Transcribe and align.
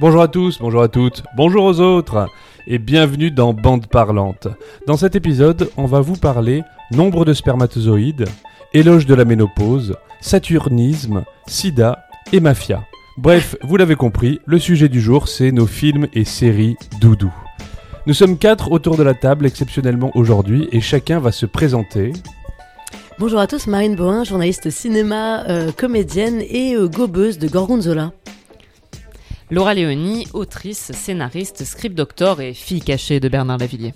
Bonjour 0.00 0.22
à 0.22 0.28
tous, 0.28 0.58
bonjour 0.58 0.82
à 0.82 0.88
toutes, 0.88 1.22
bonjour 1.36 1.62
aux 1.62 1.78
autres, 1.78 2.26
et 2.66 2.78
bienvenue 2.78 3.30
dans 3.30 3.52
Bande 3.52 3.86
Parlante. 3.86 4.48
Dans 4.88 4.96
cet 4.96 5.14
épisode, 5.14 5.70
on 5.76 5.86
va 5.86 6.00
vous 6.00 6.16
parler 6.16 6.64
nombre 6.90 7.24
de 7.24 7.32
spermatozoïdes, 7.32 8.24
éloge 8.72 9.06
de 9.06 9.14
la 9.14 9.24
ménopause, 9.24 9.94
saturnisme, 10.20 11.24
sida 11.46 12.06
et 12.32 12.40
mafia. 12.40 12.82
Bref, 13.18 13.54
vous 13.62 13.76
l'avez 13.76 13.94
compris, 13.94 14.40
le 14.46 14.58
sujet 14.58 14.88
du 14.88 15.00
jour, 15.00 15.28
c'est 15.28 15.52
nos 15.52 15.66
films 15.66 16.08
et 16.12 16.24
séries 16.24 16.76
doudou. 17.00 17.32
Nous 18.06 18.14
sommes 18.14 18.36
quatre 18.36 18.72
autour 18.72 18.96
de 18.96 19.04
la 19.04 19.14
table 19.14 19.46
exceptionnellement 19.46 20.10
aujourd'hui, 20.16 20.68
et 20.72 20.80
chacun 20.80 21.20
va 21.20 21.30
se 21.30 21.46
présenter. 21.46 22.12
Bonjour 23.20 23.38
à 23.38 23.46
tous, 23.46 23.68
Marine 23.68 23.94
Bohin, 23.94 24.24
journaliste 24.24 24.70
cinéma, 24.70 25.44
euh, 25.48 25.70
comédienne 25.70 26.40
et 26.40 26.74
euh, 26.74 26.88
gobeuse 26.88 27.38
de 27.38 27.46
Gorgonzola. 27.46 28.10
Laura 29.50 29.74
Léonie, 29.74 30.26
autrice, 30.32 30.90
scénariste, 30.92 31.64
script 31.64 31.94
doctor 31.94 32.40
et 32.40 32.54
fille 32.54 32.80
cachée 32.80 33.20
de 33.20 33.28
Bernard 33.28 33.58
Lavillier. 33.58 33.92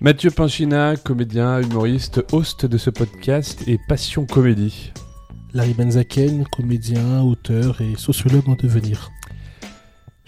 Mathieu 0.00 0.30
Pinchina, 0.30 0.96
comédien, 0.96 1.60
humoriste, 1.60 2.24
host 2.32 2.64
de 2.64 2.78
ce 2.78 2.88
podcast 2.88 3.62
et 3.68 3.78
Passion 3.88 4.24
Comédie. 4.24 4.92
Larry 5.52 5.74
Benzaken, 5.74 6.46
comédien, 6.50 7.20
auteur 7.22 7.82
et 7.82 7.94
sociologue 7.98 8.48
en 8.48 8.54
devenir. 8.54 9.10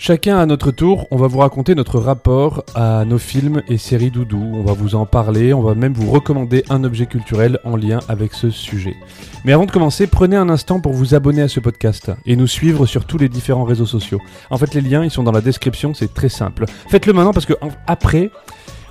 Chacun 0.04 0.36
à 0.36 0.46
notre 0.46 0.72
tour, 0.72 1.06
on 1.12 1.16
va 1.16 1.28
vous 1.28 1.38
raconter 1.38 1.76
notre 1.76 2.00
rapport 2.00 2.64
à 2.74 3.04
nos 3.04 3.18
films 3.18 3.62
et 3.68 3.78
séries 3.78 4.10
doudou. 4.10 4.50
On 4.52 4.64
va 4.64 4.72
vous 4.72 4.96
en 4.96 5.06
parler, 5.06 5.54
on 5.54 5.62
va 5.62 5.76
même 5.76 5.92
vous 5.92 6.10
recommander 6.10 6.64
un 6.70 6.82
objet 6.82 7.06
culturel 7.06 7.60
en 7.62 7.76
lien 7.76 8.00
avec 8.08 8.34
ce 8.34 8.50
sujet. 8.50 8.96
Mais 9.44 9.52
avant 9.52 9.64
de 9.64 9.70
commencer, 9.70 10.08
prenez 10.08 10.34
un 10.34 10.48
instant 10.48 10.80
pour 10.80 10.92
vous 10.92 11.14
abonner 11.14 11.42
à 11.42 11.46
ce 11.46 11.60
podcast 11.60 12.10
et 12.26 12.34
nous 12.34 12.48
suivre 12.48 12.84
sur 12.84 13.04
tous 13.04 13.16
les 13.16 13.28
différents 13.28 13.62
réseaux 13.62 13.86
sociaux. 13.86 14.18
En 14.50 14.58
fait, 14.58 14.74
les 14.74 14.80
liens, 14.80 15.04
ils 15.04 15.10
sont 15.12 15.22
dans 15.22 15.30
la 15.30 15.40
description, 15.40 15.94
c'est 15.94 16.12
très 16.12 16.28
simple. 16.28 16.64
Faites-le 16.88 17.12
maintenant 17.12 17.32
parce 17.32 17.46
que 17.46 17.54
après, 17.86 18.32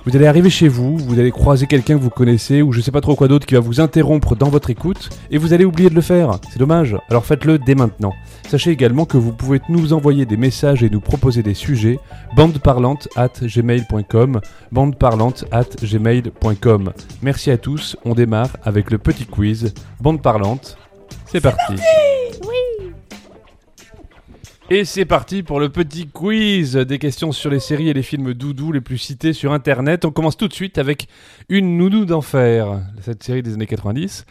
vous 0.04 0.16
allez 0.16 0.26
arriver 0.26 0.50
chez 0.50 0.68
vous, 0.68 0.96
vous 0.96 1.18
allez 1.18 1.30
croiser 1.30 1.66
quelqu'un 1.66 1.96
que 1.96 2.02
vous 2.02 2.10
connaissez 2.10 2.62
ou 2.62 2.72
je 2.72 2.80
sais 2.80 2.90
pas 2.90 3.00
trop 3.00 3.14
quoi 3.14 3.28
d'autre 3.28 3.46
qui 3.46 3.54
va 3.54 3.60
vous 3.60 3.80
interrompre 3.80 4.34
dans 4.34 4.48
votre 4.48 4.70
écoute 4.70 5.10
et 5.30 5.38
vous 5.38 5.52
allez 5.52 5.64
oublier 5.64 5.90
de 5.90 5.94
le 5.94 6.00
faire. 6.00 6.38
C'est 6.50 6.58
dommage. 6.58 6.96
Alors 7.08 7.24
faites-le 7.24 7.58
dès 7.58 7.74
maintenant. 7.74 8.12
Sachez 8.48 8.70
également 8.70 9.04
que 9.04 9.16
vous 9.16 9.32
pouvez 9.32 9.60
nous 9.68 9.92
envoyer 9.92 10.26
des 10.26 10.36
messages 10.36 10.82
et 10.82 10.90
nous 10.90 11.00
proposer 11.00 11.42
des 11.42 11.54
sujets 11.54 11.98
bandeparlante 12.36 13.08
at 13.16 13.32
gmail.com 13.42 14.40
bandeparlante 14.72 15.44
at 15.52 15.68
gmail.com 15.82 16.92
Merci 17.22 17.50
à 17.50 17.58
tous, 17.58 17.96
on 18.04 18.14
démarre 18.14 18.56
avec 18.64 18.90
le 18.90 18.98
petit 18.98 19.26
quiz 19.26 19.72
Bande 20.00 20.20
parlante. 20.20 20.76
C'est 21.26 21.40
parti, 21.40 21.74
Et 24.74 24.86
c'est 24.86 25.04
parti 25.04 25.42
pour 25.42 25.60
le 25.60 25.68
petit 25.68 26.06
quiz 26.08 26.76
des 26.76 26.98
questions 26.98 27.30
sur 27.30 27.50
les 27.50 27.60
séries 27.60 27.90
et 27.90 27.92
les 27.92 28.02
films 28.02 28.32
doudou 28.32 28.72
les 28.72 28.80
plus 28.80 28.96
cités 28.96 29.34
sur 29.34 29.52
internet. 29.52 30.06
On 30.06 30.10
commence 30.10 30.38
tout 30.38 30.48
de 30.48 30.54
suite 30.54 30.78
avec 30.78 31.08
Une 31.50 31.76
nounou 31.76 32.06
d'enfer, 32.06 32.80
cette 33.02 33.22
série 33.22 33.42
des 33.42 33.52
années 33.52 33.66
90. 33.66 34.24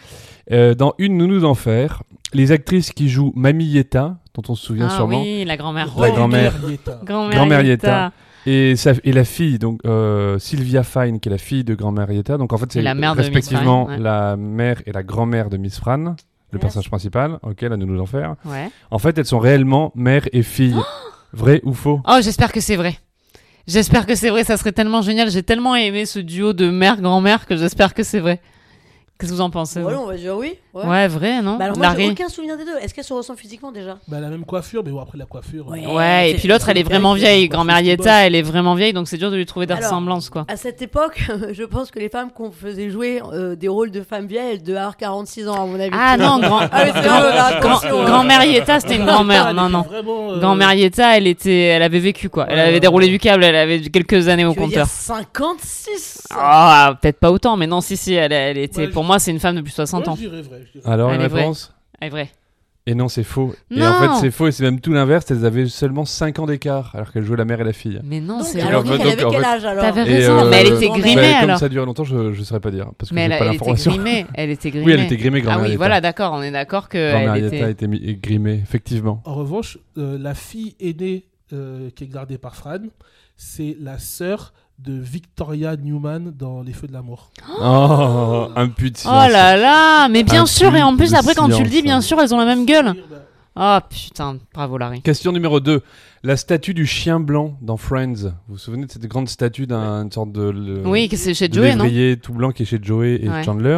Euh, 0.51 0.73
dans 0.73 0.95
Une 0.97 1.15
nounou 1.17 1.39
d'enfer, 1.41 2.01
les 2.33 2.51
actrices 2.51 2.91
qui 2.91 3.07
jouent 3.07 3.33
Mamie 3.35 3.65
Yetta, 3.65 4.17
dont 4.33 4.41
on 4.49 4.55
se 4.55 4.65
souvient 4.65 4.87
Ah 4.89 4.95
sûrement, 4.95 5.21
oui, 5.21 5.45
la 5.45 5.57
grand-mère. 5.57 5.93
La 5.99 6.09
grand-mère. 6.09 6.53
Yetta. 6.67 6.99
Grand-mère, 7.05 7.61
Yetta. 7.63 8.11
et, 8.47 8.75
sa- 8.77 8.93
et 9.03 9.11
la 9.11 9.25
fille, 9.25 9.59
donc 9.59 9.81
euh, 9.85 10.39
Sylvia 10.39 10.81
Fine, 10.81 11.19
qui 11.19 11.29
est 11.29 11.31
la 11.31 11.37
fille 11.37 11.63
de 11.63 11.75
grand-mère 11.75 12.11
Yetta. 12.11 12.37
Donc 12.39 12.51
en 12.51 12.57
fait, 12.57 12.71
c'est 12.71 12.81
respectivement 12.81 13.85
Fran, 13.85 13.93
ouais. 13.95 13.99
la 14.01 14.37
mère 14.37 14.81
et 14.87 14.91
la 14.91 15.03
grand-mère 15.03 15.51
de 15.51 15.57
Miss 15.57 15.77
Fran, 15.77 16.15
le 16.51 16.57
Yes. 16.57 16.61
personnage 16.61 16.89
principal. 16.89 17.39
Ok, 17.43 17.61
la 17.61 17.77
nounou 17.77 17.97
d'enfer. 17.97 18.35
Ouais. 18.45 18.69
En 18.91 18.99
fait, 18.99 19.17
elles 19.17 19.25
sont 19.25 19.39
réellement 19.39 19.91
mère 19.95 20.27
et 20.33 20.43
fille. 20.43 20.75
Vrai 21.33 21.61
ou 21.63 21.73
faux? 21.73 22.01
Oh, 22.07 22.17
j'espère 22.21 22.51
que 22.51 22.59
c'est 22.59 22.75
vrai. 22.75 22.97
J'espère 23.67 24.05
que 24.05 24.15
c'est 24.15 24.29
vrai, 24.29 24.43
ça 24.43 24.57
serait 24.57 24.71
tellement 24.73 25.01
génial. 25.01 25.29
J'ai 25.31 25.43
tellement 25.43 25.75
aimé 25.75 26.05
ce 26.05 26.19
duo 26.19 26.51
de 26.51 26.69
mère-grand-mère 26.69 27.45
que 27.47 27.55
j'espère 27.55 27.93
que 27.93 28.03
c'est 28.03 28.19
vrai. 28.19 28.41
Qu'est-ce 29.21 29.31
que 29.31 29.35
vous 29.35 29.41
en 29.41 29.49
pensez 29.49 29.79
vous 29.79 29.85
Voilà, 29.85 29.99
on 29.99 30.05
va 30.07 30.15
dire 30.17 30.35
oui. 30.37 30.53
Ouais. 30.73 30.85
Ouais, 30.85 31.07
vrai, 31.07 31.41
non 31.41 31.57
Bah 31.57 31.65
alors 31.65 31.77
moi, 31.77 31.87
j'ai 31.91 31.97
Larry 32.03 32.11
aucun 32.11 32.29
souvenir 32.29 32.57
des 32.57 32.63
deux. 32.65 32.77
Est-ce 32.81 32.93
qu'elles 32.93 33.03
se 33.03 33.13
ressemblent 33.13 33.39
physiquement 33.39 33.71
déjà? 33.71 33.97
Bah, 34.07 34.19
la 34.19 34.29
même 34.29 34.45
coiffure, 34.45 34.83
mais 34.85 34.91
bon, 34.91 34.99
après 35.01 35.17
la 35.17 35.25
coiffure. 35.25 35.67
Ouais. 35.67 35.83
euh, 35.85 35.93
Ouais, 35.95 36.31
et 36.31 36.35
puis 36.35 36.47
l'autre, 36.47 36.67
elle 36.69 36.77
est 36.77 36.83
vraiment 36.83 37.13
vieille. 37.13 37.47
Grand-mère 37.49 37.79
Yetta, 37.81 38.25
elle 38.25 38.35
est 38.35 38.41
vraiment 38.41 38.73
vieille, 38.75 38.93
donc 38.93 39.07
c'est 39.07 39.17
dur 39.17 39.31
de 39.31 39.35
lui 39.35 39.45
trouver 39.45 39.65
des 39.65 39.73
Alors, 39.73 39.83
ressemblances, 39.85 40.29
quoi. 40.29 40.45
À 40.47 40.55
cette 40.57 40.81
époque, 40.81 41.29
je 41.53 41.63
pense 41.63 41.91
que 41.91 41.99
les 41.99 42.09
femmes 42.09 42.31
qu'on 42.31 42.51
faisait 42.51 42.89
jouer 42.89 43.21
euh, 43.33 43.55
des 43.55 43.67
rôles 43.67 43.91
de 43.91 44.01
femmes 44.01 44.27
vieilles, 44.27 44.53
elles 44.53 44.63
devaient 44.63 44.77
avoir 44.79 44.95
46 44.97 45.47
ans 45.49 45.61
à 45.63 45.65
mon 45.65 45.79
avis. 45.79 45.91
Ah 45.93 46.15
non, 46.17 46.39
grand, 46.39 46.61
Ah, 46.71 46.85
mais 46.85 46.91
c'est 46.95 47.01
grand- 47.07 47.19
vrai, 47.19 47.35
là, 47.35 47.59
grand- 47.59 47.69
attention, 47.77 48.01
hein. 48.01 48.05
grand-mère 48.05 48.43
Yetta, 48.45 48.79
c'était 48.79 48.95
une 48.95 49.05
grand-mère. 49.05 49.47
elle 49.49 49.55
Non, 49.57 49.63
était 49.67 49.71
non. 49.73 49.81
Vraiment, 49.81 50.31
euh, 50.31 50.39
Grand-mère 50.39 50.73
Yetta, 50.73 51.17
elle 51.17 51.27
était, 51.27 51.63
elle 51.63 51.83
avait 51.83 51.99
vécu 51.99 52.29
quoi. 52.29 52.45
Elle 52.47 52.55
Ouais, 52.55 52.61
avait 52.61 52.73
ouais, 52.75 52.79
déroulé 52.79 53.07
ouais. 53.07 53.11
du 53.11 53.19
câble, 53.19 53.43
elle 53.43 53.55
avait 53.57 53.81
quelques 53.81 54.29
années 54.29 54.45
au 54.45 54.53
Tu 54.53 54.59
veux 54.61 54.67
dire 54.67 54.83
compteur. 54.83 54.87
56 54.87 56.27
Ah, 56.33 56.97
peut-être 57.01 57.19
pas 57.19 57.31
autant, 57.31 57.57
mais 57.57 57.67
non, 57.67 57.81
si, 57.81 57.97
si, 57.97 58.13
elle, 58.13 58.31
elle 58.31 58.57
était. 58.57 58.81
Ouais, 58.83 58.87
pour 58.87 59.03
je- 59.03 59.07
moi, 59.11 59.19
c'est 59.19 59.31
une 59.31 59.39
femme 59.39 59.55
de 59.55 59.61
plus 59.61 59.71
de 59.71 59.75
60 59.75 60.03
ouais, 60.03 60.09
ans. 60.09 60.15
je 60.15 60.21
dirais 60.21 60.41
vrai, 60.41 60.63
je 60.73 60.79
dirais. 60.79 60.91
Alors, 60.91 61.11
Elle 61.11 61.19
la 61.19 61.25
est 61.25 61.27
vraie. 61.27 61.41
réponse 61.41 61.73
Elle 61.99 62.07
est 62.07 62.11
vraie. 62.11 62.29
Et 62.87 62.95
non, 62.95 63.09
c'est 63.09 63.23
faux. 63.23 63.53
Et 63.69 63.75
Non. 63.79 63.85
en 63.85 63.99
fait, 64.15 64.21
c'est 64.21 64.31
faux 64.31 64.47
et 64.47 64.51
c'est 64.51 64.63
même 64.63 64.79
tout 64.81 64.91
l'inverse. 64.91 65.29
Elles 65.29 65.45
avaient 65.45 65.67
seulement 65.67 66.03
5 66.03 66.39
ans 66.39 66.47
d'écart 66.47 66.89
alors 66.95 67.11
qu'elles 67.11 67.23
jouaient 67.23 67.37
la 67.37 67.45
mère 67.45 67.61
et 67.61 67.63
la 67.63 67.73
fille. 67.73 67.99
Mais 68.03 68.19
non, 68.19 68.41
c'est 68.41 68.59
alors, 68.59 68.81
vrai. 68.81 68.97
donc, 68.97 69.05
elle 69.05 69.11
avait 69.19 69.29
quel 69.35 69.45
âge 69.45 69.65
alors 69.65 69.83
T'avais 69.83 70.01
Et, 70.09 70.15
raison, 70.15 70.39
euh, 70.39 70.49
mais 70.49 70.61
elle 70.61 70.73
était 70.73 70.89
grimée 70.89 71.15
Bah, 71.15 71.21
alors. 71.37 71.49
Comme 71.49 71.57
ça 71.57 71.69
dure 71.69 71.85
longtemps, 71.85 72.03
je 72.05 72.15
ne 72.15 72.43
saurais 72.43 72.59
pas 72.59 72.71
dire. 72.71 72.87
Parce 72.97 73.09
que 73.11 73.15
Mais 73.15 73.21
elle, 73.25 73.29
pas 73.31 73.35
elle 73.35 73.43
était 73.49 73.53
l'information. 73.57 73.91
grimée. 73.91 74.25
Elle 74.33 74.49
était 74.49 74.71
grimée. 74.71 74.85
Oui, 74.87 74.91
elle 74.93 75.01
était 75.01 75.17
grimée, 75.17 75.43
Ah 75.47 75.59
oui, 75.61 75.75
voilà, 75.75 76.01
d'accord, 76.01 76.33
on 76.33 76.41
est 76.41 76.49
d'accord 76.51 76.89
que 76.89 77.11
Grand-mère 77.11 77.35
elle 77.35 77.69
était. 77.69 77.87
mi- 77.87 78.15
grimée, 78.15 78.59
effectivement. 78.63 79.21
En 79.25 79.35
revanche, 79.35 79.77
euh, 79.99 80.17
la 80.17 80.33
fille 80.33 80.75
aînée 80.79 81.25
euh, 81.53 81.91
qui 81.95 82.05
est 82.05 82.11
gardée 82.11 82.39
par 82.39 82.55
Fran, 82.55 82.79
c'est 83.37 83.77
la 83.79 83.99
sœur 83.99 84.53
de 84.83 84.93
Victoria 84.93 85.75
Newman 85.75 86.33
dans 86.37 86.63
Les 86.63 86.73
Feux 86.73 86.87
de 86.87 86.93
l'amour. 86.93 87.29
Oh, 87.59 88.47
un 88.55 88.67
de 88.67 88.73
Oh 89.05 89.09
là 89.09 89.55
là, 89.55 90.09
mais 90.09 90.23
bien 90.23 90.43
Un 90.43 90.45
sûr, 90.45 90.75
et 90.75 90.81
en 90.81 90.95
plus 90.97 91.13
après 91.13 91.35
quand 91.35 91.49
tu 91.49 91.61
le 91.63 91.69
dis, 91.69 91.81
bien 91.83 92.01
sûr, 92.01 92.19
elles 92.19 92.33
ont 92.33 92.39
la 92.39 92.45
même 92.45 92.65
gueule. 92.65 92.95
Oh 93.57 93.79
putain, 93.89 94.37
bravo 94.53 94.77
Larry. 94.77 95.01
Question 95.01 95.33
numéro 95.33 95.59
2. 95.59 95.81
La 96.23 96.37
statue 96.37 96.73
du 96.73 96.85
chien 96.85 97.19
blanc 97.19 97.57
dans 97.61 97.75
Friends. 97.75 98.13
Vous 98.47 98.53
vous 98.53 98.57
souvenez 98.57 98.85
de 98.85 98.91
cette 98.91 99.05
grande 99.07 99.27
statue 99.27 99.67
d'une 99.67 100.09
sorte 100.09 100.31
de. 100.31 100.41
le- 100.49 100.87
Oui, 100.87 101.09
que 101.09 101.17
c'est 101.17 101.33
chez 101.33 101.49
de 101.49 101.53
Joey, 101.55 101.75
non 101.75 101.83
lévrier 101.83 102.15
tout 102.17 102.31
blanc 102.31 102.51
qui 102.51 102.63
est 102.63 102.65
chez 102.65 102.79
Joey 102.81 103.19
et 103.21 103.27
Ouais. 103.27 103.43
Chandler. 103.43 103.77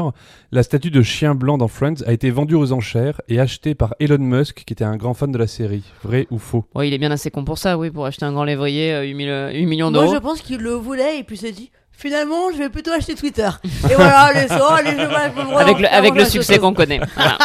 La 0.51 0.61
statue 0.61 0.91
de 0.91 1.01
chien 1.01 1.33
blanc 1.33 1.57
dans 1.57 1.67
Friends 1.67 2.03
a 2.05 2.13
été 2.13 2.29
vendue 2.29 2.53
aux 2.53 2.71
enchères 2.71 3.19
et 3.29 3.39
achetée 3.39 3.73
par 3.73 3.95
Elon 3.99 4.19
Musk, 4.19 4.63
qui 4.63 4.73
était 4.73 4.83
un 4.83 4.95
grand 4.95 5.15
fan 5.15 5.31
de 5.31 5.39
la 5.39 5.47
série. 5.47 5.83
Vrai 6.03 6.27
ou 6.29 6.37
faux? 6.37 6.65
Ouais, 6.75 6.87
il 6.87 6.93
est 6.93 6.99
bien 6.99 7.09
assez 7.11 7.31
con 7.31 7.43
pour 7.43 7.57
ça, 7.57 7.75
oui, 7.79 7.89
pour 7.89 8.05
acheter 8.05 8.25
un 8.25 8.31
grand 8.33 8.43
lévrier, 8.43 8.93
euh, 8.93 9.01
8, 9.03 9.13
mille- 9.15 9.49
8 9.53 9.65
millions 9.65 9.89
Moi, 9.89 10.01
d'euros. 10.03 10.13
je 10.13 10.19
pense 10.19 10.41
qu'il 10.41 10.59
le 10.59 10.73
voulait 10.73 11.17
et 11.19 11.23
puis 11.23 11.37
s'est 11.37 11.51
dit 11.51 11.71
finalement, 11.95 12.51
je 12.51 12.57
vais 12.57 12.69
plutôt 12.69 12.91
acheter 12.91 13.15
Twitter. 13.15 13.49
Et 13.63 13.95
voilà, 13.95 14.19
allez, 14.23 14.47
ça, 14.47 14.75
allez, 14.75 14.91
je 14.91 14.95
vais 14.97 15.03
je 15.03 15.41
vais 15.41 15.45
me 15.45 15.55
Avec 15.57 15.79
le, 15.79 15.87
avec 15.87 16.15
le 16.15 16.25
succès 16.25 16.57
qu'on 16.59 16.73
connaît. 16.73 16.99
Voilà. 17.15 17.37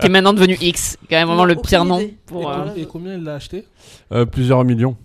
qui 0.00 0.06
est 0.06 0.10
maintenant 0.10 0.32
devenu 0.32 0.56
X, 0.60 0.96
qui 0.98 1.04
est 1.04 1.08
quand 1.10 1.16
même 1.16 1.28
vraiment 1.28 1.44
le 1.44 1.56
pire 1.56 1.84
nom. 1.84 1.98
idée. 1.98 2.06
Et, 2.06 2.18
Pour, 2.26 2.50
euh, 2.50 2.54
com- 2.64 2.72
et 2.76 2.86
combien 2.86 3.14
elle 3.14 3.22
l'a 3.24 3.34
acheté? 3.34 3.66
Euh, 4.12 4.24
Plusieurs 4.26 4.64
millions. 4.64 4.96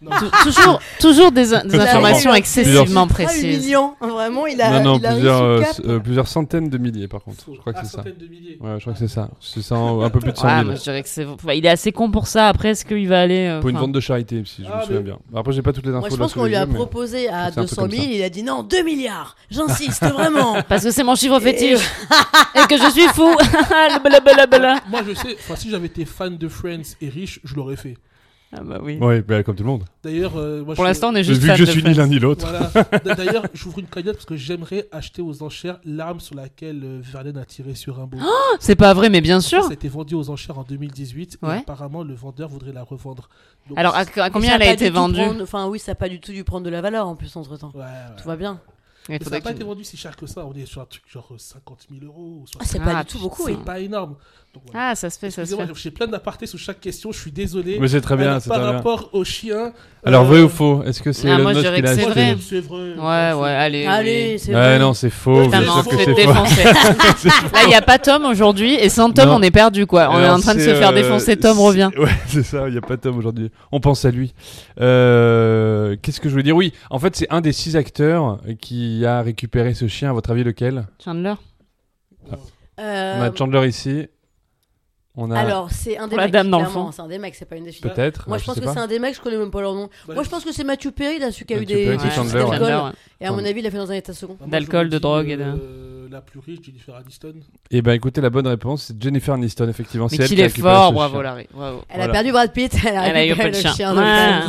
Tou- 0.00 0.30
toujours, 0.44 0.80
toujours 1.00 1.32
des, 1.32 1.54
informations 1.54 2.32
excessivement 2.34 3.06
Ah, 3.08 3.12
précises. 3.12 3.64
millions. 3.66 3.94
Vraiment, 4.00 4.46
il 4.46 4.60
a, 4.62 4.80
non, 4.80 4.92
non, 4.94 4.98
il 4.98 5.06
a 5.06 5.12
plusieurs, 5.12 5.42
euh, 5.42 5.62
euh, 5.86 5.98
plusieurs 5.98 6.28
centaines 6.28 6.68
de 6.68 6.78
milliers 6.78 7.08
par 7.08 7.22
contre. 7.22 7.44
Je 7.52 7.58
crois 7.58 7.72
que 7.72 7.78
Ah, 7.80 7.84
c'est 7.84 7.90
ça. 7.90 7.96
centaines 7.98 8.16
de 8.18 8.26
milliers. 8.26 8.58
Ouais, 8.60 8.74
je 8.76 8.80
crois 8.80 8.92
que 8.92 8.98
c'est 8.98 9.08
ça. 9.08 9.28
C'est 9.40 9.62
ça, 9.62 9.74
un 9.76 10.10
peu 10.10 10.20
plus 10.20 10.32
de 10.32 10.36
100 10.36 10.46
Ouais, 10.46 10.54
000. 10.54 10.64
moi, 10.66 10.74
je 10.76 10.82
dirais 10.82 11.02
que 11.02 11.08
c'est. 11.08 11.24
enfin, 11.26 11.52
il 11.52 11.66
est 11.66 11.70
assez 11.70 11.92
con 11.92 12.10
pour 12.10 12.26
ça. 12.26 12.48
Après, 12.48 12.70
est-ce 12.70 12.84
qu'il 12.84 13.08
va 13.08 13.20
aller. 13.20 13.46
euh, 13.48 13.60
Pour 13.60 13.70
une 13.70 13.76
vente 13.78 13.92
de 13.92 14.00
charité, 14.00 14.42
si 14.46 14.62
je 14.64 14.68
Ah, 14.72 14.78
me 14.78 14.82
souviens 14.82 14.96
mais- 14.98 15.04
bien. 15.04 15.18
Après, 15.34 15.52
j'ai 15.52 15.62
pas 15.62 15.72
toutes 15.72 15.84
les 15.86 15.92
infos 15.92 16.00
Moi, 16.00 16.08
je 16.10 16.16
pense 16.16 16.34
qu'on 16.34 16.44
lui 16.46 16.56
a 16.56 16.66
proposé 16.66 17.28
à 17.28 17.46
je 17.46 17.50
crois 17.52 17.64
que 17.64 17.68
c'est 17.70 17.80
un 17.80 17.82
200 17.82 17.82
truc 17.82 17.90
000, 17.92 18.02
comme 18.02 18.10
ça. 18.12 18.16
il 18.18 18.22
a 18.22 18.30
dit 18.30 18.42
non, 18.42 18.62
2 18.62 18.82
milliards. 18.84 19.36
J'insiste 19.50 20.04
vraiment. 20.12 20.56
Parce 20.68 20.84
que 20.84 20.90
c'est 20.90 21.04
mon 21.04 21.14
chiffre 21.16 21.40
fétiche. 21.40 21.80
et 22.54 22.66
que 22.68 22.76
je 22.78 22.90
suis 22.90 23.08
fou. 23.08 23.34
Moi, 24.90 25.00
je 25.06 25.14
sais, 25.14 25.36
si 25.56 25.70
j'avais 25.70 25.86
été 25.86 26.04
fan 26.04 26.36
de 26.36 26.48
Friends 26.48 26.94
et 27.00 27.08
riche, 27.08 27.40
je 27.44 27.54
l'aurais 27.54 27.76
fait. 27.76 27.96
Ah 28.50 28.62
bah 28.62 28.78
oui. 28.82 28.96
Ouais, 28.98 29.20
bah, 29.20 29.42
comme 29.42 29.56
tout 29.56 29.62
le 29.62 29.68
monde. 29.68 29.84
D'ailleurs, 30.02 30.36
euh, 30.38 30.64
moi, 30.64 30.74
Pour 30.74 30.84
je- 30.84 30.88
l'instant, 30.88 31.10
on 31.10 31.14
est 31.16 31.20
Vu 31.22 31.28
juste 31.34 31.42
que 31.42 31.46
fan 31.48 31.56
je 31.56 31.64
de 31.64 31.70
suis 31.70 31.82
ni 31.82 31.90
Friends. 31.92 32.02
l'un 32.02 32.06
ni 32.08 32.18
l'autre. 32.18 32.46
Voilà. 32.48 32.70
D- 33.04 33.14
D'ailleurs, 33.14 33.44
j'ouvre 33.52 33.78
une 33.80 33.86
cagnotte 33.86 34.14
parce 34.14 34.24
que 34.24 34.36
j'aimerais 34.36 34.88
acheter 34.90 35.20
aux 35.20 35.42
enchères 35.42 35.78
l'arme 35.84 36.18
sur 36.18 36.34
laquelle 36.34 36.80
euh, 36.82 36.98
Verlaine 37.02 37.36
a 37.36 37.44
tiré 37.44 37.74
sur 37.74 37.96
Rimbaud. 37.96 38.16
C'est 38.58 38.74
pas 38.76 38.94
vrai, 38.94 39.10
mais 39.10 39.20
bien 39.20 39.40
sûr. 39.42 39.64
Ça 39.64 39.70
a 39.70 39.74
été 39.74 39.88
vendu 39.88 40.14
aux 40.14 40.30
enchères 40.30 40.58
en 40.58 40.62
2018 40.62 41.38
Ouais. 41.42 41.56
et 41.56 41.58
apparemment 41.60 42.02
le 42.02 42.14
vendeur 42.14 42.48
voudrait 42.48 42.72
la 42.72 42.84
revendre. 42.84 43.28
Donc, 43.68 43.76
Alors, 43.78 43.94
à, 43.94 44.06
combien 44.30 44.54
elle 44.56 44.62
a 44.62 44.72
été 44.72 44.88
vendue 44.88 45.20
prendre- 45.20 45.42
Enfin, 45.42 45.66
oui, 45.68 45.78
ça 45.78 45.90
n'a 45.92 45.96
pas 45.96 46.08
du 46.08 46.18
tout 46.18 46.32
dû 46.32 46.42
prendre 46.42 46.64
de 46.64 46.70
la 46.70 46.80
valeur 46.80 47.06
en 47.06 47.16
plus 47.16 47.36
entre 47.36 47.54
temps. 47.58 47.70
ouais, 47.74 47.80
ouais. 47.82 47.86
Tout 48.20 48.26
va 48.26 48.36
bien. 48.36 48.60
Il 49.10 49.12
Mais 49.12 49.18
ça 49.20 49.24
faudrait 49.24 49.38
n'a 49.38 49.44
pas 49.44 49.50
été 49.52 49.64
vendu 49.64 49.84
si 49.84 49.96
cher 49.96 50.14
que 50.16 50.26
ça. 50.26 50.44
On 50.44 50.52
est 50.52 50.66
sur 50.66 50.82
un 50.82 50.84
truc 50.84 51.02
genre 51.10 51.32
50 51.38 51.86
000 51.90 52.04
euros. 52.04 52.40
ou 52.40 52.44
Ah, 52.44 52.50
60 52.64 52.68
c'est 52.68 52.78
Ah, 52.82 52.94
pas 52.94 53.04
du 53.04 53.10
tout 53.10 53.18
beaucoup, 53.18 53.44
oui. 53.46 53.54
C'est 53.58 53.64
pas 53.64 53.80
énorme. 53.80 54.16
Donc, 54.54 54.62
voilà. 54.72 54.88
Ah, 54.90 54.94
ça 54.94 55.10
se 55.10 55.18
fait, 55.18 55.30
ça 55.30 55.44
se 55.44 55.54
fait. 55.54 55.62
j'ai 55.74 55.90
plein 55.90 56.06
d'apartés 56.06 56.46
sous 56.46 56.56
chaque 56.56 56.80
question. 56.80 57.12
Je 57.12 57.20
suis 57.20 57.30
désolé. 57.30 57.76
Mais 57.78 57.86
c'est 57.88 58.00
très 58.00 58.16
bien, 58.16 58.32
par 58.32 58.40
très 58.40 58.58
bien. 58.58 58.72
rapport 58.72 59.10
au 59.12 59.22
chien. 59.22 59.72
Alors, 60.04 60.22
euh, 60.22 60.26
vrai 60.26 60.40
ou 60.40 60.48
faux 60.48 60.82
Est-ce 60.84 61.02
que 61.02 61.12
c'est 61.12 61.28
Ah, 61.30 61.34
Elon 61.34 61.42
moi, 61.42 61.52
je 61.52 61.58
Musk 61.58 61.66
dirais 61.68 61.76
qui 61.76 61.82
l'a 61.82 61.94
que 61.94 62.00
c'est 62.00 62.08
vrai. 62.08 62.36
C'est 62.40 62.60
vrai. 62.60 62.94
Ouais, 62.96 63.40
ouais, 63.42 63.50
allez. 63.50 63.84
Allez, 63.84 64.30
oui. 64.32 64.38
c'est 64.38 64.54
Ouais, 64.54 64.78
non, 64.78 64.94
c'est 64.94 65.10
faux. 65.10 65.50
Fait 65.50 65.56
c'est 65.58 66.04
faux. 66.04 66.14
défoncer. 66.14 66.64
Là, 66.64 67.60
il 67.64 67.68
n'y 67.68 67.74
a 67.74 67.82
pas 67.82 67.98
Tom 67.98 68.24
aujourd'hui, 68.24 68.74
et 68.74 68.88
sans 68.88 69.10
Tom, 69.12 69.28
Non. 69.28 69.34
on 69.36 69.42
est 69.42 69.50
perdu, 69.50 69.84
quoi. 69.86 70.08
On 70.12 70.18
est 70.18 70.28
en 70.28 70.40
train 70.40 70.54
de 70.54 70.60
se 70.60 70.74
faire 70.74 70.90
euh, 70.90 70.94
défoncer. 70.94 71.36
Tom 71.36 71.58
revient. 71.58 71.90
Ouais, 71.98 72.08
c'est 72.28 72.42
ça, 72.42 72.68
il 72.68 72.72
n'y 72.72 72.78
a 72.78 72.82
pas 72.82 72.96
Tom 72.96 73.18
aujourd'hui. 73.18 73.50
On 73.70 73.80
pense 73.80 74.04
à 74.06 74.10
lui. 74.10 74.32
Euh, 74.80 75.94
Qu'est-ce 76.00 76.20
que 76.20 76.28
je 76.28 76.32
voulais 76.32 76.42
dire? 76.44 76.56
Oui, 76.56 76.72
en 76.90 76.98
fait, 76.98 77.14
c'est 77.16 77.28
un 77.30 77.42
des 77.42 77.52
six 77.52 77.76
acteurs 77.76 78.38
qui 78.62 79.04
a 79.04 79.20
récupéré 79.20 79.74
ce 79.74 79.88
chien. 79.88 80.08
À 80.10 80.12
votre 80.14 80.30
avis, 80.30 80.42
lequel? 80.42 80.86
Chandler. 81.04 81.34
Euh, 82.80 83.18
On 83.18 83.22
a 83.22 83.34
Chandler 83.34 83.68
ici. 83.68 84.06
On 85.20 85.30
a 85.32 85.38
Alors, 85.40 85.68
c'est 85.72 85.98
un 85.98 86.06
des 86.06 86.14
la 86.14 86.22
mecs. 86.24 86.32
dame 86.32 86.46
clairement, 86.46 86.64
d'enfant. 86.66 86.92
C'est 86.92 87.02
un 87.02 87.08
des 87.08 87.18
mecs, 87.18 87.34
c'est 87.34 87.44
pas 87.44 87.56
une 87.56 87.64
des 87.64 87.72
filles. 87.72 87.90
peut-être. 87.90 88.28
Moi, 88.28 88.38
je 88.38 88.44
pense 88.44 88.54
sais 88.54 88.60
que 88.60 88.66
pas. 88.66 88.72
c'est 88.74 88.78
un 88.78 88.86
des 88.86 89.00
mecs, 89.00 89.16
je 89.16 89.20
connais 89.20 89.36
même 89.36 89.50
pas 89.50 89.60
leur 89.60 89.74
nom. 89.74 89.88
Bah, 90.06 90.14
Moi, 90.14 90.22
je 90.22 90.28
pense 90.28 90.44
que 90.44 90.52
c'est 90.52 90.62
Matthew 90.64 90.90
Perry, 90.92 91.18
là, 91.18 91.32
celui 91.32 91.46
qui 91.46 91.54
a 91.54 91.58
eu 91.60 91.66
des 91.66 91.74
Perry, 91.86 91.96
des 91.96 92.02
c'est 92.04 92.10
soucis 92.10 92.16
Chandler, 92.16 92.32
ouais. 92.44 92.50
d'alcool. 92.50 92.68
Chandler, 92.68 92.84
ouais. 92.86 92.92
Et 93.20 93.26
à 93.26 93.32
mon 93.32 93.44
avis, 93.44 93.60
il 93.60 93.66
a 93.66 93.70
fait 93.72 93.78
dans 93.78 93.90
un 93.90 93.94
état 93.94 94.12
second. 94.12 94.36
Moi, 94.38 94.48
D'alcool, 94.48 94.70
j'aurais 94.72 94.84
de 94.90 94.96
dit, 94.96 95.00
drogue 95.00 95.28
et 95.30 95.36
de- 95.36 95.42
euh, 95.42 95.84
La 96.10 96.22
plus 96.22 96.38
riche, 96.40 96.60
Jennifer 96.64 96.94
Aniston. 96.94 97.34
Eh 97.70 97.82
ben, 97.82 97.92
écoutez, 97.92 98.22
la 98.22 98.30
bonne 98.30 98.46
réponse, 98.46 98.84
c'est 98.84 99.02
Jennifer 99.02 99.34
Aniston, 99.34 99.68
effectivement. 99.68 100.06
Mais 100.10 100.16
C'est 100.16 100.22
elle 100.22 100.28
qu'il 100.28 100.36
qui 100.36 100.42
est 100.42 100.46
récupéré 100.46 100.74
fort, 100.74 100.88
ce 100.88 100.94
bravo 100.94 101.14
chien. 101.16 101.22
Larry. 101.22 101.46
Bravo. 101.52 101.78
Elle 101.90 101.96
Voilà. 101.96 102.04
a 102.04 102.14
perdu 102.14 102.32
Brad 102.32 102.52
Pitt, 102.54 102.72
elle 102.86 102.96
a 102.96 103.08
Elle 103.08 103.16
a 103.16 103.26
eu 103.26 103.32
récupéré 103.32 103.50
pas 103.50 103.50
de 103.50 103.54
le 103.56 103.60
chien. 103.60 103.74
chien. 103.74 103.94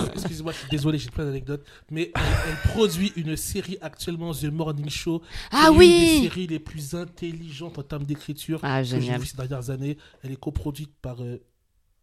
de. 0.05 0.11
Excusez-moi, 0.13 0.51
je 0.53 0.57
suis 0.59 0.69
désolé, 0.69 0.97
j'ai 0.99 1.09
plein 1.09 1.25
d'anecdotes. 1.25 1.65
Mais 1.91 2.11
elle, 2.15 2.21
elle 2.49 2.71
produit 2.71 3.11
une 3.17 3.35
série 3.35 3.77
actuellement, 3.81 4.31
The 4.33 4.45
Morning 4.45 4.89
Show. 4.89 5.21
Ah 5.51 5.65
est 5.67 5.71
Une 5.73 5.77
oui 5.77 5.89
des 6.21 6.27
séries 6.29 6.47
les 6.47 6.59
plus 6.59 6.93
intelligentes 6.95 7.77
en 7.77 7.83
termes 7.83 8.03
d'écriture 8.05 8.59
Ah, 8.63 8.79
que 8.81 8.87
j'ai 8.87 9.01
génial. 9.01 9.19
vues 9.19 9.25
ces 9.25 9.35
dernières 9.35 9.69
années. 9.69 9.97
Elle 10.23 10.31
est 10.31 10.39
coproduite 10.59 10.91
par 11.01 11.21
euh, 11.23 11.41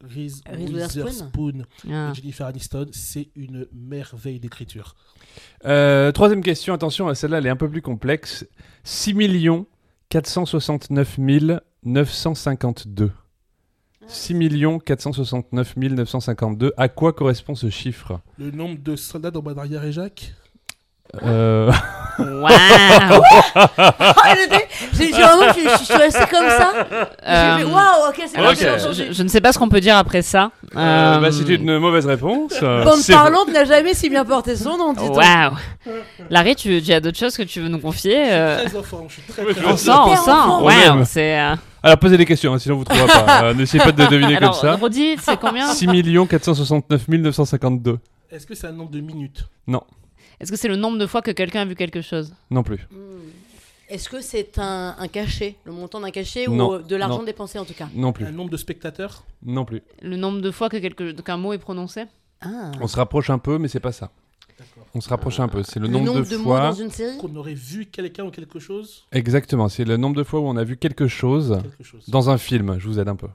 Reese 0.03 0.43
Witherspoon 0.51 1.65
Ah. 1.91 2.11
et 2.11 2.15
Jennifer 2.15 2.47
Aniston. 2.47 2.87
C'est 2.93 3.29
une 3.37 3.67
merveille 3.73 4.41
d'écriture. 4.41 4.95
Euh, 5.65 6.11
troisième 6.13 6.43
question, 6.43 6.75
attention, 6.75 7.13
celle-là, 7.15 7.39
elle 7.39 7.47
est 7.47 7.51
un 7.51 7.57
peu 7.57 7.69
plus 7.71 7.83
complexe. 7.83 8.47
6 8.85 9.15
469 10.09 11.19
952. 11.85 13.13
6 14.09 14.35
469 14.85 15.77
952. 15.77 16.73
À 16.77 16.89
quoi 16.89 17.13
correspond 17.13 17.55
ce 17.55 17.69
chiffre? 17.71 18.21
Le 18.39 18.51
nombre 18.51 18.79
de 18.83 18.97
soldats 18.97 19.31
dans 19.31 19.43
Badrarière 19.43 19.85
et 19.85 19.93
Jacques? 19.93 20.35
Euh, 21.23 21.71
Waouh 22.19 22.49
Ah, 23.55 24.35
J'ai 24.95 25.11
vraiment, 25.13 25.53
je, 25.55 25.69
je 25.79 25.85
suis 25.85 25.95
restée 25.95 26.25
comme 26.31 26.49
ça. 26.49 26.73
J'ai 26.75 26.85
fait 26.85 27.27
Euh, 27.29 27.65
waouh, 27.67 28.09
ok, 28.09 28.23
c'est 28.27 28.39
alors, 28.39 28.53
bon, 28.53 28.59
j'ai 28.59 28.71
Ok. 28.71 28.79
je, 28.95 29.05
je- 29.05 29.13
je 29.13 29.23
ne 29.23 29.29
sais 29.29 29.41
pas 29.43 29.53
ce 29.53 29.59
qu'on 29.59 29.69
peut 29.69 29.81
dire 29.81 29.97
après 29.99 30.23
ça. 30.23 30.51
euh, 30.75 30.79
Euh, 31.17 31.19
bah, 31.21 31.29
c'est 31.31 31.47
une 31.49 31.79
mauvaise 31.79 32.07
réponse. 32.07 32.55
Euh, 32.63 32.85
Bande 32.85 32.97
c'est- 33.01 33.13
parlante 33.13 33.49
n'a 33.53 33.65
jamais 33.65 33.93
si 33.95 34.09
bien 34.09 34.25
porté 34.25 34.57
son 34.57 34.77
nom, 34.79 34.93
dis-donc. 34.95 35.17
Waouh 35.17 35.57
Larry, 36.31 36.57
tu, 36.57 36.81
tu 36.83 36.93
as 36.93 37.01
d'autres 37.01 37.19
choses 37.19 37.37
que 37.37 37.43
tu 37.43 37.61
veux 37.61 37.69
nous 37.69 37.79
confier 37.81 38.33
euh, 38.33 38.65
Très 38.65 38.79
enfant, 38.79 39.05
je 39.09 39.13
suis 39.15 39.23
très, 39.23 39.43
je 39.43 39.67
On 39.67 39.77
sent, 39.77 39.91
on 39.91 40.17
sent. 40.17 40.31
c'est. 41.05 41.39
euh, 41.39 41.55
Alors, 41.83 41.99
posez 41.99 42.17
des 42.17 42.25
questions, 42.25 42.55
hein, 42.55 42.59
sinon 42.59 42.77
vous 42.77 42.81
ne 42.81 42.87
trouverez 42.87 43.07
pas. 43.27 43.43
Euh, 43.45 43.55
N'essayez 43.55 43.85
pas 43.85 43.93
de 43.93 44.07
deviner 44.07 44.37
Alors, 44.39 44.59
comme 44.59 44.71
ça. 44.71 44.79
c'est 45.21 45.39
combien 45.39 45.67
6 45.69 45.87
469 46.29 47.09
952. 47.09 47.99
Est-ce 48.33 48.47
que 48.47 48.55
c'est 48.55 48.67
un 48.69 48.73
nombre 48.73 48.91
de 48.91 49.01
minutes? 49.01 49.45
Est-ce 50.41 50.51
que 50.51 50.57
c'est 50.57 50.69
le 50.69 50.77
nombre 50.77 50.99
de 50.99 51.07
fois 51.07 51.23
que 51.23 51.31
quelqu'un 51.31 51.63
a 51.63 51.65
vu 51.65 51.75
quelque 51.75 52.03
chose 52.03 52.35
Non 52.51 52.63
plus. 52.63 52.87
Hmm. 52.91 53.31
Est-ce 53.89 54.09
que 54.09 54.21
c'est 54.21 54.59
un, 54.59 54.97
un 54.99 55.09
cachet, 55.09 55.57
le 55.65 55.73
montant 55.73 56.01
d'un 56.01 56.11
cachet 56.11 56.47
Non, 56.49 56.71
ou 56.71 56.75
euh, 56.75 56.83
de 56.83 56.97
l'argent 56.97 57.23
dépensé 57.23 57.59
en 57.59 57.65
tout 57.65 57.73
cas 57.75 57.89
Non 57.95 58.13
plus. 58.13 58.25
Un 58.27 58.33
nombre 58.33 58.51
de 58.51 58.57
spectateurs 58.57 59.25
Non 59.45 59.65
plus. 59.65 59.83
Le 60.03 60.17
nombre 60.17 60.41
de 60.41 60.51
fois 60.51 60.69
que 60.69 60.77
quelque... 60.77 61.13
qu'un 61.21 61.37
mot 61.37 61.53
est 61.53 61.59
prononcé 61.59 62.05
Ah. 62.41 62.73
On 62.81 62.89
se 62.89 62.97
rapproche 62.97 63.31
un 63.31 63.39
peu, 63.39 63.59
mais 63.59 63.69
c'est 63.69 63.79
pas 63.81 63.93
ça. 63.93 64.11
On 64.95 65.01
se 65.01 65.09
rapproche 65.09 65.39
un 65.39 65.47
peu. 65.49 65.63
C'est 65.63 65.79
le 65.79 65.87
Le 65.87 65.93
nombre, 65.93 66.07
nombre 66.07 66.25
de, 66.25 66.31
de 66.31 66.37
mots 66.37 66.45
fois. 66.45 66.61
dans 66.71 66.73
une 66.73 66.91
série 66.91 67.17
Qu'on 67.19 67.35
aurait 67.37 67.55
vu 67.55 67.87
quelqu'un 67.87 68.25
ou 68.25 68.31
quelque 68.31 68.59
chose 68.59 69.05
Exactement. 69.13 69.69
C'est 69.69 69.85
le 69.85 69.97
nombre 69.99 70.17
de 70.17 70.25
fois 70.25 70.41
où 70.41 70.45
on 70.49 70.57
a 70.57 70.65
vu 70.65 70.77
quelque 70.79 71.07
chose 71.07 71.61
Quelque 71.63 71.85
chose. 71.85 72.09
dans 72.09 72.29
un 72.31 72.39
film. 72.39 72.79
Je 72.81 72.89
vous 72.89 72.99
aide 72.99 73.09
un 73.09 73.17
peu. 73.17 73.29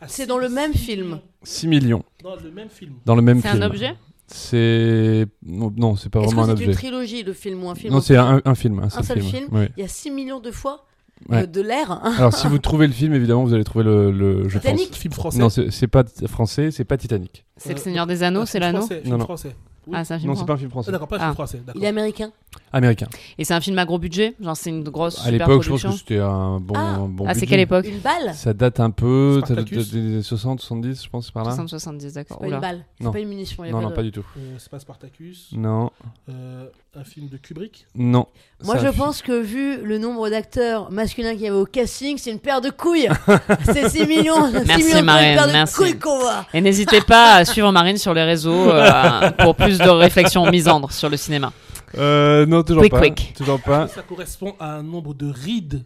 Ah, 0.00 0.06
C'est 0.06 0.26
dans 0.26 0.38
le 0.38 0.48
même 0.50 0.74
film. 0.74 1.06
millions. 1.06 1.22
6 1.42 1.66
millions 1.66 2.04
Dans 2.22 2.36
le 2.36 2.50
même 2.52 2.68
film. 2.68 2.92
dans 3.04 3.14
le 3.16 3.22
même 3.22 3.40
C'est 3.40 3.48
film. 3.50 3.62
un 3.62 3.66
objet 3.66 3.96
C'est 4.28 5.26
non, 5.44 5.72
non, 5.76 5.96
c'est 5.96 6.10
pas 6.10 6.20
Est-ce 6.20 6.26
vraiment 6.34 6.46
que 6.46 6.52
un 6.52 6.56
c'est 6.56 6.62
une 6.64 6.68
objet. 6.70 6.78
trilogie, 6.78 7.22
le 7.22 7.32
film 7.32 7.64
ou 7.64 7.70
un 7.70 7.74
film 7.74 7.92
Non, 7.94 8.00
c'est 8.00 8.16
un, 8.16 8.40
un 8.44 8.54
film, 8.54 8.78
un 8.80 8.90
seul, 8.90 9.04
seul 9.04 9.20
film. 9.22 9.30
film 9.32 9.48
Oui. 9.52 9.66
Il 9.76 9.80
y 9.80 9.84
a 9.84 9.88
6 9.88 10.10
millions 10.10 10.40
de 10.40 10.50
fois 10.50 10.84
Ouais. 11.28 11.42
euh, 11.42 11.46
de 11.46 11.60
l'air. 11.60 11.90
Alors 12.18 12.32
si 12.32 12.46
vous 12.46 12.58
trouvez 12.58 12.86
le 12.86 12.92
film, 12.92 13.12
évidemment, 13.12 13.42
vous 13.42 13.52
allez 13.52 13.64
trouver 13.64 13.84
le, 13.84 14.12
le 14.12 14.48
je 14.48 14.58
Titanic 14.58 14.90
pense. 14.90 14.98
Film 14.98 15.12
français 15.14 15.38
Non, 15.38 15.48
c'est 15.50 15.88
pas 15.88 16.04
français, 16.28 16.70
c'est 16.70 16.84
pas 16.84 16.96
Titanic. 16.96 17.44
C'est 17.56 17.72
le 17.72 17.78
Seigneur 17.80 18.06
des 18.06 18.22
Anneaux, 18.22 18.42
Un 18.42 18.46
c'est 18.46 18.60
l'anneau 18.60 18.86
Non, 19.04 19.18
non. 19.18 19.24
français. 19.24 19.56
Oui. 19.88 19.94
Ah, 19.98 20.04
c'est 20.04 20.14
un 20.14 20.18
film 20.18 20.28
Non, 20.30 20.34
c'est 20.34 20.38
français. 20.40 20.46
pas 20.46 20.52
un 20.52 20.56
film 20.58 20.70
français. 20.70 20.88
Ah, 20.90 20.92
d'accord, 20.92 21.08
pas 21.08 21.16
un 21.16 21.18
Ah. 21.20 21.24
film 21.24 21.34
français. 21.34 21.58
D'accord. 21.64 21.80
Il 21.80 21.84
est 21.84 21.88
américain. 21.88 22.30
Américain. 22.72 23.06
Et 23.38 23.44
c'est 23.44 23.54
un 23.54 23.60
film 23.60 23.78
à 23.78 23.84
gros 23.86 23.98
budget 23.98 24.34
Genre, 24.40 24.56
c'est 24.56 24.68
une 24.70 24.82
grosse 24.84 25.18
À 25.20 25.30
super 25.30 25.48
l'époque, 25.48 25.62
je 25.62 25.70
pense 25.70 25.80
production 25.80 25.90
que 25.92 25.96
c'était 25.98 26.18
un 26.18 26.60
bon, 26.60 26.74
Ah. 26.76 26.96
bon 27.08 27.24
Ah, 27.26 27.32
c'est 27.34 27.40
budget. 27.40 27.46
quelle 27.52 27.60
époque 27.60 27.86
Une 27.86 27.98
balle 28.00 28.34
Ça 28.34 28.52
date 28.52 28.80
un 28.80 28.90
peu 28.90 29.40
ça 29.46 29.54
date 29.54 29.66
Spartacus 29.66 29.90
des 29.92 29.98
années 29.98 30.22
60, 30.22 30.60
70, 30.60 31.04
je 31.04 31.08
pense, 31.08 31.30
par 31.30 31.44
là. 31.44 31.52
60-70, 31.52 32.00
C'est 32.08 32.14
d'accord. 32.14 32.38
pas 32.38 32.44
une 32.46 32.52
Oula. 32.52 32.60
balle. 32.60 32.84
C'est 32.98 33.04
Non. 33.04 33.12
pas 33.12 33.20
une 33.20 33.28
munition. 33.28 33.64
y 33.64 33.68
a 33.68 33.70
Non, 33.72 33.78
pas 33.78 33.82
non, 33.84 33.90
de- 33.90 33.94
pas 33.94 34.02
du 34.02 34.12
tout. 34.12 34.24
Euh, 34.36 34.56
c'est 34.58 34.70
pas 34.70 34.78
Spartacus. 34.78 35.48
Non, 35.52 35.90
Euh, 36.28 36.66
un 36.96 37.04
film 37.04 37.28
de 37.28 37.36
Kubrick. 37.36 37.86
non. 37.94 38.26
Moi, 38.64 38.76
Ça 38.76 38.86
je 38.86 38.96
pense 38.96 39.22
que 39.22 39.40
vu 39.40 39.80
le 39.84 39.98
nombre 39.98 40.28
d'acteurs 40.30 40.90
masculins 40.90 41.32
qu'il 41.34 41.42
y 41.42 41.46
avait 41.46 41.56
au 41.56 41.64
casting, 41.64 42.18
c'est 42.18 42.32
une 42.32 42.40
paire 42.40 42.60
de 42.60 42.70
couilles. 42.70 43.08
c'est 43.64 43.88
6 43.88 44.06
millions. 44.06 44.46
6 44.48 44.64
Merci, 44.66 44.84
millions 44.84 45.02
Marine, 45.04 45.28
une 45.30 45.36
paire 45.36 45.46
de 45.46 45.52
merci. 45.52 45.74
couilles 45.76 45.98
qu'on 45.98 46.18
voit. 46.18 46.44
Et 46.52 46.60
n'hésitez 46.60 47.00
pas 47.02 47.34
à 47.36 47.44
suivre 47.44 47.70
Marine 47.70 47.98
sur 47.98 48.14
les 48.14 48.24
réseaux 48.24 48.68
euh, 48.70 49.30
pour 49.38 49.54
plus 49.54 49.77
de 49.78 49.88
réflexions 49.90 50.50
misandres 50.50 50.92
sur 50.92 51.08
le 51.08 51.16
cinéma. 51.16 51.52
Euh, 51.96 52.44
non, 52.46 52.62
toujours 52.62 52.82
Quick, 52.82 52.92
pas. 52.92 53.00
quick. 53.00 53.34
Toujours 53.36 53.60
pas. 53.60 53.88
Ça 53.88 54.02
correspond 54.02 54.54
à 54.60 54.74
un 54.74 54.82
nombre 54.82 55.14
de 55.14 55.30
rides 55.30 55.84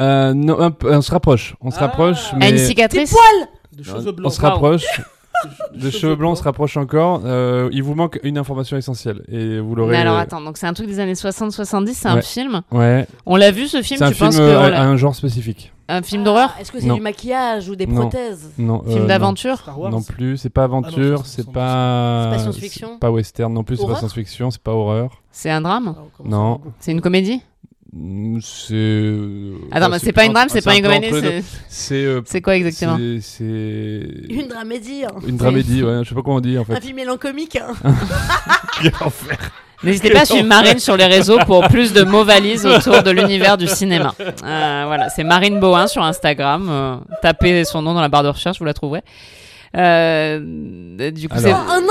Euh, 0.00 0.34
non, 0.34 0.72
on 0.84 1.00
se 1.00 1.10
rapproche. 1.10 1.54
On 1.60 1.70
se 1.70 1.76
Ah. 1.78 1.86
rapproche, 1.86 2.32
À 2.32 2.36
mais 2.36 2.50
une 2.50 2.56
Des 2.56 2.66
cicatrice 2.66 3.10
poils 3.10 3.48
de 3.72 3.82
on 3.88 3.96
cheveux 3.96 4.12
blancs. 4.12 4.32
se 4.32 4.40
rapproche. 4.40 4.82
De 4.82 5.04
De 5.74 5.90
cheveux 5.90 6.16
blancs, 6.16 6.38
se 6.38 6.42
rapproche 6.42 6.76
encore. 6.76 7.22
Euh, 7.24 7.68
il 7.72 7.82
vous 7.82 7.94
manque 7.94 8.18
une 8.22 8.38
information 8.38 8.76
essentielle 8.76 9.22
et 9.30 9.58
vous 9.60 9.74
l'aurez. 9.74 9.92
Mais 9.92 9.98
alors 9.98 10.16
euh, 10.16 10.20
attends, 10.20 10.40
donc 10.40 10.56
c'est 10.56 10.66
un 10.66 10.72
truc 10.72 10.86
des 10.86 10.98
années 11.00 11.12
60-70, 11.12 11.92
c'est 11.94 12.08
un 12.08 12.14
Ouais. 12.16 12.22
film. 12.22 12.62
Ouais. 12.72 13.06
On 13.26 13.36
l'a 13.36 13.50
vu 13.50 13.66
ce 13.68 13.82
film, 13.82 13.98
C'est 13.98 14.04
un 14.04 14.08
tu 14.08 14.14
film 14.14 14.28
penses 14.30 14.38
euh, 14.38 14.72
à 14.72 14.82
un 14.82 14.96
genre 14.96 15.14
spécifique. 15.14 15.72
un 15.88 16.02
film 16.02 16.24
d'horreur 16.24 16.52
Ah, 16.56 16.60
Est-ce 16.60 16.72
que 16.72 16.80
c'est 16.80 16.88
du 16.92 17.00
maquillage 17.00 17.68
ou 17.68 17.76
des 17.76 17.86
Non. 17.86 18.02
prothèses 18.02 18.50
Non. 18.58 18.82
euh, 18.86 18.90
Film 18.90 19.02
non. 19.02 19.06
d'aventure. 19.08 19.58
Non 19.90 20.02
plus, 20.02 20.36
c'est 20.38 20.50
pas 20.50 20.64
aventure, 20.64 21.20
Ah 21.20 21.24
ça, 21.24 21.32
c'est 21.36 21.52
pas. 21.52 22.22
C'est 22.24 22.36
pas 22.36 22.38
science-fiction 22.42 22.98
Pas 22.98 23.10
western 23.10 23.52
non 23.52 23.62
plus, 23.64 23.76
c'est 23.76 23.86
pas 23.86 23.96
science-fiction, 23.96 24.50
c'est 24.50 24.62
pas 24.62 24.72
horreur. 24.72 25.22
C'est 25.30 25.50
un 25.50 25.60
drame 25.60 25.94
Ah, 25.98 26.22
Non. 26.24 26.60
C'est 26.80 26.92
une 26.92 27.02
comédie 27.02 27.42
C'est. 28.42 28.74
euh, 28.74 29.54
Attends, 29.72 29.88
mais 29.88 29.98
c'est 29.98 30.12
pas 30.12 30.24
une 30.24 30.32
drame, 30.32 30.46
un- 30.46 30.52
c'est 30.52 30.62
pas 30.62 30.72
un 30.72 30.76
une 30.76 30.82
comédie, 30.82 31.08
c'est 31.10 31.44
C'est. 31.68 31.94
euh, 32.04 32.20
c'est 32.26 32.40
quoi 32.42 32.56
exactement 32.56 32.96
c'est- 32.98 33.20
C'est. 33.20 34.32
Une 34.34 34.48
dramédie. 34.48 35.04
hein. 35.04 35.14
Une 35.26 35.36
dramédie, 35.36 35.82
ouais, 35.82 36.00
je 36.04 36.08
sais 36.10 36.14
pas 36.14 36.22
comment 36.22 36.36
on 36.36 36.40
dit 36.40 36.58
en 36.58 36.62
Un 36.62 36.64
fait. 36.64 36.80
film 36.82 36.96
mélancomique. 36.96 37.56
hein. 37.56 37.72
Quel 38.82 38.92
enfer. 39.00 39.38
N'hésitez 39.82 40.10
pas 40.10 40.20
à 40.22 40.24
suivre 40.24 40.46
Marine 40.46 40.78
sur 40.78 40.96
les 40.96 41.04
réseaux 41.06 41.38
pour 41.46 41.68
plus 41.68 41.92
de 41.92 42.02
mots 42.02 42.24
valises 42.24 42.64
autour 42.66 43.02
de 43.02 43.10
l'univers 43.10 43.56
du 43.58 43.66
cinéma. 43.68 44.14
Euh, 44.20 44.84
voilà, 44.86 45.08
c'est 45.10 45.24
Marine 45.24 45.60
Bohin 45.60 45.86
sur 45.86 46.02
Instagram. 46.02 46.66
euh, 46.70 46.96
tapez 47.22 47.64
son 47.64 47.82
nom 47.82 47.94
dans 47.94 48.00
la 48.00 48.08
barre 48.08 48.22
de 48.24 48.28
recherche, 48.28 48.58
vous 48.58 48.64
la 48.64 48.74
trouverez. 48.74 49.02
Euh, 49.76 51.10
du 51.10 51.28
coup, 51.28 51.36
c'est. 51.38 51.52
Oh, 51.52 51.56
un 51.56 51.80
nain 51.80 51.86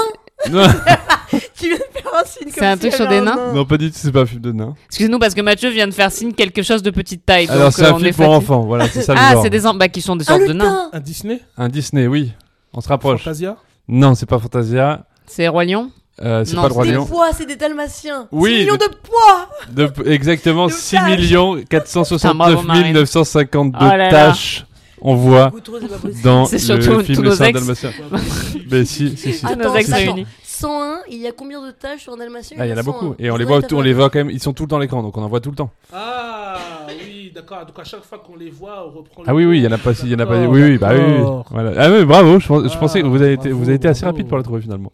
non, 0.51 0.63
Tu 1.65 1.69
viens 1.69 1.77
de 1.77 1.99
faire 1.99 2.11
un 2.21 2.25
signe 2.25 2.51
C'est 2.53 2.65
un 2.65 2.73
si 2.73 2.79
truc 2.81 2.93
sur 2.93 3.05
avait 3.05 3.15
des 3.15 3.21
un 3.21 3.25
nains 3.25 3.35
nain. 3.47 3.53
non, 3.53 3.65
pas 3.65 3.77
du 3.77 3.89
tout, 3.91 3.97
c'est 3.99 4.11
pas 4.11 4.21
un 4.21 4.25
film 4.25 4.41
de 4.41 4.51
nain. 4.51 4.75
Excusez-nous 4.87 5.19
parce 5.19 5.33
que 5.33 5.41
Mathieu 5.41 5.69
vient 5.69 5.87
de 5.87 5.93
faire 5.93 6.11
signe 6.11 6.33
quelque 6.33 6.61
chose 6.61 6.83
de 6.83 6.91
petite 6.91 7.25
taille. 7.25 7.47
Alors 7.49 7.65
donc, 7.65 7.73
c'est 7.73 7.83
euh, 7.83 7.89
un 7.89 7.93
on 7.93 7.97
film 7.97 8.07
est 8.07 8.11
pour 8.11 8.17
fatigué. 8.25 8.35
enfants, 8.37 8.61
voilà, 8.65 8.87
c'est 8.87 9.01
ça 9.01 9.13
le 9.13 9.19
Ah, 9.21 9.33
genre. 9.33 9.43
c'est 9.43 9.49
des 9.49 9.65
en- 9.65 9.73
bah, 9.73 9.87
qui 9.87 10.01
sont 10.01 10.15
des 10.15 10.25
sortes 10.25 10.47
de 10.47 10.53
nains. 10.53 10.89
Un 10.93 10.99
Disney 10.99 11.39
Un 11.57 11.69
Disney, 11.69 12.07
oui. 12.07 12.31
On 12.73 12.81
se 12.81 12.87
rapproche. 12.89 13.23
Fantasia 13.23 13.57
Non, 13.87 14.13
c'est 14.15 14.25
pas 14.27 14.37
Fantasia. 14.39 15.05
C'est 15.25 15.47
Roi 15.47 15.65
Lion. 15.65 15.89
Euh, 16.23 16.45
c'est 16.45 16.55
Non, 16.55 16.61
pas 16.61 16.67
le 16.69 16.73
roi 16.73 16.85
Des 16.85 16.91
lion. 16.93 17.05
poids, 17.05 17.27
c'est 17.37 17.45
des 17.45 17.57
dalmatiens. 17.57 18.27
Oui, 18.31 18.51
6 18.51 18.59
millions 18.61 18.75
de 18.75 18.87
poids 19.03 19.49
De- 19.69 20.09
exactement 20.09 20.67
De 20.67 20.71
6 20.71 20.95
tâches. 20.95 21.09
millions 21.19 21.55
Putain, 21.55 21.65
469 21.79 22.37
bravo, 22.53 22.61
Marine. 22.67 22.93
952 22.93 23.77
Oh 23.81 23.83
là 23.83 23.97
là. 23.97 24.09
tâches 24.09 24.65
on 25.01 25.13
voit 25.15 25.47
Beaucoup 25.49 25.59
trop, 25.59 25.75
c'est 25.79 25.87
pas 25.89 25.97
possible. 25.97 26.21
dans 26.23 26.45
C'est 26.45 26.55
le 26.55 26.81
surtout 26.81 27.03
film 27.03 27.17
tous 27.17 27.21
nos 27.23 27.35
Saint 27.35 27.45
ex. 27.45 27.59
Dalmatien. 27.59 27.91
Pas 28.09 28.17
possible. 28.17 28.65
Mais 28.71 28.85
si, 28.85 29.17
si, 29.17 29.33
si. 29.33 29.45
Nos 29.45 29.75
ex 29.75 29.89
attends. 29.89 29.97
réunis. 29.97 30.25
101, 30.65 30.99
il 31.09 31.17
y 31.19 31.27
a 31.27 31.31
combien 31.31 31.65
de 31.65 31.71
tâches 31.71 32.01
sur 32.03 32.13
un 32.13 32.17
dalmatien 32.17 32.57
Ah, 32.59 32.65
il 32.65 32.69
y 32.69 32.73
en 32.73 32.77
a 32.77 32.83
101. 32.83 32.91
beaucoup. 32.91 33.15
Et 33.19 33.29
on 33.31 33.37
les 33.37 33.45
voit, 33.45 33.59
on 33.71 33.81
les 33.81 33.93
voit 33.93 34.09
quand 34.09 34.19
même. 34.19 34.29
Ils 34.29 34.41
sont 34.41 34.53
tout 34.53 34.63
le 34.63 34.69
temps 34.69 34.77
à 34.77 34.79
l'écran, 34.81 35.01
donc 35.03 35.15
on 35.17 35.21
en 35.23 35.27
voit 35.27 35.39
tout 35.41 35.49
le 35.51 35.55
temps. 35.55 35.71
Ah 35.93 36.57
oui, 36.87 37.31
d'accord. 37.33 37.65
Donc 37.65 37.77
à 37.79 37.83
chaque 37.83 38.03
fois 38.03 38.17
qu'on 38.19 38.35
les 38.35 38.49
voit, 38.49 38.87
on 38.87 38.91
reprend. 38.97 39.23
Ah 39.27 39.33
oui, 39.35 39.45
oui, 39.45 39.59
il 39.59 39.63
y 39.63 39.67
en 39.67 39.71
a 39.71 39.77
pas, 39.77 39.91
il 40.03 40.09
y 40.09 40.15
en 40.15 40.19
a 40.19 40.25
pas. 40.25 40.45
Oui, 40.47 40.61
oui, 40.63 40.77
bah 40.77 40.91
oui. 40.93 41.41
Voilà. 41.51 41.73
Ah 41.77 41.91
oui, 41.91 42.05
bravo. 42.05 42.39
Je, 42.39 42.47
Ah, 42.51 42.77
pensais 42.79 43.01
que 43.01 43.07
vous 43.07 43.21
avez 43.21 43.33
été, 43.33 43.51
vous 43.51 43.63
avez 43.65 43.75
été 43.75 43.87
assez 43.87 44.01
bravo, 44.01 44.15
rapide 44.15 44.27
pour 44.27 44.37
la 44.37 44.43
trouver 44.43 44.61
finalement. 44.61 44.91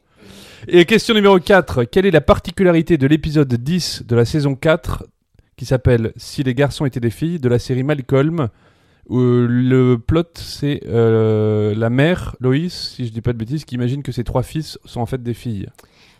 Et 0.67 0.85
question 0.85 1.13
numéro 1.15 1.39
4. 1.39 1.85
Quelle 1.85 2.05
est 2.05 2.11
la 2.11 2.21
particularité 2.21 2.97
de 2.97 3.07
l'épisode 3.07 3.51
10 3.53 4.03
de 4.07 4.15
la 4.15 4.25
saison 4.25 4.55
4 4.55 5.05
qui 5.57 5.65
s'appelle 5.65 6.11
Si 6.17 6.43
les 6.43 6.53
garçons 6.53 6.85
étaient 6.85 6.99
des 6.99 7.09
filles 7.09 7.39
de 7.39 7.49
la 7.49 7.59
série 7.59 7.83
Malcolm. 7.83 8.49
Où 9.09 9.19
le 9.19 9.97
plot, 9.97 10.23
c'est 10.35 10.81
euh, 10.87 11.73
la 11.75 11.89
mère, 11.89 12.35
Loïs, 12.39 12.93
si 12.95 13.05
je 13.05 13.11
dis 13.11 13.21
pas 13.21 13.33
de 13.33 13.37
bêtises, 13.37 13.65
qui 13.65 13.75
imagine 13.75 14.03
que 14.03 14.11
ses 14.11 14.23
trois 14.23 14.43
fils 14.43 14.79
sont 14.85 15.01
en 15.01 15.05
fait 15.05 15.21
des 15.21 15.33
filles. 15.33 15.67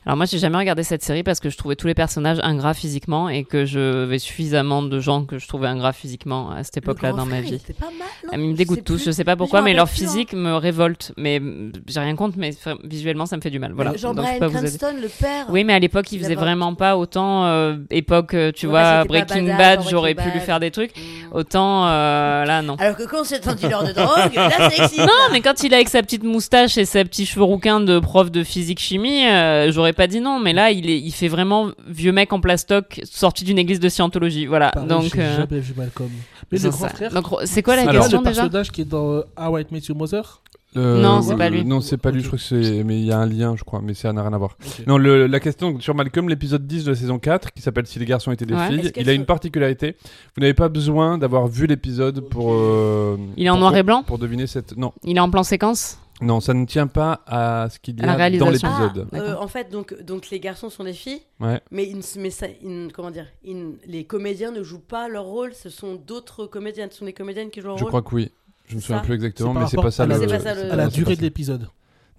Alors 0.03 0.17
moi, 0.17 0.25
j'ai 0.25 0.39
jamais 0.39 0.57
regardé 0.57 0.81
cette 0.81 1.03
série 1.03 1.21
parce 1.21 1.39
que 1.39 1.51
je 1.51 1.57
trouvais 1.57 1.75
tous 1.75 1.85
les 1.85 1.93
personnages 1.93 2.39
ingrats 2.41 2.73
physiquement 2.73 3.29
et 3.29 3.43
que 3.43 3.65
je 3.65 4.03
vais 4.03 4.17
suffisamment 4.17 4.81
de 4.81 4.99
gens 4.99 5.25
que 5.25 5.37
je 5.37 5.47
trouvais 5.47 5.67
ingrats 5.67 5.93
physiquement 5.93 6.49
à 6.49 6.63
cette 6.63 6.77
époque-là 6.77 7.11
dans 7.11 7.27
ma 7.27 7.41
vie. 7.41 7.59
pas 7.79 7.85
mal, 7.85 8.07
non 8.23 8.29
Ah, 8.33 8.37
mais 8.37 8.45
ils 8.45 8.51
me 8.51 8.55
dégoûtent 8.55 8.83
tous, 8.83 9.03
je 9.05 9.11
sais 9.11 9.23
pas 9.23 9.35
pourquoi, 9.35 9.61
mais 9.61 9.75
leur 9.75 9.83
hein. 9.83 9.87
physique 9.87 10.33
me 10.33 10.55
révolte. 10.55 11.13
Mais 11.17 11.39
j'ai 11.87 11.99
rien 11.99 12.15
contre, 12.15 12.39
mais 12.39 12.51
visuellement 12.83 13.27
ça 13.27 13.37
me 13.37 13.41
fait 13.41 13.51
du 13.51 13.59
mal. 13.59 13.73
Voilà. 13.73 13.95
Jean 13.95 14.15
Brian. 14.15 14.39
Cranston, 14.39 14.95
le 14.99 15.07
père. 15.07 15.45
Oui, 15.49 15.63
mais 15.63 15.73
à 15.73 15.79
l'époque, 15.79 16.11
il 16.11 16.19
faisait 16.19 16.33
vraiment 16.33 16.73
pas 16.73 16.97
autant 16.97 17.45
euh, 17.45 17.75
époque, 17.91 18.33
euh, 18.33 18.51
tu 18.51 18.65
Ouais, 18.65 18.71
vois, 18.71 19.03
Breaking 19.03 19.55
Bad, 19.55 19.81
j'aurais 19.87 20.15
pu 20.15 20.29
lui 20.31 20.39
faire 20.39 20.59
des 20.59 20.71
trucs. 20.71 20.95
Mm. 20.97 21.35
Autant 21.35 21.87
euh, 21.87 22.45
là, 22.45 22.63
non. 22.63 22.75
Alors 22.79 22.97
que 22.97 23.03
quand 23.03 23.23
c'est 23.23 23.47
un 23.47 23.53
dealer 23.53 23.83
de 23.83 23.91
drogue, 23.93 24.33
là 24.33 24.69
c'est. 24.69 24.97
Non, 25.01 25.29
mais 25.31 25.41
quand 25.41 25.63
il 25.63 25.73
est 25.73 25.75
avec 25.75 25.89
sa 25.89 26.01
petite 26.01 26.23
moustache 26.23 26.77
et 26.77 26.85
ses 26.85 27.03
petits 27.05 27.25
cheveux 27.25 27.43
rouquins 27.43 27.79
de 27.79 27.99
prof 27.99 28.31
de 28.31 28.43
physique-chimie, 28.43 29.27
euh, 29.27 29.71
j'aurais 29.71 29.90
pas 29.93 30.07
dit 30.07 30.19
non. 30.21 30.39
Mais 30.39 30.53
là, 30.53 30.71
il, 30.71 30.89
est, 30.89 30.99
il 30.99 31.11
fait 31.11 31.27
vraiment 31.27 31.69
vieux 31.87 32.11
mec 32.11 32.33
en 32.33 32.39
plastoc 32.39 33.01
sorti 33.03 33.43
d'une 33.45 33.57
église 33.59 33.79
de 33.79 33.89
scientologie. 33.89 34.45
Voilà. 34.45 34.71
Pareil, 34.71 34.87
Donc, 34.89 35.03
j'ai 35.15 35.21
euh, 35.21 35.37
jamais 35.37 35.59
vu 35.59 35.73
Malcolm. 35.75 36.09
Mais 36.51 36.57
c'est 36.57 36.65
le 36.65 36.71
grand 36.71 36.79
ça. 36.81 36.89
frère. 36.89 37.11
Donc, 37.13 37.25
c'est 37.45 37.63
quoi 37.63 37.75
la 37.75 37.83
question 37.87 38.19
le 38.21 38.27
déjà 38.27 38.41
personnage 38.43 38.71
qui 38.71 38.81
est 38.81 38.85
dans 38.85 39.11
euh, 39.11 39.21
How 39.39 39.57
I 39.59 39.65
Met 39.71 39.79
Your 39.87 39.97
Mother 39.97 40.41
Non, 40.75 41.21
c'est 41.21 41.35
pas 41.37 41.49
lui. 41.49 41.59
Euh, 41.61 41.63
Non, 41.63 41.79
c'est 41.81 41.97
pas 41.97 42.11
lui, 42.11 42.21
je 42.21 42.27
crois 42.27 42.37
que 42.37 42.43
c'est. 42.43 42.83
Mais 42.83 42.99
il 42.99 43.05
y 43.05 43.11
a 43.11 43.17
un 43.19 43.25
lien, 43.25 43.55
je 43.57 43.63
crois, 43.63 43.81
mais 43.81 43.93
ça 43.93 44.11
n'a 44.11 44.21
rien 44.21 44.33
à 44.33 44.37
voir. 44.37 44.57
Non, 44.85 44.97
le- 44.97 45.27
la 45.27 45.39
question 45.39 45.79
sur 45.79 45.95
Malcolm, 45.95 46.27
l'épisode 46.27 46.67
10 46.67 46.83
de 46.85 46.89
la 46.91 46.95
saison 46.97 47.19
4, 47.19 47.51
qui 47.53 47.61
s'appelle 47.61 47.87
Si 47.87 47.99
les 47.99 48.05
garçons 48.05 48.31
étaient 48.33 48.45
des 48.45 48.53
Ouais. 48.53 48.67
filles, 48.67 48.91
il 48.97 49.09
a 49.09 49.13
une 49.13 49.25
particularité. 49.25 49.95
Vous 50.35 50.41
n'avez 50.41 50.53
pas 50.53 50.67
besoin 50.69 51.17
d'avoir 51.17 51.47
vu 51.47 51.67
l'épisode 51.67 52.19
pour. 52.19 52.51
euh, 52.53 53.15
Il 53.37 53.45
est 53.45 53.49
en 53.49 53.53
pour- 53.53 53.59
noir 53.61 53.75
et 53.77 53.83
blanc 53.83 54.03
Pour 54.03 54.17
deviner 54.17 54.47
cette. 54.47 54.75
Non, 54.77 54.91
Il 55.05 55.15
est 55.15 55.21
en 55.21 55.29
plan 55.29 55.43
séquence 55.43 55.99
non, 56.21 56.39
ça 56.39 56.53
ne 56.53 56.65
tient 56.65 56.87
pas 56.87 57.21
à 57.27 57.67
ce 57.69 57.79
qu'il 57.79 57.99
y 57.99 58.03
a 58.03 58.29
dans 58.37 58.49
l'épisode. 58.49 59.07
Ah, 59.11 59.15
euh, 59.17 59.35
en 59.37 59.47
fait, 59.47 59.71
donc, 59.71 59.99
donc 60.03 60.29
les 60.29 60.39
garçons 60.39 60.69
sont 60.69 60.83
des 60.83 60.93
filles, 60.93 61.21
Ouais. 61.39 61.59
mais, 61.71 61.87
ils 61.89 61.97
ne- 61.97 62.21
mais 62.21 62.29
ça, 62.29 62.47
ils- 62.61 62.89
comment 62.93 63.11
dire, 63.11 63.25
ils- 63.43 63.73
les 63.87 64.03
comédiens 64.05 64.51
ne 64.51 64.63
jouent 64.63 64.79
pas 64.79 65.07
leur 65.09 65.25
rôle, 65.25 65.53
ce 65.53 65.69
sont 65.69 65.95
d'autres 65.95 66.45
comédiennes, 66.45 66.89
ce 66.91 66.99
sont 66.99 67.05
les 67.05 67.13
comédiennes 67.13 67.49
qui 67.49 67.61
jouent 67.61 67.67
leur 67.67 67.77
Je 67.77 67.83
rôle. 67.83 67.91
crois 67.91 68.01
que 68.01 68.15
oui. 68.15 68.31
Je 68.67 68.75
me 68.75 68.79
C'est 68.79 68.87
souviens 68.87 68.99
ça 69.01 69.05
plus 69.05 69.15
exactement, 69.15 69.53
mais 69.53 69.67
c'est 69.67 69.77
pas 69.77 69.91
ça 69.91 70.03
à 70.03 70.05
le. 70.05 70.27
pas 70.27 70.39
ça 70.39 70.53
le- 70.55 70.71
À 70.71 70.75
la 70.75 70.85
non, 70.85 70.89
durée 70.91 71.15
de 71.15 71.21
l'épisode. 71.21 71.67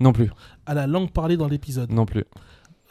Non 0.01 0.13
plus. 0.13 0.31
À 0.67 0.75
la 0.75 0.87
langue 0.87 1.11
parlée 1.11 1.37
dans 1.37 1.49
l'épisode. 1.49 1.91
Non 1.93 2.05
plus. 2.05 2.25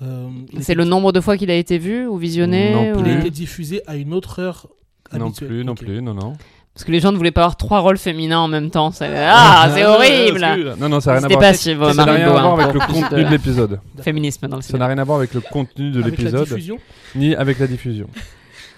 Euh, 0.01 0.29
C'est 0.61 0.73
le 0.73 0.83
nombre 0.85 1.11
de 1.11 1.19
fois 1.21 1.37
qu'il 1.37 1.51
a 1.51 1.55
été 1.55 1.77
vu 1.77 2.07
ou 2.07 2.17
visionné 2.17 2.73
Non 2.73 2.93
ou- 2.99 3.05
Il 3.05 3.11
a 3.11 3.19
été 3.19 3.29
diffusé 3.29 3.83
à 3.85 3.97
une 3.97 4.13
autre 4.15 4.39
heure 4.39 4.67
Non 5.13 5.25
habituelle. 5.27 5.47
plus, 5.49 5.63
non 5.65 5.75
plus, 5.75 6.01
non, 6.01 6.13
non. 6.15 6.33
Parce 6.73 6.85
que 6.85 6.91
les 6.91 6.99
gens 7.01 7.11
ne 7.11 7.17
voulaient 7.17 7.31
pas 7.31 7.41
avoir 7.41 7.57
trois 7.57 7.79
rôles 7.79 7.97
féminins 7.97 8.39
en 8.39 8.47
même 8.47 8.69
temps. 8.71 8.91
C'est- 8.91 9.09
Ah, 9.13 9.69
c'est 9.73 9.85
horrible 9.85 10.45
Non, 10.79 10.87
non, 10.89 10.99
ça 11.01 11.11
n'a 11.11 11.17
rien 11.17 11.25
à 11.25 11.29
C'était 11.29 11.33
voir. 11.35 11.39
pas 11.51 11.53
si 11.53 11.75
Ça 11.97 12.05
n'a 12.05 12.13
rien 12.13 12.27
à 12.27 12.31
voir 12.31 12.59
avec 12.59 12.73
le 12.73 12.79
contenu 12.79 13.23
de 13.23 13.29
l'épisode. 13.29 13.79
Féminisme 14.01 14.47
dans 14.47 14.55
le 14.55 14.61
Ça 14.61 14.67
cinéma. 14.67 14.85
n'a 14.85 14.93
rien 14.93 15.01
à 15.01 15.03
voir 15.03 15.17
avec 15.17 15.33
le 15.33 15.41
contenu 15.41 15.91
de 15.91 16.01
Avec 16.01 16.17
la 16.17 16.23
l'épisode, 16.23 16.47
diffusion 16.47 16.77
ni 17.15 17.35
avec 17.35 17.59
la 17.59 17.67
diffusion. 17.67 18.07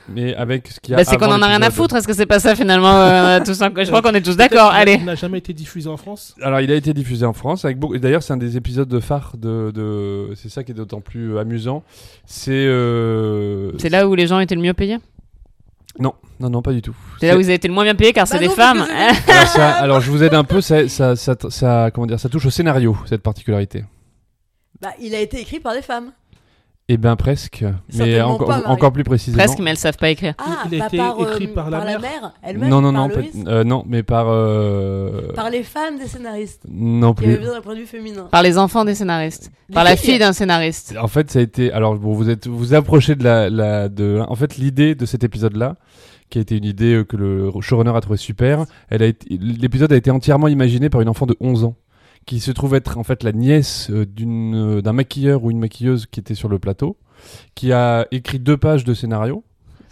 Mais 0.10 0.36
avec 0.36 0.68
ce 0.68 0.80
qu'il 0.82 0.92
y 0.92 0.96
a 0.96 0.98
Bah, 0.98 1.06
c'est 1.06 1.16
qu'on 1.18 1.32
en 1.32 1.42
a 1.42 1.48
rien 1.48 1.62
à 1.62 1.70
foutre. 1.70 1.96
Est-ce 1.96 2.08
que 2.08 2.14
c'est 2.14 2.26
pas 2.26 2.40
ça 2.40 2.56
finalement 2.56 2.94
euh, 2.94 3.40
tout 3.46 3.54
ça 3.54 3.70
Je 3.74 3.86
crois 3.88 4.02
qu'on 4.02 4.14
est 4.14 4.22
tous 4.22 4.36
d'accord. 4.38 4.72
Allez. 4.72 4.98
n'a 4.98 5.16
jamais 5.16 5.38
été 5.38 5.54
diffusé 5.54 5.88
en 5.88 5.96
France. 5.96 6.36
Alors, 6.42 6.60
il 6.60 6.70
a 6.72 6.76
été 6.76 6.94
diffusé 6.94 7.26
en 7.26 7.32
France. 7.32 7.64
Avec 7.64 7.78
beaucoup... 7.80 7.98
D'ailleurs, 7.98 8.22
c'est 8.22 8.34
un 8.34 8.38
des 8.38 8.58
épisodes 8.58 8.90
de 8.90 9.00
phare 9.00 9.34
de. 9.38 9.72
de... 9.74 10.34
C'est 10.36 10.50
ça 10.50 10.64
qui 10.66 10.72
est 10.72 10.76
d'autant 10.76 11.00
plus 11.00 11.38
amusant. 11.38 11.84
C'est. 12.26 12.52
euh, 12.52 13.72
C'est 13.78 13.88
là 13.88 14.06
où 14.08 14.14
les 14.16 14.28
gens 14.28 14.40
étaient 14.40 14.56
le 14.56 14.62
mieux 14.62 14.74
payés? 14.74 14.98
Non, 16.00 16.14
non, 16.40 16.50
non, 16.50 16.62
pas 16.62 16.74
du 16.74 16.82
tout. 16.82 16.96
C'est 17.20 17.28
là 17.28 17.38
où 17.38 17.40
ils 17.40 17.50
étaient 17.52 17.68
le 17.68 17.74
moins 17.74 17.84
bien 17.84 17.94
payés 17.96 18.14
car 18.14 18.28
c'est 18.28 18.36
Bah 18.40 18.48
des 18.48 18.50
femmes. 18.50 18.86
alors, 19.28 19.48
ça- 19.48 19.72
alors, 19.74 20.00
je 20.02 20.10
vous 20.10 20.24
aide 20.24 20.34
un 20.34 20.44
peu. 20.44 20.60
Ça, 20.62 20.88
ça, 20.90 21.16
ça, 21.16 21.36
ça- 21.50 21.92
comment 21.94 22.08
dire, 22.08 22.20
ça 22.20 22.30
touche 22.30 22.46
au 22.48 22.50
scénario 22.50 22.98
cette 23.06 23.22
particularité. 23.22 23.86
Bah, 24.82 24.90
il 25.00 25.14
a 25.16 25.20
été 25.20 25.40
écrit 25.40 25.60
par 25.60 25.74
des 25.74 25.82
femmes. 25.84 26.12
Eh 26.94 26.98
ben 26.98 27.16
presque, 27.16 27.66
mais 27.96 28.22
encore, 28.22 28.48
pas, 28.48 28.58
Marie. 28.60 28.68
encore 28.72 28.92
plus 28.92 29.04
précisément. 29.04 29.44
Presque, 29.44 29.58
mais 29.60 29.72
elles 29.72 29.78
savent 29.78 29.98
pas 29.98 30.10
écrire. 30.12 30.36
Ah, 30.38 30.64
il 30.72 30.76
a 30.76 30.82
pas 30.82 30.88
été 30.88 30.98
par, 30.98 31.20
écrit 31.22 31.48
euh, 31.48 31.54
par 31.56 31.70
la 31.72 31.86
mère 32.00 32.34
elle-même 32.44 32.70
Non, 32.70 32.82
non, 32.82 32.92
non, 32.92 33.10
euh, 33.48 33.64
non, 33.64 33.84
mais 33.88 34.04
par. 34.04 34.28
euh, 34.30 35.32
Par 35.34 35.50
les 35.50 35.64
femmes 35.64 35.98
des 35.98 36.06
scénaristes, 36.08 36.62
Non 36.70 37.16
plus. 37.16 37.36
besoin 37.38 37.56
d'un 37.56 37.62
point 37.62 37.74
de 37.74 37.80
vue 37.80 37.86
féminin. 37.88 38.28
Par 38.32 38.44
les 38.44 38.58
enfants 38.60 38.86
des 38.86 38.94
scénaristes. 38.96 39.52
Par 39.74 39.84
la 39.84 39.96
fille 39.96 40.20
d'un 40.20 40.34
scénariste. 40.34 40.94
En 41.02 41.08
fait, 41.08 41.32
ça 41.32 41.40
a 41.40 41.42
été. 41.42 41.72
Alors, 41.72 41.96
bon, 41.96 42.14
vous 42.14 42.30
êtes 42.30 42.48
vous 42.48 42.76
approchez 42.76 43.16
de 43.16 43.24
la, 43.24 43.50
la 43.50 43.90
de. 43.90 44.22
En 44.28 44.36
fait, 44.36 44.58
l'idée 44.58 44.94
de 44.94 45.06
cet 45.08 45.24
épisode-là, 45.24 45.76
qui 46.30 46.38
a 46.38 46.42
été 46.42 46.56
une 46.58 46.66
idée 46.66 47.04
que 47.10 47.18
le 47.18 47.50
showrunner 47.62 47.94
a 47.96 48.02
trouvé 48.02 48.18
super. 48.18 48.66
Elle 48.90 49.02
a 49.02 49.08
été. 49.08 49.36
L'épisode 49.40 49.92
a 49.92 49.96
été 49.96 50.12
entièrement 50.12 50.48
imaginé 50.48 50.90
par 50.90 51.02
une 51.02 51.10
enfant 51.10 51.26
de 51.26 51.36
11 51.40 51.64
ans, 51.64 51.76
qui 52.25 52.39
se 52.39 52.51
trouve 52.51 52.75
être 52.75 52.98
en 52.98 53.03
fait 53.03 53.24
la 53.24 53.32
nièce 53.32 53.89
euh, 53.89 54.06
d'une 54.06 54.56
euh, 54.77 54.82
d'un 54.82 54.94
maquilleur 54.94 55.44
ou 55.44 55.51
une 55.51 55.60
maquilleuse 55.60 56.06
qui 56.06 56.20
était 56.20 56.36
sur 56.36 56.50
le 56.50 56.60
plateau, 56.60 56.98
qui 57.56 57.72
a 57.72 58.08
écrit 58.12 58.39
deux 58.39 58.58
pages 58.58 58.84
de 58.84 58.94
scénario. 58.94 59.44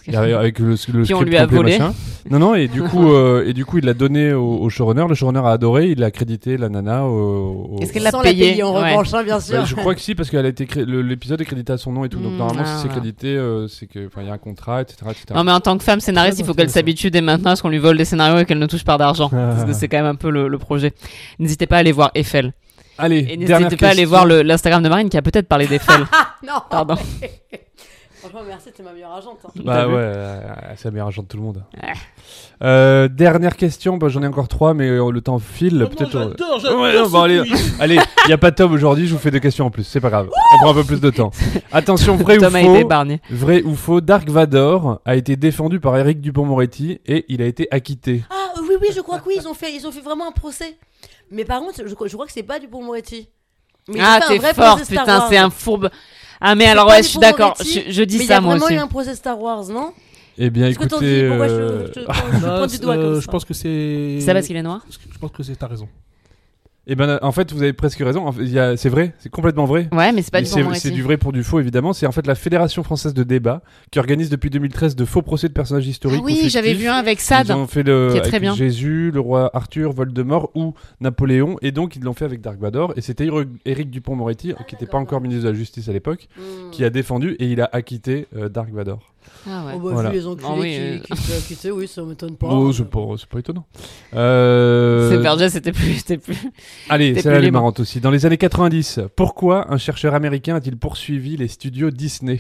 Avec 0.08 0.34
avec 0.34 0.60
le, 0.60 0.76
le 0.94 1.04
Qui 1.04 1.14
on 1.14 1.22
lui 1.22 1.38
a 1.38 1.42
complet, 1.42 1.56
volé. 1.58 1.80
machin. 1.80 1.94
Non, 2.30 2.40
non, 2.40 2.56
et 2.56 2.68
du 2.68 2.82
coup, 2.84 3.12
euh, 3.14 3.46
et 3.48 3.54
du 3.54 3.66
coup, 3.66 3.78
il 3.80 3.86
l'a 3.86 3.94
donné 3.94 4.34
au, 4.34 4.58
au 4.60 4.70
showrunner. 4.70 5.06
Le 5.08 5.16
showrunner 5.16 5.42
a 5.46 5.52
adoré. 5.52 5.88
Il 5.90 6.04
a 6.04 6.12
crédité 6.12 6.58
la 6.58 6.70
nana 6.70 7.04
au. 7.06 7.70
au- 7.74 7.80
Est-ce 7.82 7.92
qu'elle 7.94 8.04
l'a 8.04 8.12
payé 8.12 8.24
la 8.24 8.32
payer 8.52 8.64
en 8.64 8.74
Ouais. 8.76 8.92
revanche, 8.92 9.14
hein, 9.14 9.24
bien 9.24 9.40
sûr. 9.40 9.58
bah, 9.60 9.66
je 9.66 9.76
crois 9.76 9.94
que 9.96 10.02
si, 10.02 10.14
parce 10.16 10.30
qu'elle 10.30 10.46
a 10.46 10.50
été 10.50 10.66
cré- 10.66 10.86
le- 10.86 11.02
l'épisode 11.02 11.40
est 11.42 11.46
crédité 11.46 11.74
à 11.74 11.78
son 11.78 11.92
nom 11.92 12.06
et 12.06 12.10
tout. 12.10 12.20
Donc 12.20 12.34
Mm, 12.34 12.38
normalement, 12.38 12.64
ah, 12.66 12.76
si 12.78 12.82
c'est 12.84 12.90
crédité, 12.90 13.28
euh, 13.36 13.68
c'est 13.68 13.86
que, 13.88 14.10
il 14.18 14.28
y 14.28 14.30
a 14.30 14.34
un 14.34 14.38
contrat, 14.38 14.82
etc., 14.82 14.98
etc. 15.10 15.26
Non, 15.36 15.44
mais 15.44 15.52
en 15.52 15.60
tant 15.60 15.78
que 15.78 15.84
femme 15.84 16.00
scénariste, 16.00 16.40
il 16.40 16.46
faut 16.46 16.54
qu'elle 16.54 16.70
s'habitue 16.70 17.12
dès 17.12 17.22
maintenant 17.22 17.52
à 17.52 17.56
ce 17.56 17.62
qu'on 17.62 17.70
lui 17.70 17.78
vole 17.80 17.98
des 17.98 18.06
scénarios 18.06 18.40
et 18.40 18.46
qu'elle 18.46 18.60
ne 18.60 18.68
touche 18.68 18.84
pas 18.84 18.98
d'argent. 18.98 19.30
Parce 19.30 19.66
que 19.66 19.74
c'est 19.74 19.88
quand 19.88 19.98
même 19.98 20.06
un 20.08 20.16
peu 20.16 20.30
le, 20.30 20.48
le 20.48 20.58
projet. 20.58 20.94
N'hésitez 21.40 21.66
pas 21.68 21.78
à 21.78 21.80
aller 21.80 21.92
voir 21.92 22.12
Eiffel. 22.16 22.54
Allez, 22.98 23.26
Et 23.32 23.38
n'hésitez 23.38 23.78
pas 23.78 23.88
à 23.88 23.92
aller 23.92 24.06
voir 24.06 24.26
l'Instagram 24.28 24.84
de 24.84 24.90
Marine 24.90 25.10
qui 25.10 25.18
a 25.18 25.22
peut-être 25.24 25.48
parlé 25.48 25.66
d'Eiffel. 25.66 26.02
non 26.48 26.60
Pardon. 26.70 26.96
Franchement, 28.22 28.42
merci, 28.48 28.72
t'es 28.72 28.84
ma 28.84 28.94
meilleure 28.94 29.14
agente. 29.14 29.40
hein. 29.46 29.50
Bah 29.66 29.88
ouais, 29.88 29.94
euh, 29.98 30.40
c'est 30.78 30.86
la 30.86 30.92
meilleure 30.92 31.08
agent 31.08 31.24
de 31.24 31.28
tout 31.28 31.38
le 31.38 31.44
monde. 31.44 31.64
Ouais. 31.82 31.94
Euh, 32.64 33.08
dernière 33.08 33.58
question, 33.58 33.98
bah, 33.98 34.08
j'en 34.10 34.22
ai 34.22 34.28
encore 34.28 34.48
trois, 34.48 34.74
mais 34.74 34.88
euh, 34.88 35.12
le 35.12 35.22
temps 35.22 35.40
file. 35.40 35.78
Oh 35.78 35.90
non, 35.90 35.96
Peut-être. 35.96 36.16
euh, 36.16 36.30
j'adore, 36.38 36.60
j'adore 36.60 36.82
Ouais, 36.82 36.96
non, 36.98 37.06
ce 37.06 37.12
bon, 37.12 37.22
allez, 37.22 37.42
quiz. 37.42 37.76
allez, 37.80 38.00
il 38.28 38.30
y 38.30 38.34
a 38.34 38.38
pas 38.38 38.52
de 38.52 38.56
Tom 38.56 38.72
aujourd'hui, 38.74 39.08
je 39.08 39.14
vous 39.14 39.20
fais 39.20 39.32
deux 39.32 39.40
questions 39.40 39.66
en 39.66 39.72
plus, 39.72 39.84
c'est 39.84 40.00
pas 40.00 40.10
grave. 40.10 40.30
On 40.56 40.58
prend 40.60 40.72
un 40.72 40.74
peu 40.76 40.84
plus 40.84 41.02
de 41.02 41.10
temps. 41.10 41.32
Attention, 41.72 42.16
vrai 42.16 42.38
ou 42.38 42.42
Tom 42.42 42.56
a 42.56 42.60
été 42.62 42.70
faux 42.70 42.76
épargné. 42.76 43.22
Vrai 43.32 43.64
ou 43.64 43.76
faux, 43.76 44.02
Dark 44.02 44.30
Vador 44.30 45.02
a 45.04 45.16
été 45.16 45.36
défendu 45.36 45.80
par 45.80 45.98
Eric 45.98 46.22
Dupont-Moretti 46.22 47.00
et 47.08 47.26
il 47.28 47.42
a 47.42 47.46
été 47.48 47.68
acquitté. 47.72 48.24
Ah 48.30 48.54
oui, 48.62 48.76
oui, 48.80 48.90
je 48.96 49.02
crois 49.02 49.20
que 49.20 49.28
oui, 49.28 49.36
ils 49.38 49.48
ont 49.48 49.54
fait, 49.56 49.74
ils 49.74 49.88
ont 49.88 49.92
fait 49.92 50.02
vraiment 50.02 50.28
un 50.28 50.32
procès. 50.32 50.78
Mais 51.32 51.46
par 51.46 51.60
contre, 51.62 51.82
je, 51.88 51.94
crois- 51.96 52.08
je 52.08 52.14
crois 52.14 52.28
que 52.28 52.32
c'est 52.34 52.44
pas 52.44 52.60
du 52.60 52.68
bon 52.68 52.84
Moretti. 52.84 53.28
Mais 53.88 53.98
Ah, 54.00 54.20
fait 54.20 54.26
un 54.26 54.28
t'es 54.28 54.38
vrai 54.38 54.54
fort, 54.54 54.76
procès 54.76 54.86
Star 54.94 55.06
putain, 55.06 55.18
Wars. 55.18 55.28
c'est 55.30 55.38
un 55.38 55.50
fourbe. 55.50 55.90
Ah, 56.42 56.56
mais 56.56 56.66
alors, 56.66 56.88
ouais, 56.90 57.04
je 57.04 57.08
suis 57.10 57.20
d'accord. 57.20 57.54
Je, 57.60 57.92
je 57.92 58.04
dis 58.04 58.18
Mais 58.18 58.24
il 58.24 58.26
y 58.26 58.28
ça, 58.28 58.38
a 58.38 58.42
moi 58.42 58.52
vraiment 58.56 58.66
aussi. 58.66 58.74
eu 58.74 58.78
un 58.78 58.88
procès 58.88 59.14
Star 59.16 59.40
Wars, 59.40 59.66
non? 59.68 59.94
Eh 60.38 60.50
bien, 60.50 60.68
écoutez. 60.68 61.30
je, 61.30 63.20
ça? 63.22 63.32
pense 63.32 63.46
que 63.46 63.54
c'est. 63.54 64.18
C'est 64.22 64.34
parce 64.34 64.48
qu'il 64.48 64.56
est 64.56 64.64
noir? 64.64 64.84
Je 64.90 65.18
pense 65.20 65.32
que 65.32 65.44
c'est 65.44 65.56
ta 65.56 65.68
raison. 65.68 65.88
Eh 66.88 66.96
ben, 66.96 67.20
en 67.22 67.32
fait, 67.32 67.52
vous 67.54 67.62
avez 67.62 67.74
presque 67.74 68.00
raison. 68.00 68.26
En 68.28 68.32
fait, 68.32 68.42
il 68.44 68.50
y 68.52 68.58
a- 68.60 68.76
C'est 68.76 68.90
vrai, 68.90 69.14
c'est 69.20 69.30
complètement 69.30 69.66
vrai. 69.66 69.88
Ouais, 69.92 70.12
mais 70.12 70.22
c'est 70.22 70.32
pas 70.32 70.42
du 70.42 70.50
bon 70.50 70.74
C'est 70.74 70.80
c'est 70.80 70.92
du 70.92 71.04
vrai 71.04 71.18
pour 71.18 71.32
du 71.32 71.44
faux, 71.44 71.60
évidemment. 71.60 71.94
C'est 71.94 72.08
en 72.08 72.12
fait 72.12 72.26
la 72.26 72.36
Fédération 72.36 72.84
française 72.84 73.14
de 73.14 73.24
débat 73.24 73.62
qui 73.92 74.00
organise 74.00 74.30
depuis 74.30 74.50
2013 74.50 74.96
de 74.96 75.06
faux 75.06 75.22
procès 75.22 75.48
de 75.48 75.54
personnages 75.54 75.88
historiques. 75.88 76.20
Ah 76.22 76.24
ou 76.24 76.26
oui, 76.26 76.50
j'avais 76.50 76.70
fictifs. 76.70 76.84
vu 76.86 76.90
un 76.90 76.96
avec 76.96 77.20
Sad. 77.22 77.48
Ils 77.48 77.54
ont 77.54 77.68
fait 77.68 77.84
le 77.84 78.10
qui 78.12 78.18
est 78.18 78.22
très 78.22 78.30
avec 78.30 78.42
bien. 78.42 78.56
Jésus, 78.56 79.12
le 79.14 79.20
roi 79.20 79.50
Arthur, 79.54 79.94
Voldemort 79.94 80.50
ou 80.56 80.74
Napoléon, 81.02 81.58
et 81.62 81.72
donc 81.72 81.96
ils 81.96 82.02
l'ont 82.04 82.14
fait 82.14 82.26
avec 82.26 82.42
Dark 82.42 82.60
Vador. 82.60 82.94
Et 82.96 83.02
c'était 83.02 83.26
Éric- 83.26 83.50
Éric 83.66 83.90
Dupont-Moretti, 83.92 84.54
qui 84.68 84.76
n'était 84.76 84.88
pas 84.88 84.98
encore 84.98 85.22
ministre 85.22 85.44
de 85.46 85.50
la 85.50 85.56
Justice 85.56 85.88
à 85.90 85.94
l'époque, 85.94 86.28
Hmm. 86.38 86.72
qui 86.72 86.84
a 86.84 86.90
défendu 86.90 87.36
et 87.40 87.46
il 87.46 87.62
a 87.62 87.70
acquitté 87.72 88.28
euh, 88.36 88.50
Dark 88.50 88.72
Vador. 88.72 89.00
Ah 89.48 89.66
ouais. 89.66 89.74
Oh, 89.76 89.80
bah, 89.80 89.90
Voilà. 89.94 90.10
vu 90.10 90.16
les 90.18 90.28
enculés 90.28 90.48
Ah 90.50 90.56
oui, 90.58 90.70
qui, 90.72 90.78
euh. 91.14 91.16
qui, 91.16 91.42
qui, 91.48 91.56
qui- 91.56 91.72
oui, 91.72 91.88
ça 91.88 92.04
m'étonne 92.04 92.36
pas. 92.38 92.48
Oh, 92.50 92.72
c'est 92.72 92.90
pas, 92.90 93.08
c'est 93.18 93.28
pas 93.30 93.40
étonnant. 93.40 93.66
Euh, 94.14 95.10
C'est 95.10 95.18
Verget, 95.18 95.50
c'était 95.50 95.72
plus, 95.72 95.94
c'était 95.96 96.18
plus. 96.18 96.38
Allez, 96.90 97.14
T'es 97.14 97.22
celle-là 97.22 97.38
plus 97.38 97.38
elle 97.40 97.44
est 97.44 97.48
libre. 97.48 97.60
marrante 97.60 97.80
aussi. 97.80 98.00
Dans 98.00 98.12
les 98.12 98.26
années 98.26 98.38
90, 98.38 99.00
pourquoi 99.16 99.72
un 99.74 99.78
chercheur 99.78 100.14
américain 100.14 100.56
a-t-il 100.56 100.78
poursuivi 100.78 101.38
les 101.38 101.48
studios 101.48 101.92
Disney? 101.92 102.40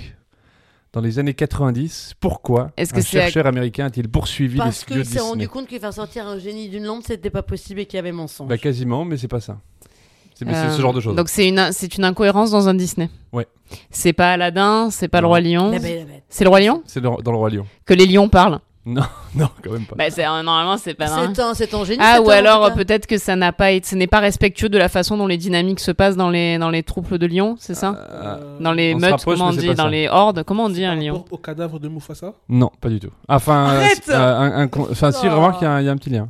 Dans 0.93 0.99
les 1.01 1.19
années 1.19 1.33
90, 1.33 2.15
pourquoi 2.19 2.71
Est-ce 2.75 2.93
que 2.93 2.99
un 2.99 3.01
c'est 3.01 3.17
à- 3.19 3.21
chercheur 3.23 3.45
américain 3.47 3.85
a-t-il 3.85 4.09
poursuivi 4.09 4.55
les 4.55 4.59
Parce 4.59 4.79
studios 4.79 4.97
qu'il 4.97 5.05
s'est 5.05 5.11
Disney? 5.13 5.29
rendu 5.29 5.47
compte 5.47 5.67
que 5.67 5.79
faire 5.79 5.93
sortir 5.93 6.27
un 6.27 6.37
génie 6.37 6.67
d'une 6.67 6.83
lampe, 6.83 7.03
c'était 7.07 7.29
pas 7.29 7.43
possible 7.43 7.79
et 7.79 7.85
qu'il 7.85 7.95
y 7.95 7.99
avait 7.99 8.11
mensonge. 8.11 8.49
Bah 8.49 8.57
quasiment, 8.57 9.05
mais 9.05 9.15
c'est 9.17 9.29
pas 9.29 9.39
ça. 9.39 9.57
C'est 10.49 10.55
Euh, 10.55 10.71
ce 10.71 10.81
genre 10.81 10.93
de 10.93 10.99
choses. 11.01 11.15
Donc 11.15 11.29
c'est 11.29 11.47
une, 11.47 11.69
c'est 11.71 11.97
une 11.97 12.03
incohérence 12.03 12.51
dans 12.51 12.67
un 12.67 12.73
Disney. 12.73 13.09
Ouais. 13.31 13.47
C'est 13.89 14.13
pas 14.13 14.31
Aladdin, 14.33 14.89
c'est 14.91 15.07
pas 15.07 15.21
le 15.21 15.27
roi 15.27 15.39
lion. 15.41 15.71
La 15.71 15.79
belle, 15.79 15.99
la 15.99 16.05
bête. 16.05 16.23
C'est 16.29 16.43
le 16.43 16.49
roi 16.49 16.59
lion 16.59 16.81
C'est 16.85 17.01
dans, 17.01 17.15
dans 17.17 17.31
le 17.31 17.37
roi 17.37 17.49
lion. 17.49 17.65
que 17.85 17.93
les 17.93 18.05
lions 18.05 18.27
parlent. 18.29 18.59
Non, 18.83 19.03
non, 19.35 19.47
quand 19.63 19.71
même 19.73 19.85
pas. 19.85 19.95
Bah, 19.95 20.09
c'est- 20.09 20.25
euh, 20.25 20.41
normalement, 20.41 20.75
c'est 20.75 20.95
pas. 20.95 21.05
hein. 21.05 21.31
C'est 21.35 21.41
un, 21.43 21.53
c'est 21.53 21.71
un 21.75 21.83
génie. 21.85 21.99
Ah, 22.01 22.19
ou 22.19 22.31
alors 22.31 22.73
peut-être 22.73 23.05
que 23.05 23.19
ça 23.19 23.35
n'a 23.35 23.51
pas 23.53 23.69
été, 23.69 23.87
ce 23.87 23.95
n'est 23.95 24.07
pas 24.07 24.19
respectueux 24.19 24.69
de 24.69 24.77
la 24.79 24.89
façon 24.89 25.17
dont 25.17 25.27
les 25.27 25.37
dynamiques 25.37 25.79
se 25.79 25.91
passent 25.91 26.17
dans 26.17 26.31
les 26.31 26.57
dans 26.57 26.71
les 26.71 26.81
troupes 26.81 27.13
de 27.13 27.27
lions, 27.27 27.55
c'est 27.59 27.75
ça? 27.75 27.95
Euh, 28.09 28.57
Dans 28.59 28.71
les 28.73 28.95
meutes, 28.95 29.11
rapproche, 29.11 29.37
comment 29.37 29.49
on 29.51 29.53
dit? 29.53 29.67
Dans 29.67 29.83
ça. 29.83 29.89
les 29.89 30.07
hordes, 30.09 30.41
comment 30.43 30.63
on 30.63 30.69
dit 30.69 30.83
un 30.83 30.95
lion? 30.95 31.13
rapport 31.17 31.27
Au 31.33 31.37
cadavre 31.37 31.79
de 31.79 31.89
Mufasa? 31.89 32.33
Non, 32.49 32.71
pas 32.81 32.89
du 32.89 32.99
tout. 32.99 33.11
Enfin, 33.29 33.67
euh, 33.69 33.77
Arrête 33.81 34.01
c'est- 34.03 34.13
euh, 34.15 34.39
un, 34.39 34.61
un 34.61 34.67
con- 34.67 34.87
enfin, 34.91 35.11
si, 35.11 35.27
Oh. 35.29 35.35
remarque 35.35 35.59
qu'il 35.59 35.67
y, 35.67 35.69
a 35.69 35.73
un- 35.75 35.79
il 35.81 35.85
y 35.85 35.89
a 35.89 35.91
un 35.91 35.97
petit 35.97 36.09
lien. 36.09 36.27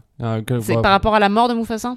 C'est 0.61 0.81
par 0.81 0.91
rapport 0.91 1.15
à 1.15 1.19
la 1.19 1.29
mort 1.29 1.47
de 1.47 1.53
Mufasa? 1.53 1.95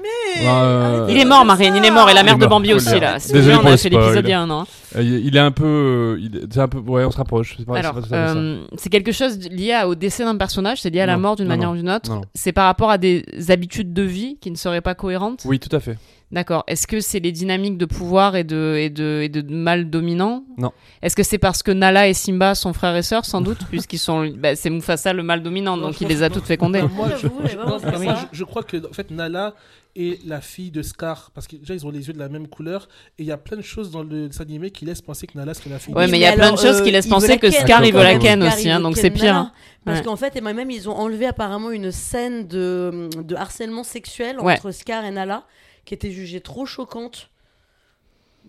Mais 0.00 0.46
Euh, 0.46 0.98
arrêtez 0.98 1.12
Il 1.12 1.18
est 1.20 1.24
mort, 1.24 1.46
ça. 1.46 1.64
il 1.64 1.84
est 1.84 1.90
mort, 1.90 2.08
et 2.10 2.14
la 2.14 2.22
mère 2.22 2.34
est 2.34 2.38
de 2.38 2.46
Bambi 2.46 2.72
aussi 2.72 2.98
là. 2.98 3.18
C'est 3.18 3.32
Désolé 3.32 3.56
bien, 3.58 3.62
on 3.64 3.72
a 3.72 3.76
fait 3.76 3.88
l'épisode 3.90 4.10
spoil. 4.10 4.24
il 4.24 4.30
y 4.30 4.32
a 4.32 4.40
un 4.40 4.50
an. 4.50 4.66
euh, 4.96 5.02
il 5.02 5.36
est 5.36 5.40
un 5.40 5.50
peu, 5.52 5.64
euh, 5.64 6.46
c'est 6.50 6.60
un 6.60 6.68
peu, 6.68 6.78
ouais, 6.78 7.04
on 7.04 7.10
se 7.10 7.16
rapproche. 7.18 7.56
C'est 7.58 8.14
euh, 8.14 8.58
quelque 8.90 9.12
chose 9.12 9.38
lié 9.50 9.82
au 9.86 9.94
décès 9.94 10.24
d'un 10.24 10.36
personnage, 10.36 10.80
c'est 10.80 10.90
lié 10.90 11.00
à 11.00 11.06
la 11.06 11.16
Non, 11.16 11.20
mort 11.22 11.36
d'une 11.36 11.46
manière 11.48 11.68
non, 11.68 11.74
ou 11.74 11.76
d'une 11.78 11.90
autre. 11.90 12.20
C'est 12.34 12.52
par 12.52 12.64
rapport 12.64 12.90
à 12.90 12.98
des 12.98 13.24
habitudes 13.48 13.92
de 13.92 14.02
vie 14.02 14.38
qui 14.40 14.50
ne 14.50 14.56
seraient 14.56 14.80
pas 14.80 14.94
cohérentes. 14.94 15.42
Oui, 15.44 15.58
tout 15.60 15.74
à 15.74 15.80
fait. 15.80 15.96
D'accord. 16.32 16.64
Est-ce 16.66 16.86
que 16.86 17.00
c'est 17.00 17.20
les 17.20 17.30
dynamiques 17.30 17.76
de 17.76 17.84
pouvoir 17.84 18.36
et 18.36 18.42
de, 18.44 18.76
et 18.78 18.88
de, 18.88 19.20
et 19.22 19.28
de 19.28 19.42
mal 19.54 19.90
dominant? 19.90 20.44
Non. 20.56 20.72
Est-ce 21.02 21.14
que 21.14 21.22
c'est 21.22 21.36
parce 21.38 21.62
que 21.62 21.70
Nala 21.70 22.08
et 22.08 22.14
Simba 22.14 22.54
sont 22.54 22.72
frères 22.72 22.96
et 22.96 23.02
sœurs, 23.02 23.26
sans 23.26 23.42
doute, 23.42 23.58
puisqu'ils 23.70 23.98
sont. 23.98 24.26
bah, 24.38 24.56
c'est 24.56 24.70
Mufasa 24.70 25.12
le 25.12 25.22
mal 25.22 25.42
dominant, 25.42 25.76
donc 25.76 26.00
il 26.00 26.08
les 26.08 26.22
a 26.22 26.30
toutes 26.30 26.46
fécondées. 26.46 26.80
Moi, 26.82 27.08
je, 27.16 27.28
J'avoue, 27.46 28.26
je- 28.32 28.44
crois 28.44 28.62
que 28.62 28.78
en 28.88 28.92
fait 28.94 29.10
Nala 29.10 29.54
est 29.94 30.24
la 30.26 30.40
fille 30.40 30.70
de 30.70 30.80
Scar 30.80 31.30
parce 31.34 31.46
que 31.46 31.56
déjà 31.56 31.74
ils 31.74 31.84
ont 31.86 31.90
les 31.90 32.06
yeux 32.06 32.14
de 32.14 32.18
la 32.18 32.30
même 32.30 32.48
couleur 32.48 32.88
et 33.18 33.24
il 33.24 33.26
y 33.26 33.30
a 33.30 33.36
plein 33.36 33.58
de 33.58 33.62
choses 33.62 33.90
dans 33.90 34.02
le 34.02 34.28
dessin 34.28 34.42
animé 34.44 34.70
qui 34.70 34.86
laissent 34.86 35.02
penser 35.02 35.26
que 35.26 35.36
Nala 35.36 35.52
serait 35.52 35.68
la 35.68 35.78
fille. 35.78 35.92
Ouais, 35.94 36.06
de 36.06 36.10
mais 36.12 36.16
il 36.18 36.22
y 36.22 36.26
a 36.26 36.32
plein 36.32 36.52
de 36.52 36.56
choses 36.56 36.80
qui 36.80 36.88
euh, 36.88 36.92
laissent 36.92 37.04
veut 37.04 37.10
penser 37.10 37.28
la 37.28 37.36
que 37.36 37.48
ken. 37.48 37.60
Scar, 37.60 37.84
il 37.84 37.92
veut 37.92 38.02
la 38.02 38.16
ken 38.18 38.42
aussi, 38.42 38.70
hein, 38.70 38.80
donc 38.80 38.96
c'est 38.96 39.10
pire. 39.10 39.34
Nala. 39.34 39.52
Parce 39.84 39.98
Ouais. 39.98 40.04
qu'en 40.04 40.16
fait, 40.16 40.34
et 40.34 40.40
même 40.40 40.70
ils 40.70 40.88
ont 40.88 40.96
enlevé 40.96 41.26
apparemment 41.26 41.70
une 41.70 41.90
scène 41.92 42.46
de, 42.48 43.10
de 43.22 43.34
harcèlement 43.36 43.84
sexuel 43.84 44.40
Ouais. 44.40 44.54
entre 44.54 44.70
Scar 44.70 45.04
et 45.04 45.10
Nala 45.10 45.44
qui 45.84 45.94
était 45.94 46.10
jugée 46.10 46.40
trop 46.40 46.66
choquante. 46.66 47.30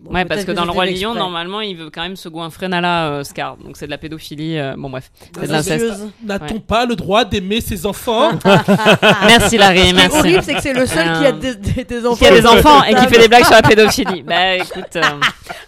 Bon, 0.00 0.12
Ouais, 0.12 0.26
parce 0.26 0.44
que 0.44 0.52
dans 0.52 0.66
le 0.66 0.70
Roi 0.70 0.84
Lion, 0.84 1.14
normalement, 1.14 1.62
il 1.62 1.76
veut 1.76 1.88
quand 1.88 2.02
même 2.02 2.16
se 2.16 2.28
goinfrer 2.28 2.68
Nala, 2.68 3.06
euh, 3.08 3.24
Scar. 3.24 3.56
Donc 3.56 3.76
c'est 3.78 3.86
de 3.86 3.90
la 3.90 3.96
pédophilie. 3.96 4.58
euh, 4.58 4.74
Bon, 4.76 4.90
bref. 4.90 5.10
C'est 5.40 5.46
de 5.46 5.52
l'inceste. 5.52 5.94
N'a-t-on 6.22 6.54
Ouais. 6.56 6.60
pas 6.60 6.84
le 6.84 6.94
droit 6.94 7.24
d'aimer 7.24 7.62
ses 7.62 7.86
enfants 7.86 8.32
Merci 9.26 9.56
Larry, 9.56 9.78
Ce 9.88 9.94
qui 9.94 10.00
est 10.00 10.18
horrible, 10.18 10.42
c'est 10.42 10.54
que 10.54 10.60
c'est 10.62 10.72
le 10.74 10.84
seul 10.86 11.04
qui 11.18 11.24
a 11.24 11.28
Euh, 11.28 11.32
des, 11.32 11.54
des- 11.54 11.84
des 11.84 12.06
enfants. 12.06 12.16
Qui 12.16 12.26
a 12.26 12.30
des 12.40 12.46
enfants 12.46 12.84
et 12.84 12.94
qui 12.94 13.06
fait 13.06 13.18
des 13.20 13.28
blagues 13.28 13.44
sur 13.44 13.54
la 13.54 13.62
pédophilie. 13.62 14.22
Bah 14.26 14.56
écoute. 14.56 14.96
euh, 14.96 15.00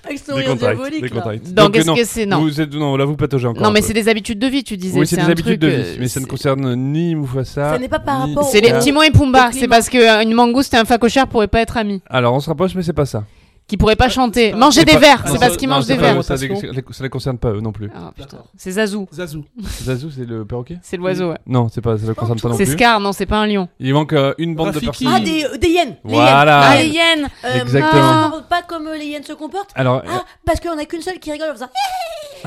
Avec 0.04 0.18
son 0.18 0.35
rire 0.35 0.54
diabolique. 0.56 1.54
Donc 1.54 1.76
est-ce 1.76 1.87
non, 1.87 1.95
que 1.95 2.04
c'est. 2.04 2.26
Non. 2.26 2.40
Vous 2.40 2.61
êtes, 2.61 2.75
non, 2.75 2.97
là 2.97 3.04
vous 3.06 3.16
pataugez 3.16 3.47
encore. 3.49 3.62
Non, 3.62 3.71
mais 3.71 3.80
c'est 3.83 3.95
des 3.95 4.09
habitudes 4.09 4.38
de 4.38 4.47
vie, 4.49 4.64
tu 4.64 4.76
disais. 4.76 4.99
Oui, 5.00 5.06
c'est 5.06 5.16
des 5.16 5.23
un 5.23 5.26
habitudes 5.26 5.61
truc, 5.61 5.61
de 5.61 5.68
vie, 5.68 5.97
mais 5.99 6.09
ça 6.09 6.21
ne 6.21 6.26
concerne 6.26 6.75
ni 6.75 7.14
Mufasa. 7.14 7.73
Ça 7.73 7.78
n'est 7.78 7.88
pas 7.88 7.99
par 8.00 8.26
ni 8.26 8.35
rapport 8.35 8.49
C'est 8.50 8.61
les. 8.61 8.78
Timon 8.80 9.02
et 9.02 9.11
Pumba. 9.11 9.50
C'est 9.52 9.68
parce 9.68 9.88
qu'une 9.88 10.35
mangouste 10.35 10.75
et 10.75 10.76
un 10.76 10.85
facochère 10.85 11.26
pourraient 11.26 11.49
pas 11.49 11.61
être 11.61 11.76
amis. 11.78 12.02
Alors 12.11 12.35
on 12.35 12.40
se 12.40 12.49
rapproche, 12.50 12.75
mais 12.75 12.83
c'est 12.83 12.92
pas 12.92 13.06
ça. 13.06 13.25
Qui 13.69 13.77
pourraient 13.77 13.97
pas 13.97 14.09
chanter. 14.09 14.53
Manger 14.53 14.81
C'est 14.81 14.85
des 14.85 14.97
verres. 14.97 15.25
C'est 15.27 15.41
parce 15.41 15.57
qu'ils 15.57 15.69
mangent 15.69 15.85
c'est 15.85 15.97
des 15.97 16.01
verres. 16.01 16.23
Ça 16.23 16.35
ne 16.37 17.09
concerne 17.09 17.37
pas 17.39 17.51
eux 17.51 17.61
non 17.61 17.73
plus. 17.73 17.91
Ah, 17.93 18.13
putain. 18.15 18.29
D'accord. 18.31 18.47
C'est 18.57 18.71
Zazou. 18.73 19.09
Zazou. 19.13 19.45
Zazu, 19.83 20.09
c'est 20.17 20.25
le 20.25 20.45
perroquet 20.45 20.79
C'est 20.83 20.97
l'oiseau, 20.97 21.31
ouais. 21.31 21.39
Non, 21.47 21.69
c'est 21.73 21.81
pas, 21.81 21.99
ça 21.99 22.07
ne 22.07 22.13
concerne 22.13 22.39
pas 22.41 22.49
non 22.51 22.57
C'est 22.57 22.65
plus. 22.65 22.73
Scar, 22.75 23.01
non, 23.01 23.13
c'est 23.13 23.27
pas 23.27 23.39
un 23.39 23.47
lion. 23.49 23.69
Il 23.81 23.93
manque 23.93 24.13
euh, 24.13 24.35
une 24.39 24.55
bande 24.55 24.73
de 24.73 24.79
personnes. 24.79 25.09
Ah, 25.13 25.19
des, 25.19 25.45
des 25.59 25.69
hyènes. 25.69 25.97
Voilà. 26.05 26.61
Ah, 26.61 26.69
Ah, 26.71 26.77
les 26.83 26.89
hyènes 26.89 27.29
Euh, 27.45 27.61
Exactement. 27.63 28.43
Pas 28.49 28.63
comme 28.63 28.87
euh, 28.87 28.97
les 28.97 29.07
hyènes 29.07 29.25
se 29.25 29.33
comportent. 29.33 29.71
Alors, 29.75 30.03
Ah, 30.09 30.23
parce 30.45 30.61
qu'on 30.61 30.79
a 30.79 30.85
qu'une 30.85 31.03
seule 31.03 31.19
qui 31.19 31.33
rigole 31.33 31.51
en 31.51 31.55
faisant. 31.55 31.71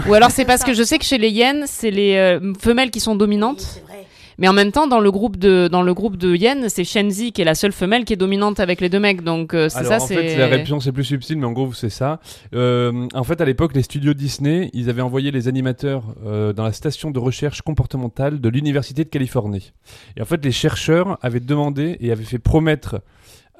Ou 0.07 0.13
alors 0.13 0.29
c'est 0.29 0.39
C'est 0.39 0.45
parce 0.45 0.63
que 0.63 0.73
je 0.73 0.83
sais 0.83 0.97
que 0.99 1.03
chez 1.05 1.17
les 1.17 1.29
hyènes, 1.31 1.65
c'est 1.67 1.91
les 1.91 2.15
euh, 2.15 2.53
femelles 2.61 2.91
qui 2.91 3.01
sont 3.01 3.15
dominantes. 3.15 3.59
C'est 3.59 3.83
vrai. 3.85 4.07
Mais 4.39 4.47
en 4.47 4.53
même 4.53 4.71
temps, 4.71 4.87
dans 4.87 5.01
le 5.01 5.11
groupe 5.11 5.35
de, 5.37 5.67
dans 5.67 5.81
le 5.81 5.93
groupe 5.93 6.15
de 6.15 6.33
hyènes, 6.33 6.69
c'est 6.69 6.85
Shenzi 6.85 7.33
qui 7.33 7.41
est 7.41 7.45
la 7.45 7.55
seule 7.55 7.73
femelle 7.73 8.05
qui 8.05 8.13
est 8.13 8.17
dominante 8.17 8.61
avec 8.61 8.79
les 8.79 8.87
deux 8.87 8.99
mecs. 8.99 9.21
Donc 9.21 9.53
euh, 9.53 9.67
c'est 9.67 9.83
ça, 9.83 9.97
en 10.01 10.07
fait, 10.07 10.37
la 10.37 10.47
réponse 10.47 10.87
est 10.87 10.93
plus 10.93 11.03
subtile, 11.03 11.37
mais 11.37 11.45
en 11.45 11.51
gros, 11.51 11.73
c'est 11.73 11.89
ça. 11.89 12.21
Euh, 12.55 13.07
en 13.13 13.23
fait, 13.25 13.41
à 13.41 13.45
l'époque, 13.45 13.75
les 13.75 13.83
studios 13.83 14.13
Disney, 14.13 14.69
ils 14.73 14.89
avaient 14.89 15.01
envoyé 15.01 15.31
les 15.31 15.49
animateurs 15.49 16.03
euh, 16.25 16.53
dans 16.53 16.63
la 16.63 16.71
station 16.71 17.11
de 17.11 17.19
recherche 17.19 17.61
comportementale 17.61 18.39
de 18.39 18.49
l'Université 18.49 19.03
de 19.03 19.09
Californie. 19.09 19.73
Et 20.15 20.21
en 20.21 20.25
fait, 20.25 20.43
les 20.43 20.53
chercheurs 20.53 21.17
avaient 21.21 21.41
demandé 21.41 21.97
et 21.99 22.11
avaient 22.11 22.23
fait 22.23 22.39
promettre 22.39 23.01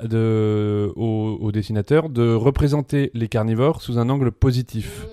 de, 0.01 0.93
aux, 0.95 1.37
aux 1.41 1.51
dessinateurs 1.51 2.07
de 2.07 2.33
représenter 2.33 3.11
les 3.13 3.27
carnivores 3.27 3.81
sous 3.81 3.99
un 3.99 4.09
angle 4.09 4.31
positif. 4.31 5.05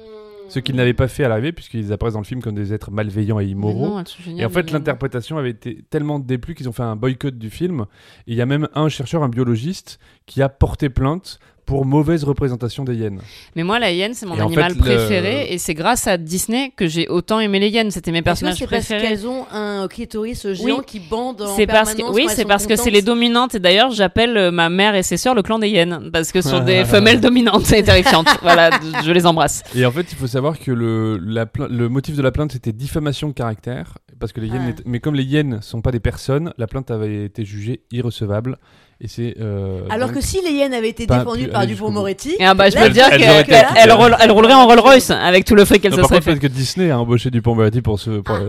Ce 0.49 0.59
qu'ils 0.59 0.77
n'avaient 0.77 0.95
pas 0.95 1.09
fait 1.09 1.25
à 1.25 1.29
l'arrivée, 1.29 1.53
puisqu'ils 1.53 1.93
apparaissent 1.93 2.15
dans 2.15 2.21
le 2.21 2.27
film 2.27 2.43
comme 2.43 2.55
des 2.55 2.73
êtres 2.73 2.91
malveillants 2.91 3.41
et 3.41 3.47
immoraux. 3.47 3.89
non, 3.89 4.05
Et 4.37 4.45
en 4.45 4.51
fait, 4.51 4.71
l'interprétation 4.71 5.39
avait 5.39 5.51
été 5.51 5.85
tellement 5.91 6.19
déplu 6.19 6.55
qu'ils 6.55 6.69
ont 6.69 6.73
fait 6.73 6.83
un 6.83 6.97
boycott 6.97 7.37
du 7.37 7.51
film. 7.51 7.87
Et 8.27 8.33
il 8.33 8.37
y 8.37 8.41
a 8.41 8.47
même 8.47 8.69
un 8.75 8.89
chercheur, 8.89 9.23
un 9.23 9.29
biologiste, 9.29 9.99
qui 10.27 10.43
a 10.43 10.49
porté 10.49 10.89
plainte 10.89 11.39
pour 11.67 11.85
mauvaise 11.85 12.25
représentation 12.25 12.85
des 12.85 12.95
hyènes. 12.95 13.21
Mais 13.57 13.65
moi, 13.65 13.79
la 13.79 13.91
hyène, 13.93 14.15
c'est 14.15 14.25
mon 14.25 14.37
Et 14.37 14.41
en 14.41 14.47
animal 14.47 14.73
le- 14.73 14.79
préféré. 14.79 15.53
Et 15.53 15.59
c'est 15.59 15.75
grâce 15.75 16.07
à 16.07 16.17
Disney 16.17 16.73
que 16.77 16.87
j'ai 16.87 17.09
autant 17.09 17.41
aimé 17.41 17.59
les 17.59 17.69
hyènes. 17.69 17.91
C'était 17.91 18.13
mes 18.13 18.21
que 18.21 18.25
personnages 18.25 18.55
c'est 18.57 18.67
parce 18.67 18.87
préférés. 18.87 19.09
qu'elles 19.09 19.27
ont 19.27 19.45
un 19.53 19.87
clitoris 19.89 20.53
géant 20.53 20.79
Oui. 20.79 20.85
qui 20.87 21.01
bande 21.01 21.43
en 21.43 21.55
C'est 21.57 21.67
parce 21.67 21.91
que 21.93 21.97
permanence 21.99 22.17
oui, 22.17 22.27
c'est 22.31 22.45
parce 22.45 22.67
que 22.67 22.77
c'est 22.77 22.91
les 22.91 23.03
dominantes 23.03 23.55
et 23.57 23.59
d'ailleurs 23.59 23.91
j'appelle 23.91 24.37
euh, 24.37 24.51
ma 24.51 24.69
mère 24.71 24.95
et 24.95 25.03
ses 25.03 25.17
sœurs 25.17 25.35
le 25.35 25.43
clan 25.43 25.59
des 25.59 25.69
hyènes 25.69 26.11
parce 26.13 26.31
que 26.33 26.41
ce 26.41 26.49
sont 26.51 26.61
des 26.65 26.85
femelles 26.87 27.21
dominantes 27.21 27.71
et 27.73 27.83
terrifiantes. 27.83 28.29
voilà, 28.43 28.71
je 29.05 29.11
les 29.11 29.27
embrasse. 29.27 29.63
Et 29.75 29.85
en 29.85 29.91
fait, 29.91 30.07
il 30.13 30.17
faut 30.17 30.27
savoir 30.29 30.59
que 30.59 30.71
le, 30.71 31.19
la 31.19 31.47
pla- 31.47 31.69
le 31.69 31.89
motif 31.89 32.15
de 32.17 32.23
la 32.23 32.31
plainte, 32.31 32.53
c'était 32.53 32.73
diffamation 32.73 33.29
de 33.29 33.33
caractère. 33.35 33.99
Parce 34.19 34.33
que 34.33 34.41
les 34.41 34.47
hyènes 34.47 34.75
Ah. 34.79 34.83
Mais 34.87 35.01
comme 35.01 35.15
les 35.15 35.25
hyènes 35.25 35.61
sont 35.61 35.83
pas 35.83 35.91
des 35.93 36.01
personnes, 36.01 36.53
la 36.57 36.67
plainte 36.67 36.91
avait 36.91 37.25
été 37.25 37.45
jugée 37.45 37.83
irrecevable. 37.91 38.57
Et 38.99 39.09
c'est. 39.09 39.35
euh, 39.41 39.81
Alors 39.91 40.09
donc- 40.09 40.17
que 40.17 40.23
si 40.25 40.41
les 40.43 40.53
hyènes 40.53 40.73
avaient 40.73 40.89
été 40.89 41.03
pu 41.05 41.09
par 41.09 41.67
Dupont. 41.67 41.91
Moretti, 41.91 42.31
Et 42.39 42.45
ah 42.47 42.55
bah 42.55 42.71
je 42.71 42.77
Là, 42.77 42.85
peux 42.85 42.89
dire 42.91 43.05
elles 43.13 43.21
qu'elle 43.45 43.67
elle, 43.77 43.93
roule- 43.93 44.17
elle 44.19 44.31
roulerait 44.31 44.55
en 44.55 44.67
Rolls 44.67 44.79
Royce 44.81 45.11
avec 45.11 45.45
tout 45.45 45.55
le 45.55 45.67
fric 45.67 45.83
qu'elle 45.83 45.93
se 45.93 45.97
par 45.99 46.07
serait 46.07 46.17
contre, 46.17 46.25
fait. 46.25 46.31
peut-être 46.39 46.43
que 46.53 46.57
Disney 46.57 46.91
a 46.91 46.99
embauché 46.99 47.31
Dupont 47.31 47.55
Moretti 47.55 47.83
pour 47.83 48.01
ce. 48.01 48.21
Pour, 48.21 48.35
Ah. 48.35 48.41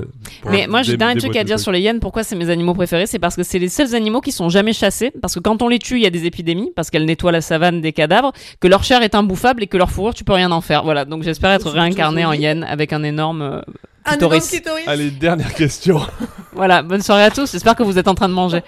pour 0.41 0.51
Mais 0.51 0.67
moi 0.67 0.83
j'ai 0.83 0.97
un 1.01 1.15
truc 1.15 1.35
à 1.35 1.43
dire 1.43 1.59
sur 1.59 1.73
les 1.73 1.81
hyènes. 1.81 1.99
Pourquoi 1.99 2.23
c'est 2.23 2.37
mes 2.37 2.49
animaux 2.49 2.73
préférés 2.73 3.07
C'est 3.07 3.19
parce 3.19 3.35
que 3.35 3.43
c'est 3.43 3.59
les 3.59 3.67
seuls 3.67 3.93
animaux 3.93 4.21
qui 4.21 4.31
sont 4.31 4.47
jamais 4.47 4.71
chassés. 4.71 5.11
Parce 5.21 5.33
que 5.35 5.39
quand 5.41 5.61
on 5.61 5.67
les 5.67 5.79
tue, 5.79 5.97
il 5.97 6.03
y 6.03 6.07
a 6.07 6.09
des 6.11 6.25
épidémies 6.25 6.71
parce 6.75 6.89
qu'elles 6.89 7.05
nettoient 7.05 7.33
la 7.33 7.41
savane 7.41 7.81
des 7.81 7.91
cadavres. 7.91 8.31
Que 8.61 8.69
leur 8.69 8.85
chair 8.85 9.01
est 9.03 9.15
imbouffable 9.15 9.63
et 9.63 9.67
que 9.67 9.75
leur 9.77 9.91
fourrure 9.91 10.13
tu 10.13 10.23
peux 10.23 10.33
rien 10.33 10.51
en 10.53 10.61
faire. 10.61 10.83
Voilà. 10.83 11.03
Donc 11.03 11.23
j'espère 11.23 11.51
être 11.51 11.69
réincarné 11.69 12.23
en 12.23 12.31
hyène 12.31 12.63
avec 12.63 12.93
un 12.93 13.03
énorme 13.03 13.41
euh, 13.41 13.59
un 13.59 13.61
énorme 13.63 13.65
clitoris. 14.11 14.49
clitoris. 14.49 14.87
Allez, 14.87 15.11
dernière 15.11 15.53
question. 15.53 15.99
Voilà. 16.53 16.81
Bonne 16.81 17.03
soirée 17.03 17.23
à 17.23 17.29
tous. 17.29 17.51
J'espère 17.51 17.75
que 17.75 17.83
vous 17.83 17.99
êtes 17.99 18.07
en 18.07 18.15
train 18.15 18.27
de 18.27 18.33
manger. 18.33 18.61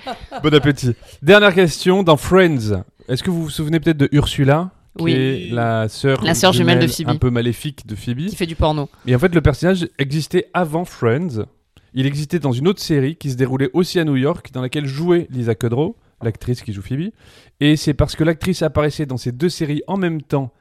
Bon 0.44 0.54
appétit. 0.54 0.94
Dernière 1.24 1.56
question 1.56 2.04
dans 2.04 2.18
Friends. 2.18 2.84
Est-ce 3.08 3.24
que 3.24 3.32
vous 3.32 3.44
vous 3.46 3.50
souvenez 3.50 3.80
peut-être 3.80 3.98
de 3.98 4.08
Ursula 4.12 4.70
qui 4.96 5.04
Oui. 5.06 5.14
est 5.14 5.50
la 5.52 5.90
sœur 5.90 6.24
La 6.24 6.36
sœur 6.36 6.54
jumelle 6.54 6.78
de 6.78 6.86
Phoebe. 6.86 7.10
un 7.10 7.16
peu 7.16 7.32
maléfique 7.32 7.88
de 7.88 7.96
Phoebe. 7.96 8.28
Qui 8.28 8.36
fait 8.36 8.46
du 8.46 8.56
porno. 8.56 8.90
Et 9.08 9.16
en 9.16 9.20
fait, 9.20 9.34
le 9.34 9.42
personnage 9.42 9.88
existait 9.98 10.52
avant 10.54 10.86
Friends. 10.86 11.46
Il 11.96 12.06
existait 12.06 12.38
dans 12.38 12.52
une 12.52 12.68
autre 12.68 12.82
série 12.82 13.16
qui 13.16 13.32
se 13.32 13.36
déroulait 13.36 13.72
aussi 13.74 14.00
à 14.00 14.04
New 14.04 14.16
York, 14.18 14.50
dans 14.54 14.62
laquelle 14.62 14.86
jouait 14.86 15.26
Lisa 15.32 15.56
Kudrow, 15.56 15.96
l'actrice 16.22 16.62
qui 16.62 16.72
joue 16.74 16.84
Phoebe. 16.84 17.10
Et 17.60 17.76
c'est 17.76 17.96
parce 17.96 18.16
que 18.16 18.24
l'actrice 18.24 18.62
apparaissait 18.62 19.08
dans 19.08 19.18
ces 19.18 19.32
deux 19.32 19.50
séries 19.50 19.82
en 19.88 19.98
même 19.98 20.22
temps, 20.22 20.54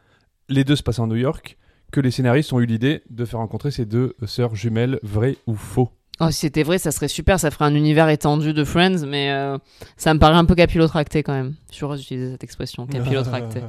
les 0.49 0.65
deux 0.65 0.77
se 0.77 0.83
passant 0.83 1.05
à 1.05 1.09
New 1.09 1.17
York, 1.17 1.58
que 1.93 2.01
les 2.01 2.11
scénaristes 2.11 2.53
ont 2.53 2.61
eu 2.61 2.67
l'idée 2.67 3.03
de 3.11 3.25
faire 3.25 3.41
rencontrer 3.41 3.71
ces 3.71 3.85
deux 3.87 4.15
sœurs 4.27 4.55
jumelles, 4.55 4.99
vraies 5.03 5.37
ou 5.47 5.55
faux. 5.55 5.89
Oh, 6.21 6.31
si 6.31 6.41
c'était 6.41 6.65
vrai, 6.65 6.79
ça 6.79 6.91
serait 6.91 7.07
super. 7.09 7.39
Ça 7.39 7.51
ferait 7.51 7.65
un 7.67 7.75
univers 7.75 8.09
étendu 8.09 8.53
de 8.53 8.65
Friends, 8.65 9.07
mais 9.07 9.31
euh, 9.31 9.57
ça 9.97 10.13
me 10.15 10.19
paraît 10.19 10.35
un 10.37 10.45
peu 10.45 10.55
capillotracté 10.57 11.23
quand 11.23 11.33
même. 11.33 11.55
Je 11.71 11.77
suis 11.77 11.85
heureuse 11.85 12.01
d'utiliser 12.01 12.33
cette 12.33 12.43
expression, 12.45 12.87
capillotracté. 12.89 13.61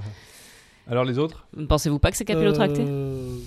Alors 0.90 1.06
les 1.06 1.20
autres? 1.20 1.46
Ne 1.56 1.66
Pensez-vous 1.68 2.00
pas 2.00 2.10
que 2.10 2.18
c'est 2.18 2.26
capillotracté? 2.26 2.84
Euh, 2.88 3.38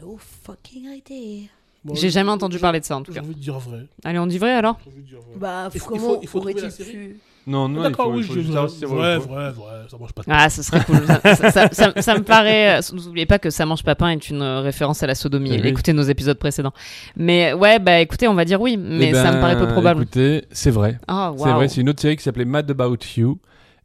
No 0.00 0.16
fucking 0.18 0.84
idea. 0.92 1.48
bon, 1.84 1.94
J'ai 1.96 2.10
jamais 2.10 2.30
entendu 2.30 2.56
j'ai- 2.56 2.60
parler 2.62 2.78
de 2.80 2.84
ça 2.84 2.96
en 2.96 3.02
tout 3.02 3.12
J'ai 3.12 3.18
cas. 3.18 3.24
envie 3.24 3.34
de 3.34 3.40
dire 3.40 3.58
vrai. 3.58 3.86
Allez, 4.04 4.18
on 4.20 4.26
dit 4.28 4.38
vrai 4.38 4.52
alors? 4.52 4.78
J'ai 4.84 4.90
envie 4.92 5.02
de 5.02 5.06
dire 5.08 5.18
vrai. 5.20 5.36
Bah, 5.36 5.70
Il 5.74 5.80
faut- 5.80 5.88
comment 5.88 6.00
il 6.00 6.06
faut- 6.06 6.18
il 6.22 6.28
faut 6.28 6.38
aurait-il 6.38 6.68
pu 6.84 7.20
Non, 7.46 7.68
non, 7.68 7.82
D'accord, 7.82 8.08
oui, 8.10 8.22
je 8.22 8.32
c'est 8.68 8.86
vrai, 8.86 9.18
vrai 9.18 9.50
vrai, 9.50 9.52
ça 9.90 9.98
mange 9.98 10.12
pas. 10.14 10.22
de 10.22 10.26
Ah, 10.30 10.48
ce 10.48 10.62
serait 10.62 10.82
cool. 10.84 11.06
ça, 11.06 11.20
ça- 11.36 11.50
ça- 11.50 11.68
ça- 11.72 12.02
ça 12.02 12.14
me 12.14 12.22
paraît. 12.22 12.78
euh, 12.78 12.80
N'oubliez 12.94 13.26
pas 13.26 13.38
que 13.38 13.50
Ça 13.50 13.66
mange 13.66 13.82
papin 13.82 14.08
est 14.10 14.30
une 14.30 14.40
euh, 14.40 14.60
référence 14.60 15.02
à 15.02 15.06
la 15.06 15.14
sodomie. 15.14 15.50
Eh 15.52 15.60
oui. 15.60 15.68
Écoutez 15.68 15.92
nos 15.92 16.02
épisodes 16.04 16.38
précédents. 16.38 16.72
Mais 17.16 17.52
ouais, 17.52 17.78
bah 17.78 18.00
écoutez, 18.00 18.28
on 18.28 18.34
va 18.34 18.44
dire 18.46 18.60
oui, 18.62 18.76
mais 18.78 19.10
Eh 19.10 19.14
ça 19.14 19.28
me 19.28 19.32
ben, 19.32 19.40
paraît 19.40 19.58
peu 19.58 19.68
probable. 19.68 20.02
Écoutez, 20.02 20.44
c'est 20.52 20.70
vrai. 20.70 20.98
Ah, 21.06 21.32
C'est 21.36 21.42
waouh. 21.44 21.54
vrai, 21.56 21.68
c'est 21.68 21.80
une 21.82 21.90
autre 21.90 22.00
série 22.00 22.16
qui 22.16 22.22
s'appelait 22.22 22.46
Mad 22.46 22.70
About 22.70 22.96
You. 23.16 23.38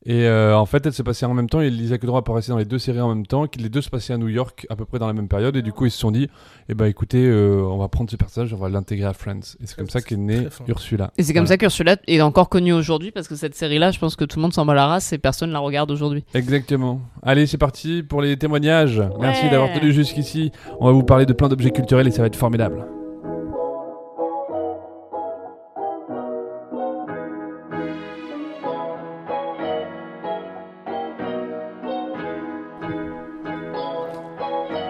Et 0.05 0.23
euh, 0.27 0.55
en 0.57 0.65
fait, 0.65 0.85
elle 0.85 0.93
se 0.93 1.03
passait 1.03 1.25
en 1.25 1.33
même 1.33 1.49
temps 1.49 1.59
et 1.59 1.69
Lisa 1.69 1.97
Kudrow 1.97 2.15
apparaissait 2.17 2.51
dans 2.53 2.57
les 2.57 2.63
deux 2.63 2.79
séries 2.79 3.01
en 3.01 3.09
même 3.13 3.25
temps, 3.27 3.45
les 3.57 3.67
deux 3.67 3.81
se 3.81 3.89
passaient 3.89 4.13
à 4.13 4.17
New 4.17 4.29
York 4.29 4.65
à 4.69 4.77
peu 4.77 4.85
près 4.85 4.97
dans 4.97 5.07
la 5.07 5.13
même 5.13 5.27
période. 5.27 5.57
Et 5.57 5.61
du 5.61 5.73
coup, 5.73 5.85
ils 5.87 5.91
se 5.91 5.99
sont 5.99 6.11
dit, 6.11 6.29
eh 6.69 6.73
ben 6.73 6.85
écoutez, 6.85 7.25
euh, 7.25 7.61
on 7.69 7.77
va 7.77 7.89
prendre 7.89 8.09
ce 8.09 8.15
personnage, 8.15 8.53
on 8.53 8.57
va 8.57 8.69
l'intégrer 8.69 9.07
à 9.07 9.13
Friends. 9.13 9.57
Et 9.61 9.65
c'est 9.65 9.75
comme 9.75 9.89
ça 9.89 9.99
qu'est 10.01 10.15
née. 10.15 10.47
Ursula. 10.67 11.11
Et 11.17 11.23
c'est 11.23 11.33
comme 11.33 11.41
Voilà. 11.43 11.47
ça 11.49 11.57
qu'Ursula 11.57 11.97
est 12.07 12.21
encore 12.21 12.47
connue 12.47 12.71
aujourd'hui 12.71 13.11
parce 13.11 13.27
que 13.27 13.35
cette 13.35 13.55
série-là, 13.55 13.91
je 13.91 13.99
pense 13.99 14.15
que 14.15 14.23
tout 14.23 14.37
le 14.37 14.41
monde 14.43 14.53
s'en 14.53 14.65
bat 14.65 14.73
la 14.73 14.87
race 14.87 15.11
et 15.11 15.17
personne 15.17 15.51
la 15.51 15.59
regarde 15.59 15.91
aujourd'hui. 15.91 16.23
Exactement. 16.33 17.01
Allez, 17.21 17.45
c'est 17.45 17.57
parti 17.57 18.01
pour 18.01 18.21
les 18.21 18.37
témoignages. 18.37 19.03
Merci 19.19 19.49
d'avoir 19.49 19.73
tenu 19.73 19.91
jusqu'ici. 19.91 20.51
On 20.79 20.85
va 20.85 20.91
vous 20.93 21.03
parler 21.03 21.25
de 21.25 21.33
plein 21.33 21.49
d'objets 21.49 21.71
culturels 21.71 22.07
et 22.07 22.11
ça 22.11 22.21
va 22.21 22.27
être 22.27 22.37
formidable. 22.37 22.85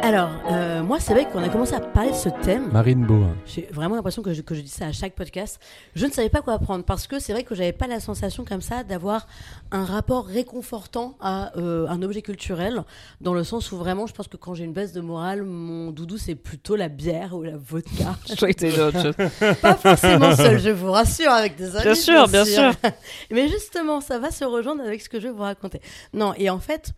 Alors, 0.09 0.31
euh, 0.49 0.81
moi, 0.81 0.99
c'est 0.99 1.13
vrai 1.13 1.27
qu'on 1.31 1.43
a 1.43 1.49
commencé 1.49 1.75
à 1.75 1.79
parler 1.79 2.09
de 2.09 2.15
ce 2.15 2.29
thème. 2.41 2.71
Marine 2.71 3.05
Bohin. 3.05 3.35
J'ai 3.45 3.69
vraiment 3.71 3.93
l'impression 3.93 4.23
que 4.23 4.33
je, 4.33 4.41
que 4.41 4.55
je 4.55 4.61
dis 4.61 4.71
ça 4.71 4.87
à 4.87 4.91
chaque 4.91 5.13
podcast. 5.13 5.59
Je 5.93 6.03
ne 6.07 6.11
savais 6.11 6.29
pas 6.29 6.41
quoi 6.41 6.53
apprendre 6.53 6.83
parce 6.83 7.05
que 7.05 7.19
c'est 7.19 7.31
vrai 7.31 7.43
que 7.43 7.53
j'avais 7.53 7.73
pas 7.73 7.85
la 7.85 7.99
sensation 7.99 8.43
comme 8.43 8.61
ça 8.61 8.83
d'avoir 8.83 9.27
un 9.69 9.85
rapport 9.85 10.25
réconfortant 10.25 11.15
à 11.21 11.55
euh, 11.57 11.85
un 11.87 12.01
objet 12.01 12.23
culturel, 12.23 12.81
dans 13.21 13.35
le 13.35 13.43
sens 13.43 13.71
où 13.71 13.77
vraiment, 13.77 14.07
je 14.07 14.13
pense 14.15 14.27
que 14.27 14.35
quand 14.35 14.55
j'ai 14.55 14.63
une 14.63 14.73
baisse 14.73 14.93
de 14.93 15.01
morale, 15.01 15.43
mon 15.43 15.91
doudou 15.91 16.17
c'est 16.17 16.33
plutôt 16.33 16.75
la 16.75 16.89
bière 16.89 17.35
ou 17.35 17.43
la 17.43 17.55
vodka. 17.55 18.15
Je 18.27 18.33
croyais 18.33 18.55
que 18.55 18.61
t'étais 18.61 18.81
autre 18.81 18.99
chose. 18.99 19.57
pas 19.61 19.75
forcément 19.75 20.35
seul, 20.35 20.57
je 20.59 20.71
vous 20.71 20.91
rassure, 20.91 21.29
avec 21.29 21.55
des 21.55 21.75
amis. 21.75 21.83
Bien 21.83 21.93
sûr, 21.93 22.27
bien 22.27 22.45
sûr. 22.45 22.71
Mais 23.31 23.47
justement, 23.47 24.01
ça 24.01 24.17
va 24.17 24.31
se 24.31 24.43
rejoindre 24.43 24.81
avec 24.81 25.03
ce 25.03 25.09
que 25.09 25.19
je 25.19 25.27
vais 25.27 25.33
vous 25.33 25.43
raconter. 25.43 25.81
Non, 26.13 26.33
et 26.35 26.49
en 26.49 26.59
fait, 26.59 26.93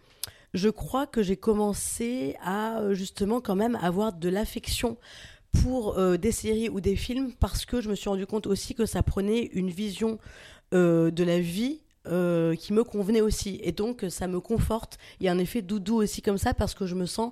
je 0.54 0.70
crois 0.70 1.08
que 1.08 1.24
j'ai 1.24 1.38
commencé 1.38 2.36
à 2.44 2.80
euh, 2.80 2.94
justement 2.94 3.42
quand 3.42 3.56
même 3.56 3.78
avoir 3.82 4.14
de 4.14 4.30
l'affection 4.30 4.98
pour 5.64 5.98
euh, 5.98 6.18
des 6.18 6.32
séries 6.32 6.70
ou 6.70 6.82
des 6.82 6.96
films 6.96 7.34
parce 7.40 7.66
que 7.66 7.82
je 7.82 7.90
me 7.90 7.96
suis 7.96 8.10
rendu 8.10 8.26
compte 8.26 8.48
aussi 8.48 8.76
que 8.76 8.86
ça 8.86 9.04
prenait 9.04 9.46
une 9.54 9.70
vision 9.70 10.20
euh, 10.74 11.12
de 11.12 11.24
la 11.24 11.40
vie 11.40 11.80
qui 12.04 12.74
me 12.74 12.84
convenait 12.84 13.22
aussi. 13.22 13.60
Et 13.62 13.72
donc, 13.72 14.06
ça 14.10 14.26
me 14.26 14.40
conforte. 14.40 14.98
Il 15.20 15.28
y 15.28 15.30
a 15.30 15.32
un 15.32 15.38
effet 15.38 15.62
doudou 15.62 15.98
aussi 15.98 16.24
comme 16.24 16.40
ça 16.40 16.56
parce 16.56 16.74
que 16.74 16.88
je 16.88 16.96
me 16.96 17.06
sens 17.06 17.32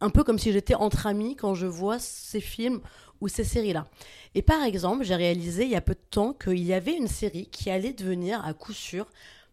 un 0.00 0.08
peu 0.08 0.24
comme 0.24 0.38
si 0.38 0.52
j'étais 0.52 0.74
entre 0.74 1.06
amis 1.06 1.36
quand 1.36 1.54
je 1.54 1.66
vois 1.66 1.98
ces 1.98 2.40
films 2.40 2.80
ou 3.20 3.28
ces 3.28 3.44
séries-là. 3.44 3.86
Et 4.34 4.40
par 4.40 4.62
exemple, 4.62 5.04
j'ai 5.04 5.16
réalisé 5.16 5.64
il 5.64 5.70
y 5.70 5.76
a 5.76 5.82
peu 5.82 5.92
de 5.92 6.00
temps 6.10 6.32
qu'il 6.32 6.64
y 6.64 6.72
avait 6.72 6.96
une 6.96 7.08
série 7.08 7.46
qui 7.52 7.68
allait 7.68 7.92
devenir 7.92 8.42
à 8.42 8.54
coup 8.54 8.72
sûr, 8.72 9.06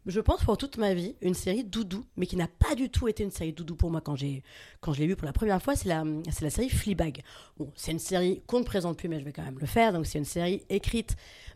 je 0.05 0.19
pense 0.19 0.43
pour 0.43 0.57
toute 0.57 0.77
ma 0.77 0.93
vie, 0.93 1.15
une 1.21 1.33
série 1.33 1.63
doudou, 1.63 2.03
mais 2.17 2.25
qui 2.25 2.35
n'a 2.35 2.47
pas 2.47 2.75
du 2.75 2.89
tout 2.89 3.07
été 3.07 3.23
une 3.23 3.31
série 3.31 3.53
doudou 3.53 3.75
pour 3.75 3.89
moi 3.89 4.01
quand, 4.01 4.15
j'ai, 4.15 4.43
quand 4.81 4.93
je 4.93 4.99
l'ai 4.99 5.07
vue 5.07 5.15
pour 5.15 5.25
la 5.25 5.33
première 5.33 5.61
fois, 5.61 5.75
c'est 5.75 5.87
la, 5.87 6.03
c'est 6.31 6.43
la 6.43 6.49
série 6.49 6.69
Fleabag. 6.69 7.21
Bon, 7.57 7.71
c'est 7.75 7.91
une 7.91 7.99
série 7.99 8.41
qu'on 8.45 8.59
ne 8.59 8.65
présente 8.65 8.97
plus, 8.97 9.07
mais 9.07 9.19
je 9.19 9.25
vais 9.25 9.31
quand 9.31 9.43
même 9.43 9.59
le 9.59 9.65
faire. 9.65 9.93
Donc 9.93 10.05
c'est 10.05 10.17
une 10.17 10.25
série 10.25 10.63
écrite, 10.69 11.15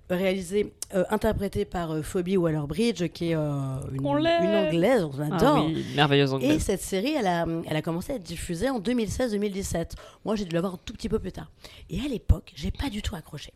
réalisée, 0.10 0.74
euh, 0.94 1.04
interprétée 1.10 1.66
par 1.66 1.92
euh, 1.92 2.02
Phoebe 2.02 2.38
Waller-Bridge, 2.38 3.08
qui 3.10 3.32
est 3.32 3.36
euh, 3.36 3.80
une, 3.92 4.06
anglaise, 4.08 5.04
on 5.04 5.20
adore. 5.20 5.58
Ah 5.58 5.66
oui, 5.66 5.86
merveilleuse 5.96 6.32
Et 6.32 6.34
anglaise. 6.34 6.62
cette 6.62 6.82
série, 6.82 7.14
elle 7.14 7.28
a, 7.28 7.46
elle 7.68 7.76
a 7.76 7.82
commencé 7.82 8.14
à 8.14 8.16
être 8.16 8.24
diffusée 8.24 8.70
en 8.70 8.80
2016-2017. 8.80 9.92
Moi, 10.24 10.36
j'ai 10.36 10.46
dû 10.46 10.54
la 10.54 10.62
voir 10.62 10.76
un 10.76 10.80
tout 10.86 10.94
petit 10.94 11.10
peu 11.10 11.20
plus 11.20 11.32
tard. 11.32 11.52
Et 11.90 12.00
à 12.00 12.08
l'époque, 12.08 12.54
j'ai 12.56 12.72
pas 12.72 12.90
du 12.90 13.02
tout 13.02 13.16
accroché. 13.16 13.54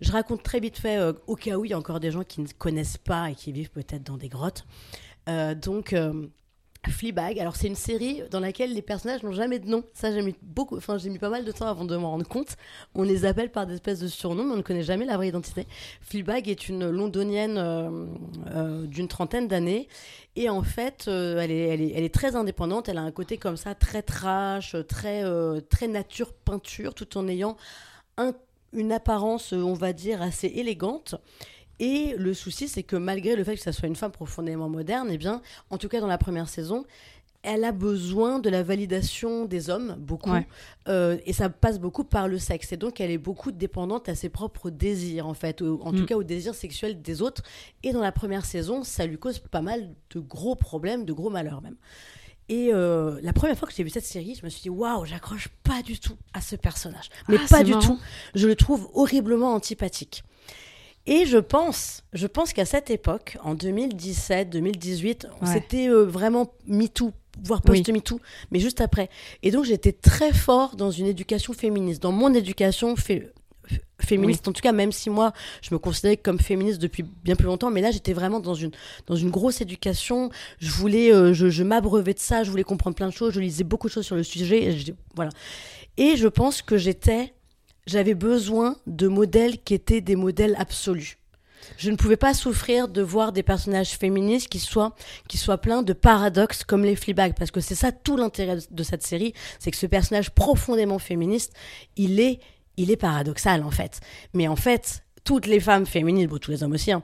Je 0.00 0.12
raconte 0.12 0.42
très 0.42 0.60
vite 0.60 0.78
fait, 0.78 0.98
euh, 0.98 1.12
au 1.26 1.36
cas 1.36 1.56
où 1.56 1.64
il 1.64 1.70
y 1.70 1.74
a 1.74 1.78
encore 1.78 2.00
des 2.00 2.10
gens 2.10 2.24
qui 2.24 2.40
ne 2.40 2.48
connaissent 2.58 2.98
pas 2.98 3.30
et 3.30 3.34
qui 3.34 3.52
vivent 3.52 3.70
peut-être 3.70 4.02
dans 4.02 4.18
des 4.18 4.28
grottes. 4.28 4.66
Euh, 5.28 5.54
donc, 5.54 5.94
Fleabag, 6.90 7.38
alors 7.38 7.56
c'est 7.56 7.66
une 7.66 7.74
série 7.74 8.22
dans 8.30 8.40
laquelle 8.40 8.72
les 8.74 8.82
personnages 8.82 9.22
n'ont 9.22 9.32
jamais 9.32 9.58
de 9.58 9.68
nom. 9.68 9.84
Ça, 9.92 10.12
j'ai 10.12 10.22
mis 10.22 10.34
beaucoup, 10.42 10.76
enfin, 10.76 10.98
j'ai 10.98 11.10
mis 11.10 11.18
pas 11.18 11.28
mal 11.28 11.44
de 11.44 11.52
temps 11.52 11.66
avant 11.66 11.84
de 11.84 11.96
m'en 11.96 12.10
rendre 12.10 12.26
compte. 12.26 12.56
On 12.94 13.02
les 13.02 13.24
appelle 13.24 13.50
par 13.50 13.66
des 13.66 13.74
espèces 13.74 14.00
de 14.00 14.08
surnoms, 14.08 14.44
mais 14.44 14.52
on 14.54 14.56
ne 14.58 14.62
connaît 14.62 14.82
jamais 14.82 15.04
la 15.04 15.16
vraie 15.16 15.28
identité. 15.28 15.66
Fleabag 16.00 16.48
est 16.48 16.68
une 16.68 16.88
londonienne 16.90 17.58
euh, 17.58 18.06
euh, 18.54 18.86
d'une 18.86 19.08
trentaine 19.08 19.48
d'années. 19.48 19.88
Et 20.36 20.48
en 20.48 20.62
fait, 20.62 21.06
euh, 21.08 21.38
elle, 21.40 21.50
est, 21.50 22.14
très 22.14 22.36
indépendante. 22.36 22.88
Elle 22.88 22.98
a 22.98 23.02
un 23.02 23.12
côté 23.12 23.38
comme 23.38 23.56
ça, 23.56 23.74
très 23.74 24.02
trash, 24.02 24.76
très, 24.88 25.22
nature 25.88 26.32
peinture, 26.32 26.94
tout 26.94 27.16
en 27.18 27.28
ayant 27.28 27.56
un- 28.16 28.34
une 28.72 28.92
apparence, 28.92 29.52
on 29.52 29.74
va 29.74 29.92
dire, 29.92 30.22
assez 30.22 30.48
élégante. 30.48 31.14
Et 31.80 32.14
le 32.18 32.34
souci, 32.34 32.68
c'est 32.68 32.82
que 32.82 32.96
malgré 32.96 33.36
le 33.36 33.44
fait 33.44 33.56
que 33.56 33.62
ça 33.62 33.72
soit 33.72 33.88
une 33.88 33.96
femme 33.96 34.12
profondément 34.12 34.68
moderne, 34.68 35.08
eh 35.10 35.18
bien, 35.18 35.42
en 35.70 35.78
tout 35.78 35.88
cas 35.88 36.00
dans 36.00 36.06
la 36.06 36.18
première 36.18 36.48
saison, 36.48 36.84
elle 37.46 37.64
a 37.64 37.72
besoin 37.72 38.38
de 38.38 38.48
la 38.48 38.62
validation 38.62 39.44
des 39.44 39.68
hommes, 39.68 39.96
beaucoup. 39.98 40.30
Ouais. 40.32 40.46
Euh, 40.88 41.18
et 41.26 41.34
ça 41.34 41.50
passe 41.50 41.78
beaucoup 41.78 42.02
par 42.04 42.26
le 42.26 42.38
sexe. 42.38 42.72
Et 42.72 42.78
donc, 42.78 43.00
elle 43.02 43.10
est 43.10 43.18
beaucoup 43.18 43.52
dépendante 43.52 44.08
à 44.08 44.14
ses 44.14 44.30
propres 44.30 44.70
désirs, 44.70 45.26
en 45.26 45.34
fait, 45.34 45.60
ou 45.60 45.78
en 45.82 45.92
tout 45.92 46.04
Mm. 46.04 46.06
cas 46.06 46.14
aux 46.16 46.22
désirs 46.22 46.54
sexuels 46.54 47.02
des 47.02 47.20
autres. 47.20 47.42
Et 47.82 47.92
dans 47.92 48.00
la 48.00 48.12
première 48.12 48.46
saison, 48.46 48.82
ça 48.82 49.04
lui 49.04 49.18
cause 49.18 49.40
pas 49.40 49.60
mal 49.60 49.90
de 50.14 50.20
gros 50.20 50.54
problèmes, 50.54 51.04
de 51.04 51.12
gros 51.12 51.28
malheurs 51.28 51.60
même. 51.60 51.76
Et 52.48 52.70
euh, 52.72 53.18
la 53.22 53.32
première 53.34 53.58
fois 53.58 53.68
que 53.68 53.74
j'ai 53.74 53.84
vu 53.84 53.90
cette 53.90 54.04
série, 54.06 54.34
je 54.38 54.44
me 54.44 54.48
suis 54.50 54.62
dit, 54.62 54.70
waouh, 54.70 55.04
j'accroche 55.04 55.48
pas 55.64 55.82
du 55.82 55.98
tout 55.98 56.16
à 56.32 56.40
ce 56.40 56.56
personnage. 56.56 57.10
Mais 57.28 57.36
Ah, 57.42 57.46
pas 57.50 57.62
du 57.64 57.72
marrant. 57.72 57.86
tout. 57.96 58.00
Je 58.34 58.46
le 58.46 58.54
trouve 58.56 58.88
horriblement 58.94 59.52
antipathique. 59.54 60.24
Et 61.06 61.26
je 61.26 61.38
pense, 61.38 62.02
je 62.14 62.26
pense 62.26 62.52
qu'à 62.52 62.64
cette 62.64 62.90
époque, 62.90 63.36
en 63.44 63.54
2017, 63.54 64.48
2018, 64.50 65.26
Ouais. 65.42 65.48
c'était 65.52 65.88
euh, 65.88 66.04
vraiment 66.04 66.52
MeToo, 66.66 67.12
voire 67.42 67.60
Oui. 67.68 67.82
post-MeToo, 67.82 68.20
mais 68.50 68.58
juste 68.58 68.80
après. 68.80 69.10
Et 69.42 69.50
donc 69.50 69.64
j'étais 69.66 69.92
très 69.92 70.32
fort 70.32 70.76
dans 70.76 70.90
une 70.90 71.06
éducation 71.06 71.52
féministe, 71.52 72.02
dans 72.02 72.12
mon 72.12 72.32
éducation 72.32 72.96
fé- 72.96 73.28
féministe, 74.00 74.48
en 74.48 74.52
tout 74.52 74.60
cas, 74.62 74.72
même 74.72 74.92
si 74.92 75.08
moi, 75.10 75.32
je 75.62 75.74
me 75.74 75.78
considérais 75.78 76.16
comme 76.16 76.38
féministe 76.38 76.80
depuis 76.80 77.02
bien 77.02 77.36
plus 77.36 77.46
longtemps, 77.46 77.70
mais 77.70 77.80
là, 77.82 77.90
j'étais 77.90 78.12
vraiment 78.14 78.40
dans 78.40 78.54
une, 78.54 78.70
dans 79.06 79.16
une 79.16 79.30
grosse 79.30 79.60
éducation. 79.60 80.30
Je 80.58 80.70
voulais, 80.70 81.12
euh, 81.12 81.32
je, 81.34 81.48
je 81.50 81.62
m'abreuvais 81.62 82.14
de 82.14 82.18
ça, 82.18 82.44
je 82.44 82.50
voulais 82.50 82.64
comprendre 82.64 82.96
plein 82.96 83.08
de 83.08 83.12
choses, 83.14 83.34
je 83.34 83.40
lisais 83.40 83.64
beaucoup 83.64 83.88
de 83.88 83.92
choses 83.92 84.04
sur 84.06 84.16
le 84.16 84.22
sujet, 84.22 84.62
et 84.64 84.72
je- 84.78 84.92
voilà. 85.14 85.30
Et 85.96 86.16
je 86.16 86.28
pense 86.28 86.60
que 86.62 86.76
j'étais, 86.76 87.32
j'avais 87.86 88.14
besoin 88.14 88.76
de 88.86 89.08
modèles 89.08 89.58
qui 89.62 89.74
étaient 89.74 90.00
des 90.00 90.16
modèles 90.16 90.56
absolus. 90.58 91.18
Je 91.78 91.90
ne 91.90 91.96
pouvais 91.96 92.16
pas 92.16 92.34
souffrir 92.34 92.88
de 92.88 93.02
voir 93.02 93.32
des 93.32 93.42
personnages 93.42 93.92
féministes 93.92 94.48
qui 94.48 94.58
soient, 94.58 94.94
qui 95.28 95.38
soient 95.38 95.58
pleins 95.58 95.82
de 95.82 95.92
paradoxes 95.92 96.64
comme 96.64 96.84
les 96.84 96.96
Fleabag, 96.96 97.34
parce 97.34 97.50
que 97.50 97.60
c'est 97.60 97.74
ça 97.74 97.92
tout 97.92 98.16
l'intérêt 98.16 98.58
de 98.70 98.82
cette 98.82 99.02
série, 99.02 99.32
c'est 99.58 99.70
que 99.70 99.76
ce 99.76 99.86
personnage 99.86 100.30
profondément 100.30 100.98
féministe, 100.98 101.52
il 101.96 102.20
est, 102.20 102.40
il 102.76 102.90
est 102.90 102.96
paradoxal 102.96 103.62
en 103.62 103.70
fait. 103.70 104.00
Mais 104.34 104.46
en 104.48 104.56
fait, 104.56 105.04
toutes 105.24 105.46
les 105.46 105.60
femmes 105.60 105.86
féministes, 105.86 106.28
bon, 106.28 106.38
tous 106.38 106.50
les 106.50 106.62
hommes 106.62 106.72
aussi, 106.72 106.92
hein, 106.92 107.02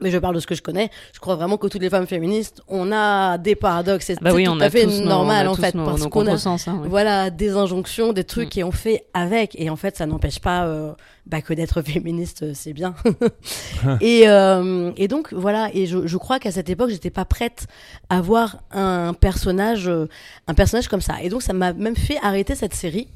mais 0.00 0.10
je 0.10 0.18
parle 0.18 0.34
de 0.34 0.40
ce 0.40 0.46
que 0.46 0.54
je 0.54 0.62
connais, 0.62 0.90
je 1.12 1.20
crois 1.20 1.36
vraiment 1.36 1.56
que 1.56 1.66
toutes 1.68 1.80
les 1.82 1.90
femmes 1.90 2.06
féministes, 2.06 2.62
on 2.68 2.90
a 2.92 3.38
des 3.38 3.54
paradoxes, 3.54 4.06
c'est 4.06 4.20
Bah 4.20 4.30
oui, 4.34 4.42
c'est 4.44 4.48
on 4.48 4.56
tout 4.56 4.62
a 4.62 4.66
à 4.66 4.70
fait 4.70 4.84
tous 4.84 5.00
nos- 5.00 5.06
normal 5.08 5.46
on 5.46 5.50
a 5.50 5.52
en 5.52 5.54
tous 5.56 5.60
fait, 5.62 5.74
nos, 5.74 5.84
parce 5.84 6.00
qu'on 6.02 6.06
a, 6.22 6.24
contresens, 6.24 6.66
hein, 6.68 6.78
oui. 6.82 6.88
voilà, 6.88 7.30
des 7.30 7.52
injonctions, 7.56 8.12
des 8.12 8.24
trucs 8.24 8.56
Mm. 8.56 8.58
et 8.60 8.64
on 8.64 8.72
fait 8.72 9.04
avec. 9.14 9.54
Et 9.60 9.70
en 9.70 9.76
fait, 9.76 9.96
ça 9.96 10.06
n'empêche 10.06 10.40
pas 10.40 10.64
euh, 10.66 10.92
bah, 11.26 11.40
que 11.42 11.54
d'être 11.54 11.80
féministe, 11.86 12.42
euh, 12.42 12.52
c'est 12.54 12.72
bien. 12.72 12.94
et, 14.00 14.28
euh, 14.28 14.90
et 14.96 15.08
donc, 15.08 15.32
voilà. 15.32 15.70
Et 15.74 15.86
je, 15.86 16.06
je 16.06 16.16
crois 16.16 16.38
qu'à 16.38 16.50
cette 16.50 16.68
époque, 16.70 16.90
j'étais 16.90 17.10
pas 17.10 17.24
prête 17.24 17.66
à 18.10 18.20
voir 18.20 18.58
un 18.72 19.14
personnage, 19.14 19.88
euh, 19.88 20.06
un 20.48 20.54
personnage 20.54 20.88
comme 20.88 21.00
ça. 21.00 21.22
Et 21.22 21.28
donc, 21.28 21.42
ça 21.42 21.52
m'a 21.52 21.72
même 21.72 21.96
fait 21.96 22.18
arrêter 22.22 22.54
cette 22.54 22.74
série. 22.74 23.08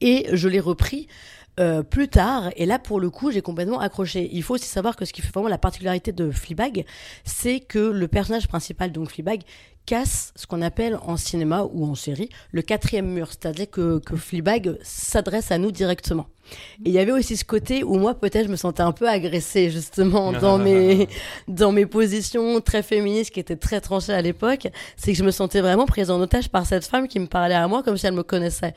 Et 0.00 0.26
je 0.32 0.48
l'ai 0.48 0.60
repris. 0.60 1.06
Euh, 1.60 1.82
plus 1.82 2.08
tard, 2.08 2.50
et 2.56 2.66
là 2.66 2.78
pour 2.78 3.00
le 3.00 3.10
coup, 3.10 3.30
j'ai 3.30 3.42
complètement 3.42 3.80
accroché. 3.80 4.28
Il 4.32 4.42
faut 4.42 4.54
aussi 4.54 4.66
savoir 4.66 4.96
que 4.96 5.04
ce 5.04 5.12
qui 5.12 5.22
fait 5.22 5.32
vraiment 5.32 5.48
la 5.48 5.58
particularité 5.58 6.12
de 6.12 6.30
Fleabag, 6.30 6.84
c'est 7.24 7.60
que 7.60 7.78
le 7.78 8.08
personnage 8.08 8.48
principal, 8.48 8.90
donc 8.90 9.10
Fleabag, 9.10 9.42
casse 9.86 10.32
ce 10.36 10.46
qu'on 10.46 10.62
appelle 10.62 10.98
en 11.06 11.16
cinéma 11.16 11.66
ou 11.72 11.84
en 11.86 11.94
série 11.94 12.28
le 12.52 12.62
quatrième 12.62 13.06
mur, 13.06 13.28
c'est-à-dire 13.28 13.70
que, 13.70 13.98
que 13.98 14.16
Fleabag 14.16 14.78
s'adresse 14.82 15.50
à 15.50 15.58
nous 15.58 15.70
directement. 15.70 16.26
Et 16.84 16.90
il 16.90 16.92
y 16.92 16.98
avait 16.98 17.12
aussi 17.12 17.38
ce 17.38 17.44
côté 17.44 17.84
où 17.84 17.94
moi 17.96 18.14
peut-être 18.14 18.46
je 18.46 18.50
me 18.50 18.56
sentais 18.56 18.82
un 18.82 18.92
peu 18.92 19.08
agressée 19.08 19.70
justement 19.70 20.30
dans 20.44 20.58
mes 20.58 21.08
dans 21.48 21.72
mes 21.72 21.86
positions 21.86 22.60
très 22.60 22.82
féministes 22.82 23.30
qui 23.30 23.40
étaient 23.40 23.56
très 23.56 23.80
tranchées 23.80 24.12
à 24.12 24.20
l'époque, 24.20 24.68
c'est 24.96 25.12
que 25.12 25.18
je 25.18 25.24
me 25.24 25.30
sentais 25.30 25.62
vraiment 25.62 25.86
prise 25.86 26.10
en 26.10 26.20
otage 26.20 26.50
par 26.50 26.66
cette 26.66 26.84
femme 26.84 27.08
qui 27.08 27.18
me 27.18 27.26
parlait 27.26 27.54
à 27.54 27.66
moi 27.66 27.82
comme 27.82 27.96
si 27.96 28.06
elle 28.06 28.12
me 28.14 28.22
connaissait 28.22 28.74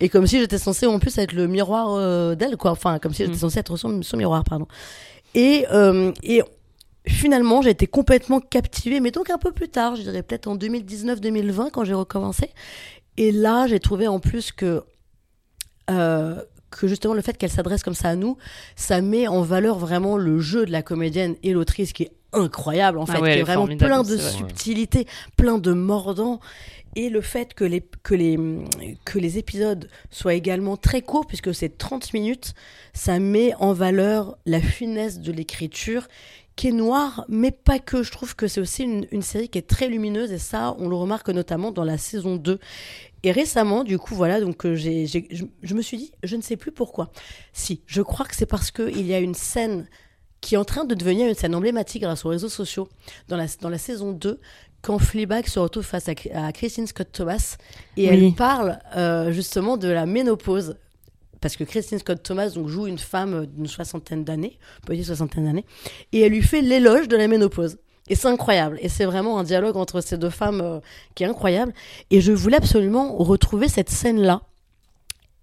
et 0.00 0.08
comme 0.08 0.26
si 0.26 0.38
j'étais 0.40 0.56
censée 0.58 0.86
en 0.86 0.98
plus 0.98 1.18
être 1.18 1.32
le 1.32 1.46
miroir 1.46 1.92
euh, 1.94 2.34
d'elle 2.34 2.56
quoi, 2.56 2.70
enfin 2.70 2.98
comme 2.98 3.12
si 3.12 3.22
j'étais 3.24 3.36
Mm. 3.36 3.40
censée 3.40 3.58
être 3.60 3.76
son, 3.76 4.02
son 4.02 4.16
miroir 4.16 4.42
pardon. 4.44 4.66
Et 5.34 5.66
euh, 5.70 6.12
et 6.22 6.42
finalement, 7.06 7.62
j'ai 7.62 7.70
été 7.70 7.86
complètement 7.86 8.40
captivée, 8.40 9.00
mais 9.00 9.10
donc 9.10 9.30
un 9.30 9.38
peu 9.38 9.52
plus 9.52 9.68
tard, 9.68 9.96
je 9.96 10.02
dirais 10.02 10.22
peut-être 10.22 10.46
en 10.48 10.56
2019-2020 10.56 11.70
quand 11.70 11.84
j'ai 11.84 11.94
recommencé. 11.94 12.50
Et 13.16 13.32
là, 13.32 13.66
j'ai 13.66 13.80
trouvé 13.80 14.06
en 14.08 14.20
plus 14.20 14.52
que, 14.52 14.82
euh, 15.90 16.36
que 16.70 16.86
justement 16.86 17.14
le 17.14 17.22
fait 17.22 17.36
qu'elle 17.36 17.50
s'adresse 17.50 17.82
comme 17.82 17.94
ça 17.94 18.10
à 18.10 18.16
nous, 18.16 18.36
ça 18.76 19.00
met 19.00 19.26
en 19.28 19.42
valeur 19.42 19.78
vraiment 19.78 20.16
le 20.16 20.38
jeu 20.40 20.64
de 20.66 20.72
la 20.72 20.82
comédienne 20.82 21.36
et 21.42 21.52
l'autrice 21.52 21.92
qui 21.92 22.04
est 22.04 22.12
incroyable 22.32 22.98
en 22.98 23.04
Ah 23.08 23.14
fait, 23.14 23.20
ouais, 23.20 23.32
qui 23.34 23.38
est 23.40 23.42
vraiment 23.42 23.66
plein 23.66 24.02
de 24.02 24.14
vrai. 24.16 24.30
subtilité, 24.30 25.06
plein 25.36 25.58
de 25.58 25.72
mordants. 25.72 26.40
Et 26.96 27.08
le 27.08 27.20
fait 27.20 27.54
que 27.54 27.64
les, 27.64 27.84
que, 28.02 28.14
les, 28.16 28.36
que 29.04 29.18
les 29.18 29.38
épisodes 29.38 29.88
soient 30.10 30.34
également 30.34 30.76
très 30.76 31.02
courts, 31.02 31.26
puisque 31.26 31.54
c'est 31.54 31.78
30 31.78 32.12
minutes, 32.14 32.54
ça 32.94 33.20
met 33.20 33.54
en 33.60 33.72
valeur 33.72 34.36
la 34.44 34.60
finesse 34.60 35.20
de 35.20 35.30
l'écriture 35.30 36.08
qui 36.60 36.68
est 36.68 36.72
noire, 36.72 37.24
mais 37.26 37.52
pas 37.52 37.78
que. 37.78 38.02
Je 38.02 38.10
trouve 38.12 38.36
que 38.36 38.46
c'est 38.46 38.60
aussi 38.60 38.82
une, 38.82 39.06
une 39.12 39.22
série 39.22 39.48
qui 39.48 39.56
est 39.56 39.66
très 39.66 39.88
lumineuse, 39.88 40.30
et 40.30 40.36
ça, 40.38 40.76
on 40.78 40.90
le 40.90 40.94
remarque 40.94 41.30
notamment 41.30 41.70
dans 41.72 41.84
la 41.84 41.96
saison 41.96 42.36
2. 42.36 42.58
Et 43.22 43.32
récemment, 43.32 43.82
du 43.82 43.98
coup, 43.98 44.14
voilà, 44.14 44.42
donc 44.42 44.66
euh, 44.66 44.76
je, 44.76 45.20
je 45.62 45.74
me 45.74 45.80
suis 45.80 45.96
dit, 45.96 46.12
je 46.22 46.36
ne 46.36 46.42
sais 46.42 46.58
plus 46.58 46.70
pourquoi. 46.70 47.12
Si, 47.54 47.80
je 47.86 48.02
crois 48.02 48.26
que 48.26 48.36
c'est 48.36 48.44
parce 48.44 48.70
qu'il 48.70 49.06
y 49.06 49.14
a 49.14 49.20
une 49.20 49.32
scène 49.32 49.88
qui 50.42 50.54
est 50.54 50.58
en 50.58 50.66
train 50.66 50.84
de 50.84 50.94
devenir 50.94 51.26
une 51.28 51.34
scène 51.34 51.54
emblématique 51.54 52.02
grâce 52.02 52.26
aux 52.26 52.28
réseaux 52.28 52.50
sociaux 52.50 52.90
dans 53.28 53.38
la, 53.38 53.46
dans 53.62 53.70
la 53.70 53.78
saison 53.78 54.12
2 54.12 54.38
quand 54.82 54.98
Fleabag 54.98 55.46
se 55.46 55.58
retrouve 55.60 55.84
face 55.84 56.10
à, 56.10 56.12
à 56.34 56.52
Christine 56.52 56.86
Scott 56.86 57.08
Thomas 57.10 57.56
et 57.96 58.10
Oui. 58.10 58.26
elle 58.26 58.34
parle 58.34 58.78
euh, 58.96 59.32
justement 59.32 59.78
de 59.78 59.88
la 59.88 60.04
ménopause. 60.04 60.76
Parce 61.40 61.56
que 61.56 61.64
Christine 61.64 61.98
Scott 61.98 62.22
Thomas 62.22 62.50
donc, 62.50 62.68
joue 62.68 62.86
une 62.86 62.98
femme 62.98 63.46
d'une 63.46 63.66
soixantaine 63.66 64.24
d'années, 64.24 64.58
petite 64.86 65.06
soixantaine 65.06 65.46
d'années, 65.46 65.64
et 66.12 66.20
elle 66.20 66.32
lui 66.32 66.42
fait 66.42 66.60
l'éloge 66.60 67.08
de 67.08 67.16
la 67.16 67.28
ménopause. 67.28 67.78
Et 68.08 68.16
c'est 68.16 68.28
incroyable. 68.28 68.78
Et 68.82 68.88
c'est 68.88 69.04
vraiment 69.04 69.38
un 69.38 69.44
dialogue 69.44 69.76
entre 69.76 70.00
ces 70.00 70.18
deux 70.18 70.30
femmes 70.30 70.60
euh, 70.60 70.80
qui 71.14 71.22
est 71.22 71.26
incroyable. 71.26 71.72
Et 72.10 72.20
je 72.20 72.32
voulais 72.32 72.56
absolument 72.56 73.16
retrouver 73.16 73.68
cette 73.68 73.88
scène-là. 73.88 74.42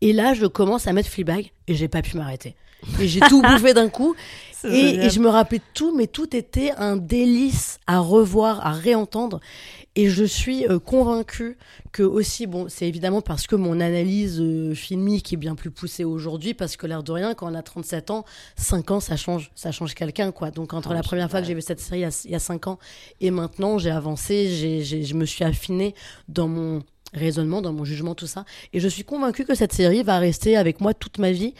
Et 0.01 0.11
là, 0.11 0.33
je 0.33 0.45
commence 0.45 0.85
à 0.85 0.93
mettre 0.93 1.09
Fleabag 1.09 1.51
et 1.67 1.75
j'ai 1.75 1.87
pas 1.87 2.01
pu 2.01 2.17
m'arrêter. 2.17 2.55
Et 2.99 3.07
j'ai 3.07 3.21
tout 3.21 3.41
bouffé 3.41 3.73
d'un 3.73 3.89
coup. 3.89 4.15
Et, 4.63 5.05
et 5.05 5.09
je 5.11 5.19
me 5.19 5.29
rappelais 5.29 5.61
tout, 5.75 5.95
mais 5.95 6.07
tout 6.07 6.35
était 6.35 6.71
un 6.77 6.97
délice 6.97 7.79
à 7.85 7.99
revoir, 7.99 8.65
à 8.65 8.71
réentendre. 8.71 9.39
Et 9.99 10.09
je 10.09 10.23
suis 10.23 10.67
euh, 10.67 10.77
convaincue 10.77 11.57
que 11.91 12.03
aussi, 12.03 12.45
bon, 12.45 12.67
c'est 12.69 12.87
évidemment 12.87 13.21
parce 13.21 13.47
que 13.47 13.55
mon 13.55 13.79
analyse 13.79 14.39
euh, 14.39 14.75
filmique 14.75 15.33
est 15.33 15.37
bien 15.37 15.55
plus 15.55 15.71
poussée 15.71 16.03
aujourd'hui, 16.03 16.53
parce 16.53 16.77
que 16.77 16.85
l'air 16.85 17.01
de 17.01 17.11
rien, 17.11 17.33
quand 17.33 17.51
on 17.51 17.55
a 17.55 17.63
37 17.63 18.11
ans, 18.11 18.23
5 18.57 18.91
ans, 18.91 18.99
ça 18.99 19.15
change, 19.17 19.49
ça 19.55 19.71
change 19.71 19.95
quelqu'un, 19.95 20.31
quoi. 20.31 20.51
Donc 20.51 20.73
entre 20.73 20.91
Ah, 20.91 20.93
la 20.93 21.01
première 21.01 21.31
fois 21.31 21.41
que 21.41 21.47
j'ai 21.47 21.55
vu 21.55 21.63
cette 21.63 21.79
série 21.79 22.01
il 22.01 22.03
y 22.03 22.05
a- 22.05 22.21
il 22.25 22.31
y 22.31 22.35
a 22.35 22.39
5 22.39 22.67
ans 22.67 22.77
et 23.21 23.31
maintenant, 23.31 23.79
j'ai 23.79 23.89
avancé, 23.89 24.47
j'ai, 24.49 24.83
j'ai- 24.83 25.03
je 25.03 25.15
me 25.15 25.25
suis 25.25 25.43
affinée 25.43 25.95
dans 26.29 26.47
mon 26.47 26.83
raisonnement, 27.15 27.63
dans 27.63 27.73
mon 27.73 27.83
jugement, 27.85 28.13
tout 28.13 28.27
ça. 28.27 28.45
Et 28.73 28.79
je 28.79 28.87
suis 28.87 29.03
convaincue 29.03 29.45
que 29.45 29.55
cette 29.55 29.73
série 29.73 30.03
va 30.03 30.19
rester 30.19 30.57
avec 30.57 30.79
moi 30.79 30.93
toute 30.93 31.17
ma 31.17 31.31
vie, 31.31 31.55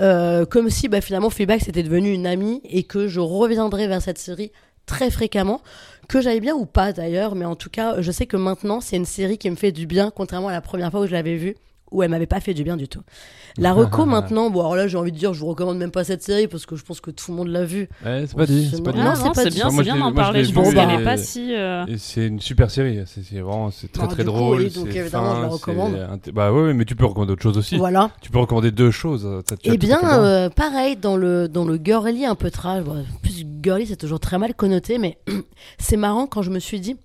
euh, 0.00 0.44
comme 0.46 0.70
si 0.70 0.86
bah, 0.88 1.00
finalement 1.00 1.30
Fleabag 1.30 1.60
c'était 1.60 1.82
devenu 1.82 2.12
une 2.12 2.26
amie 2.26 2.60
et 2.64 2.84
que 2.84 3.08
je 3.08 3.18
reviendrai 3.18 3.88
vers 3.88 4.00
cette 4.02 4.18
série 4.18 4.52
très 4.86 5.10
fréquemment, 5.10 5.60
que 6.08 6.20
j'aille 6.20 6.40
bien 6.40 6.54
ou 6.54 6.66
pas 6.66 6.92
d'ailleurs, 6.92 7.34
mais 7.34 7.44
en 7.44 7.56
tout 7.56 7.70
cas, 7.70 8.00
je 8.00 8.10
sais 8.10 8.26
que 8.26 8.36
maintenant 8.36 8.80
c'est 8.80 8.96
une 8.96 9.04
série 9.04 9.38
qui 9.38 9.50
me 9.50 9.56
fait 9.56 9.72
du 9.72 9.86
bien, 9.86 10.10
contrairement 10.10 10.48
à 10.48 10.52
la 10.52 10.60
première 10.60 10.90
fois 10.90 11.00
où 11.00 11.06
je 11.06 11.12
l'avais 11.12 11.36
vue 11.36 11.56
où 11.90 12.02
elle 12.02 12.10
m'avait 12.10 12.26
pas 12.26 12.40
fait 12.40 12.54
du 12.54 12.64
bien 12.64 12.76
du 12.76 12.88
tout. 12.88 13.00
La 13.58 13.72
reco 13.72 14.04
maintenant, 14.06 14.48
bon 14.48 14.60
alors 14.60 14.76
là 14.76 14.86
j'ai 14.86 14.96
envie 14.96 15.10
de 15.10 15.16
dire, 15.18 15.34
je 15.34 15.40
vous 15.40 15.46
recommande 15.48 15.76
même 15.78 15.90
pas 15.90 16.04
cette 16.04 16.22
série 16.22 16.46
parce 16.46 16.66
que 16.66 16.76
je 16.76 16.84
pense 16.84 17.00
que 17.00 17.10
tout 17.10 17.32
le 17.32 17.36
monde 17.36 17.48
l'a 17.48 17.64
vue. 17.64 17.88
Ouais, 18.06 18.24
c'est 18.28 18.36
pas 18.36 18.46
dit. 18.46 18.68
C'est 18.70 18.82
pas 18.82 18.92
dit. 18.92 18.98
Non, 18.98 19.04
Non, 19.06 19.14
c'est 19.16 19.42
pas 19.44 19.50
bien, 19.50 19.70
c'est 19.70 19.82
bien 19.82 19.96
d'en 19.96 20.12
parler. 20.12 20.44
Je 20.44 20.52
pense 20.52 20.72
qu'elle 20.72 20.90
est 20.90 21.00
et- 21.00 21.04
pas 21.04 21.16
si. 21.16 21.54
euh, 21.54 21.84
c'est 21.98 22.26
une 22.28 22.40
super 22.40 22.70
série. 22.70 23.00
C'est 23.06 23.22
c'est 23.24 23.40
vraiment 23.40 23.70
c'est 23.72 23.90
très 23.90 24.06
très 24.06 24.22
drôle. 24.24 24.58
oui, 24.60 24.70
donc 24.70 24.86
évidemment, 24.94 25.36
je 25.36 25.42
la 25.42 25.48
recommande. 25.48 26.08
Bah 26.32 26.52
ouais, 26.52 26.72
mais 26.74 26.84
tu 26.84 26.94
peux 26.94 27.06
recommander 27.06 27.32
autre 27.32 27.42
chose 27.42 27.58
aussi. 27.58 27.76
Voilà. 27.76 28.10
Tu 28.22 28.30
peux 28.30 28.38
recommander 28.38 28.70
deux 28.70 28.90
choses. 28.92 29.26
as 29.26 29.54
Eh 29.64 29.76
bien, 29.76 30.00
euh, 30.04 30.48
pareil, 30.48 30.96
dans 30.96 31.16
le, 31.16 31.48
dans 31.48 31.64
le 31.64 31.78
girly 31.82 32.24
un 32.24 32.36
peu 32.36 32.50
trash, 32.50 32.84
plus 33.22 33.44
girly, 33.62 33.86
c'est 33.86 33.96
toujours 33.96 34.20
très 34.20 34.38
mal 34.38 34.54
connoté, 34.54 34.98
mais 34.98 35.18
c'est 35.78 35.96
marrant 35.96 36.26
quand 36.28 36.42
je 36.42 36.50
me 36.50 36.60
suis 36.60 36.78
dit, 36.78 36.96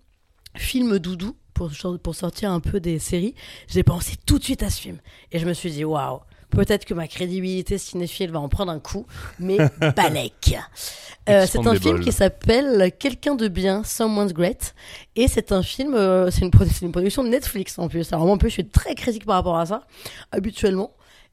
film 0.57 0.99
doudou, 0.99 1.35
pour, 1.53 1.71
pour 2.03 2.15
sortir 2.15 2.51
un 2.51 2.59
peu 2.59 2.79
des 2.79 2.99
séries, 2.99 3.33
j'ai 3.67 3.83
pensé 3.83 4.15
tout 4.25 4.39
de 4.39 4.43
suite 4.43 4.61
à 4.63 4.69
ce 4.69 4.81
film. 4.81 4.99
Et 5.31 5.39
je 5.39 5.45
me 5.45 5.53
suis 5.53 5.71
dit, 5.71 5.85
waouh, 5.85 6.19
peut-être 6.49 6.85
que 6.85 6.93
ma 6.93 7.07
crédibilité 7.07 7.77
cinéphile 7.77 8.31
va 8.31 8.39
en 8.39 8.49
prendre 8.49 8.71
un 8.71 8.79
coup, 8.79 9.05
mais 9.39 9.57
balèque. 9.95 10.57
Euh, 11.29 11.45
c'est 11.49 11.65
un 11.65 11.75
film 11.75 12.01
qui 12.01 12.11
s'appelle 12.11 12.91
Quelqu'un 12.99 13.35
de 13.35 13.47
bien, 13.47 13.83
Someone's 13.83 14.33
Great. 14.33 14.75
Et 15.15 15.27
c'est 15.27 15.51
un 15.51 15.63
film, 15.63 15.95
euh, 15.95 16.29
c'est 16.29 16.41
une, 16.41 16.51
produ- 16.51 16.83
une 16.83 16.91
production 16.91 17.23
de 17.23 17.29
Netflix 17.29 17.79
en 17.79 17.87
plus. 17.87 18.11
Alors 18.13 18.25
moi, 18.25 18.35
en 18.35 18.37
plus, 18.37 18.49
je 18.49 18.53
suis 18.55 18.67
très 18.67 18.93
critique 18.95 19.25
par 19.25 19.35
rapport 19.35 19.57
à 19.57 19.65
ça, 19.65 19.87
habituellement. 20.31 20.91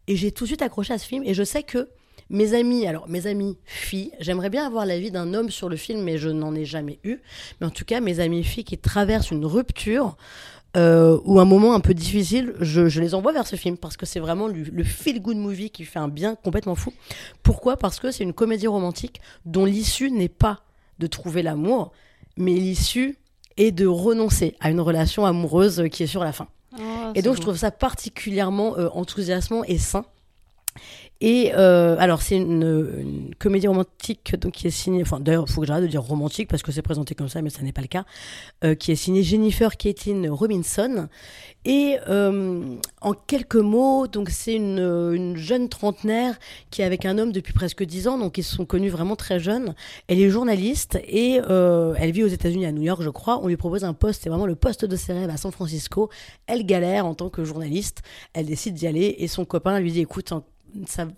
Et 0.09 0.17
j'ai 0.17 0.33
tout 0.33 0.45
de 0.45 0.49
suite 0.49 0.63
accroché 0.63 0.95
à 0.95 0.99
ce 0.99 1.07
film. 1.07 1.23
Et 1.25 1.35
je 1.35 1.43
sais 1.43 1.63
que 1.63 1.89
mes 2.33 2.55
amis, 2.55 2.87
alors 2.87 3.09
mes 3.09 3.27
amis 3.29 3.57
filles, 3.65 4.11
j'aimerais 4.19 4.51
bien 4.51 4.67
avoir 4.67 4.85
l'avis 4.87 5.11
d'un 5.13 5.35
homme 5.35 5.51
sur 5.51 5.69
le 5.69 5.77
film, 5.77 6.03
mais 6.03 6.19
je 6.19 6.29
n'en 6.31 6.55
ai 6.55 6.65
jamais 6.65 6.99
eu. 7.05 7.19
Mais 7.61 7.67
en 7.69 7.71
tout 7.71 7.85
cas, 7.85 8.01
mes 8.01 8.19
amis 8.19 8.43
filles 8.43 8.65
qui 8.65 8.79
traversent 8.79 9.31
une 9.31 9.45
rupture 9.45 10.17
euh, 10.77 11.19
ou 11.25 11.39
un 11.39 11.45
moment 11.45 11.75
un 11.75 11.81
peu 11.81 11.93
difficile, 11.93 12.55
je, 12.59 12.89
je 12.89 13.01
les 13.03 13.15
envoie 13.15 13.33
vers 13.33 13.47
ce 13.47 13.57
film 13.57 13.77
parce 13.77 13.99
que 13.99 14.07
c'est 14.07 14.21
vraiment 14.21 14.49
le, 14.49 14.63
le 14.63 14.83
feel-good 14.85 15.37
movie 15.37 15.69
qui 15.71 15.85
fait 15.85 15.99
un 15.99 16.09
bien 16.09 16.35
complètement 16.35 16.75
fou. 16.75 16.93
Pourquoi? 17.43 17.77
Parce 17.77 18.01
que 18.01 18.11
c'est 18.11 18.25
une 18.25 18.33
comédie 18.33 18.67
romantique 18.67 19.21
dont 19.45 19.67
l'issue 19.67 20.11
n'est 20.11 20.31
pas 20.31 20.61
de 20.99 21.07
trouver 21.07 21.43
l'amour, 21.43 21.93
mais 22.39 22.55
l'issue 22.55 23.19
est 23.59 23.71
de 23.73 23.87
renoncer 23.87 24.57
à 24.61 24.71
une 24.71 24.81
relation 24.81 25.27
amoureuse 25.27 25.85
qui 25.93 26.05
est 26.05 26.07
sur 26.07 26.25
la 26.25 26.33
fin. 26.33 26.49
oh, 26.79 26.81
Et 27.15 27.21
donc, 27.21 27.37
je 27.37 27.43
trouve 27.43 27.59
ça 27.59 27.71
particulièrement 27.71 28.79
euh, 28.79 28.89
enthousiasmant 28.95 29.65
et 29.65 29.77
sain. 29.77 30.07
Et 31.25 31.53
euh, 31.55 31.95
alors, 32.01 32.21
c'est 32.21 32.37
une, 32.37 33.31
comédie 33.39 33.69
romantique 33.69 34.35
donc, 34.41 34.55
qui 34.55 34.67
est 34.67 34.71
signée. 34.71 35.03
Enfin, 35.03 35.21
d'ailleurs, 35.21 35.45
il 35.47 35.53
faut 35.53 35.61
que 35.61 35.69
j'arrête 35.69 35.85
de 35.85 35.89
dire 35.89 36.03
romantique 36.03 36.49
parce 36.49 36.65
que 36.65 36.73
c'est 36.73 36.83
présenté 36.83 37.15
comme 37.15 37.29
ça, 37.29 37.41
mais 37.43 37.49
ça 37.49 37.63
n'est 37.63 37.73
pas 37.73 37.81
le 37.81 37.87
cas. 37.87 38.05
euh, 38.65 38.75
qui 38.75 38.91
est 38.91 38.97
signée 38.97 39.23
Jennifer 39.23 39.77
Caitlin 39.77 40.33
Robinson. 40.33 41.09
Et 41.65 41.97
euh, 42.09 42.75
en 43.01 43.13
quelques 43.13 43.55
mots, 43.55 44.09
donc 44.09 44.31
c'est 44.31 44.57
une, 44.57 44.81
une 44.81 45.37
jeune 45.37 45.69
trentenaire 45.69 46.41
qui 46.73 46.83
est 46.83 46.85
avec 46.85 47.07
un 47.07 47.17
homme 47.19 47.31
depuis 47.31 47.53
presque 47.53 47.85
dix 47.85 48.09
ans, 48.09 48.19
donc 48.19 48.37
ils 48.37 48.43
se 48.43 48.57
sont 48.57 48.65
connus 48.65 48.91
vraiment 48.91 49.15
très 49.15 49.39
jeunes. 49.39 49.77
Elle 50.09 50.21
est 50.21 50.29
journaliste 50.29 50.99
et 51.07 51.35
elle 51.37 52.11
vit 52.11 52.25
aux 52.25 52.29
États-Unis, 52.29 52.67
à 52.67 52.73
New 52.73 52.83
York, 52.83 53.01
je 53.01 53.11
crois. 53.11 53.39
On 53.45 53.47
lui 53.47 53.57
propose 53.57 53.85
un 53.85 53.95
poste, 53.95 54.25
c'est 54.25 54.29
vraiment 54.29 54.47
le 54.47 54.57
poste 54.57 54.85
de 54.85 54.97
ses 54.97 55.13
rêves 55.13 55.31
à 55.31 55.37
San 55.37 55.53
Francisco. 55.53 56.11
Elle 56.49 56.67
galère 56.67 57.07
en 57.07 57.15
tant 57.15 57.31
que 57.31 57.45
journaliste. 57.45 58.03
Elle 58.33 58.47
décide 58.47 58.75
d'y 58.75 58.89
aller 58.89 59.15
et 59.19 59.29
son 59.29 59.45
copain 59.45 59.79
lui 59.79 59.93
dit 59.93 60.01
écoute, 60.01 60.33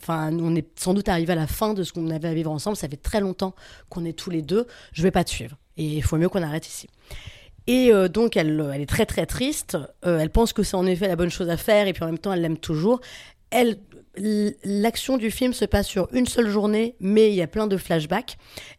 on 0.09 0.57
est 0.57 0.79
sans 0.79 0.95
doute 0.95 1.09
arrivé 1.09 1.33
à 1.33 1.37
la 1.37 1.47
fin 1.47 1.75
de 1.75 1.83
ce 1.83 1.93
qu'on 1.93 2.11
avait 2.11 2.29
à 2.29 2.35
vivre 2.35 2.51
ensemble. 2.51 2.77
Ça 2.77 2.89
fait 2.89 2.97
très 2.97 3.21
longtemps 3.21 3.55
qu'on 3.89 4.05
est 4.05 4.13
tous 4.13 4.31
les 4.31 4.43
deux. 4.43 4.67
Je 4.93 5.03
vais 5.03 5.11
pas 5.11 5.25
te 5.25 5.31
suivre. 5.31 5.57
Et 5.77 5.85
il 5.85 6.03
faut 6.03 6.17
mieux 6.17 6.29
qu'on 6.29 6.43
arrête 6.43 6.67
ici. 6.67 6.89
Et 7.67 7.91
euh, 7.93 8.09
donc, 8.09 8.37
elle, 8.37 8.71
elle 8.75 8.83
est 8.83 8.87
très 8.87 9.07
très 9.07 9.27
triste. 9.27 9.79
Euh, 10.05 10.19
elle 10.19 10.31
pense 10.31 10.53
que 10.53 10.63
c'est 10.63 10.77
en 10.77 10.87
effet 10.87 11.09
la 11.09 11.17
bonne 11.17 11.31
chose 11.31 11.49
à 11.49 11.57
faire, 11.57 11.87
et 11.87 11.93
puis 11.93 12.03
en 12.03 12.07
même 12.07 12.19
temps, 12.19 12.33
elle 12.33 12.43
l'aime 12.43 12.59
toujours. 12.59 13.01
Elle, 13.51 13.79
l'action 14.17 15.17
du 15.17 15.31
film 15.31 15.53
se 15.53 15.65
passe 15.65 15.87
sur 15.87 16.09
une 16.13 16.27
seule 16.27 16.49
journée, 16.49 16.95
mais 17.01 17.31
il 17.31 17.35
y 17.35 17.43
a 17.43 17.47
plein 17.47 17.67
de 17.67 17.77
flashbacks. 17.77 18.37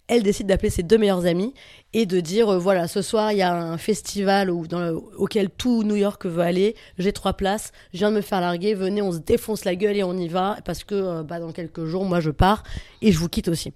Elle 0.08 0.24
décide 0.24 0.48
d'appeler 0.48 0.70
ses 0.70 0.84
deux 0.84 0.98
meilleurs 0.98 1.26
amis 1.26 1.54
et 1.94 2.06
de 2.06 2.20
dire 2.20 2.50
euh, 2.54 2.58
voilà, 2.58 2.88
ce 2.88 3.02
soir 3.02 3.32
il 3.32 3.40
y 3.40 3.42
a 3.42 3.54
un 3.56 3.78
festival 3.78 4.50
où, 4.52 4.68
dans 4.68 4.80
le- 4.80 4.96
auquel 5.18 5.50
tout 5.50 5.84
New 5.84 5.96
York 5.96 6.26
veut 6.26 6.42
aller. 6.44 6.76
J'ai 6.98 7.12
trois 7.12 7.34
places. 7.34 7.72
Je 7.94 8.00
viens 8.00 8.12
de 8.12 8.16
me 8.18 8.22
faire 8.22 8.40
larguer. 8.42 8.74
Venez, 8.76 9.02
on 9.02 9.12
se 9.12 9.18
défonce 9.20 9.66
la 9.66 9.76
gueule 9.76 9.98
et 9.98 10.04
on 10.04 10.16
y 10.18 10.28
va 10.28 10.58
parce 10.64 10.84
que 10.84 10.96
euh, 10.96 11.24
bah, 11.24 11.40
dans 11.40 11.52
quelques 11.52 11.86
jours, 11.86 12.06
moi 12.06 12.20
je 12.20 12.30
pars 12.32 12.64
et 13.02 13.12
je 13.12 13.18
vous 13.20 13.30
quitte 13.30 13.48
aussi. 13.48 13.74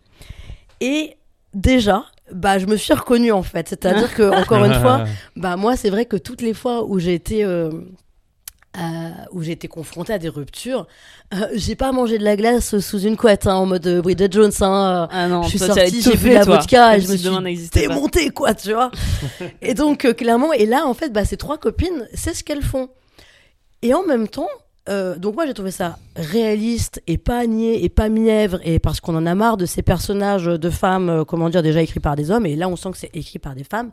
Et 0.81 1.15
déjà, 1.53 2.05
bah, 2.31 2.59
je 2.59 2.67
me 2.67 2.77
suis 2.77 2.93
reconnue 2.93 3.31
en 3.31 3.43
fait. 3.43 3.67
C'est-à-dire 3.69 4.13
que 4.13 4.23
encore 4.23 4.63
une 4.65 4.75
fois, 4.75 5.03
bah 5.35 5.55
moi, 5.57 5.75
c'est 5.75 5.89
vrai 5.89 6.05
que 6.05 6.15
toutes 6.17 6.41
les 6.41 6.53
fois 6.53 6.85
où 6.85 6.99
j'ai 6.99 7.13
été 7.15 7.43
euh, 7.43 7.71
euh, 8.77 9.09
où 9.31 9.41
j'ai 9.41 9.53
été 9.53 9.67
confrontée 9.67 10.13
à 10.13 10.19
des 10.19 10.29
ruptures, 10.29 10.85
euh, 11.33 11.47
j'ai 11.55 11.75
pas 11.75 11.91
mangé 11.91 12.17
de 12.17 12.23
la 12.23 12.35
glace 12.35 12.79
sous 12.79 12.99
une 12.99 13.17
couette 13.17 13.47
hein, 13.47 13.55
en 13.55 13.65
mode 13.65 13.85
euh, 13.87 14.01
Bridget 14.01 14.29
Jones. 14.31 14.51
Hein, 14.61 15.03
euh, 15.03 15.07
Ah 15.11 15.27
non, 15.27 15.43
je 15.43 15.49
suis 15.49 15.57
toi, 15.59 15.67
sortie, 15.67 16.01
j'ai 16.01 16.15
bu 16.15 16.29
la 16.33 16.45
toi, 16.45 16.57
vodka 16.57 16.97
et 16.97 17.01
je 17.01 17.11
me 17.11 17.17
suis 17.17 17.69
démontée 17.73 18.29
quoi, 18.29 18.53
tu 18.53 18.73
vois. 18.73 18.91
et 19.61 19.73
donc 19.73 20.05
euh, 20.05 20.13
clairement, 20.13 20.53
et 20.53 20.65
là 20.65 20.85
en 20.85 20.93
fait, 20.93 21.09
bah 21.11 21.25
ces 21.25 21.37
trois 21.37 21.57
copines, 21.57 22.07
c'est 22.13 22.33
ce 22.33 22.43
qu'elles 22.43 22.61
font. 22.63 22.89
Et 23.81 23.93
en 23.93 24.03
même 24.03 24.27
temps. 24.27 24.49
donc 25.17 25.35
moi 25.35 25.45
j'ai 25.45 25.53
trouvé 25.53 25.71
ça 25.71 25.97
réaliste 26.15 27.01
et 27.07 27.17
pas 27.17 27.45
niais 27.45 27.83
et 27.83 27.89
pas 27.89 28.09
mièvre 28.09 28.59
et 28.63 28.79
parce 28.79 28.99
qu'on 28.99 29.15
en 29.15 29.25
a 29.25 29.35
marre 29.35 29.55
de 29.57 29.67
ces 29.67 29.83
personnages 29.83 30.45
de 30.45 30.69
femmes 30.71 31.23
comment 31.27 31.49
dire 31.49 31.61
déjà 31.61 31.81
écrits 31.81 31.99
par 31.99 32.15
des 32.15 32.31
hommes 32.31 32.47
et 32.47 32.55
là 32.55 32.67
on 32.67 32.75
sent 32.75 32.89
que 32.91 32.97
c'est 32.97 33.15
écrit 33.15 33.37
par 33.37 33.53
des 33.53 33.63
femmes 33.63 33.91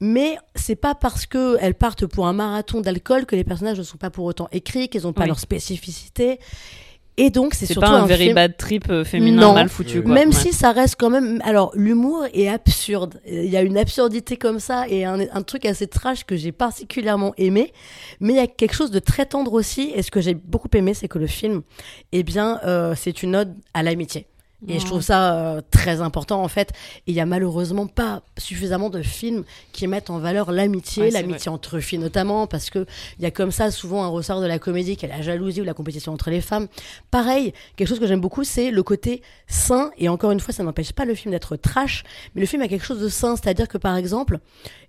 mais 0.00 0.36
c'est 0.54 0.76
pas 0.76 0.94
parce 0.94 1.26
que 1.26 1.56
elles 1.60 1.74
partent 1.74 2.06
pour 2.06 2.26
un 2.26 2.32
marathon 2.32 2.80
d'alcool 2.80 3.26
que 3.26 3.36
les 3.36 3.44
personnages 3.44 3.78
ne 3.78 3.82
sont 3.82 3.96
pas 3.98 4.10
pour 4.10 4.24
autant 4.24 4.48
écrits 4.52 4.88
qu'ils 4.88 5.02
n'ont 5.02 5.12
pas 5.12 5.22
Oui. 5.22 5.28
leur 5.28 5.38
spécificité 5.40 6.38
et 7.18 7.30
donc 7.30 7.54
c'est 7.54 7.64
C'est 7.64 7.72
surtout 7.72 7.88
pas 7.88 7.94
un, 7.96 8.02
un 8.02 8.06
very 8.06 8.24
film 8.24 8.34
bad 8.34 8.58
trip 8.58 8.90
euh, 8.90 9.02
féminin 9.02 9.40
Non. 9.40 9.54
mal 9.54 9.70
foutu. 9.70 10.02
Quoi. 10.02 10.12
même 10.12 10.28
Ouais. 10.28 10.34
si 10.34 10.52
ça 10.52 10.72
reste 10.72 10.96
quand 10.98 11.08
même. 11.08 11.40
Alors, 11.46 11.72
l'humour 11.74 12.26
est 12.34 12.46
absurde. 12.46 13.22
Il 13.26 13.46
y 13.46 13.56
a 13.56 13.62
une 13.62 13.78
absurdité 13.78 14.36
comme 14.36 14.60
ça 14.60 14.86
et 14.86 15.06
un, 15.06 15.20
un 15.32 15.42
truc 15.42 15.64
assez 15.64 15.86
trash 15.86 16.24
que 16.24 16.36
j'ai 16.36 16.52
particulièrement 16.52 17.32
aimé. 17.38 17.72
Mais 18.20 18.34
il 18.34 18.36
y 18.36 18.40
a 18.40 18.46
quelque 18.46 18.74
chose 18.74 18.90
de 18.90 18.98
très 18.98 19.24
tendre 19.24 19.54
aussi. 19.54 19.92
Et 19.94 20.02
ce 20.02 20.10
que 20.10 20.20
j'ai 20.20 20.34
beaucoup 20.34 20.68
aimé, 20.74 20.92
c'est 20.92 21.08
que 21.08 21.18
le 21.18 21.26
film, 21.26 21.62
eh 22.12 22.22
bien, 22.22 22.60
euh, 22.66 22.94
c'est 22.94 23.22
une 23.22 23.34
ode 23.34 23.54
à 23.72 23.82
l'amitié. 23.82 24.26
Et 24.68 24.80
je 24.80 24.86
trouve 24.86 25.02
ça 25.02 25.34
euh, 25.34 25.60
très 25.70 26.00
important 26.00 26.42
en 26.42 26.48
fait. 26.48 26.72
Il 27.06 27.14
y 27.14 27.20
a 27.20 27.26
malheureusement 27.26 27.86
pas 27.86 28.22
suffisamment 28.38 28.88
de 28.88 29.02
films 29.02 29.44
qui 29.72 29.86
mettent 29.86 30.08
en 30.08 30.18
valeur 30.18 30.50
l'amitié, 30.50 31.04
Ouais, 31.04 31.10
l'amitié 31.10 31.50
entre 31.50 31.78
filles 31.78 31.98
notamment, 31.98 32.46
parce 32.46 32.70
que 32.70 32.86
il 33.18 33.22
y 33.22 33.26
a 33.26 33.30
comme 33.30 33.50
ça 33.50 33.70
souvent 33.70 34.02
un 34.02 34.08
ressort 34.08 34.40
de 34.40 34.46
la 34.46 34.58
comédie 34.58 34.96
qui 34.96 35.04
est 35.04 35.08
la 35.08 35.20
jalousie 35.20 35.60
ou 35.60 35.64
la 35.64 35.74
compétition 35.74 36.12
entre 36.12 36.30
les 36.30 36.40
femmes. 36.40 36.68
Pareil, 37.10 37.52
quelque 37.76 37.88
chose 37.88 38.00
que 38.00 38.06
j'aime 38.06 38.20
beaucoup, 38.20 38.44
c'est 38.44 38.70
le 38.70 38.82
côté 38.82 39.22
sain. 39.46 39.90
Et 39.98 40.08
encore 40.08 40.30
une 40.30 40.40
fois, 40.40 40.54
ça 40.54 40.62
n'empêche 40.62 40.92
pas 40.92 41.04
le 41.04 41.14
film 41.14 41.32
d'être 41.32 41.56
trash, 41.56 42.02
mais 42.34 42.40
le 42.40 42.46
film 42.46 42.62
a 42.62 42.68
quelque 42.68 42.84
chose 42.84 43.00
de 43.00 43.08
sain, 43.08 43.36
c'est-à-dire 43.36 43.68
que 43.68 43.78
par 43.78 43.96
exemple, 43.96 44.38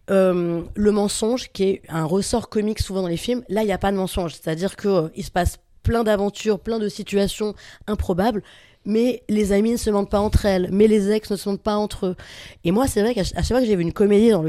euh, 0.10 0.63
le 0.75 0.91
mensonge, 0.91 1.49
qui 1.51 1.63
est 1.63 1.82
un 1.89 2.06
ressort 2.06 2.47
comique 2.47 2.80
souvent 2.80 3.01
dans 3.01 3.10
les 3.10 3.17
films, 3.17 3.43
là 3.49 3.63
il 3.63 3.65
n'y 3.65 3.73
a 3.73 3.77
pas 3.77 3.91
de 3.91 3.97
mensonge, 3.97 4.34
c'est-à-dire 4.34 4.77
que 4.77 4.88
euh, 4.88 5.08
il 5.15 5.25
se 5.25 5.32
passe 5.32 5.58
plein 5.84 6.03
d'aventures, 6.03 6.60
plein 6.60 6.80
de 6.80 6.89
situations 6.89 7.56
improbables 7.88 8.43
mais 8.88 9.21
les 9.30 9.52
amies 9.52 9.73
ne 9.73 9.78
se 9.78 9.89
mentent 9.89 10.10
pas 10.10 10.19
entre 10.21 10.45
elles, 10.45 10.69
mais 10.71 10.88
les 10.88 11.12
ex 11.12 11.30
ne 11.30 11.36
se 11.36 11.47
mentent 11.50 11.62
pas 11.62 11.76
entre 11.76 12.08
eux. 12.08 12.15
Et 12.63 12.71
moi, 12.71 12.88
c'est 12.88 13.02
vrai 13.02 13.13
qu'à 13.13 13.23
chaque 13.23 13.45
fois 13.45 13.60
que 13.60 13.65
j'ai 13.65 13.76
vu 13.76 13.84
une 13.84 13.93
comédie 13.93 14.32
dans, 14.32 14.41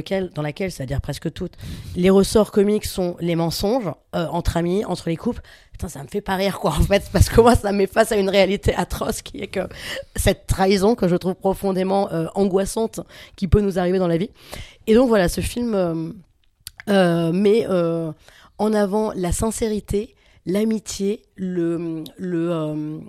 laquelle, 0.43 0.71
c'est-à-dire 0.73 1.01
presque 1.01 1.33
toutes, 1.33 1.55
les 1.97 2.09
ressorts 2.09 2.53
comiques 2.53 2.87
sont 2.87 3.17
les 3.21 3.35
mensonges 3.35 3.91
euh, 4.15 4.27
entre 4.29 4.57
amis, 4.57 4.85
entre 4.85 5.09
les 5.09 5.17
couples, 5.17 5.43
putain, 5.73 5.89
ça 5.89 6.03
me 6.03 6.09
fait 6.09 6.21
pas 6.21 6.37
rire, 6.37 6.61
quoi, 6.61 6.71
en 6.71 6.83
fait, 6.85 7.03
parce 7.13 7.29
que 7.29 7.41
moi, 7.41 7.57
ça 7.57 7.73
me 7.73 7.79
met 7.79 7.87
face 7.89 8.13
à 8.13 8.17
une 8.17 8.31
réalité 8.31 8.75
atroce 8.75 9.23
qui 9.23 9.39
est 9.41 9.49
que 9.49 9.69
cette 10.15 10.47
trahison 10.47 10.95
que 10.95 11.09
je 11.09 11.17
trouve 11.17 11.35
profondément 11.35 12.11
euh, 12.13 12.27
angoissante 12.37 13.01
qui 13.35 13.49
peut 13.49 13.61
nous 13.61 13.79
arriver 13.79 13.99
dans 13.99 14.09
la 14.09 14.17
vie. 14.19 14.31
Et 14.87 14.95
donc, 14.95 15.09
voilà, 15.09 15.29
ce 15.29 15.41
film 15.41 15.75
euh, 16.89 17.33
met 17.33 17.67
en 18.59 18.73
avant 18.73 19.13
la 19.15 19.33
sincérité, 19.33 20.15
l'amitié, 20.47 21.23
le, 21.37 22.05
le- 22.17 23.01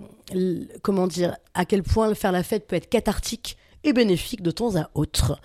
comment 0.82 1.06
dire, 1.06 1.36
à 1.54 1.64
quel 1.64 1.82
point 1.82 2.14
faire 2.14 2.32
la 2.32 2.42
fête 2.42 2.66
peut 2.66 2.76
être 2.76 2.88
cathartique 2.88 3.56
et 3.84 3.92
bénéfique 3.92 4.42
de 4.42 4.50
temps 4.50 4.76
à 4.76 4.90
autre. 4.94 5.40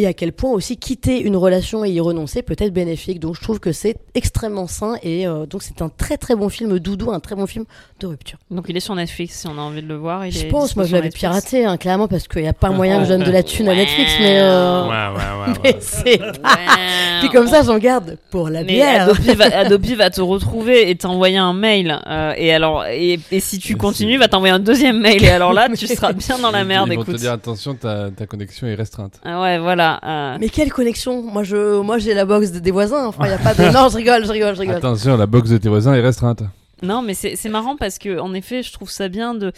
Et 0.00 0.06
à 0.06 0.12
quel 0.12 0.30
point 0.32 0.52
aussi 0.52 0.76
quitter 0.76 1.18
une 1.20 1.34
relation 1.36 1.84
et 1.84 1.90
y 1.90 1.98
renoncer 1.98 2.42
peut 2.42 2.54
être 2.56 2.72
bénéfique. 2.72 3.18
Donc 3.18 3.34
je 3.34 3.40
trouve 3.40 3.58
que 3.58 3.72
c'est 3.72 3.96
extrêmement 4.14 4.68
sain 4.68 4.94
et 5.02 5.26
euh, 5.26 5.44
donc 5.44 5.64
c'est 5.64 5.82
un 5.82 5.88
très 5.88 6.16
très 6.16 6.36
bon 6.36 6.48
film 6.48 6.78
doudou, 6.78 7.10
un 7.10 7.18
très 7.18 7.34
bon 7.34 7.48
film 7.48 7.64
de 7.98 8.06
rupture. 8.06 8.38
Donc 8.52 8.66
il 8.68 8.76
est 8.76 8.80
sur 8.80 8.94
Netflix 8.94 9.40
si 9.40 9.48
on 9.48 9.58
a 9.58 9.60
envie 9.60 9.82
de 9.82 9.88
le 9.88 9.96
voir. 9.96 10.24
il 10.24 10.30
je 10.32 10.46
est 10.46 10.48
pense, 10.50 10.76
moi 10.76 10.84
je 10.84 10.90
sur 10.90 10.96
l'avais 10.98 11.08
piraté, 11.10 11.64
hein, 11.64 11.76
clairement, 11.76 12.06
parce 12.06 12.28
qu'il 12.28 12.42
n'y 12.42 12.48
a 12.48 12.52
pas 12.52 12.70
moyen 12.70 12.98
que 12.98 13.04
je 13.06 13.08
donne 13.08 13.24
de 13.24 13.30
la 13.32 13.42
thune 13.42 13.68
à 13.68 13.74
Netflix, 13.74 14.12
mais, 14.20 14.38
euh, 14.40 14.84
Ouais, 14.84 15.16
ouais, 15.18 15.52
ouais. 15.52 15.58
mais 15.64 15.76
c'est... 15.80 16.20
Ouais. 16.20 16.32
Puis 17.20 17.28
comme 17.30 17.48
ça 17.48 17.64
j'en 17.64 17.78
garde 17.78 18.18
pour 18.30 18.50
la 18.50 18.60
Mais 18.60 18.74
bière. 18.74 19.02
Adopi 19.08 19.34
va, 19.34 19.44
Adopi 19.46 19.94
va 19.96 20.10
te 20.10 20.20
retrouver 20.20 20.90
et 20.90 20.94
t'envoyer 20.96 21.38
un 21.38 21.54
mail. 21.54 21.98
euh, 22.06 22.34
et 22.36 22.52
alors, 22.52 22.86
et, 22.86 23.18
et 23.32 23.40
si 23.40 23.58
tu 23.58 23.72
Mais 23.72 23.78
continues, 23.80 24.18
va 24.18 24.28
t'envoyer 24.28 24.54
un 24.54 24.60
deuxième 24.60 25.00
mail. 25.00 25.24
Et 25.24 25.28
alors 25.30 25.52
là, 25.52 25.68
tu 25.76 25.88
seras 25.88 26.12
bien 26.12 26.38
dans 26.38 26.52
la 26.52 26.62
merde. 26.62 26.88
Ils 26.92 26.94
vont 26.94 27.02
Écoute. 27.02 27.16
te 27.16 27.20
dire 27.20 27.32
attention, 27.32 27.74
ta, 27.74 28.10
ta 28.12 28.26
connexion 28.26 28.68
est 28.68 28.76
restreinte. 28.76 29.14
Ah 29.24 29.40
ouais, 29.42 29.58
voilà. 29.58 29.87
Euh, 30.04 30.36
Mais 30.40 30.48
quelle 30.48 30.72
connexion 30.72 31.22
Moi, 31.22 31.42
je, 31.42 31.80
moi, 31.80 31.98
j'ai 31.98 32.14
la 32.14 32.24
box 32.24 32.52
de- 32.52 32.58
des 32.58 32.70
voisins. 32.70 33.06
Enfin, 33.06 33.24
il 33.26 33.30
y 33.30 33.34
a 33.34 33.38
pas 33.38 33.54
de. 33.54 33.62
Non, 33.72 33.88
je 33.90 33.96
rigole, 33.96 34.24
je 34.26 34.32
rigole, 34.32 34.54
je 34.54 34.60
rigole. 34.60 34.76
Attention, 34.76 35.16
la 35.16 35.26
box 35.26 35.50
de 35.50 35.58
tes 35.58 35.68
voisins 35.68 35.94
est 35.94 36.00
restreinte. 36.00 36.42
Non, 36.82 37.02
mais 37.02 37.14
c'est 37.14 37.48
marrant 37.48 37.76
parce 37.76 37.98
que 37.98 38.18
en 38.18 38.34
effet, 38.34 38.62
je 38.62 38.72
trouve 38.72 38.90
ça 38.90 39.08
bien 39.08 39.34
de. 39.34 39.52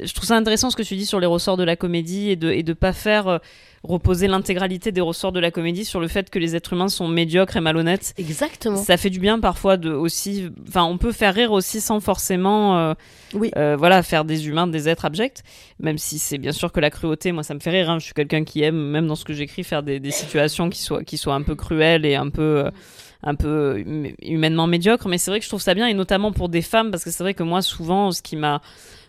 Je 0.00 0.12
trouve 0.12 0.26
ça 0.28 0.36
intéressant 0.36 0.70
ce 0.70 0.76
que 0.76 0.82
tu 0.82 0.96
dis 0.96 1.06
sur 1.06 1.18
les 1.18 1.26
ressorts 1.26 1.56
de 1.56 1.64
la 1.64 1.76
comédie 1.76 2.28
et 2.30 2.36
de 2.36 2.50
et 2.50 2.62
de 2.62 2.72
pas 2.74 2.92
faire 2.92 3.26
euh, 3.28 3.38
reposer 3.84 4.28
l'intégralité 4.28 4.92
des 4.92 5.00
ressorts 5.00 5.32
de 5.32 5.40
la 5.40 5.50
comédie 5.50 5.86
sur 5.86 5.98
le 5.98 6.08
fait 6.08 6.28
que 6.28 6.38
les 6.38 6.54
êtres 6.56 6.74
humains 6.74 6.88
sont 6.88 7.08
médiocres 7.08 7.56
et 7.56 7.60
malhonnêtes. 7.60 8.12
Exactement. 8.18 8.76
Ça 8.76 8.98
fait 8.98 9.08
du 9.08 9.18
bien 9.18 9.40
parfois 9.40 9.78
de 9.78 9.90
aussi. 9.90 10.50
Enfin, 10.68 10.84
on 10.84 10.98
peut 10.98 11.12
faire 11.12 11.32
rire 11.34 11.52
aussi 11.52 11.80
sans 11.80 12.00
forcément. 12.00 12.76
euh, 12.78 12.94
Oui. 13.32 13.50
euh, 13.56 13.76
voilà, 13.78 14.02
faire 14.02 14.26
des 14.26 14.46
humains 14.46 14.66
des 14.66 14.90
êtres 14.90 15.06
abjects. 15.06 15.42
Même 15.80 15.96
si 15.96 16.18
c'est 16.18 16.38
bien 16.38 16.52
sûr 16.52 16.70
que 16.70 16.80
la 16.80 16.90
cruauté, 16.90 17.32
moi, 17.32 17.42
ça 17.42 17.54
me 17.54 17.60
fait 17.60 17.70
rire. 17.70 17.88
hein. 17.88 17.98
Je 17.98 18.04
suis 18.04 18.14
quelqu'un 18.14 18.44
qui 18.44 18.62
aime, 18.62 18.76
même 18.76 19.06
dans 19.06 19.16
ce 19.16 19.24
que 19.24 19.32
j'écris, 19.32 19.64
faire 19.64 19.82
des, 19.82 20.00
des 20.00 20.10
situations 20.10 20.68
qui 20.68 20.82
soient 20.82 21.02
qui 21.02 21.16
soient 21.16 21.34
un 21.34 21.42
peu 21.42 21.54
cruelles 21.54 22.04
et 22.04 22.14
un 22.14 22.28
peu. 22.28 22.66
euh, 22.66 22.70
un 23.22 23.34
peu 23.34 23.82
hum- 23.86 24.12
humainement 24.22 24.66
médiocres 24.66 25.08
mais 25.08 25.18
c'est 25.18 25.30
vrai 25.30 25.38
que 25.40 25.44
je 25.44 25.50
trouve 25.50 25.60
ça 25.62 25.74
bien 25.74 25.86
et 25.88 25.94
notamment 25.94 26.30
pour 26.32 26.48
des 26.48 26.62
femmes 26.62 26.90
parce 26.90 27.02
que 27.04 27.10
c'est 27.10 27.22
vrai 27.24 27.34
que 27.34 27.42
moi 27.42 27.62
souvent 27.62 28.12
ce 28.12 28.22
qui 28.22 28.36
m'a 28.36 28.60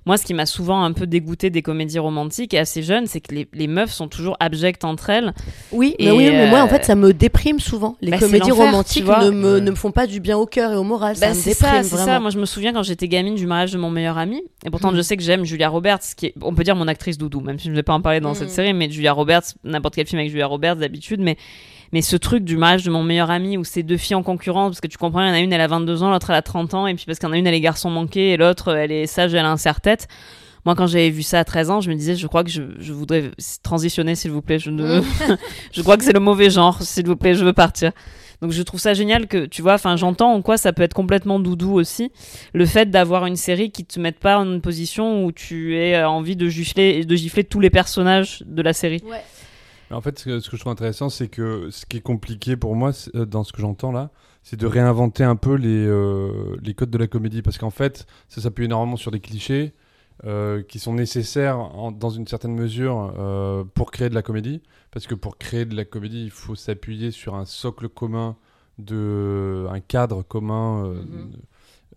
moi 0.05 0.17
ce 0.17 0.25
qui 0.25 0.33
m'a 0.33 0.45
souvent 0.47 0.81
un 0.83 0.93
peu 0.93 1.05
dégoûté 1.05 1.49
des 1.51 1.61
comédies 1.61 1.99
romantiques 1.99 2.53
et 2.55 2.57
assez 2.57 2.81
jeunes 2.81 3.05
c'est 3.05 3.19
que 3.19 3.35
les, 3.35 3.47
les 3.53 3.67
meufs 3.67 3.91
sont 3.91 4.07
toujours 4.07 4.35
abjectes 4.39 4.83
entre 4.85 5.09
elles 5.11 5.33
Oui, 5.71 5.93
mais 5.99 6.05
Et, 6.05 6.11
oui, 6.11 6.29
mais 6.31 6.49
moi, 6.49 6.61
en 6.61 6.65
euh, 6.65 6.69
fait, 6.69 6.85
ça 6.85 6.95
me 6.95 7.13
déprime 7.13 7.59
souvent. 7.59 7.97
Les 8.01 8.09
bah, 8.11 8.17
comédies 8.17 8.49
romantiques 8.51 9.05
ne 9.05 9.29
me, 9.29 9.59
ne 9.59 9.69
me 9.71 9.75
font 9.75 9.91
pas 9.91 10.07
du 10.07 10.19
bien 10.21 10.37
au 10.37 10.45
cœur 10.47 10.71
et 10.71 10.75
au 10.77 10.83
moral. 10.83 11.15
ça 11.17 11.27
Bah, 11.27 11.33
me 11.33 11.39
c'est 11.39 11.49
déprime 11.49 11.83
ça, 11.83 11.95
vraiment. 11.97 12.05
ça. 12.05 12.19
Moi, 12.21 12.29
je 12.31 12.39
me 12.39 12.45
souviens 12.45 12.71
quand 12.73 12.81
j'étais 12.81 13.07
gamine 13.09 13.35
du 13.35 13.45
mariage 13.45 13.73
de 13.73 13.77
mon 13.77 13.91
meilleur 13.91 14.17
ami. 14.17 14.41
Et 14.65 14.69
pourtant, 14.71 14.91
Mm. 14.93 14.95
je 14.95 15.01
sais 15.01 15.17
que 15.17 15.21
j'aime 15.23 15.43
Julia 15.43 15.67
Roberts, 15.69 15.99
qui 16.17 16.27
est, 16.27 16.33
on 16.41 16.55
peut 16.55 16.63
dire 16.63 16.75
mon 16.77 16.87
actrice 16.87 17.17
doudou, 17.17 17.41
même 17.41 17.59
si 17.59 17.65
je 17.65 17.71
ne 17.71 17.75
vais 17.75 17.83
pas 17.83 17.93
en 17.93 18.01
parler 18.01 18.21
dans 18.21 18.33
cette 18.33 18.49
série, 18.49 18.73
mais 18.73 18.89
Julia 18.89 19.11
Roberts, 19.13 19.43
n'importe 19.65 19.95
quel 19.95 20.07
film 20.07 20.19
avec 20.19 20.31
Julia 20.31 20.47
Roberts 20.47 20.77
d'habitude, 20.77 21.19
mais, 21.19 21.37
mais 21.91 22.01
ce 22.01 22.15
truc 22.15 22.43
du 22.43 22.57
mariage 22.57 22.83
de 22.83 22.91
mon 22.91 23.03
meilleur 23.03 23.31
ami 23.31 23.57
où 23.57 23.63
c'est 23.63 23.83
deux 23.83 23.97
filles 23.97 24.15
en 24.15 24.23
concurrence, 24.23 24.71
parce 24.71 24.81
que 24.81 24.87
tu 24.87 24.97
comprends, 24.97 25.21
il 25.21 25.27
y 25.27 25.31
en 25.31 25.33
a 25.33 25.39
une, 25.39 25.53
elle 25.53 25.61
a 25.61 25.67
22 25.67 26.03
ans, 26.03 26.11
l'autre, 26.11 26.29
elle 26.29 26.35
a 26.35 26.41
30 26.41 26.73
ans, 26.73 26.87
et 26.87 26.95
puis 26.95 27.05
parce 27.05 27.19
qu'il 27.19 27.27
y 27.27 27.31
en 27.31 27.33
a 27.33 27.37
une, 27.37 27.47
elle 27.47 27.53
est 27.53 27.61
garçon 27.61 27.89
manqué, 27.89 28.31
et 28.31 28.37
l'autre, 28.37 28.73
elle 28.75 28.91
est 28.91 29.07
sage, 29.07 29.33
elle 29.33 29.45
a 29.45 29.51
un 29.51 29.57
serre-tête. 29.57 30.07
Moi, 30.65 30.75
quand 30.75 30.87
j'avais 30.87 31.09
vu 31.09 31.23
ça 31.23 31.39
à 31.39 31.43
13 31.43 31.69
ans, 31.71 31.81
je 31.81 31.89
me 31.89 31.95
disais, 31.95 32.15
je 32.15 32.27
crois 32.27 32.43
que 32.43 32.49
je, 32.49 32.63
je 32.79 32.91
voudrais 32.91 33.31
transitionner, 33.63 34.15
s'il 34.15 34.31
vous 34.31 34.41
plaît. 34.41 34.59
Je, 34.59 34.71
ne... 34.71 35.01
je 35.71 35.81
crois 35.81 35.97
que 35.97 36.03
c'est 36.03 36.13
le 36.13 36.19
mauvais 36.19 36.49
genre, 36.49 36.81
s'il 36.81 37.05
vous 37.05 37.15
plaît, 37.15 37.33
je 37.33 37.45
veux 37.45 37.53
partir. 37.53 37.91
Donc 38.41 38.51
je 38.51 38.61
trouve 38.61 38.79
ça 38.79 38.93
génial 38.93 39.27
que, 39.27 39.45
tu 39.45 39.61
vois, 39.61 39.73
enfin 39.73 39.97
j'entends 39.97 40.33
en 40.33 40.41
quoi 40.41 40.57
ça 40.57 40.71
peut 40.71 40.83
être 40.83 40.93
complètement 40.93 41.39
doudou 41.39 41.73
aussi, 41.73 42.11
le 42.53 42.65
fait 42.65 42.89
d'avoir 42.89 43.25
une 43.25 43.35
série 43.35 43.69
qui 43.69 43.83
te 43.83 43.99
mette 43.99 44.19
pas 44.19 44.37
en 44.37 44.45
une 44.45 44.61
position 44.61 45.25
où 45.25 45.33
tu 45.33 45.75
aies 45.77 45.95
euh, 45.95 46.09
envie 46.09 46.37
de 46.37 46.47
gifler, 46.47 47.03
de 47.03 47.15
gifler 47.15 47.43
tous 47.43 47.59
les 47.59 47.69
personnages 47.69 48.43
de 48.45 48.61
la 48.61 48.71
série. 48.71 49.01
Ouais. 49.05 49.21
Mais 49.89 49.95
En 49.95 50.01
fait, 50.01 50.19
ce 50.19 50.25
que, 50.25 50.39
je 50.39 50.59
trouve 50.59 50.71
intéressant, 50.71 51.09
c'est 51.09 51.27
que 51.27 51.69
ce 51.71 51.85
qui 51.85 51.97
est 51.97 52.01
compliqué 52.01 52.55
pour 52.57 52.75
moi, 52.75 52.91
euh, 53.15 53.25
dans 53.25 53.43
ce 53.43 53.53
que 53.53 53.61
j'entends 53.61 53.91
là, 53.91 54.11
c'est 54.43 54.57
de 54.59 54.65
réinventer 54.67 55.23
un 55.23 55.35
peu 55.35 55.55
les, 55.55 55.85
euh, 55.85 56.55
les 56.61 56.73
codes 56.73 56.89
de 56.91 56.97
la 56.97 57.07
comédie. 57.07 57.41
Parce 57.41 57.57
qu'en 57.57 57.69
fait, 57.71 58.05
ça 58.27 58.41
s'appuie 58.41 58.65
énormément 58.65 58.97
sur 58.97 59.11
des 59.11 59.19
clichés 59.19 59.73
euh, 60.25 60.61
qui 60.63 60.79
sont 60.79 60.93
nécessaires 60.93 61.57
en- 61.59 61.91
dans 61.91 62.09
une 62.09 62.27
certaine 62.27 62.53
mesure 62.53 63.13
euh, 63.17 63.63
pour 63.73 63.89
créer 63.91 64.09
de 64.09 64.15
la 64.15 64.21
comédie. 64.21 64.61
Parce 64.91 65.07
que 65.07 65.15
pour 65.15 65.37
créer 65.37 65.65
de 65.65 65.75
la 65.75 65.85
comédie, 65.85 66.23
il 66.23 66.31
faut 66.31 66.55
s'appuyer 66.55 67.11
sur 67.11 67.35
un 67.35 67.45
socle 67.45 67.87
commun, 67.89 68.35
de, 68.79 69.65
un 69.71 69.79
cadre 69.79 70.23
commun, 70.23 70.93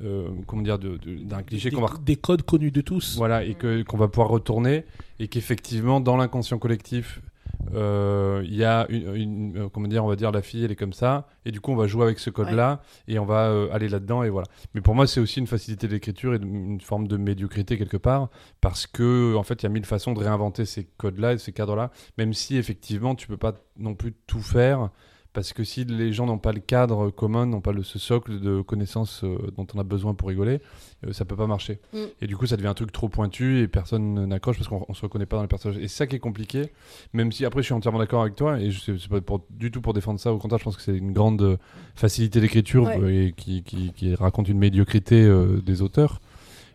euh, 0.02 0.28
comment 0.46 0.62
dire, 0.62 0.78
de- 0.78 0.96
de- 0.96 1.22
d'un 1.22 1.42
cliché 1.42 1.70
des, 1.70 1.76
qu'on 1.76 1.83
va 1.83 1.92
des 2.05 2.16
codes 2.16 2.42
connus 2.42 2.70
de 2.72 2.81
tous. 2.81 3.16
voilà, 3.16 3.44
et 3.44 3.55
que 3.55 3.83
qu'on 3.83 3.96
va 3.96 4.09
pouvoir 4.09 4.28
retourner, 4.31 4.85
et 5.20 5.28
qu'effectivement, 5.28 6.00
dans 6.00 6.16
l'inconscient 6.16 6.59
collectif, 6.59 7.20
euh, 7.20 7.28
il 7.72 8.55
y 8.55 8.64
a 8.64 8.87
une, 8.88 9.14
une- 9.14 9.57
euh, 9.57 9.68
comment 9.68 9.88
dire, 9.88 10.05
on 10.05 10.09
va 10.09 10.16
dire 10.16 10.31
la 10.33 10.42
fille, 10.42 10.64
elle 10.64 10.72
est 10.72 10.77
comme 10.77 10.92
ça, 10.92 11.27
et 11.44 11.51
du 11.53 11.61
coup, 11.61 11.72
on 11.72 11.77
va 11.77 11.87
jouer 11.87 12.05
avec 12.05 12.18
ce 12.18 12.31
code-là, 12.31 12.83
et 13.09 13.18
on 13.18 13.25
va 13.25 13.48
euh, 13.51 13.68
aller 13.72 13.88
là-dedans, 13.88 14.22
et 14.22 14.31
voilà. 14.31 14.46
Mais 14.75 14.81
pour 14.81 14.94
moi, 14.94 15.07
c'est 15.07 15.20
aussi 15.20 15.38
une 15.40 15.46
facilité 15.46 15.88
d'écriture 15.88 16.35
et 16.35 16.38
une 16.38 16.81
forme 16.81 17.07
de 17.09 17.16
médiocrité 17.16 17.79
quelque 17.79 17.96
part, 17.96 18.29
parce 18.61 18.87
que 18.87 19.35
en 19.37 19.42
fait, 19.42 19.62
il 19.62 19.64
y 19.64 19.66
a 19.66 19.70
mille 19.70 19.87
façons 19.87 20.12
de 20.12 20.18
réinventer 20.18 20.64
ces 20.64 20.85
codes-là 20.85 21.35
et 21.35 21.38
ces 21.38 21.53
cadres-là, 21.53 21.90
même 22.18 22.33
si 22.35 22.57
effectivement, 22.57 23.14
tu 23.14 23.27
peux 23.29 23.37
pas 23.37 23.55
non 23.79 23.94
plus 23.94 24.12
tout 24.27 24.40
faire. 24.42 24.90
Parce 25.33 25.55
que 25.55 25.64
si 25.64 25.85
les 25.85 26.12
gens 26.12 26.27
n'ont 26.27 26.37
pas 26.38 26.53
le 26.53 26.61
cadre 26.61 27.09
commun, 27.11 27.47
n'ont 27.47 27.62
pas 27.62 27.73
le, 27.73 27.83
ce 27.83 27.99
socle 27.99 28.38
de 28.38 28.61
connaissances 28.61 29.25
euh, 29.25 29.51
dont 29.57 29.66
on 29.75 29.79
a 29.79 29.83
besoin 29.83 30.12
pour 30.12 30.29
rigoler, 30.29 30.61
euh, 31.07 31.12
ça 31.14 31.25
peut 31.25 31.37
pas 31.37 31.47
marcher. 31.47 31.81
Mm. 31.95 31.99
Et 32.21 32.27
du 32.27 32.37
coup, 32.37 32.45
ça 32.47 32.57
devient 32.57 32.68
un 32.68 32.75
truc 32.75 32.92
trop 32.92 33.09
pointu 33.09 33.61
et 33.61 33.68
personne 33.68 34.27
n'accroche 34.27 34.57
parce 34.59 34.68
qu'on 34.68 34.85
on 34.88 34.92
se 34.95 35.01
reconnaît 35.03 35.25
pas 35.25 35.37
dans 35.37 35.42
les 35.42 35.49
personnages. 35.49 35.79
Et 35.79 35.88
c'est 35.88 35.97
ça 35.97 36.07
qui 36.07 36.16
est 36.16 36.21
compliqué. 36.21 36.71
Même 37.14 37.33
si 37.33 37.47
après, 37.47 37.62
je 37.62 37.66
suis 37.66 37.75
entièrement 37.75 37.99
d'accord 37.99 38.21
avec 38.21 38.37
toi 38.37 38.61
et 38.61 38.71
je 38.71 38.97
c'est 38.99 39.09
pas 39.09 39.23
pour, 39.23 39.42
du 39.49 39.71
tout 39.71 39.81
pour 39.81 39.95
défendre 39.95 40.21
ça. 40.21 40.35
Au 40.35 40.38
contraire, 40.38 40.59
je 40.59 40.64
pense 40.64 40.77
que 40.77 40.83
c'est 40.83 40.97
une 40.97 41.12
grande 41.12 41.40
euh, 41.40 41.57
facilité 41.95 42.40
d'écriture 42.40 42.85
Ouais. 42.85 42.99
euh, 43.01 43.27
et 43.29 43.33
qui, 43.33 43.62
qui, 43.62 43.92
qui 43.92 44.14
raconte 44.14 44.49
une 44.49 44.59
médiocrité 44.59 45.23
euh, 45.23 45.62
des 45.62 45.81
auteurs 45.83 46.21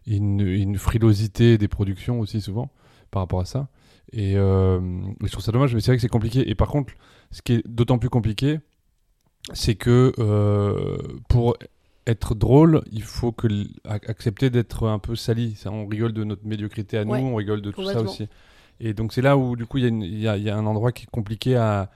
une, 0.07 0.39
une 0.39 0.77
frilosité 0.77 1.57
des 1.57 1.67
productions 1.67 2.19
aussi 2.19 2.41
souvent 2.41 2.69
par 3.11 3.21
rapport 3.21 3.41
à 3.41 3.45
ça. 3.45 3.67
Et, 4.13 4.37
euh, 4.37 4.79
je 5.21 5.31
trouve 5.31 5.43
ça 5.43 5.51
dommage, 5.51 5.73
mais 5.75 5.81
c'est 5.81 5.91
vrai 5.91 5.97
que 5.97 6.01
c'est 6.01 6.07
compliqué. 6.07 6.49
Et 6.49 6.55
par 6.55 6.69
contre, 6.69 6.93
ce 7.31 7.41
qui 7.41 7.53
est 7.53 7.67
d'autant 7.67 7.97
plus 7.97 8.09
compliqué, 8.09 8.59
c'est 9.53 9.75
que 9.75 10.13
euh, 10.19 10.97
pour 11.29 11.57
être 12.05 12.35
drôle, 12.35 12.83
il 12.91 13.03
faut 13.03 13.31
que 13.33 13.47
accepter 13.85 14.49
d'être 14.49 14.87
un 14.87 14.99
peu 14.99 15.15
sali. 15.15 15.55
Ça, 15.55 15.71
on 15.71 15.85
rigole 15.87 16.13
de 16.13 16.23
notre 16.23 16.45
médiocrité 16.45 16.97
à 16.97 17.03
nous, 17.05 17.11
Ouais, 17.11 17.31
on 17.31 17.35
rigole 17.35 17.61
de 17.61 17.71
tout 17.71 17.81
ça 17.93 17.99
aussi. 18.09 18.27
Et 18.79 18.93
donc 18.93 19.11
c'est 19.11 19.21
là 19.23 19.35
où 19.37 19.55
du 19.55 19.65
coup 19.65 19.77
il 19.79 19.81
y 19.81 19.85
a 19.85 19.89
une- 19.89 20.03
il 20.03 20.19
y, 20.19 20.27
a, 20.27 20.37
il 20.37 20.43
y 20.43 20.49
a 20.49 20.55
un 20.55 20.65
endroit 20.65 20.91
qui 20.91 21.03
est 21.03 21.09
compliqué 21.11 21.55
à. 21.55 21.89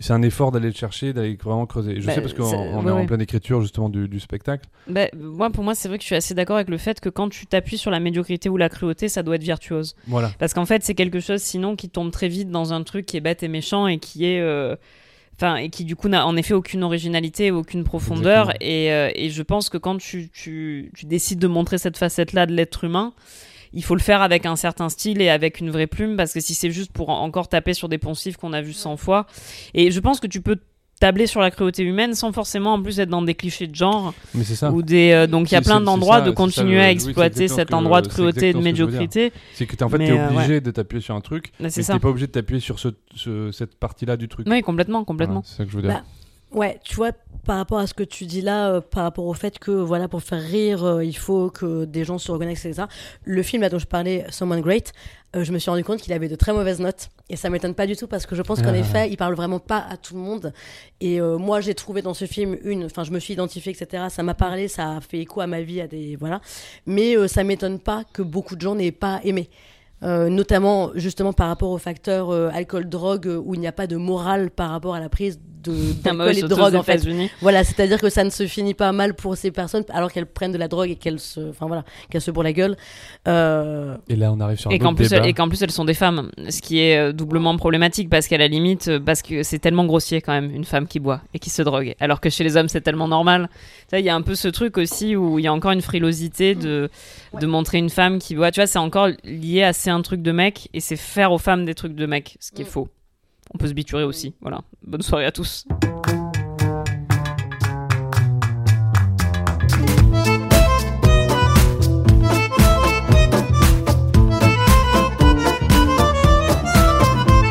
C'est 0.00 0.12
un 0.12 0.22
effort 0.22 0.52
d'aller 0.52 0.68
le 0.68 0.74
chercher, 0.74 1.12
d'aller 1.12 1.36
vraiment 1.42 1.66
creuser. 1.66 2.00
Je 2.00 2.06
Bah, 2.06 2.14
sais 2.14 2.20
parce 2.20 2.34
qu'on 2.34 2.44
ouais, 2.44 2.88
est 2.88 2.92
en 2.92 2.96
ouais. 3.00 3.06
pleine 3.06 3.20
écriture 3.20 3.60
justement 3.62 3.88
du, 3.88 4.08
du 4.08 4.20
spectacle. 4.20 4.66
Bah, 4.88 5.06
moi, 5.16 5.50
pour 5.50 5.64
moi, 5.64 5.74
c'est 5.74 5.88
vrai 5.88 5.98
que 5.98 6.02
je 6.02 6.06
suis 6.06 6.16
assez 6.16 6.34
d'accord 6.34 6.56
avec 6.56 6.68
le 6.68 6.78
fait 6.78 7.00
que 7.00 7.08
quand 7.08 7.28
tu 7.28 7.46
t'appuies 7.46 7.78
sur 7.78 7.90
la 7.90 8.00
médiocrité 8.00 8.48
ou 8.48 8.56
la 8.56 8.68
cruauté, 8.68 9.08
ça 9.08 9.22
doit 9.22 9.36
être 9.36 9.42
virtuose. 9.42 9.94
Voilà. 10.06 10.30
Parce 10.38 10.54
qu'en 10.54 10.66
fait, 10.66 10.82
c'est 10.84 10.94
quelque 10.94 11.20
chose 11.20 11.40
sinon 11.42 11.76
qui 11.76 11.88
tombe 11.88 12.10
très 12.10 12.28
vite 12.28 12.50
dans 12.50 12.72
un 12.72 12.82
truc 12.82 13.06
qui 13.06 13.16
est 13.16 13.20
bête 13.20 13.42
et 13.42 13.48
méchant 13.48 13.86
et 13.86 13.98
qui 13.98 14.24
est. 14.26 14.40
euh, 14.40 14.76
Enfin, 15.36 15.56
et 15.56 15.68
qui 15.68 15.84
du 15.84 15.96
coup 15.96 16.06
n'a 16.08 16.24
en 16.28 16.36
effet 16.36 16.54
aucune 16.54 16.84
originalité, 16.84 17.50
aucune 17.50 17.82
profondeur. 17.82 18.52
Et, 18.60 18.92
euh, 18.92 19.10
et 19.16 19.30
je 19.30 19.42
pense 19.42 19.68
que 19.68 19.76
quand 19.78 19.96
tu, 19.96 20.30
tu, 20.30 20.92
tu 20.94 21.06
décides 21.06 21.40
de 21.40 21.48
montrer 21.48 21.76
cette 21.76 21.96
facette-là 21.98 22.46
de 22.46 22.52
l'être 22.52 22.84
humain, 22.84 23.12
il 23.74 23.84
faut 23.84 23.94
le 23.94 24.00
faire 24.00 24.22
avec 24.22 24.46
un 24.46 24.56
certain 24.56 24.88
style 24.88 25.20
et 25.20 25.28
avec 25.28 25.60
une 25.60 25.70
vraie 25.70 25.86
plume, 25.86 26.16
parce 26.16 26.32
que 26.32 26.40
si 26.40 26.54
c'est 26.54 26.70
juste 26.70 26.92
pour 26.92 27.10
en- 27.10 27.22
encore 27.22 27.48
taper 27.48 27.74
sur 27.74 27.88
des 27.88 27.98
poncifs 27.98 28.36
qu'on 28.36 28.52
a 28.52 28.62
vus 28.62 28.72
100 28.72 28.96
fois. 28.96 29.26
Et 29.74 29.90
je 29.90 30.00
pense 30.00 30.20
que 30.20 30.26
tu 30.26 30.40
peux 30.40 30.56
tabler 31.00 31.26
sur 31.26 31.40
la 31.40 31.50
cruauté 31.50 31.82
humaine 31.82 32.14
sans 32.14 32.32
forcément 32.32 32.74
en 32.74 32.80
plus 32.82 33.00
être 33.00 33.08
dans 33.08 33.20
des 33.20 33.34
clichés 33.34 33.66
de 33.66 33.74
genre. 33.74 34.14
Mais 34.32 34.44
c'est 34.44 34.54
ça. 34.54 34.70
Ou 34.70 34.80
des, 34.80 35.10
euh, 35.10 35.26
donc 35.26 35.50
il 35.50 35.54
y 35.54 35.56
a 35.56 35.60
plein 35.60 35.80
d'endroits 35.80 36.20
de 36.20 36.28
ça 36.30 36.32
continuer 36.34 36.80
à 36.80 36.90
exploiter 36.90 37.48
cet 37.48 37.70
que- 37.70 37.74
endroit 37.74 38.00
de 38.00 38.08
cruauté 38.08 38.50
et 38.50 38.52
de 38.54 38.60
médiocrité. 38.60 39.32
C'est 39.54 39.66
que 39.66 39.74
t'es 39.74 39.82
en 39.82 39.88
fait 39.88 39.98
Mais, 39.98 40.06
t'es 40.06 40.18
euh, 40.18 40.28
obligé 40.30 40.60
de 40.60 40.70
t'appuyer 40.70 41.02
sur 41.02 41.14
un 41.16 41.20
truc, 41.20 41.52
mais 41.58 41.68
ça. 41.68 41.92
t'es 41.92 41.98
pas 41.98 42.08
obligé 42.08 42.28
de 42.28 42.32
t'appuyer 42.32 42.60
sur 42.60 42.78
ce, 42.78 42.88
ce- 43.16 43.50
cette 43.50 43.74
partie-là 43.76 44.16
du 44.16 44.28
truc. 44.28 44.46
Oui, 44.48 44.62
complètement, 44.62 45.04
complètement. 45.04 45.40
Voilà, 45.42 45.48
c'est 45.50 45.56
ça 45.56 45.64
que 45.64 45.70
je 45.72 45.76
veux 45.76 45.82
dire. 45.82 45.90
Bah, 45.90 46.04
Ouais, 46.54 46.78
tu 46.84 46.94
vois, 46.94 47.10
par 47.44 47.56
rapport 47.56 47.78
à 47.78 47.86
ce 47.86 47.94
que 47.94 48.04
tu 48.04 48.26
dis 48.26 48.40
là, 48.40 48.70
euh, 48.70 48.80
par 48.80 49.02
rapport 49.02 49.26
au 49.26 49.34
fait 49.34 49.58
que 49.58 49.72
voilà 49.72 50.08
pour 50.08 50.22
faire 50.22 50.40
rire, 50.40 50.84
euh, 50.84 51.04
il 51.04 51.16
faut 51.16 51.50
que 51.50 51.84
des 51.84 52.04
gens 52.04 52.18
se 52.18 52.30
reconnaissent, 52.30 52.64
etc. 52.64 52.84
Le 53.24 53.42
film 53.42 53.62
là 53.62 53.68
dont 53.68 53.78
je 53.78 53.86
parlais, 53.86 54.24
Someone 54.30 54.60
Great, 54.60 54.92
euh, 55.34 55.42
je 55.42 55.52
me 55.52 55.58
suis 55.58 55.68
rendu 55.68 55.82
compte 55.82 56.00
qu'il 56.00 56.12
avait 56.12 56.28
de 56.28 56.36
très 56.36 56.52
mauvaises 56.52 56.78
notes 56.80 57.10
et 57.28 57.36
ça 57.36 57.50
m'étonne 57.50 57.74
pas 57.74 57.86
du 57.86 57.96
tout 57.96 58.06
parce 58.06 58.24
que 58.24 58.36
je 58.36 58.42
pense 58.42 58.62
qu'en 58.62 58.72
Ah. 58.72 58.78
effet, 58.78 59.10
il 59.10 59.16
parle 59.16 59.34
vraiment 59.34 59.58
pas 59.58 59.84
à 59.90 59.96
tout 59.96 60.14
le 60.14 60.20
monde. 60.20 60.52
Et 61.00 61.20
moi, 61.20 61.60
j'ai 61.60 61.74
trouvé 61.74 62.02
dans 62.02 62.14
ce 62.14 62.24
film 62.24 62.56
une, 62.62 62.84
enfin, 62.84 63.04
je 63.04 63.10
me 63.10 63.18
suis 63.18 63.34
identifiée, 63.34 63.72
etc. 63.72 64.04
Ça 64.08 64.22
m'a 64.22 64.34
parlé, 64.34 64.68
ça 64.68 64.96
a 64.96 65.00
fait 65.00 65.18
écho 65.18 65.40
à 65.40 65.46
ma 65.46 65.60
vie, 65.60 65.80
à 65.80 65.88
des 65.88 66.16
voilà. 66.16 66.40
Mais 66.86 67.28
ça 67.28 67.44
m'étonne 67.44 67.78
pas 67.78 68.04
que 68.12 68.22
beaucoup 68.22 68.56
de 68.56 68.60
gens 68.60 68.74
n'aient 68.74 68.92
pas 68.92 69.20
aimé. 69.24 69.50
Euh, 70.02 70.28
notamment 70.28 70.90
justement 70.96 71.32
par 71.32 71.48
rapport 71.48 71.70
au 71.70 71.78
facteur 71.78 72.28
euh, 72.30 72.50
alcool-drogue 72.52 73.26
euh, 73.26 73.42
où 73.42 73.54
il 73.54 73.60
n'y 73.60 73.66
a 73.66 73.72
pas 73.72 73.86
de 73.86 73.96
morale 73.96 74.50
par 74.50 74.68
rapport 74.70 74.94
à 74.94 75.00
la 75.00 75.08
prise 75.08 75.40
de 75.64 75.72
Ah 76.04 76.12
bah 76.14 76.32
et 76.32 76.42
de 76.42 76.46
drogue 76.46 76.74
en 76.74 76.82
fait. 76.82 77.06
Voilà, 77.40 77.64
c'est-à-dire 77.64 78.00
que 78.00 78.10
ça 78.10 78.24
ne 78.24 78.30
se 78.30 78.46
finit 78.46 78.74
pas 78.74 78.92
mal 78.92 79.14
pour 79.14 79.36
ces 79.36 79.50
personnes 79.50 79.84
alors 79.92 80.12
qu'elles 80.12 80.26
prennent 80.26 80.52
de 80.52 80.58
la 80.58 80.68
drogue 80.68 80.90
et 80.90 80.96
qu'elles 80.96 81.20
se, 81.20 81.50
enfin 81.50 81.66
voilà, 81.66 81.84
qu'elles 82.10 82.20
se 82.20 82.30
bourrent 82.30 82.44
la 82.44 82.52
gueule. 82.52 82.76
Euh, 83.28 83.96
Et 84.08 84.16
là, 84.16 84.32
on 84.32 84.40
arrive 84.40 84.58
sur 84.58 84.70
un 84.70 84.74
Et 84.74 84.78
qu'en 84.78 84.94
plus, 84.94 85.08
débat. 85.10 85.26
et 85.26 85.32
qu'en 85.32 85.48
plus 85.48 85.62
elles 85.62 85.70
sont 85.70 85.84
des 85.84 85.94
femmes, 85.94 86.30
ce 86.48 86.60
qui 86.60 86.80
est 86.80 86.96
euh, 86.98 87.12
doublement 87.12 87.56
problématique 87.56 88.08
parce 88.10 88.28
qu'à 88.28 88.38
la 88.38 88.48
limite, 88.48 88.88
euh, 88.88 89.00
parce 89.00 89.22
que 89.22 89.42
c'est 89.42 89.58
tellement 89.58 89.84
grossier 89.86 90.20
quand 90.20 90.32
même 90.32 90.50
une 90.54 90.64
femme 90.64 90.86
qui 90.86 91.00
boit 91.00 91.20
et 91.32 91.38
qui 91.38 91.50
se 91.50 91.62
drogue, 91.62 91.94
alors 92.00 92.20
que 92.20 92.30
chez 92.30 92.44
les 92.44 92.56
hommes 92.56 92.68
c'est 92.68 92.80
tellement 92.82 93.08
normal. 93.08 93.48
Ça, 93.90 93.98
il 93.98 94.04
y 94.04 94.08
a 94.10 94.14
un 94.14 94.22
peu 94.22 94.34
ce 94.34 94.48
truc 94.48 94.78
aussi 94.78 95.16
où 95.16 95.38
il 95.38 95.44
y 95.44 95.48
a 95.48 95.52
encore 95.52 95.72
une 95.72 95.82
frilosité 95.82 96.54
de 96.54 96.90
de 97.40 97.46
montrer 97.46 97.78
une 97.78 97.90
femme 97.90 98.18
qui 98.18 98.34
boit. 98.34 98.50
Tu 98.50 98.60
vois, 98.60 98.66
c'est 98.66 98.78
encore 98.78 99.08
lié 99.24 99.62
à 99.62 99.72
c'est 99.72 99.90
un 99.90 100.02
truc 100.02 100.22
de 100.22 100.32
mec 100.32 100.68
et 100.74 100.80
c'est 100.80 100.96
faire 100.96 101.32
aux 101.32 101.38
femmes 101.38 101.64
des 101.64 101.74
trucs 101.74 101.94
de 101.94 102.06
mec, 102.06 102.36
ce 102.40 102.52
qui 102.52 102.62
est 102.62 102.64
Mm. 102.64 102.68
faux. 102.68 102.88
On 103.54 103.58
peut 103.58 103.68
se 103.68 103.72
biturer 103.74 104.04
aussi. 104.04 104.34
Voilà. 104.40 104.60
Bonne 104.82 105.02
soirée 105.02 105.26
à 105.26 105.32
tous. 105.32 105.66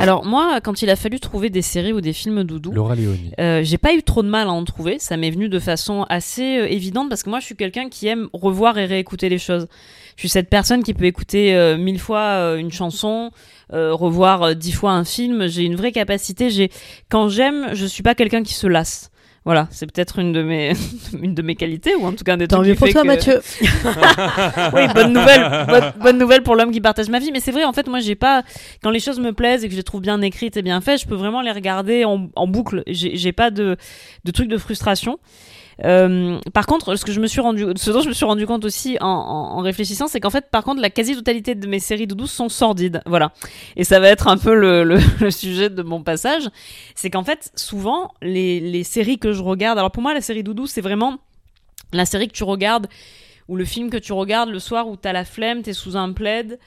Alors 0.04 0.26
moi, 0.26 0.60
quand 0.62 0.82
il 0.82 0.90
a 0.90 0.96
fallu 0.96 1.20
trouver 1.20 1.50
des 1.50 1.62
séries 1.62 1.94
ou 1.94 2.02
des 2.02 2.14
films 2.14 2.44
doudou, 2.44 2.72
Laura 2.72 2.96
Leoni. 2.96 3.32
euh, 3.40 3.62
j'ai 3.64 3.78
pas 3.78 3.94
eu 3.94 4.04
trop 4.04 4.22
de 4.22 4.28
mal 4.28 4.48
à 4.48 4.52
en 4.52 4.64
trouver. 4.64 5.00
Ça 5.00 5.18
m'est 5.18 5.32
venu 5.32 5.50
de 5.50 5.60
façon 5.60 6.06
assez 6.10 6.60
euh, 6.60 6.68
évidente 6.70 7.10
parce 7.10 7.24
que 7.24 7.30
moi, 7.30 7.40
je 7.40 7.46
suis 7.46 7.56
quelqu'un 7.56 7.90
qui 7.90 8.08
aime 8.08 8.28
revoir 8.34 8.78
et 8.78 8.86
réécouter 8.86 9.30
les 9.30 9.38
choses. 9.38 9.68
Je 10.16 10.22
suis 10.22 10.30
cette 10.30 10.50
personne 10.50 10.84
qui 10.84 10.94
peut 10.94 11.06
écouter 11.06 11.56
euh, 11.56 11.78
mille 11.78 12.00
fois 12.00 12.56
une 12.58 12.72
chanson, 12.72 13.32
revoir 13.72 14.56
dix 14.56 14.72
fois 14.72 14.92
un 14.92 15.06
film. 15.06 15.48
J'ai 15.48 15.64
une 15.64 15.76
vraie 15.76 15.92
capacité. 15.92 16.50
J'ai 16.50 16.70
quand 17.10 17.30
j'aime, 17.30 17.70
je 17.74 17.86
suis 17.86 18.04
pas 18.04 18.14
quelqu'un 18.14 18.44
qui 18.44 18.54
se 18.54 18.68
lasse. 18.68 19.10
Voilà, 19.46 19.68
c'est 19.72 19.86
peut-être 19.92 20.20
une 20.20 20.32
de 20.32 20.42
mes 20.42 20.72
une 21.22 21.34
de 21.36 21.42
mes 21.42 21.56
qualités 21.56 21.96
ou 21.96 22.06
en 22.06 22.14
tout 22.14 22.24
cas 22.24 22.34
un 22.36 22.38
des 22.38 22.48
Tant 22.48 22.62
mieux 22.62 22.76
pour 22.76 22.88
toi, 22.90 23.02
que- 23.02 23.08
Mathieu. 23.08 23.42
oui, 24.74 24.82
bonne 24.94 25.14
nouvelle, 25.14 25.66
bonne, 25.68 25.94
bonne 26.00 26.18
nouvelle 26.18 26.44
pour 26.44 26.56
l'homme 26.56 26.72
qui 26.72 26.80
partage 26.82 27.10
ma 27.10 27.20
vie. 27.20 27.32
Mais 27.34 27.40
c'est 27.42 27.52
vrai, 27.52 27.66
en 27.66 27.74
fait, 27.74 27.88
moi, 27.88 28.00
j'ai 28.00 28.16
pas 28.16 28.44
quand 28.82 28.90
les 28.90 29.00
choses 29.02 29.20
me 29.20 29.34
plaisent 29.34 29.64
et 29.64 29.68
que 29.68 29.74
je 29.74 29.78
les 29.78 29.84
trouve 29.84 30.02
bien 30.02 30.22
écrites 30.22 30.56
et 30.58 30.62
bien 30.62 30.80
faites, 30.82 31.02
je 31.02 31.08
peux 31.08 31.16
vraiment 31.16 31.42
les 31.42 31.52
regarder 31.52 32.06
en, 32.06 32.30
en 32.36 32.48
boucle. 32.48 32.84
J'ai 32.88 33.18
j'ai 33.18 33.32
pas 33.34 33.52
de 33.52 33.76
de 34.24 34.32
trucs 34.32 34.48
de 34.50 34.58
frustration. 34.58 35.20
Euh, 35.84 36.40
par 36.54 36.66
contre, 36.66 36.96
ce 36.96 37.06
que 37.06 37.12
je 37.12 37.20
me 37.20 37.28
suis 37.28 37.42
rendu, 37.42 37.66
ce 37.76 37.92
dont 37.92 38.02
je 38.02 38.10
me 38.10 38.14
suis 38.14 38.26
rendu 38.26 38.46
compte 38.46 38.66
aussi 38.66 38.98
en, 39.02 39.08
en, 39.08 39.62
réfléchissant, 39.62 40.08
c'est 40.08 40.20
qu'en 40.20 40.30
fait, 40.30 40.50
par 40.52 40.64
contre, 40.64 40.82
la 40.82 40.90
quasi-totalité 40.90 41.56
de 41.56 41.68
mes 41.68 41.80
séries 41.80 42.08
doudou 42.08 42.28
sont 42.28 42.50
sordides. 42.50 43.02
Voilà. 43.06 43.32
Et 43.76 43.84
ça 43.84 44.00
va 44.00 44.10
être 44.10 44.28
un 44.28 44.38
peu 44.38 44.54
le 44.84 45.32
sujet 45.32 45.70
de 45.70 45.82
mon 45.82 46.04
passage. 46.04 46.50
C'est 46.96 47.10
qu'en 47.10 47.24
fait, 47.24 47.52
souvent, 47.56 48.12
les, 48.22 48.60
les 48.60 48.84
séries 48.84 49.20
que 49.20 49.34
je 49.34 49.42
regarde, 49.42 49.78
alors 49.78 49.92
pour 49.92 50.04
moi, 50.04 50.14
la 50.14 50.22
série 50.22 50.44
doudou, 50.44 50.68
c'est 50.68 50.82
vraiment 50.82 51.18
la 51.92 52.06
série 52.06 52.28
que 52.28 52.34
tu 52.34 52.44
regardes 52.44 52.88
ou 53.48 53.56
le 53.56 53.66
film 53.66 53.90
que 53.90 53.98
tu 53.98 54.14
regardes 54.14 54.50
le 54.50 54.60
soir 54.60 54.88
où 54.88 54.96
t'as 54.96 55.14
la 55.14 55.26
flemme, 55.26 55.62
t'es 55.62 55.74
sous 55.74 55.98
un 55.98 56.12
plaid. 56.14 56.60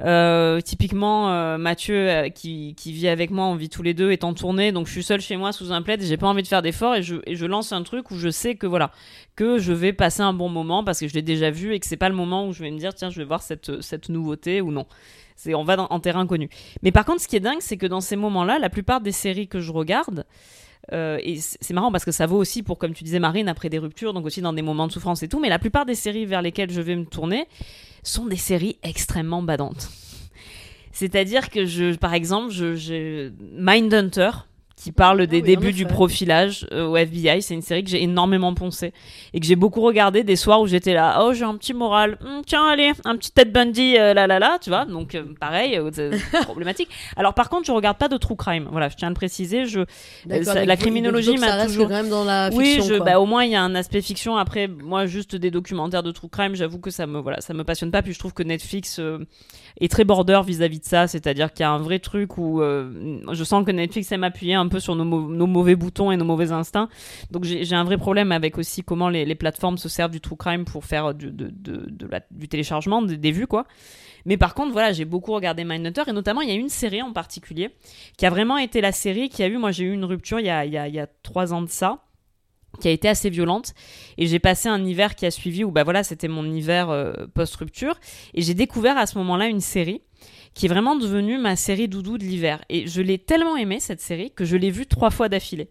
Euh, 0.00 0.60
typiquement, 0.60 1.30
euh, 1.30 1.58
Mathieu, 1.58 1.94
euh, 1.94 2.28
qui, 2.28 2.74
qui 2.76 2.92
vit 2.92 3.08
avec 3.08 3.30
moi, 3.30 3.46
on 3.46 3.54
vit 3.54 3.68
tous 3.68 3.82
les 3.82 3.94
deux, 3.94 4.10
est 4.10 4.24
en 4.24 4.34
tournée, 4.34 4.72
donc 4.72 4.86
je 4.86 4.92
suis 4.92 5.02
seule 5.02 5.20
chez 5.20 5.36
moi 5.36 5.52
sous 5.52 5.72
un 5.72 5.82
plaid 5.82 6.02
j'ai 6.02 6.16
pas 6.16 6.26
envie 6.26 6.42
de 6.42 6.48
faire 6.48 6.62
d'efforts 6.62 6.94
et 6.94 7.02
je, 7.02 7.16
et 7.26 7.36
je 7.36 7.46
lance 7.46 7.72
un 7.72 7.82
truc 7.82 8.10
où 8.10 8.16
je 8.16 8.30
sais 8.30 8.54
que 8.54 8.66
voilà, 8.66 8.90
que 9.36 9.58
je 9.58 9.72
vais 9.72 9.92
passer 9.92 10.22
un 10.22 10.32
bon 10.32 10.48
moment 10.48 10.82
parce 10.82 11.00
que 11.00 11.08
je 11.08 11.14
l'ai 11.14 11.22
déjà 11.22 11.50
vu 11.50 11.74
et 11.74 11.80
que 11.80 11.86
c'est 11.86 11.96
pas 11.96 12.08
le 12.08 12.14
moment 12.14 12.46
où 12.46 12.52
je 12.52 12.62
vais 12.62 12.70
me 12.70 12.78
dire 12.78 12.94
tiens, 12.94 13.10
je 13.10 13.18
vais 13.18 13.24
voir 13.24 13.42
cette, 13.42 13.82
cette 13.82 14.08
nouveauté 14.08 14.60
ou 14.60 14.72
non. 14.72 14.86
C'est, 15.36 15.54
on 15.54 15.64
va 15.64 15.86
en 15.90 16.00
terrain 16.00 16.26
connu. 16.26 16.48
Mais 16.82 16.92
par 16.92 17.04
contre, 17.04 17.20
ce 17.20 17.28
qui 17.28 17.36
est 17.36 17.40
dingue, 17.40 17.60
c'est 17.60 17.76
que 17.76 17.86
dans 17.86 18.00
ces 18.00 18.16
moments-là, 18.16 18.58
la 18.58 18.70
plupart 18.70 19.00
des 19.00 19.12
séries 19.12 19.48
que 19.48 19.60
je 19.60 19.72
regarde, 19.72 20.24
euh, 20.92 21.18
et 21.22 21.38
c'est 21.40 21.74
marrant 21.74 21.92
parce 21.92 22.04
que 22.04 22.10
ça 22.10 22.26
vaut 22.26 22.36
aussi 22.36 22.62
pour, 22.62 22.78
comme 22.78 22.92
tu 22.92 23.04
disais, 23.04 23.18
Marine, 23.18 23.48
après 23.48 23.68
des 23.68 23.78
ruptures, 23.78 24.12
donc 24.12 24.26
aussi 24.26 24.40
dans 24.40 24.52
des 24.52 24.62
moments 24.62 24.86
de 24.86 24.92
souffrance 24.92 25.22
et 25.22 25.28
tout. 25.28 25.40
Mais 25.40 25.48
la 25.48 25.58
plupart 25.58 25.86
des 25.86 25.94
séries 25.94 26.26
vers 26.26 26.42
lesquelles 26.42 26.70
je 26.70 26.80
vais 26.80 26.96
me 26.96 27.04
tourner 27.04 27.46
sont 28.02 28.26
des 28.26 28.36
séries 28.36 28.78
extrêmement 28.82 29.42
badantes. 29.42 29.90
C'est-à-dire 30.92 31.50
que, 31.50 31.64
je, 31.64 31.94
par 31.96 32.14
exemple, 32.14 32.52
je, 32.52 32.74
je... 32.74 33.30
Mindhunter, 33.52 34.30
qui 34.82 34.92
parle 34.92 35.26
des 35.26 35.36
oui, 35.36 35.42
en 35.42 35.46
débuts 35.46 35.72
du 35.72 35.86
profilage 35.86 36.66
euh, 36.72 36.86
au 36.86 36.96
FBI, 36.96 37.40
c'est 37.42 37.54
une 37.54 37.62
série 37.62 37.84
que 37.84 37.90
j'ai 37.90 38.02
énormément 38.02 38.52
poncé 38.54 38.92
et 39.32 39.40
que 39.40 39.46
j'ai 39.46 39.54
beaucoup 39.56 39.80
regardé 39.80 40.24
des 40.24 40.36
soirs 40.36 40.60
où 40.60 40.66
j'étais 40.66 40.92
là, 40.94 41.22
oh 41.24 41.32
j'ai 41.32 41.44
un 41.44 41.56
petit 41.56 41.74
moral, 41.74 42.18
Hum, 42.24 42.42
tiens 42.46 42.66
allez, 42.66 42.92
un 43.04 43.16
petit 43.16 43.30
Ted 43.32 43.50
Bundy, 43.50 43.96
euh, 43.98 44.14
là 44.14 44.26
là 44.26 44.38
là, 44.38 44.58
tu 44.60 44.70
vois, 44.70 44.84
donc 44.84 45.14
euh, 45.14 45.24
pareil, 45.40 45.76
euh, 45.78 45.90
c'est 45.92 46.10
problématique. 46.42 46.88
Alors 47.16 47.34
par 47.34 47.48
contre, 47.48 47.66
je 47.66 47.72
regarde 47.72 47.96
pas 47.98 48.08
de 48.08 48.16
true 48.16 48.36
crime, 48.36 48.68
voilà, 48.70 48.88
je 48.88 48.96
tiens 48.96 49.08
à 49.08 49.10
le 49.10 49.14
préciser, 49.14 49.66
je 49.66 49.80
ça- 50.42 50.54
donc 50.54 50.66
la 50.66 50.76
criminologie 50.76 51.36
m'a 51.38 51.64
toujours- 51.66 51.88
quand 51.88 51.94
même 51.94 52.08
dans 52.08 52.24
la 52.24 52.50
oui, 52.52 52.74
fiction. 52.74 52.84
je, 52.86 52.94
quoi. 52.96 53.06
bah, 53.06 53.20
au 53.20 53.26
moins 53.26 53.44
il 53.44 53.52
y 53.52 53.56
a 53.56 53.62
un 53.62 53.74
aspect 53.74 54.00
fiction. 54.02 54.36
Après, 54.36 54.66
moi, 54.68 55.06
juste 55.06 55.36
des 55.36 55.50
documentaires 55.50 56.02
de 56.02 56.10
true 56.10 56.28
crime, 56.28 56.54
j'avoue 56.54 56.78
que 56.78 56.90
ça 56.90 57.06
me, 57.06 57.20
voilà, 57.20 57.40
ça 57.40 57.54
me 57.54 57.64
passionne 57.64 57.90
pas. 57.90 58.02
Puis 58.02 58.12
je 58.14 58.18
trouve 58.18 58.32
que 58.34 58.42
Netflix 58.42 58.98
euh, 58.98 59.18
est 59.80 59.90
très 59.90 60.04
border 60.04 60.40
vis-à-vis 60.46 60.80
de 60.80 60.84
ça, 60.84 61.06
c'est-à-dire 61.06 61.52
qu'il 61.52 61.64
y 61.64 61.66
a 61.66 61.70
un 61.70 61.78
vrai 61.78 61.98
truc 61.98 62.38
où 62.38 62.60
euh, 62.60 63.20
je 63.32 63.44
sens 63.44 63.64
que 63.64 63.70
Netflix 63.70 64.10
aime 64.12 64.24
appuyer 64.24 64.54
un 64.54 64.68
peu 64.68 64.80
sur 64.80 64.94
nos, 64.96 65.04
mau- 65.04 65.28
nos 65.28 65.46
mauvais 65.46 65.76
boutons 65.76 66.10
et 66.10 66.16
nos 66.16 66.24
mauvais 66.24 66.52
instincts. 66.52 66.88
Donc 67.30 67.44
j'ai 67.44 67.74
un 67.74 67.84
vrai 67.84 67.96
problème 67.96 68.32
avec 68.32 68.58
aussi 68.58 68.82
comment 68.82 69.08
les, 69.08 69.34
plateformes 69.34 69.78
se 69.78 69.88
servent 69.88 70.10
du 70.10 70.20
true 70.20 70.36
crime 70.36 70.64
pour 70.64 70.84
faire 70.84 71.14
du, 71.14 71.30
de, 71.30 72.46
téléchargement, 72.46 73.02
des, 73.02 73.32
vues, 73.32 73.46
quoi. 73.46 73.66
Mais 74.24 74.36
par 74.36 74.54
contre, 74.54 74.72
voilà, 74.72 74.92
j'ai 74.92 75.04
beaucoup 75.04 75.32
regardé 75.32 75.64
Mindhunter 75.64 76.02
et 76.06 76.12
notamment 76.12 76.42
il 76.42 76.48
y 76.48 76.52
a 76.52 76.54
une 76.54 76.68
série 76.68 77.02
en 77.02 77.12
particulier 77.12 77.70
qui 78.16 78.26
a 78.26 78.30
vraiment 78.30 78.56
été 78.56 78.80
la 78.80 78.92
série 78.92 79.28
qui 79.28 79.42
a 79.42 79.48
eu, 79.48 79.56
moi 79.56 79.72
j'ai 79.72 79.84
eu 79.84 79.92
une 79.92 80.04
rupture 80.04 80.38
il 80.38 80.46
y 80.46 80.48
a 80.48 81.06
trois 81.22 81.52
ans 81.52 81.62
de 81.62 81.68
ça 81.68 82.04
qui 82.80 82.88
a 82.88 82.90
été 82.90 83.08
assez 83.08 83.30
violente. 83.30 83.74
Et 84.18 84.26
j'ai 84.26 84.38
passé 84.38 84.68
un 84.68 84.84
hiver 84.84 85.14
qui 85.14 85.26
a 85.26 85.30
suivi 85.30 85.64
où 85.64 85.70
bah 85.70 85.84
voilà 85.84 86.02
c'était 86.04 86.28
mon 86.28 86.44
hiver 86.50 86.90
euh, 86.90 87.12
post 87.34 87.54
rupture 87.56 87.94
et 88.34 88.42
j'ai 88.42 88.54
découvert 88.54 88.96
à 88.98 89.06
ce 89.06 89.18
moment-là 89.18 89.46
une 89.46 89.60
série 89.60 90.00
qui 90.54 90.66
est 90.66 90.68
vraiment 90.68 90.96
devenue 90.96 91.38
ma 91.38 91.56
série 91.56 91.88
doudou 91.88 92.18
de 92.18 92.24
l'hiver. 92.24 92.62
Et 92.68 92.86
je 92.86 93.00
l'ai 93.02 93.18
tellement 93.18 93.56
aimée 93.56 93.80
cette 93.80 94.00
série 94.00 94.30
que 94.30 94.44
je 94.44 94.56
l'ai 94.56 94.70
vue 94.70 94.86
trois 94.86 95.10
fois 95.10 95.28
d'affilée. 95.28 95.68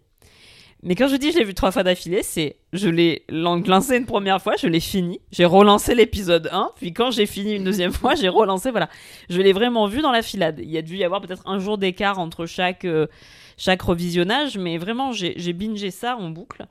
Mais 0.84 0.96
quand 0.96 1.06
je 1.06 1.14
dis 1.14 1.30
je 1.30 1.38
l'ai 1.38 1.44
vue 1.44 1.54
trois 1.54 1.70
fois 1.70 1.84
d'affilée 1.84 2.24
c'est 2.24 2.56
je 2.72 2.88
l'ai 2.88 3.24
lan- 3.28 3.62
lancé 3.64 3.96
une 3.96 4.04
première 4.06 4.42
fois 4.42 4.54
je 4.60 4.66
l'ai 4.66 4.80
fini 4.80 5.20
j'ai 5.30 5.44
relancé 5.44 5.94
l'épisode 5.94 6.48
1 6.50 6.72
puis 6.74 6.92
quand 6.92 7.12
j'ai 7.12 7.26
fini 7.26 7.52
une 7.52 7.62
deuxième 7.62 7.92
fois 8.00 8.16
j'ai 8.16 8.28
relancé 8.28 8.72
voilà. 8.72 8.88
Je 9.30 9.40
l'ai 9.40 9.52
vraiment 9.52 9.86
vue 9.86 10.02
dans 10.02 10.10
la 10.10 10.22
filade. 10.22 10.58
Il 10.60 10.68
y 10.70 10.78
a 10.78 10.82
dû 10.82 10.96
y 10.96 11.04
avoir 11.04 11.20
peut-être 11.20 11.42
un 11.46 11.60
jour 11.60 11.78
d'écart 11.78 12.18
entre 12.18 12.46
chaque 12.46 12.84
euh, 12.84 13.06
chaque 13.62 13.82
revisionnage 13.82 14.58
mais 14.58 14.78
vraiment 14.78 15.12
j'ai 15.12 15.52
bingé 15.52 15.90
ça 15.90 16.16
en 16.16 16.30
boucle 16.30 16.66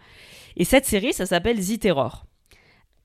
et 0.57 0.65
cette 0.65 0.85
série, 0.85 1.13
ça 1.13 1.25
s'appelle 1.25 1.59
The 1.59 1.79
Terror. 1.79 2.25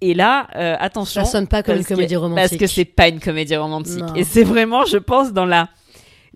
Et 0.01 0.15
là, 0.15 0.49
euh, 0.57 0.77
attention. 0.79 1.25
Ça 1.25 1.31
sonne 1.31 1.47
pas 1.47 1.63
comme 1.63 1.77
une 1.77 1.85
comédie 1.85 2.17
romantique. 2.17 2.51
Parce 2.51 2.61
que 2.61 2.67
c'est 2.67 2.85
pas 2.85 3.09
une 3.09 3.21
comédie 3.21 3.57
romantique. 3.57 4.03
Non. 4.03 4.15
Et 4.15 4.25
c'est 4.25 4.45
vraiment, 4.45 4.85
je 4.85 4.99
pense, 4.99 5.33
dans 5.33 5.47
la 5.47 5.69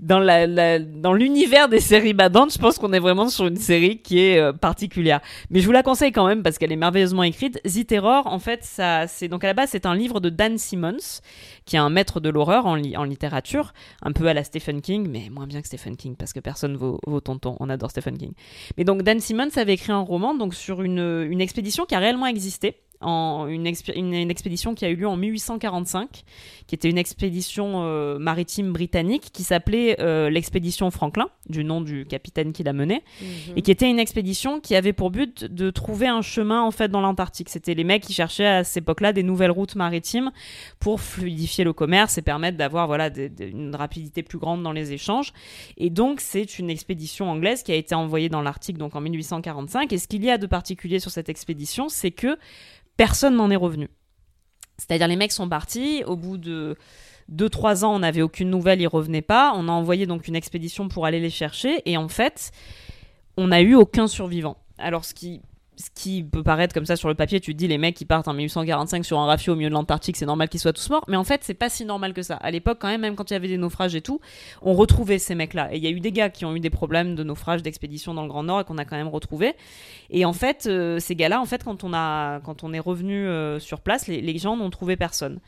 dans 0.01 0.19
la, 0.19 0.47
la- 0.47 0.79
dans 0.79 1.13
l'univers 1.13 1.69
des 1.69 1.81
séries 1.81 2.15
badantes, 2.15 2.53
je 2.53 2.59
pense 2.59 2.79
qu'on 2.79 2.93
est 2.93 2.99
vraiment 2.99 3.29
sur 3.29 3.47
une 3.47 3.57
série 3.57 3.99
qui 3.99 4.19
est 4.21 4.39
euh, 4.39 4.53
particulière. 4.53 5.21
Mais 5.51 5.61
je 5.61 5.67
vous 5.67 5.73
la 5.73 5.83
conseille 5.83 6.11
quand 6.13 6.27
même 6.27 6.43
parce 6.43 6.59
qu'elle 6.59 6.73
est 6.73 6.77
merveilleusement 6.77 7.23
écrite. 7.23 7.61
The 7.65 7.87
Terror, 7.87 8.27
en 8.27 8.39
fait, 8.39 8.65
ça, 8.65 9.07
c'est 9.07 9.29
donc 9.29 9.45
à 9.45 9.47
la 9.49 9.55
base 9.55 9.71
c'est 9.71 9.87
un 9.87 9.95
livre 9.95 10.21
de 10.21 10.31
Dan 10.31 10.59
Simmons, 10.59 11.21
qui 11.67 11.77
est 11.77 11.79
un 11.79 11.91
maître 11.91 12.21
de 12.21 12.31
l'horreur 12.31 12.67
en, 12.67 12.75
li- 12.75 12.97
en 12.97 13.05
littérature, 13.05 13.73
un 14.03 14.13
peu 14.13 14.27
à 14.27 14.35
la 14.35 14.43
Stephen 14.45 14.81
King, 14.81 15.09
mais 15.11 15.29
moins 15.31 15.47
bien 15.47 15.61
que 15.61 15.67
Stephen 15.67 15.97
King 15.97 16.17
parce 16.17 16.33
que 16.33 16.41
personne 16.41 16.77
vaut, 16.77 16.99
vaut 17.07 17.21
tonton. 17.21 17.57
On 17.61 17.69
adore 17.69 17.91
Stephen 17.91 18.17
King. 18.17 18.33
Mais 18.79 18.85
donc 18.85 19.03
Dan 19.03 19.21
Simmons 19.21 19.51
avait 19.57 19.75
écrit 19.75 19.93
un 19.93 20.01
roman 20.01 20.35
donc 20.35 20.55
sur 20.55 20.83
une, 20.83 21.27
une 21.31 21.41
expédition 21.41 21.85
qui 21.85 21.95
a 21.95 21.99
réellement 21.99 22.27
existé 22.27 22.77
en 23.01 23.47
une, 23.49 23.65
expé- 23.67 23.97
une- 23.97 24.13
une 24.15 24.31
expédition 24.31 24.75
qui 24.75 24.85
a 24.85 24.91
eu 24.91 24.97
lieu 24.97 25.09
en 25.09 25.17
1845, 25.17 26.23
qui 26.67 26.75
était 26.75 26.91
une 26.91 26.99
expédition 26.99 27.83
euh, 27.85 28.19
maritime 28.19 28.73
britannique 28.73 29.31
qui 29.33 29.43
s'appelait 29.43 29.97
euh, 30.01 30.29
l'expédition 30.31 30.91
Franklin, 30.91 31.29
du 31.49 31.65
nom 31.65 31.81
du 31.81 32.05
capitaine 32.05 32.53
qui 32.53 32.63
l'a 32.63 32.73
menée, 32.73 33.03
et 33.57 33.63
qui 33.63 33.71
était 33.71 33.89
une 33.89 33.99
expédition 33.99 34.61
qui 34.61 34.75
avait 34.77 34.93
pour 34.93 35.11
but 35.11 35.45
de 35.45 35.71
trouver 35.71 36.07
un 36.09 36.23
chemin 36.23 36.63
en 36.63 36.71
fait 36.71 36.89
dans 36.89 37.01
l'Antarctique. 37.01 37.49
C'était 37.49 37.75
les 37.75 37.85
mecs 37.85 38.03
qui 38.03 38.13
cherchaient 38.13 38.47
à 38.47 38.65
cette 38.65 38.83
époque-là 38.85 39.13
des 39.13 39.23
nouvelles 39.23 39.51
routes 39.51 39.77
maritimes 39.77 40.31
pour 40.79 41.01
fluidifier 41.01 41.65
le 41.65 41.73
commerce 41.73 42.19
et 42.19 42.23
permettre 42.23 42.57
d'avoir 42.59 42.87
voilà 42.87 43.11
des- 43.11 43.29
des- 43.29 43.47
une 43.49 43.75
rapidité 43.75 44.23
plus 44.23 44.39
grande 44.39 44.63
dans 44.63 44.73
les 44.73 44.93
échanges. 44.93 45.33
Et 45.79 45.91
donc 45.91 46.21
c'est 46.21 46.59
une 46.59 46.71
expédition 46.71 47.31
anglaise 47.31 47.63
qui 47.63 47.73
a 47.73 47.77
été 47.77 47.95
envoyée 47.95 48.29
dans 48.29 48.43
l'Arctique 48.43 48.77
donc 48.79 48.95
en 48.95 49.01
1845. 49.01 49.93
Et 49.93 49.99
ce 49.99 50.07
qu'il 50.07 50.25
y 50.25 50.31
a 50.31 50.39
de 50.39 50.47
particulier 50.47 50.99
sur 51.01 51.11
cette 51.11 51.29
expédition, 51.29 51.89
c'est 51.89 52.11
que 52.11 52.37
personne 53.01 53.37
n'en 53.37 53.51
est 53.51 53.57
revenu. 53.57 53.89
C'est-à-dire 54.77 55.09
les 55.09 55.17
mecs 55.17 55.33
sont 55.33 55.49
partis 55.49 56.05
au 56.05 56.17
bout 56.17 56.37
de 56.37 56.77
2-3 57.33 57.83
ans, 57.87 57.95
on 57.95 58.01
n'avait 58.01 58.21
aucune 58.21 58.51
nouvelle, 58.51 58.83
ils 58.83 58.87
revenaient 58.87 59.23
pas. 59.23 59.55
On 59.57 59.69
a 59.69 59.73
envoyé 59.73 60.05
donc 60.05 60.29
une 60.29 60.37
expédition 60.37 60.89
pour 60.89 61.07
aller 61.07 61.19
les 61.19 61.31
chercher 61.31 61.81
et 61.87 61.97
en 61.97 62.09
fait, 62.09 62.53
on 63.39 63.47
n'a 63.47 63.63
eu 63.63 63.75
aucun 63.75 64.07
survivant. 64.07 64.59
Alors 64.77 65.07
ce 65.07 65.15
qui 65.15 65.41
ce 65.81 65.91
qui 65.95 66.23
peut 66.23 66.43
paraître 66.43 66.75
comme 66.75 66.87
ça 66.87 66.97
sur 66.97 67.09
le 67.09 67.15
papier, 67.15 67.41
tu 67.41 67.53
te 67.53 67.59
dis 67.59 67.69
les 67.69 67.79
mecs 67.79 67.97
qui 67.97 68.05
partent 68.05 68.29
en 68.29 68.35
1845 68.35 69.05
sur 69.05 69.19
un 69.19 69.27
rafio 69.27 69.55
au 69.55 69.57
milieu 69.57 69.69
de 69.69 69.75
l'Antarctique, 69.75 70.17
c'est 70.17 70.27
normal 70.27 70.49
qu'ils 70.49 70.61
soient 70.61 70.73
tous 70.73 70.91
morts, 70.91 71.05
mais 71.09 71.17
en 71.17 71.25
fait 71.25 71.41
c'est 71.43 71.55
pas 71.55 71.69
si 71.69 71.85
normal 71.85 72.13
que 72.13 72.23
ça. 72.23 72.37
À 72.37 72.51
l'époque 72.51 72.79
quand 72.81 72.89
même, 72.89 73.01
même 73.01 73.17
quand 73.17 73.31
il 73.31 73.35
y 73.35 73.37
avait 73.37 73.49
des 73.49 73.59
naufrages 73.59 73.95
et 73.95 74.03
tout, 74.03 74.21
on 74.63 74.75
retrouvait 74.75 75.19
ces 75.19 75.35
mecs-là. 75.35 75.73
Et 75.73 75.79
il 75.79 75.83
y 75.83 75.87
a 75.87 75.91
eu 75.91 76.01
des 76.01 76.13
gars 76.13 76.31
qui 76.31 76.45
ont 76.45 76.55
eu 76.55 76.61
des 76.61 76.71
problèmes 76.71 77.15
de 77.15 77.25
naufrage, 77.25 77.63
d'expédition 77.63 78.15
dans 78.15 78.23
le 78.23 78.29
Grand 78.29 78.43
Nord 78.43 78.61
et 78.61 78.65
qu'on 78.65 78.79
a 78.79 78.85
quand 78.85 78.97
même 78.97 79.09
retrouvés. 79.09 79.55
Et 80.11 80.25
en 80.25 80.33
fait, 80.33 80.67
euh, 80.67 80.99
ces 80.99 81.15
gars-là, 81.17 81.41
en 81.41 81.47
fait, 81.47 81.65
quand 81.65 81.85
on 81.85 81.93
a, 81.93 82.41
quand 82.41 82.65
on 82.65 82.73
est 82.73 82.81
revenu 82.81 83.27
euh, 83.27 83.59
sur 83.59 83.81
place, 83.81 84.07
les, 84.07 84.21
les 84.21 84.39
gens 84.39 84.57
n'ont 84.57 84.71
trouvé 84.71 84.97
personne. 84.97 85.41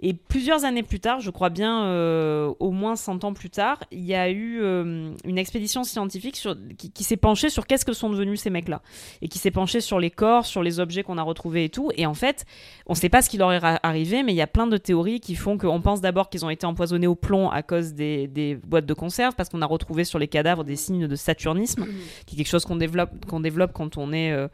Et 0.00 0.14
plusieurs 0.14 0.64
années 0.64 0.84
plus 0.84 1.00
tard, 1.00 1.20
je 1.20 1.30
crois 1.30 1.50
bien 1.50 1.84
euh, 1.84 2.52
au 2.60 2.70
moins 2.70 2.94
100 2.94 3.24
ans 3.24 3.32
plus 3.32 3.50
tard, 3.50 3.82
il 3.90 4.04
y 4.04 4.14
a 4.14 4.30
eu 4.30 4.60
euh, 4.60 5.12
une 5.24 5.38
expédition 5.38 5.82
scientifique 5.82 6.36
sur, 6.36 6.56
qui, 6.76 6.92
qui 6.92 7.02
s'est 7.02 7.16
penchée 7.16 7.48
sur 7.50 7.66
qu'est-ce 7.66 7.84
que 7.84 7.92
sont 7.92 8.08
devenus 8.08 8.40
ces 8.40 8.50
mecs-là. 8.50 8.80
Et 9.22 9.28
qui 9.28 9.38
s'est 9.38 9.50
penchée 9.50 9.80
sur 9.80 9.98
les 9.98 10.10
corps, 10.10 10.46
sur 10.46 10.62
les 10.62 10.78
objets 10.78 11.02
qu'on 11.02 11.18
a 11.18 11.22
retrouvés 11.22 11.64
et 11.64 11.68
tout. 11.68 11.90
Et 11.96 12.06
en 12.06 12.14
fait, 12.14 12.46
on 12.86 12.92
ne 12.92 12.98
sait 12.98 13.08
pas 13.08 13.22
ce 13.22 13.28
qui 13.28 13.38
leur 13.38 13.52
est 13.52 13.60
arrivé, 13.82 14.22
mais 14.22 14.32
il 14.32 14.36
y 14.36 14.42
a 14.42 14.46
plein 14.46 14.68
de 14.68 14.76
théories 14.76 15.18
qui 15.18 15.34
font 15.34 15.58
qu'on 15.58 15.80
pense 15.80 16.00
d'abord 16.00 16.30
qu'ils 16.30 16.44
ont 16.44 16.50
été 16.50 16.64
empoisonnés 16.64 17.08
au 17.08 17.16
plomb 17.16 17.50
à 17.50 17.62
cause 17.62 17.94
des, 17.94 18.28
des 18.28 18.54
boîtes 18.54 18.86
de 18.86 18.94
conserve, 18.94 19.34
parce 19.34 19.48
qu'on 19.48 19.62
a 19.62 19.66
retrouvé 19.66 20.04
sur 20.04 20.20
les 20.20 20.28
cadavres 20.28 20.62
des 20.62 20.76
signes 20.76 21.08
de 21.08 21.16
saturnisme, 21.16 21.86
qui 22.26 22.36
est 22.36 22.38
quelque 22.38 22.50
chose 22.50 22.64
qu'on 22.64 22.76
développe, 22.76 23.26
qu'on 23.26 23.40
développe 23.40 23.72
quand 23.72 23.96
on 23.98 24.12
est... 24.12 24.30
euh, 24.30 24.46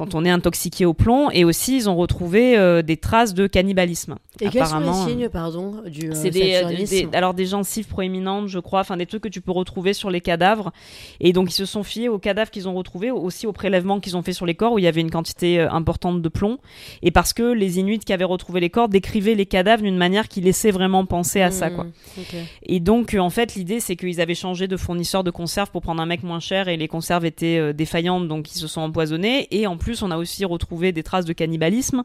quand 0.00 0.14
on 0.14 0.24
est 0.24 0.30
intoxiqué 0.30 0.86
au 0.86 0.94
plomb, 0.94 1.30
et 1.30 1.44
aussi 1.44 1.76
ils 1.76 1.90
ont 1.90 1.94
retrouvé 1.96 2.56
euh, 2.56 2.80
des 2.80 2.96
traces 2.96 3.34
de 3.34 3.46
cannibalisme. 3.46 4.14
Et 4.40 4.48
quels 4.48 4.64
sont 4.66 4.78
les 4.80 4.86
signes, 5.12 5.28
pardon, 5.28 5.82
du 5.86 6.08
euh, 6.08 6.14
c'est 6.14 6.30
des, 6.30 6.62
des- 6.86 7.08
alors 7.12 7.34
des 7.34 7.44
gencives 7.44 7.86
proéminentes, 7.86 8.48
je 8.48 8.58
crois, 8.60 8.80
enfin 8.80 8.96
des 8.96 9.04
trucs 9.04 9.22
que 9.22 9.28
tu 9.28 9.42
peux 9.42 9.52
retrouver 9.52 9.92
sur 9.92 10.08
les 10.10 10.22
cadavres. 10.22 10.72
Et 11.20 11.34
donc 11.34 11.50
ils 11.50 11.54
se 11.54 11.66
sont 11.66 11.82
fiés 11.82 12.08
aux 12.08 12.18
cadavres 12.18 12.50
qu'ils 12.50 12.66
ont 12.66 12.72
retrouvés, 12.74 13.10
aussi 13.10 13.46
aux 13.46 13.52
prélèvements 13.52 14.00
qu'ils 14.00 14.16
ont 14.16 14.22
fait 14.22 14.32
sur 14.32 14.46
les 14.46 14.54
corps 14.54 14.72
où 14.72 14.78
il 14.78 14.84
y 14.84 14.88
avait 14.88 15.02
une 15.02 15.10
quantité 15.10 15.60
euh, 15.60 15.70
importante 15.70 16.22
de 16.22 16.28
plomb. 16.30 16.56
Et 17.02 17.10
parce 17.10 17.34
que 17.34 17.42
les 17.52 17.78
Inuits 17.78 17.98
qui 17.98 18.14
avaient 18.14 18.24
retrouvé 18.24 18.60
les 18.60 18.70
corps 18.70 18.88
décrivaient 18.88 19.34
les 19.34 19.44
cadavres 19.44 19.82
d'une 19.82 19.98
manière 19.98 20.28
qui 20.28 20.40
laissait 20.40 20.70
vraiment 20.70 21.04
penser 21.04 21.42
à 21.42 21.50
ça, 21.50 21.68
quoi. 21.68 21.84
Mmh, 21.84 22.20
ok. 22.20 22.34
Et 22.62 22.80
donc, 22.80 23.12
euh, 23.12 23.18
en 23.18 23.28
fait, 23.30 23.54
l'idée, 23.54 23.80
c'est 23.80 23.96
qu'ils 23.96 24.22
avaient 24.22 24.34
changé 24.34 24.66
de 24.66 24.78
fournisseur 24.78 25.24
de 25.24 25.30
conserves 25.30 25.70
pour 25.70 25.82
prendre 25.82 26.00
un 26.00 26.06
mec 26.06 26.22
moins 26.22 26.40
cher 26.40 26.68
et 26.68 26.78
les 26.78 26.88
conserves 26.88 27.26
étaient 27.26 27.58
euh, 27.58 27.72
défaillantes, 27.74 28.26
donc 28.28 28.50
ils 28.54 28.58
se 28.58 28.66
sont 28.66 28.80
empoisonnés. 28.80 29.46
Et 29.50 29.66
en 29.66 29.76
plus, 29.76 29.89
on 30.02 30.10
a 30.10 30.16
aussi 30.16 30.44
retrouvé 30.44 30.92
des 30.92 31.02
traces 31.02 31.24
de 31.24 31.32
cannibalisme 31.32 32.04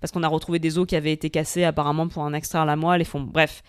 parce 0.00 0.12
qu'on 0.12 0.22
a 0.22 0.28
retrouvé 0.28 0.58
des 0.58 0.78
os 0.78 0.86
qui 0.86 0.96
avaient 0.96 1.12
été 1.12 1.30
cassés 1.30 1.64
apparemment 1.64 2.08
pour 2.08 2.22
en 2.22 2.32
extraire 2.32 2.64
la 2.64 2.76
moelle. 2.76 3.00
Et 3.00 3.04
font... 3.04 3.20
Bref. 3.20 3.62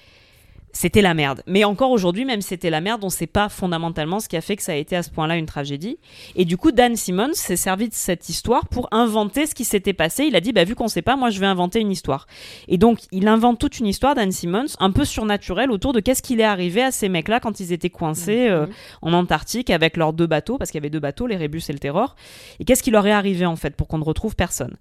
C'était 0.74 1.02
la 1.02 1.14
merde. 1.14 1.42
Mais 1.48 1.64
encore 1.64 1.92
aujourd'hui, 1.92 2.24
même 2.24 2.42
si 2.42 2.50
c'était 2.50 2.70
la 2.70 2.82
merde, 2.82 3.04
on 3.04 3.08
ne 3.08 3.12
sait 3.12 3.26
pas 3.26 3.50
fondamentalement 3.50 4.20
ce 4.20 4.30
qui 4.30 4.38
a 4.38 4.42
fait 4.42 4.56
que 4.56 4.62
ça 4.62 4.74
a 4.74 4.76
été 4.76 4.96
à 4.96 5.02
ce 5.02 5.10
point-là 5.10 5.36
une 5.36 5.46
tragédie. 5.46 5.98
Et 6.36 6.46
du 6.46 6.56
coup, 6.58 6.72
Dan 6.72 6.96
Simmons 6.96 7.34
s'est 7.34 7.56
servi 7.56 7.90
de 7.90 7.94
cette 7.94 8.30
histoire 8.30 8.68
pour 8.68 8.88
inventer 8.92 9.48
ce 9.48 9.56
qui 9.56 9.64
s'était 9.64 9.94
passé. 9.94 10.26
Il 10.26 10.36
a 10.36 10.42
dit, 10.42 10.54
bah, 10.54 10.66
vu 10.66 10.76
qu'on 10.76 10.84
ne 10.84 10.90
sait 10.90 11.02
pas, 11.02 11.16
moi 11.16 11.30
je 11.30 11.40
vais 11.40 11.48
inventer 11.48 11.80
une 11.80 11.92
histoire. 11.92 12.28
Et 12.68 12.78
donc, 12.78 13.00
il 13.12 13.28
invente 13.28 13.60
toute 13.60 13.80
une 13.80 13.88
histoire, 13.88 14.14
Dan 14.14 14.32
Simmons, 14.32 14.76
un 14.80 14.92
peu 14.92 15.04
surnaturelle 15.06 15.72
autour 15.72 15.94
de 15.94 16.00
qu'est-ce 16.00 16.22
qu'il 16.22 16.40
est 16.42 16.44
arrivé 16.44 16.84
à 16.84 16.92
ces 16.92 17.10
mecs-là 17.10 17.40
quand 17.40 17.60
ils 17.60 17.74
étaient 17.74 17.90
coincés 17.90 18.48
euh, 18.48 18.68
en 19.02 19.14
Antarctique 19.14 19.70
avec 19.70 19.98
leurs 19.98 20.14
deux 20.14 20.28
bateaux, 20.28 20.58
parce 20.58 20.70
qu'il 20.70 20.80
y 20.80 20.84
avait 20.84 20.92
deux 20.92 21.00
bateaux, 21.00 21.28
les 21.28 21.38
Rébus 21.38 21.64
et 21.70 21.74
le 21.74 21.80
Terror. 21.80 22.16
Et 22.60 22.66
qu'est-ce 22.66 22.84
qui 22.84 22.92
leur 22.92 23.08
est 23.08 23.12
arrivé 23.12 23.46
en 23.46 23.56
fait 23.56 23.76
pour 23.76 23.88
qu'on 23.88 23.98
ne 23.98 24.04
retrouve 24.04 24.36
personne? 24.36 24.76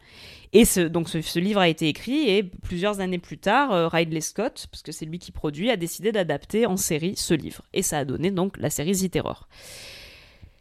Et 0.52 0.64
ce, 0.64 0.80
donc 0.80 1.08
ce, 1.08 1.38
livre 1.38 1.60
a 1.60 1.68
été 1.68 1.88
écrit 1.88 2.28
et 2.28 2.42
plusieurs 2.42 3.00
années 3.00 3.18
plus 3.18 3.38
tard, 3.38 3.72
euh, 3.72 3.88
Ridley 3.88 4.20
Scott, 4.20 4.66
parce 4.70 4.82
que 4.82 4.92
c'est 4.92 5.04
lui 5.04 5.18
qui 5.18 5.32
produit, 5.32 5.70
a 5.70 5.76
décidé 5.76 6.12
d'adapter 6.12 6.66
en 6.66 6.76
série 6.76 7.14
ce 7.16 7.34
livre. 7.34 7.62
Et 7.72 7.82
ça 7.82 7.98
a 7.98 8.04
donné 8.04 8.30
donc 8.30 8.56
la 8.58 8.70
série 8.70 8.96
The 8.96 9.10
Terror. 9.10 9.48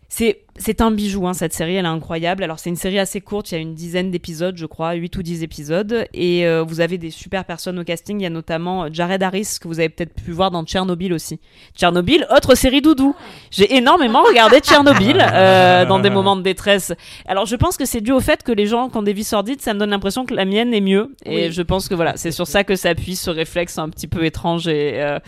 C'est, 0.07 0.41
c'est 0.55 0.81
un 0.81 0.91
bijou, 0.91 1.27
hein, 1.27 1.33
cette 1.33 1.51
série, 1.51 1.75
elle 1.75 1.83
est 1.85 1.87
incroyable. 1.89 2.43
Alors, 2.43 2.59
c'est 2.59 2.69
une 2.69 2.75
série 2.77 2.99
assez 2.99 3.19
courte, 3.21 3.51
il 3.51 3.55
y 3.55 3.57
a 3.57 3.61
une 3.61 3.73
dizaine 3.73 4.11
d'épisodes, 4.11 4.55
je 4.55 4.65
crois, 4.67 4.93
8 4.93 5.17
ou 5.17 5.23
10 5.23 5.43
épisodes. 5.43 6.05
Et 6.13 6.45
euh, 6.45 6.63
vous 6.63 6.79
avez 6.79 6.97
des 6.97 7.09
super 7.09 7.43
personnes 7.43 7.79
au 7.79 7.83
casting. 7.83 8.19
Il 8.19 8.23
y 8.23 8.25
a 8.25 8.29
notamment 8.29 8.85
Jared 8.93 9.21
Harris, 9.23 9.57
que 9.59 9.67
vous 9.67 9.79
avez 9.79 9.89
peut-être 9.89 10.13
pu 10.13 10.31
voir 10.31 10.51
dans 10.51 10.63
Tchernobyl 10.63 11.11
aussi. 11.11 11.39
Tchernobyl, 11.75 12.25
autre 12.33 12.55
série 12.55 12.81
doudou. 12.81 13.15
J'ai 13.51 13.75
énormément 13.75 14.21
regardé 14.27 14.59
Tchernobyl 14.59 15.17
euh, 15.19 15.85
dans 15.85 15.99
des 15.99 16.11
moments 16.11 16.35
de 16.37 16.43
détresse. 16.43 16.93
Alors, 17.25 17.45
je 17.47 17.55
pense 17.55 17.75
que 17.75 17.85
c'est 17.85 18.01
dû 18.01 18.11
au 18.11 18.21
fait 18.21 18.43
que 18.43 18.51
les 18.51 18.67
gens 18.67 18.89
qui 18.89 18.97
ont 18.97 19.03
des 19.03 19.13
vies 19.13 19.23
sordides, 19.25 19.61
ça 19.61 19.73
me 19.73 19.79
donne 19.79 19.89
l'impression 19.89 20.25
que 20.25 20.35
la 20.35 20.45
mienne 20.45 20.73
est 20.73 20.81
mieux. 20.81 21.13
Et 21.25 21.47
Oui. 21.47 21.51
je 21.51 21.61
pense 21.63 21.89
que 21.89 21.95
voilà, 21.95 22.13
c'est 22.15 22.31
sur 22.31 22.47
ça 22.47 22.63
que 22.63 22.75
s'appuie 22.75 23.15
ce 23.15 23.31
réflexe 23.31 23.77
un 23.79 23.89
petit 23.89 24.07
peu 24.07 24.23
étrange 24.23 24.67
et. 24.67 25.01
euh, 25.01 25.19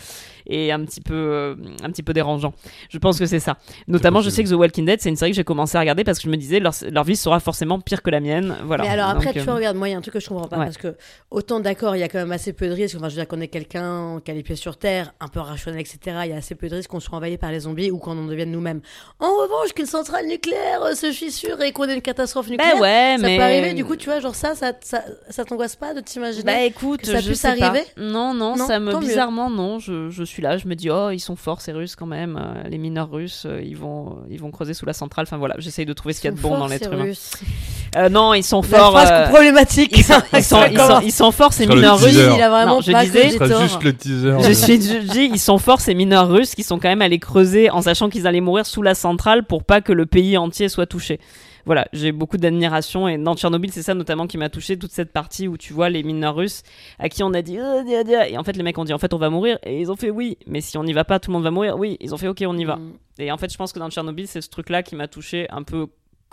et 0.50 0.72
un 0.72 0.84
petit 0.86 1.02
peu 1.02 1.14
euh, 1.14 1.56
un 1.84 1.90
petit 1.92 2.04
peu 2.04 2.14
dérangeant. 2.14 2.54
Je 2.90 2.98
pense 2.98 3.20
que 3.20 3.26
c'est 3.26 3.40
ça. 3.40 3.58
Notamment, 3.88 4.22
je 4.22 4.30
sais 4.30 4.44
que 4.44 4.50
The 4.50 4.54
Walking 4.54 4.86
Dead, 4.86 5.00
c'est 5.02 5.10
une 5.10 5.16
série 5.16 5.32
que 5.32 5.36
j'ai 5.38 5.44
commencé 5.44 5.78
à 5.78 5.80
regarder 5.82 6.04
parce 6.04 6.18
que 6.20 6.24
je 6.26 6.30
me 6.30 6.38
disais 6.38 6.60
leur, 6.60 6.74
leur 6.92 7.04
vie 7.04 7.16
sera 7.16 7.40
forcément 7.40 7.80
pire 7.80 8.02
que 8.02 8.10
la 8.10 8.20
mienne. 8.20 8.56
Voilà. 8.66 8.84
Mais 8.84 8.90
alors 8.90 9.10
après, 9.10 9.26
Donc, 9.26 9.34
tu 9.34 9.40
euh, 9.40 9.44
vois, 9.44 9.56
regarde, 9.56 9.78
moi, 9.78 9.90
il 9.90 9.92
y 9.92 9.96
a 9.96 9.98
un 9.98 10.02
truc 10.02 10.14
que 10.14 10.20
je 10.20 10.28
comprends 10.28 10.48
pas 10.48 10.58
Ouais. 10.58 10.66
parce 10.66 10.78
que 10.78 10.96
autant 11.32 11.60
d'accord, 11.60 11.96
il 11.96 12.00
y 12.00 12.04
a 12.04 12.08
quand 12.08 12.18
même 12.20 12.32
assez 12.32 12.54
peu 12.54 12.68
de 12.68 12.74
risques. 12.74 12.96
Enfin, 12.98 13.10
je 13.10 13.16
veux 13.16 13.22
dire 13.22 13.28
qu'on 13.28 13.42
est 13.42 13.48
quelqu'un 13.48 14.22
qui 14.24 14.32
a 14.32 14.34
les 14.34 14.44
pieds 14.44 14.56
sur 14.56 14.78
terre, 14.78 15.14
un 15.20 15.28
peu 15.28 15.40
rationnel, 15.40 15.82
etc. 15.82 16.00
Il 16.26 16.30
y 16.30 16.34
a 16.34 16.38
assez 16.38 16.56
peu 16.56 16.68
de 16.70 16.76
risques 16.76 16.90
qu'on 16.90 17.00
soit 17.00 17.18
envahi 17.18 17.38
par 17.38 17.52
les 17.52 17.62
zombies 17.62 17.92
ou 17.92 17.98
qu'on 17.98 18.18
en 18.18 18.26
devienne 18.26 18.52
nous-mêmes. 18.52 18.82
En 19.20 19.28
revanche, 19.28 19.74
qu'une 19.74 19.86
centrale 19.86 20.26
nucléaire 20.28 20.82
euh, 20.84 20.94
se 20.94 21.12
fissure 21.12 21.62
et 21.62 21.72
qu'on 21.72 21.84
ait 21.86 21.96
une 21.96 22.02
catastrophe 22.02 22.50
nucléaire, 22.50 22.76
bah 22.76 22.82
ouais, 22.82 23.16
ça 23.20 23.28
mais 23.28 23.38
peut 23.38 23.44
arriver. 23.44 23.74
Du 23.74 23.86
coup, 23.86 23.96
tu 23.96 24.06
vois, 24.10 24.20
genre 24.20 24.36
ça, 24.36 24.56
ça, 24.56 24.74
ça, 24.82 25.04
ça 25.30 25.46
t'angoisse 25.46 25.76
pas 25.76 25.94
de 25.94 26.00
t'imaginer 26.02 26.44
Bah 26.44 26.62
écoute, 26.64 27.02
que 27.02 27.08
ça 27.08 27.20
je 27.20 27.28
puisse 27.28 27.42
sais 27.42 27.56
pas. 27.56 27.68
arriver? 27.68 27.86
Non, 27.98 28.34
non, 28.34 28.56
Non, 28.56 28.66
ça 28.68 28.80
me 28.80 28.98
bizarrement 28.98 29.50
non. 29.50 29.80
Je, 29.80 30.10
je 30.10 30.24
suis 30.24 30.37
là, 30.42 30.58
je 30.58 30.68
me 30.68 30.76
dis 30.76 30.90
oh 30.90 31.10
ils 31.12 31.20
sont 31.20 31.36
forts 31.36 31.62
ces 31.62 31.72
Russes 31.72 31.96
quand 31.96 32.06
même. 32.06 32.38
euh, 32.42 32.68
les 32.70 32.78
mineurs 32.78 33.10
russes, 33.12 33.44
euh, 33.46 33.62
ils 33.64 33.78
vont 33.78 34.18
ils 34.30 34.40
vont 34.40 34.52
creuser 34.52 34.74
sous 34.74 34.86
la 34.86 34.94
centrale. 34.94 35.24
Enfin 35.28 35.38
voilà, 35.38 35.56
j'essaye 35.60 35.86
de 35.86 35.94
trouver 35.94 36.14
ce 36.14 36.22
qu'il 36.22 36.30
y 36.30 36.34
a 36.34 36.36
de 36.36 36.42
bon 36.42 36.58
dans 36.58 36.68
l'être 36.68 36.92
humain. 36.94 37.04
Russes. 37.04 37.32
Euh, 37.96 38.10
non, 38.10 38.34
ils 38.34 38.44
sont 38.44 38.62
La 38.62 38.68
forts. 38.78 38.92
phrase 38.92 39.10
euh, 39.12 39.30
problématique. 39.30 39.98
ils, 39.98 40.04
sont, 40.04 40.22
ils, 40.34 40.44
sont, 40.44 40.56
Ça 40.62 40.68
ils, 40.72 40.78
sont, 40.78 40.86
commence. 40.88 41.04
ils 41.06 41.12
sont 41.12 41.32
forts 41.32 41.54
ces 41.54 41.66
mineurs 41.68 42.00
russes. 42.00 42.12
teaser. 42.12 42.32
il 42.36 42.42
a 42.42 42.50
vraiment 42.50 42.76
Non, 42.76 42.82
je 42.82 42.92
pas 42.92 43.04
disais- 43.06 43.30
juste 43.30 43.84
le 43.84 43.94
teaser. 43.94 44.34
Je 44.42 44.52
suis, 44.52 44.82
je 44.82 44.98
dis, 45.12 45.30
ils 45.34 45.40
sont 45.40 45.58
forts 45.58 45.82
ces 45.82 45.94
mineurs 45.96 46.28
russes 46.30 46.54
qui 46.56 46.64
sont 46.64 46.80
quand 46.80 46.90
même 46.90 47.02
allés 47.02 47.20
creuser 47.20 47.70
en 47.70 47.82
sachant 47.82 48.10
qu'ils 48.10 48.28
allaient 48.28 48.42
mourir 48.42 48.66
sous 48.66 48.82
la 48.82 48.94
centrale 48.96 49.44
pour 49.46 49.64
pas 49.64 49.82
que 49.82 49.94
le 49.94 50.06
pays 50.06 50.38
entier 50.38 50.70
soit 50.70 50.86
touché. 50.86 51.20
Voilà, 51.68 51.86
j'ai 51.92 52.14
beaucoup 52.14 52.38
d'admiration 52.38 53.10
et 53.10 53.18
dans 53.18 53.36
Tchernobyl, 53.36 53.72
c'est 53.74 53.84
ça 53.84 53.94
notamment 53.94 54.26
qui 54.26 54.38
m'a 54.38 54.50
touché 54.50 54.80
toute 54.80 54.92
cette 54.92 55.12
partie 55.12 55.50
où 55.50 55.58
tu 55.58 55.74
vois 55.74 55.90
les 55.90 56.02
mineurs 56.02 56.36
russes 56.36 56.64
à 56.98 57.10
qui 57.10 57.24
on 57.24 57.34
a 57.34 57.42
dit 57.42 57.60
Euh, 57.60 57.84
dia, 57.84 58.06
dia 58.06 58.30
et 58.30 58.38
en 58.38 58.44
fait 58.46 58.56
les 58.56 58.64
mecs 58.64 58.78
ont 58.78 58.86
dit 58.86 58.94
en 58.94 58.98
fait 58.98 59.14
on 59.14 59.18
va 59.18 59.30
mourir 59.30 59.60
et 59.64 59.82
ils 59.82 59.92
ont 59.92 59.98
fait 59.98 60.10
oui, 60.10 60.38
mais 60.48 60.62
si 60.62 60.78
on 60.78 60.86
n'y 60.86 60.94
va 60.94 61.04
pas 61.04 61.20
tout 61.20 61.30
le 61.30 61.34
monde 61.34 61.44
va 61.44 61.52
mourir. 61.52 61.78
Oui, 61.78 61.98
ils 62.00 62.14
ont 62.14 62.18
fait 62.18 62.30
OK, 62.30 62.42
on 62.48 62.58
y 62.58 62.64
va. 62.64 62.78
Mm. 62.78 62.94
Et 63.20 63.32
en 63.32 63.38
fait, 63.38 63.52
je 63.52 63.58
pense 63.58 63.74
que 63.74 63.80
dans 63.80 63.90
Tchernobyl, 63.90 64.28
c'est 64.28 64.42
ce 64.42 64.50
truc-là 64.50 64.82
qui 64.82 64.96
m'a 64.96 65.10
touché 65.10 65.48
un 65.50 65.64
peu 65.64 65.88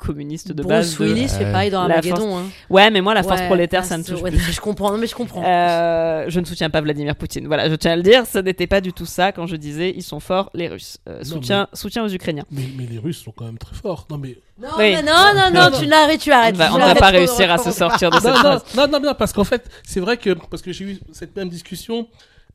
communiste 0.06 0.52
de 0.52 0.62
Bruce 0.62 0.68
base. 0.68 0.98
de- 0.98 1.04
Willis 1.04 1.28
fait 1.28 1.50
pareil 1.50 1.70
dans 1.70 1.86
la 1.86 1.96
Armageddon. 1.96 2.38
hein. 2.38 2.42
Ouais, 2.70 2.90
mais 2.90 3.00
moi 3.00 3.14
la 3.14 3.22
force 3.22 3.40
Ouais, 3.40 3.46
prolétaire, 3.46 3.80
ah, 3.84 3.86
ça 3.86 3.98
me 3.98 4.02
c'est- 4.02 4.12
touche 4.12 4.22
ouais, 4.22 4.30
plus. 4.30 4.38
Je 4.52 4.60
comprends, 4.60 4.92
non 4.92 4.98
mais 4.98 5.06
je 5.06 5.14
comprends. 5.14 5.42
Euh, 5.44 6.24
je 6.28 6.40
ne 6.40 6.44
soutiens 6.44 6.70
pas 6.70 6.80
Vladimir 6.80 7.16
Poutine. 7.16 7.46
Voilà, 7.46 7.68
je 7.68 7.74
tiens 7.74 7.92
à 7.92 7.96
le 7.96 8.02
dire, 8.02 8.24
ce 8.26 8.38
n'était 8.38 8.66
pas 8.66 8.80
du 8.80 8.92
tout 8.92 9.06
ça 9.06 9.32
quand 9.32 9.46
je 9.46 9.56
disais 9.56 9.92
ils 9.96 10.02
sont 10.02 10.20
forts 10.20 10.50
les 10.54 10.68
Russes. 10.68 10.98
Euh, 11.08 11.18
Non, 11.18 11.24
soutien, 11.24 11.68
soutien 11.72 12.04
aux 12.04 12.08
Ukrainiens. 12.08 12.44
Mais, 12.50 12.62
mais 12.76 12.86
les 12.86 12.98
Russes 12.98 13.18
sont 13.22 13.32
quand 13.32 13.44
même 13.46 13.58
très 13.58 13.74
forts. 13.74 14.06
Non, 14.10 14.18
mais. 14.18 14.36
Non, 14.60 14.68
Oui. 14.78 14.92
mais 14.94 15.02
non, 15.02 15.12
non, 15.34 15.50
non, 15.52 15.70
tu 15.80 15.86
n'arrêtes, 15.86 16.20
tu 16.20 16.30
On 16.30 16.34
arrêtes. 16.34 16.56
va, 16.56 16.66
tu 16.68 16.72
on 16.74 16.78
va 16.78 16.84
arrêtes 16.84 16.98
pas 16.98 17.08
réussir 17.08 17.50
à 17.50 17.58
se 17.58 17.70
sortir 17.72 18.10
de 18.10 18.16
cette 18.20 18.76
non, 18.76 18.86
non, 18.88 19.00
non, 19.00 19.14
parce 19.18 19.32
qu'en 19.32 19.42
fait, 19.44 19.68
c'est 19.84 20.00
vrai 20.00 20.16
que. 20.16 20.30
Parce 20.50 20.62
que 20.62 20.72
j'ai 20.72 20.84
eu 20.84 20.98
cette 21.12 21.34
même 21.36 21.48
discussion. 21.48 22.06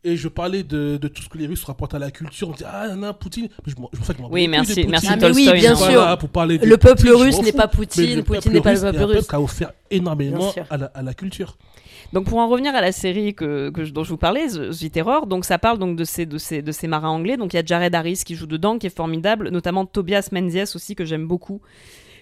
Et 0.06 0.16
je 0.16 0.30
parlais 0.30 0.64
de, 0.64 0.96
de 0.96 1.08
tout 1.10 1.22
ce 1.22 1.28
que 1.28 1.38
les 1.38 1.46
Russes 1.46 1.64
rapportent 1.66 1.94
à 1.94 2.00
la 2.00 2.10
culture. 2.10 2.48
On 2.48 2.54
dit, 2.54 2.64
ah, 2.66 2.88
non, 2.90 3.08
non, 3.08 3.14
Poutine. 3.14 3.50
Mais 3.66 3.74
je, 3.76 3.82
m'en- 3.82 3.88
en 3.94 4.04
fait, 4.04 4.14
je 4.18 4.22
m'en 4.22 4.30
Oui, 4.32 4.48
merci, 4.48 4.86
de 4.86 4.90
merci 4.90 5.08
Poutine. 5.08 5.24
Ah, 5.24 5.28
mais 5.30 5.36
oui, 5.36 5.52
bien 5.60 5.76
sûr. 5.76 5.86
Voilà, 5.92 6.16
pour 6.16 6.30
parler 6.30 6.58
de 6.58 6.66
Le 6.66 6.78
peuple 6.78 7.02
Poutine, 7.02 7.18
je 7.18 7.24
russe 7.24 7.42
n'est 7.42 7.52
pas 7.52 7.68
Poutine, 7.68 8.16
le 8.16 8.24
Poutine 8.24 8.42
peuple 8.44 8.56
n'est 8.56 8.62
pas 8.62 8.74
le 8.76 8.80
russe 8.80 8.98
peuple 8.98 9.14
russe. 9.18 9.28
qui 9.28 9.36
a 9.36 9.42
offert 9.42 9.72
énormément 9.92 10.54
à 10.70 10.78
la, 10.78 10.86
à 10.86 11.02
la 11.02 11.14
culture. 11.14 11.58
Donc 12.14 12.26
pour 12.26 12.38
en 12.40 12.48
revenir 12.48 12.74
à 12.74 12.82
la 12.82 12.92
série 12.94 13.36
que, 13.36 13.70
que 13.72 13.84
je- 13.84 13.92
dont 13.92 14.04
je 14.06 14.10
vous 14.10 14.18
parlais, 14.18 14.48
The, 14.48 14.72
The 14.72 14.92
Terror, 14.92 15.28
donc 15.28 15.44
ça 15.44 15.60
parle 15.60 15.78
donc 15.80 15.98
de 15.98 16.06
ces, 16.06 16.26
de 16.26 16.38
ces, 16.38 16.62
de 16.62 16.72
ces 16.72 16.88
marins 16.88 17.10
anglais. 17.10 17.36
Donc 17.36 17.54
il 17.54 17.58
y 17.58 17.60
a 17.60 17.64
Jared 17.66 17.94
Harris 17.94 18.22
qui 18.26 18.36
joue 18.36 18.48
dedans, 18.48 18.80
qui 18.80 18.88
est 18.88 18.96
formidable, 18.96 19.50
notamment 19.50 19.86
Tobias 19.86 20.30
Menzies 20.32 20.76
aussi 20.76 20.96
que 20.96 21.04
j'aime 21.06 21.28
beaucoup 21.28 21.62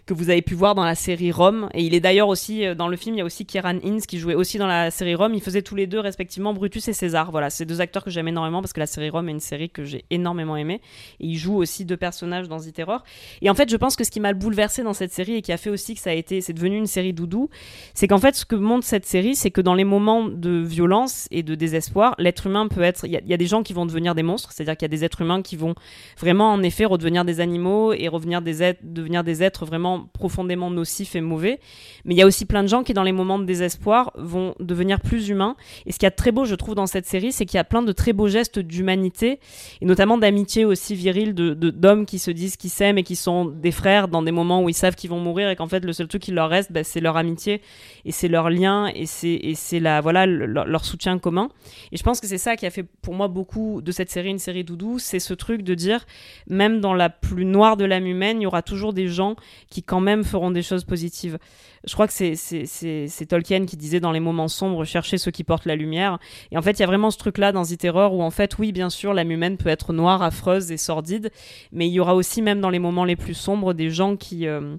que 0.07 0.13
vous 0.13 0.29
avez 0.29 0.41
pu 0.41 0.55
voir 0.55 0.73
dans 0.73 0.85
la 0.85 0.95
série 0.95 1.31
Rome. 1.31 1.69
Et 1.73 1.83
il 1.83 1.93
est 1.93 1.99
d'ailleurs 1.99 2.29
aussi 2.29 2.65
euh, 2.65 2.73
dans 2.73 2.87
le 2.87 2.97
film, 2.97 3.15
il 3.15 3.19
y 3.19 3.21
a 3.21 3.25
aussi 3.25 3.45
Kieran 3.45 3.77
Hines 3.83 4.01
qui 4.01 4.17
jouait 4.17 4.33
aussi 4.33 4.57
dans 4.57 4.65
la 4.65 4.89
série 4.89 5.13
Rome. 5.13 5.33
Ils 5.35 5.41
faisaient 5.41 5.61
tous 5.61 5.75
les 5.75 5.85
deux 5.85 5.99
respectivement 5.99 6.53
Brutus 6.53 6.87
et 6.87 6.93
César. 6.93 7.29
Voilà, 7.29 7.49
c'est 7.49 7.65
deux 7.65 7.81
acteurs 7.81 8.03
que 8.03 8.09
j'aime 8.09 8.27
énormément 8.27 8.61
parce 8.61 8.73
que 8.73 8.79
la 8.79 8.87
série 8.87 9.09
Rome 9.09 9.27
est 9.29 9.33
une 9.33 9.39
série 9.39 9.69
que 9.69 9.83
j'ai 9.83 10.05
énormément 10.09 10.55
aimée. 10.55 10.81
Et 11.19 11.27
ils 11.27 11.37
jouent 11.37 11.57
aussi 11.57 11.85
deux 11.85 11.97
personnages 11.97 12.47
dans 12.47 12.59
The 12.59 12.73
Terror. 12.73 13.03
Et 13.41 13.49
en 13.49 13.53
fait, 13.53 13.69
je 13.69 13.75
pense 13.75 13.95
que 13.95 14.03
ce 14.03 14.09
qui 14.11 14.19
m'a 14.19 14.33
bouleversé 14.33 14.81
dans 14.81 14.93
cette 14.93 15.11
série 15.11 15.35
et 15.35 15.41
qui 15.41 15.51
a 15.51 15.57
fait 15.57 15.69
aussi 15.69 15.93
que 15.93 15.99
ça 16.01 16.11
a 16.11 16.13
été, 16.13 16.39
c'est 16.41 16.53
devenu 16.53 16.77
une 16.77 16.87
série 16.87 17.13
doudou, 17.13 17.49
c'est 17.93 18.07
qu'en 18.07 18.17
fait, 18.19 18.35
ce 18.35 18.45
que 18.45 18.55
montre 18.55 18.85
cette 18.85 19.05
série, 19.05 19.35
c'est 19.35 19.51
que 19.51 19.61
dans 19.61 19.75
les 19.75 19.83
moments 19.83 20.25
de 20.29 20.51
violence 20.51 21.27
et 21.31 21.43
de 21.43 21.53
désespoir, 21.53 22.15
l'être 22.17 22.47
humain 22.47 22.67
peut 22.69 22.81
être. 22.81 23.05
Il 23.05 23.11
y, 23.11 23.33
a- 23.33 23.37
des 23.37 23.45
gens 23.47 23.61
qui 23.61 23.73
vont 23.73 23.85
devenir 23.85 24.15
des 24.15 24.23
monstres, 24.23 24.51
c'est-à-dire 24.51 24.77
qu'il 24.77 24.85
y 24.85 24.91
a 24.91 24.95
des 24.97 25.03
êtres 25.03 25.21
humains 25.21 25.41
qui 25.41 25.57
vont 25.57 25.75
vraiment, 26.17 26.51
en 26.53 26.63
effet, 26.63 26.85
redevenir 26.85 27.25
des 27.25 27.39
animaux 27.39 27.93
et 27.93 28.07
revenir 28.07 28.41
des 28.41 28.75
devenir 28.81 29.23
des 29.23 29.43
êtres 29.43 29.65
vraiment 29.65 29.96
profondément 30.13 30.69
nocifs 30.69 31.15
et 31.15 31.21
mauvais. 31.21 31.59
Mais 32.05 32.13
il 32.13 32.17
y 32.17 32.21
a 32.21 32.25
aussi 32.25 32.45
plein 32.45 32.63
de 32.63 32.67
gens 32.67 32.83
qui, 32.83 32.93
dans 32.93 33.03
les 33.03 33.11
moments 33.11 33.39
de 33.39 33.45
désespoir, 33.45 34.11
vont 34.15 34.53
devenir 34.59 34.99
plus 34.99 35.29
humains. 35.29 35.55
Et 35.85 35.91
ce 35.91 35.97
qu'il 35.99 36.05
y 36.05 36.07
a 36.07 36.11
de 36.11 36.15
très 36.15 36.31
beau, 36.31 36.45
je 36.45 36.55
trouve, 36.55 36.75
dans 36.75 36.87
cette 36.87 37.05
série, 37.05 37.31
c'est 37.31 37.45
qu'il 37.45 37.57
y 37.57 37.59
a 37.59 37.63
plein 37.63 37.81
de 37.81 37.91
très 37.91 38.13
beaux 38.13 38.27
gestes 38.27 38.59
d'humanité 38.59 39.39
et 39.81 39.85
notamment 39.85 40.17
d'amitié 40.17 40.65
aussi 40.65 40.95
virile 40.95 41.33
de 41.33 41.53
de- 41.53 41.69
d'hommes 41.69 42.05
qui 42.05 42.19
se 42.19 42.31
disent 42.31 42.57
qu'ils 42.57 42.69
s'aiment 42.69 42.97
et 42.97 43.03
qui 43.03 43.15
sont 43.15 43.45
des 43.45 43.71
frères 43.71 44.07
dans 44.07 44.21
des 44.21 44.31
moments 44.31 44.61
où 44.63 44.69
ils 44.69 44.73
savent 44.73 44.95
qu'ils 44.95 45.09
vont 45.09 45.19
mourir 45.19 45.49
et 45.49 45.55
qu'en 45.55 45.67
fait 45.67 45.83
le 45.83 45.93
seul 45.93 46.07
truc 46.07 46.21
qui 46.21 46.31
leur 46.31 46.49
reste 46.49 46.71
bah, 46.71 46.83
c'est 46.83 46.99
leur 46.99 47.17
amitié 47.17 47.61
et 48.05 48.11
c'est 48.11 48.27
leur 48.27 48.49
lien 48.49 48.91
et 48.93 49.05
c'est 49.05 49.79
voilà 50.01 50.25
le- 50.25 50.45
leur, 50.45 50.65
leur 50.65 50.85
soutien 50.85 51.17
commun 51.19 51.49
et 51.91 51.97
je 51.97 52.03
pense 52.03 52.19
que 52.19 52.27
c'est 52.27 52.37
ça 52.37 52.55
qui 52.55 52.65
a 52.65 52.69
fait 52.69 52.83
pour 53.01 53.13
moi 53.13 53.27
beaucoup 53.27 53.81
de 53.81 53.91
cette 53.91 54.09
série 54.09 54.29
une 54.29 54.39
série 54.39 54.63
doudou 54.63 54.99
c'est 54.99 55.19
ce 55.19 55.33
truc 55.33 55.61
de 55.61 55.73
dire 55.73 56.05
même 56.47 56.79
dans 56.81 56.93
la 56.93 57.09
plus 57.09 57.45
noire 57.45 57.77
de 57.77 57.85
l'âme 57.85 58.05
humaine 58.07 58.41
il 58.41 58.43
y 58.43 58.47
aura 58.47 58.61
toujours 58.61 58.93
des 58.93 59.07
gens 59.07 59.35
qui 59.69 59.83
quand 59.87 60.01
même 60.01 60.23
feront 60.23 60.51
des 60.51 60.61
choses 60.61 60.83
positives. 60.83 61.39
Je 61.85 61.93
crois 61.93 62.07
que 62.07 62.13
c'est 62.13 63.25
Tolkien 63.27 63.65
qui 63.65 63.77
disait 63.77 63.99
dans 63.99 64.11
les 64.11 64.19
moments 64.19 64.47
sombres 64.47 64.85
chercher 64.85 65.17
ceux 65.17 65.31
qui 65.31 65.43
portent 65.43 65.65
la 65.65 65.75
lumière. 65.75 66.19
Et 66.51 66.57
en 66.57 66.61
fait 66.61 66.73
il 66.73 66.81
y 66.81 66.83
a 66.83 66.87
vraiment 66.87 67.09
ce 67.09 67.17
truc 67.17 67.39
là 67.39 67.51
dans 67.51 67.63
The 67.63 67.77
Terror 67.77 68.13
où 68.13 68.21
en 68.21 68.29
fait 68.29 68.59
oui 68.59 68.71
bien 68.71 68.89
sûr 68.89 69.13
l'âme 69.13 69.31
humaine 69.31 69.57
peut 69.57 69.69
être 69.69 69.93
noire 69.93 70.21
affreuse 70.21 70.71
et 70.71 70.77
sordide 70.77 71.31
mais 71.71 71.87
il 71.87 71.93
y 71.93 71.99
aura 71.99 72.13
aussi 72.13 72.41
même 72.41 72.61
dans 72.61 72.69
les 72.69 72.79
moments 72.79 73.05
les 73.05 73.15
plus 73.15 73.33
sombres 73.33 73.73
des 73.73 73.89
gens 73.89 74.17
qui 74.17 74.45
euh, 74.47 74.75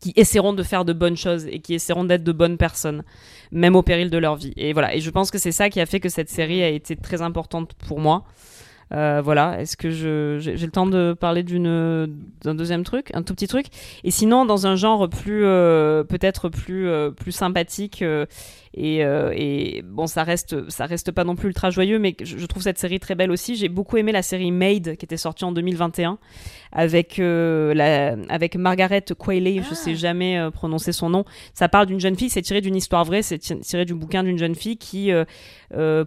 qui 0.00 0.12
essaieront 0.16 0.52
de 0.52 0.62
faire 0.62 0.84
de 0.84 0.92
bonnes 0.92 1.16
choses 1.16 1.46
et 1.46 1.58
qui 1.58 1.74
essaieront 1.74 2.04
d'être 2.04 2.22
de 2.22 2.32
bonnes 2.32 2.56
personnes 2.56 3.02
même 3.50 3.76
au 3.76 3.82
péril 3.82 4.10
de 4.10 4.18
leur 4.18 4.36
vie. 4.36 4.52
Et 4.56 4.72
voilà. 4.72 4.94
Et 4.94 5.00
je 5.00 5.10
pense 5.10 5.30
que 5.30 5.38
c'est 5.38 5.52
ça 5.52 5.70
qui 5.70 5.80
a 5.80 5.86
fait 5.86 6.00
que 6.00 6.08
cette 6.08 6.28
série 6.28 6.62
a 6.62 6.68
été 6.68 6.96
très 6.96 7.22
importante 7.22 7.74
pour 7.74 8.00
moi 8.00 8.24
Euh, 8.92 9.20
voilà, 9.22 9.60
est-ce 9.60 9.76
que 9.76 9.90
j'ai 9.90 10.56
le 10.56 10.70
temps 10.70 10.86
de 10.86 11.12
parler 11.12 11.42
d'une 11.42 12.08
d'un 12.42 12.54
deuxième 12.54 12.84
truc, 12.84 13.10
un 13.14 13.22
tout 13.22 13.34
petit 13.34 13.48
truc? 13.48 13.66
Et 14.04 14.10
sinon, 14.10 14.44
dans 14.44 14.66
un 14.66 14.76
genre 14.76 15.08
plus 15.08 15.44
euh, 15.44 16.04
peut-être 16.04 16.48
plus 16.48 16.88
euh, 16.88 17.10
plus 17.10 17.32
sympathique 17.32 18.02
et, 18.80 19.04
euh, 19.04 19.32
et 19.34 19.82
bon, 19.84 20.06
ça 20.06 20.22
reste 20.22 20.70
ça 20.70 20.86
reste 20.86 21.10
pas 21.10 21.24
non 21.24 21.34
plus 21.34 21.48
ultra 21.48 21.70
joyeux, 21.70 21.98
mais 21.98 22.14
je, 22.22 22.38
je 22.38 22.46
trouve 22.46 22.62
cette 22.62 22.78
série 22.78 23.00
très 23.00 23.14
belle 23.16 23.30
aussi. 23.32 23.56
J'ai 23.56 23.68
beaucoup 23.68 23.96
aimé 23.96 24.12
la 24.12 24.22
série 24.22 24.52
Made 24.52 24.96
qui 24.96 25.04
était 25.04 25.16
sortie 25.16 25.44
en 25.44 25.50
2021 25.52 26.18
avec 26.70 27.18
euh, 27.18 27.74
la 27.74 28.16
avec 28.28 28.54
Margaret 28.56 29.04
Qualley, 29.18 29.62
je 29.68 29.74
sais 29.74 29.96
jamais 29.96 30.38
euh, 30.38 30.50
prononcer 30.50 30.92
son 30.92 31.10
nom. 31.10 31.24
Ça 31.54 31.68
parle 31.68 31.86
d'une 31.86 31.98
jeune 32.00 32.16
fille, 32.16 32.28
c'est 32.30 32.42
tiré 32.42 32.60
d'une 32.60 32.76
histoire 32.76 33.04
vraie, 33.04 33.22
c'est 33.22 33.38
ti- 33.38 33.58
tiré 33.60 33.84
du 33.84 33.94
bouquin 33.94 34.22
d'une 34.22 34.38
jeune 34.38 34.54
fille 34.54 34.76
qui 34.76 35.10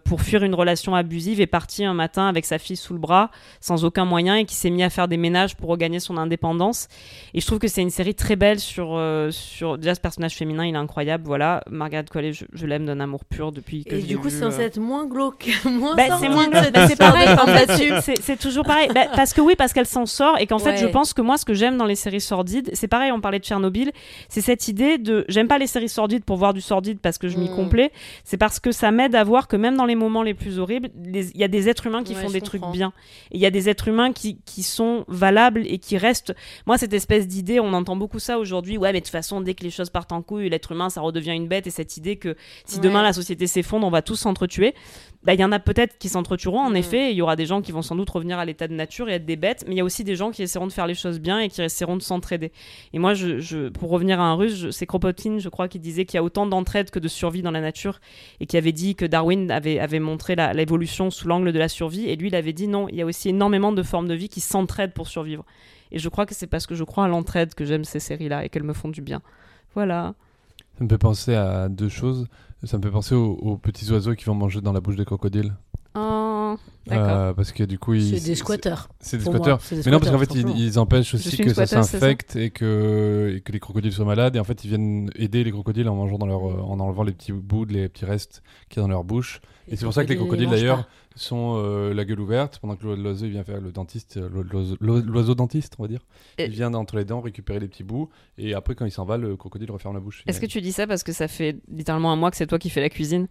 pour 0.05 0.21
fuir 0.21 0.43
une 0.43 0.55
relation 0.55 0.95
abusive 0.95 1.39
est 1.41 1.47
partie 1.47 1.85
un 1.85 1.93
matin 1.93 2.27
avec 2.27 2.45
sa 2.45 2.57
fille 2.57 2.75
sous 2.77 2.93
le 2.93 2.99
bras 2.99 3.29
sans 3.59 3.85
aucun 3.85 4.05
moyen 4.05 4.35
et 4.35 4.45
qui 4.45 4.55
s'est 4.55 4.69
mis 4.69 4.83
à 4.83 4.89
faire 4.89 5.07
des 5.07 5.17
ménages 5.17 5.55
pour 5.55 5.69
regagner 5.69 5.99
son 5.99 6.17
indépendance. 6.17 6.87
Et 7.33 7.41
je 7.41 7.45
trouve 7.45 7.59
que 7.59 7.67
c'est 7.67 7.81
une 7.81 7.89
série 7.91 8.15
très 8.15 8.35
belle 8.35 8.59
sur 8.59 8.99
sur 9.31 9.77
déjà 9.77 9.95
ce 9.95 9.99
personnage 9.99 10.35
féminin, 10.35 10.65
il 10.65 10.75
est 10.75 10.77
incroyable. 10.77 11.23
Voilà, 11.25 11.63
Margaret 11.69 12.05
Qualley, 12.09 12.33
je, 12.33 12.45
je 12.53 12.60
l'aime 12.65 12.85
d'un 12.85 12.99
amour 12.99 13.25
pur 13.25 13.51
depuis 13.51 13.83
que 13.83 13.95
Et 13.95 14.01
je 14.01 14.05
du 14.07 14.17
coup, 14.17 14.29
c'est 14.29 14.39
censé 14.39 14.61
euh. 14.61 14.65
être 14.67 14.79
moins 14.79 15.05
glauque, 15.05 15.49
moins 15.65 15.95
Bah, 15.95 16.17
c'est 16.19 16.29
moins 16.29 16.47
cette 16.51 16.73
bah, 16.73 16.87
c'est 16.87 16.95
pareil 16.97 17.27
en 17.29 17.45
fait, 17.47 18.01
c'est- 18.21 18.37
toujours 18.37 18.63
pareil. 18.65 18.89
Bah, 18.93 19.07
parce 19.15 19.33
que 19.33 19.41
oui 19.41 19.55
parce 19.57 19.73
qu'elle 19.73 19.85
s'en 19.85 20.05
sort 20.05 20.37
et 20.39 20.47
qu'en 20.47 20.59
fait 20.59 20.77
je 20.77 20.87
pense 20.87 21.13
que 21.13 21.21
moi 21.21 21.37
ce 21.37 21.45
que 21.45 21.53
j'aime 21.53 21.77
dans 21.77 21.85
les 21.85 21.95
séries 21.95 22.21
sordides 22.21 22.69
c'est 22.73 22.87
pareil 22.87 23.11
on 23.11 23.21
parlait 23.21 23.39
de 23.39 23.43
Tchernobyl 23.43 23.91
c'est 24.29 24.41
cette 24.41 24.67
idée 24.67 24.97
de 24.97 25.25
j'aime 25.29 25.47
pas 25.47 25.57
les 25.57 25.67
séries 25.67 25.89
sordides 25.89 26.23
pour 26.23 26.37
voir 26.37 26.53
du 26.53 26.61
sordide 26.61 26.99
parce 26.99 27.17
que 27.17 27.27
je 27.27 27.37
m'y 27.37 27.49
Mm. 27.49 27.55
complais. 27.55 27.91
C'est 28.23 28.37
parce 28.37 28.59
que 28.59 28.71
ça 28.71 28.91
m'aide 28.91 29.15
à 29.15 29.23
voir 29.23 29.47
que 29.47 29.55
même 29.55 29.75
dans 29.77 29.85
les 29.85 29.95
moments 29.95 30.23
les 30.23 30.33
plus 30.33 30.59
horribles 30.59 30.89
les- 31.03 31.29
il 31.31 31.37
y 31.39 31.43
a 31.43 31.47
des 31.47 31.69
êtres 31.69 31.87
humains 31.87 32.03
qui 32.03 32.13
Ouais, 32.15 32.21
font 32.21 32.27
je 32.29 32.33
des 32.33 32.39
comprends. 32.41 32.59
trucs 32.59 32.71
bien. 32.73 32.93
Et 33.31 33.35
il 33.37 33.41
y 33.41 33.45
a 33.45 33.51
des 33.51 33.69
êtres 33.69 33.87
humains 33.87 34.11
qui, 34.13 34.39
qui 34.45 34.63
sont 34.63 35.05
valables 35.07 35.63
et 35.67 35.77
qui 35.77 35.97
restent. 35.97 36.33
Moi 36.65 36.77
cette 36.77 36.93
espèce 36.93 37.27
d'idée 37.27 37.59
on 37.59 37.73
entend 37.73 37.95
beaucoup 37.95 38.19
ça 38.19 38.39
aujourd'hui 38.39 38.77
ouais 38.77 38.91
mais 38.93 38.99
de 38.99 39.05
toute 39.05 39.11
façon 39.11 39.41
dès 39.41 39.53
que 39.53 39.63
les 39.63 39.69
choses 39.71 39.89
partent 39.89 40.11
en 40.11 40.21
couille 40.21 40.49
l'être 40.49 40.71
humain 40.71 40.89
ça 40.89 41.01
redevient 41.01 41.31
une 41.33 41.47
bête. 41.47 41.67
Et 41.67 41.71
cette 41.71 41.97
idée 41.97 42.15
que 42.15 42.35
si 42.65 42.75
Ouais. 42.77 42.81
demain 42.81 43.01
la 43.03 43.13
société 43.13 43.47
s'effondre 43.47 43.85
on 43.87 43.91
va 43.91 44.01
tous 44.01 44.15
s'entretuer 44.15 44.73
bah, 45.23 45.35
il 45.35 45.39
y 45.39 45.43
en 45.43 45.51
a 45.51 45.59
peut-être 45.59 45.99
qui 45.99 46.09
s'entretueront, 46.09 46.61
en 46.61 46.71
Mhm. 46.71 46.75
effet. 46.77 47.07
et 47.09 47.11
Il 47.11 47.15
y 47.17 47.21
aura 47.21 47.35
des 47.35 47.45
gens 47.45 47.61
qui 47.61 47.71
vont 47.71 47.83
sans 47.83 47.95
doute 47.95 48.09
revenir 48.09 48.39
à 48.39 48.45
l'état 48.45 48.67
de 48.67 48.73
nature 48.73 49.07
et 49.07 49.13
être 49.13 49.25
des 49.27 49.35
bêtes, 49.35 49.63
mais 49.67 49.75
il 49.75 49.77
y 49.77 49.81
a 49.81 49.83
aussi 49.83 50.03
des 50.03 50.15
gens 50.15 50.31
qui 50.31 50.41
essaieront 50.41 50.65
de 50.65 50.71
faire 50.71 50.87
les 50.87 50.95
choses 50.95 51.19
bien 51.19 51.39
et 51.39 51.47
qui 51.47 51.61
essaieront 51.61 51.95
de 51.95 52.01
s'entraider. 52.01 52.51
Et 52.91 52.97
moi, 52.97 53.13
je, 53.13 53.37
je- 53.37 53.69
pour 53.69 53.91
revenir 53.91 54.19
à 54.19 54.23
un 54.23 54.33
russe, 54.33 54.71
c'est 54.71 54.87
Kropotkin, 54.87 55.37
je 55.37 55.47
crois, 55.49 55.67
qui 55.67 55.77
disait 55.77 56.05
qu'il 56.05 56.15
y 56.15 56.17
a 56.17 56.23
autant 56.23 56.47
d'entraide 56.47 56.89
que 56.89 56.97
de 56.97 57.07
survie 57.07 57.43
dans 57.43 57.51
la 57.51 57.61
nature 57.61 57.99
et 58.39 58.47
qui 58.47 58.57
avait 58.57 58.71
dit 58.71 58.95
que 58.95 59.05
Darwin 59.05 59.51
avait, 59.51 59.77
avait 59.77 59.99
montré 59.99 60.33
la- 60.35 60.53
l'évolution 60.53 61.11
sous 61.11 61.27
l'angle 61.27 61.51
de 61.53 61.59
la 61.59 61.67
survie. 61.69 62.09
Et 62.09 62.15
lui, 62.15 62.29
il 62.29 62.35
avait 62.35 62.51
dit 62.53 62.67
non, 62.67 62.87
il 62.89 62.95
y 62.95 63.01
a 63.03 63.05
aussi 63.05 63.29
énormément 63.29 63.71
de 63.73 63.83
formes 63.83 64.07
de 64.07 64.15
vie 64.15 64.27
qui 64.27 64.39
s'entraident 64.41 64.93
pour 64.93 65.07
survivre. 65.07 65.45
Et 65.91 65.99
je 65.99 66.09
crois 66.09 66.25
que 66.25 66.33
c'est 66.33 66.47
parce 66.47 66.65
que 66.65 66.73
je 66.73 66.83
crois 66.83 67.05
à 67.05 67.07
l'entraide 67.07 67.53
que 67.53 67.63
j'aime 67.63 67.83
ces 67.83 67.99
séries-là 67.99 68.43
et 68.45 68.49
qu'elles 68.49 68.63
me 68.63 68.73
font 68.73 68.89
du 68.89 69.01
bien. 69.03 69.21
Voilà. 69.75 70.15
Ça 70.81 70.85
me 70.85 70.89
fait 70.89 70.97
penser 70.97 71.35
à 71.35 71.69
deux 71.69 71.89
choses. 71.89 72.25
Ça 72.63 72.79
me 72.79 72.81
fait 72.81 72.89
penser 72.89 73.13
aux, 73.13 73.33
aux 73.33 73.55
petits 73.55 73.91
oiseaux 73.91 74.15
qui 74.15 74.25
vont 74.25 74.33
manger 74.33 74.61
dans 74.61 74.73
la 74.73 74.81
bouche 74.81 74.95
des 74.95 75.05
crocodiles. 75.05 75.53
Oh. 75.93 76.55
Euh, 76.91 77.33
parce 77.33 77.51
que 77.51 77.63
du 77.63 77.77
coup, 77.77 77.93
ils. 77.93 78.17
C'est 78.19 78.25
des 78.25 78.35
squatteurs. 78.35 78.89
C'est 78.99 79.17
des 79.17 79.25
moi. 79.25 79.35
squatteurs. 79.35 79.59
Des 79.69 79.81
Mais 79.85 79.91
non, 79.91 79.99
parce 79.99 80.11
qu'en 80.11 80.17
fait, 80.17 80.33
ils, 80.33 80.79
empêchent 80.79 81.13
aussi 81.13 81.37
que 81.37 81.53
ça 81.53 81.65
s'infecte 81.65 82.35
et 82.35 82.49
que, 82.49 83.33
et 83.35 83.41
que 83.41 83.51
les 83.51 83.59
crocodiles 83.59 83.93
soient 83.93 84.05
malades. 84.05 84.35
Et 84.35 84.39
en 84.39 84.43
fait, 84.43 84.63
ils 84.63 84.69
viennent 84.69 85.09
aider 85.15 85.43
les 85.43 85.51
crocodiles 85.51 85.87
en 85.89 85.95
mangeant 85.95 86.17
dans 86.17 86.25
leur, 86.25 86.49
euh, 86.49 86.61
en 86.61 86.79
enlevant 86.79 87.03
les 87.03 87.11
petits 87.11 87.33
bouts, 87.33 87.65
les 87.65 87.87
petits 87.89 88.05
restes 88.05 88.41
qu'il 88.69 88.77
y 88.77 88.79
a 88.79 88.83
dans 88.83 88.89
leur 88.89 89.03
bouche. 89.03 89.41
Et 89.67 89.75
c'est 89.75 89.85
pour 89.85 89.93
ça 89.93 90.03
que 90.03 90.09
les 90.09 90.17
crocodiles, 90.17 90.49
d'ailleurs, 90.49 90.87
sont 91.15 91.55
euh, 91.57 91.93
la 91.93 92.03
gueule 92.05 92.19
ouverte 92.19 92.59
pendant 92.59 92.75
que 92.75 92.87
l'oiseau 92.87 93.25
il 93.25 93.31
vient 93.31 93.43
faire 93.43 93.61
le 93.61 93.71
dentiste, 93.71 94.17
l'oiseau- 94.17 94.77
l'oiseau 94.79 95.35
dentiste, 95.35 95.75
on 95.77 95.83
va 95.83 95.87
dire. 95.87 96.01
Et- 96.37 96.45
Il 96.45 96.51
vient 96.51 96.73
entre 96.73 96.95
les 96.97 97.05
dents 97.05 97.21
récupérer 97.21 97.59
les 97.59 97.67
petits 97.67 97.83
bouts 97.83 98.09
et 98.37 98.53
après, 98.53 98.75
quand 98.75 98.85
il 98.85 98.91
s'en 98.91 99.05
va, 99.05 99.17
le 99.17 99.35
crocodile 99.35 99.71
referme 99.71 99.93
la 99.93 99.99
bouche. 99.99 100.23
Est-ce 100.27 100.39
que 100.41 100.45
tu 100.45 100.61
dis 100.61 100.71
ça 100.71 100.87
parce 100.87 101.03
que 101.03 101.11
ça 101.11 101.27
fait 101.27 101.57
littéralement 101.69 102.11
un 102.11 102.15
mois 102.15 102.31
que 102.31 102.37
c'est 102.37 102.47
toi 102.47 102.59
qui 102.59 102.69
fais 102.69 102.81
la 102.81 102.89
cuisine? 102.89 103.27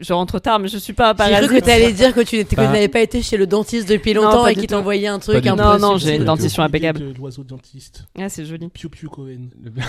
Je 0.00 0.12
rentre 0.12 0.38
tard, 0.38 0.60
mais 0.60 0.68
je 0.68 0.78
suis 0.78 0.92
pas 0.92 1.10
un 1.18 1.40
J'ai 1.40 1.46
cru 1.46 1.56
que 1.56 1.64
t'allais 1.64 1.90
dire 1.92 2.14
que 2.14 2.20
tu 2.20 2.44
que 2.44 2.54
Bah. 2.54 2.66
tu 2.66 2.72
n'avais 2.72 2.86
pas 2.88 3.00
été 3.00 3.20
chez 3.20 3.36
le 3.36 3.48
dentiste 3.48 3.88
depuis 3.88 4.12
longtemps 4.12 4.46
et 4.46 4.54
qu'il 4.54 4.68
t'envoyait 4.68 5.08
un 5.08 5.18
truc 5.18 5.44
un 5.44 5.56
peu. 5.56 5.62
Non, 5.62 5.78
non, 5.78 5.96
j'ai 5.98 6.14
une 6.16 6.24
dentition 6.24 6.62
impeccable. 6.62 7.14
l'oiseau 7.18 7.42
dentiste. 7.42 8.04
Ah, 8.16 8.28
c'est 8.28 8.44
joli. 8.44 8.68
Piu 8.68 8.88
Piu 8.88 9.08
Cohen. 9.08 9.48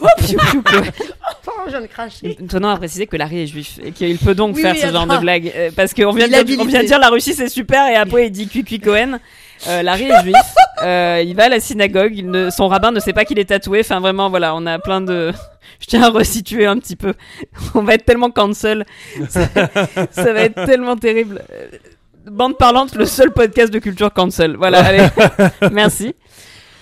Oh, 0.00 0.06
piou, 0.18 0.38
piou. 0.62 0.80
Oh, 1.48 1.50
je 1.66 1.70
viens 1.70 1.80
de 1.82 1.86
cracher. 1.86 2.36
Tenant 2.48 2.70
à 2.70 2.76
préciser 2.76 3.06
que 3.06 3.16
Larry 3.16 3.40
est 3.40 3.46
juif 3.46 3.78
et 3.84 3.92
qu'il 3.92 4.16
peut 4.18 4.34
donc 4.34 4.56
Oui, 4.56 4.62
faire 4.62 4.74
oui, 4.74 4.80
ce 4.80 4.90
genre 4.90 5.06
de 5.06 5.18
blague. 5.18 5.52
euh, 5.54 5.70
parce 5.74 5.92
qu'on 5.94 6.12
vient, 6.12 6.26
de 6.26 6.30
dire- 6.30 6.38
on 6.38 6.40
habilité. 6.42 6.66
vient 6.68 6.82
de 6.82 6.86
dire 6.86 6.98
la 6.98 7.08
Russie 7.10 7.34
c'est 7.34 7.48
super 7.48 7.86
et 7.88 7.94
après 7.96 8.26
il 8.28 8.30
dit 8.30 8.46
Cuicui 8.48 8.80
Cohen. 8.80 9.18
Euh, 9.68 9.82
Larry 9.82 10.04
est 10.04 10.22
juif. 10.22 10.36
Euh, 10.82 11.22
il 11.24 11.34
va 11.34 11.44
à 11.44 11.48
la 11.48 11.60
synagogue. 11.60 12.12
Il 12.16 12.30
ne, 12.30 12.50
son 12.50 12.68
rabbin 12.68 12.92
ne 12.92 13.00
sait 13.00 13.12
pas 13.12 13.24
qu'il 13.24 13.38
est 13.38 13.46
tatoué. 13.46 13.80
Enfin, 13.80 14.00
vraiment, 14.00 14.30
voilà, 14.30 14.54
on 14.54 14.66
a 14.66 14.78
plein 14.78 15.00
de. 15.00 15.32
Je 15.80 15.86
tiens 15.86 16.02
à 16.04 16.08
resituer 16.08 16.66
un 16.66 16.78
petit 16.78 16.96
peu. 16.96 17.14
On 17.74 17.82
va 17.82 17.94
être 17.94 18.04
tellement 18.04 18.30
cancel. 18.30 18.86
Ça, 19.28 19.40
ça 20.10 20.32
va 20.32 20.40
être 20.40 20.64
tellement 20.64 20.96
terrible. 20.96 21.42
Euh, 21.52 21.66
Bande 22.30 22.56
parlante, 22.56 22.94
le 22.96 23.06
seul 23.06 23.30
podcast 23.30 23.72
de 23.72 23.78
culture 23.78 24.12
cancel. 24.12 24.56
Voilà, 24.56 24.84
allez. 24.84 25.06
Merci. 25.70 26.14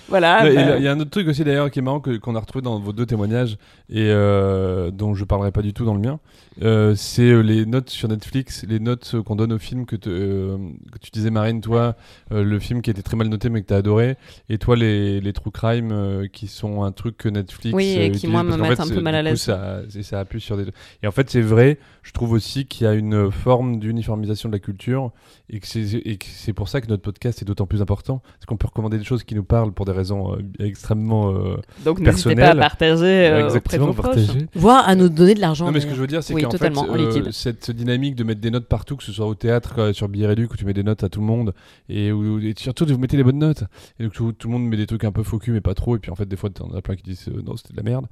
Voilà. 0.09 0.47
Il 0.47 0.51
y, 0.53 0.55
bah, 0.55 0.73
a- 0.73 0.77
il 0.77 0.83
y 0.83 0.87
a 0.87 0.91
un 0.91 0.99
autre 0.99 1.09
truc 1.11 1.27
aussi 1.27 1.43
d'ailleurs 1.43 1.71
qui 1.71 1.79
est 1.79 1.81
marrant 1.81 1.99
qu'on 1.99 2.35
a 2.35 2.39
retrouvé 2.39 2.61
dans 2.61 2.79
vos 2.79 2.93
deux 2.93 3.05
témoignages 3.05 3.57
et 3.89 4.07
euh, 4.09 4.91
dont 4.91 5.15
je 5.15 5.23
parlerai 5.25 5.51
pas 5.51 5.61
du 5.61 5.73
tout 5.73 5.85
dans 5.85 5.93
le 5.93 5.99
mien. 5.99 6.19
Euh, 6.61 6.95
c'est 6.95 7.23
euh, 7.29 7.41
les 7.41 7.65
notes 7.65 7.89
sur 7.89 8.07
Netflix, 8.07 8.63
les 8.67 8.79
notes 8.79 9.15
qu'on 9.25 9.35
donne 9.35 9.51
aux 9.51 9.59
films 9.59 9.85
que, 9.85 9.95
te- 9.97 10.09
euh, 10.09 10.57
que 10.91 10.97
tu 10.99 11.11
disais 11.11 11.29
Marine, 11.29 11.59
toi, 11.59 11.95
euh, 12.31 12.43
le 12.43 12.59
film 12.59 12.81
qui 12.81 12.89
était 12.89 13.01
très 13.01 13.17
mal 13.17 13.27
noté 13.27 13.49
mais 13.49 13.61
que 13.61 13.67
tu 13.67 13.73
as 13.73 13.77
adoré, 13.77 14.15
et 14.47 14.57
toi 14.57 14.75
les, 14.77 15.19
les 15.19 15.33
true 15.33 15.51
crime 15.51 16.27
qui 16.31 16.47
sont 16.47 16.83
un 16.83 16.91
truc 16.93 17.17
que 17.17 17.27
Netflix 17.29 17.75
Oui, 17.75 17.95
et 17.99 18.11
qui, 18.11 18.27
moi, 18.27 18.43
me 18.43 18.55
mettent 18.55 18.79
un 18.79 18.87
peu 18.87 19.01
mal 19.01 19.15
à 19.15 19.21
l'aise. 19.21 19.41
Ça, 19.41 19.81
et 19.93 20.03
ça 20.03 20.19
appuie 20.21 20.39
sur 20.39 20.55
des. 20.55 20.65
Et 21.03 21.07
en 21.07 21.11
fait, 21.11 21.29
c'est 21.29 21.41
vrai. 21.41 21.77
Je 22.03 22.11
trouve 22.11 22.31
aussi 22.31 22.65
qu'il 22.67 22.85
y 22.85 22.87
a 22.89 22.93
une 22.93 23.31
forme 23.31 23.79
d'uniformisation 23.79 24.47
de 24.47 24.53
la 24.53 24.59
culture 24.59 25.11
et 25.49 25.59
que 25.59 25.67
c'est 25.67 25.81
et 25.95 26.17
que 26.17 26.25
c'est 26.27 26.53
pour 26.53 26.69
ça 26.69 26.79
que 26.79 26.87
notre 26.87 27.01
podcast 27.03 27.41
est 27.41 27.45
d'autant 27.45 27.65
plus 27.65 27.81
important 27.81 28.19
parce 28.19 28.45
qu'on 28.45 28.57
peut 28.57 28.67
recommander 28.67 28.97
des 28.99 29.03
choses 29.03 29.23
qui 29.23 29.33
nous 29.35 29.43
parlent 29.43 29.73
pour 29.73 29.85
des 29.85 29.91
raisons 29.95 30.33
euh, 30.33 30.37
extrêmement. 30.59 31.31
euh, 31.33 31.55
Donc 31.83 31.99
n'hésitez 31.99 32.35
pas 32.35 32.49
à 32.49 32.55
partager 32.55 33.27
euh, 33.27 33.49
auprès 33.55 33.77
de 33.77 33.83
vos 33.83 33.93
proches. 33.93 34.19
Voire 34.55 34.87
à 34.87 34.95
nous 34.95 35.09
donner 35.09 35.33
de 35.33 35.39
l'argent. 35.41 35.65
Non, 35.65 35.71
mais 35.71 35.79
ce 35.79 35.87
que 35.87 35.95
je 35.95 36.01
veux 36.01 36.07
dire, 36.07 36.23
c'est 36.23 36.33
Oui, 36.33 36.43
qu'en 36.43 36.51
fait, 36.51 36.57
totalement, 36.57 36.81
en 36.81 36.93
euh, 36.95 37.07
liquide. 37.07 37.31
cette 37.31 37.71
dynamique 37.71 38.15
de 38.15 38.23
mettre 38.23 38.41
des 38.41 38.51
notes 38.51 38.67
partout, 38.67 38.95
que 38.95 39.03
ce 39.03 39.11
soit 39.11 39.25
au 39.25 39.35
théâtre, 39.35 39.73
quoi, 39.73 39.93
sur 39.93 40.07
Billet 40.09 40.27
Réduc, 40.27 40.53
où 40.53 40.57
tu 40.57 40.65
mets 40.65 40.73
des 40.73 40.83
notes 40.83 41.03
à 41.03 41.09
tout 41.09 41.19
le 41.19 41.25
monde, 41.25 41.53
et, 41.89 42.11
où, 42.11 42.39
et 42.39 42.53
surtout, 42.57 42.85
vous 42.85 42.97
mettez 42.97 43.17
les 43.17 43.23
bonnes 43.23 43.39
notes. 43.39 43.63
Et 43.99 44.03
donc, 44.03 44.13
tout, 44.13 44.31
tout 44.31 44.47
le 44.47 44.53
monde 44.53 44.67
met 44.67 44.77
des 44.77 44.87
trucs 44.87 45.03
un 45.03 45.11
peu 45.11 45.23
cul, 45.23 45.51
mais 45.51 45.61
pas 45.61 45.73
trop. 45.73 45.95
Et 45.95 45.99
puis, 45.99 46.11
en 46.11 46.15
fait, 46.15 46.25
des 46.27 46.35
fois, 46.35 46.49
t'en 46.49 46.69
as 46.75 46.81
plein 46.81 46.95
qui 46.95 47.03
disent 47.03 47.27
euh, 47.29 47.41
non, 47.45 47.55
c'était 47.57 47.73
de 47.73 47.77
la 47.77 47.83
merde. 47.83 48.05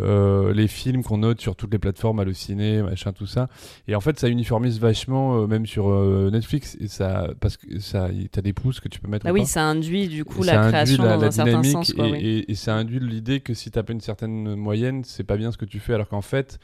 Euh, 0.00 0.52
les 0.52 0.68
films 0.68 1.02
qu'on 1.02 1.18
note 1.18 1.40
sur 1.40 1.56
toutes 1.56 1.72
les 1.72 1.78
plateformes, 1.78 2.20
Allociné, 2.20 2.82
machin, 2.82 3.12
tout 3.12 3.26
ça. 3.26 3.48
Et 3.86 3.94
en 3.94 4.00
fait, 4.00 4.18
ça 4.18 4.28
uniformise 4.28 4.78
vachement, 4.80 5.42
euh, 5.42 5.46
même 5.46 5.66
sur 5.66 5.88
euh, 5.90 6.30
Netflix, 6.32 6.76
et 6.80 6.88
ça, 6.88 7.28
parce 7.40 7.56
que 7.56 7.78
ça, 7.80 8.08
t'as 8.32 8.40
des 8.42 8.52
pouces 8.52 8.80
que 8.80 8.88
tu 8.88 9.00
peux 9.00 9.08
mettre. 9.08 9.24
Bah 9.24 9.30
ou 9.30 9.34
oui, 9.34 9.40
pas. 9.40 9.46
ça 9.46 9.62
induit 9.64 10.08
du 10.08 10.24
coup 10.24 10.42
la 10.42 10.68
création 10.68 11.02
la, 11.04 11.16
dans 11.16 11.27
la 11.36 11.44
dynamique 11.44 11.70
sens. 11.72 11.92
Quoi, 11.92 12.06
et, 12.08 12.12
oui. 12.12 12.18
et- 12.18 12.50
et 12.50 12.54
ça 12.54 12.74
induit 12.74 13.00
l'idée 13.00 13.40
que 13.40 13.54
si 13.54 13.70
tu 13.70 13.82
pas 13.82 13.92
une 13.92 14.00
certaine 14.00 14.54
moyenne, 14.54 15.04
c'est 15.04 15.24
pas 15.24 15.36
bien 15.36 15.52
ce 15.52 15.56
que 15.58 15.64
tu 15.64 15.78
fais, 15.80 15.94
alors 15.94 16.08
qu'en 16.08 16.20
fait, 16.22 16.58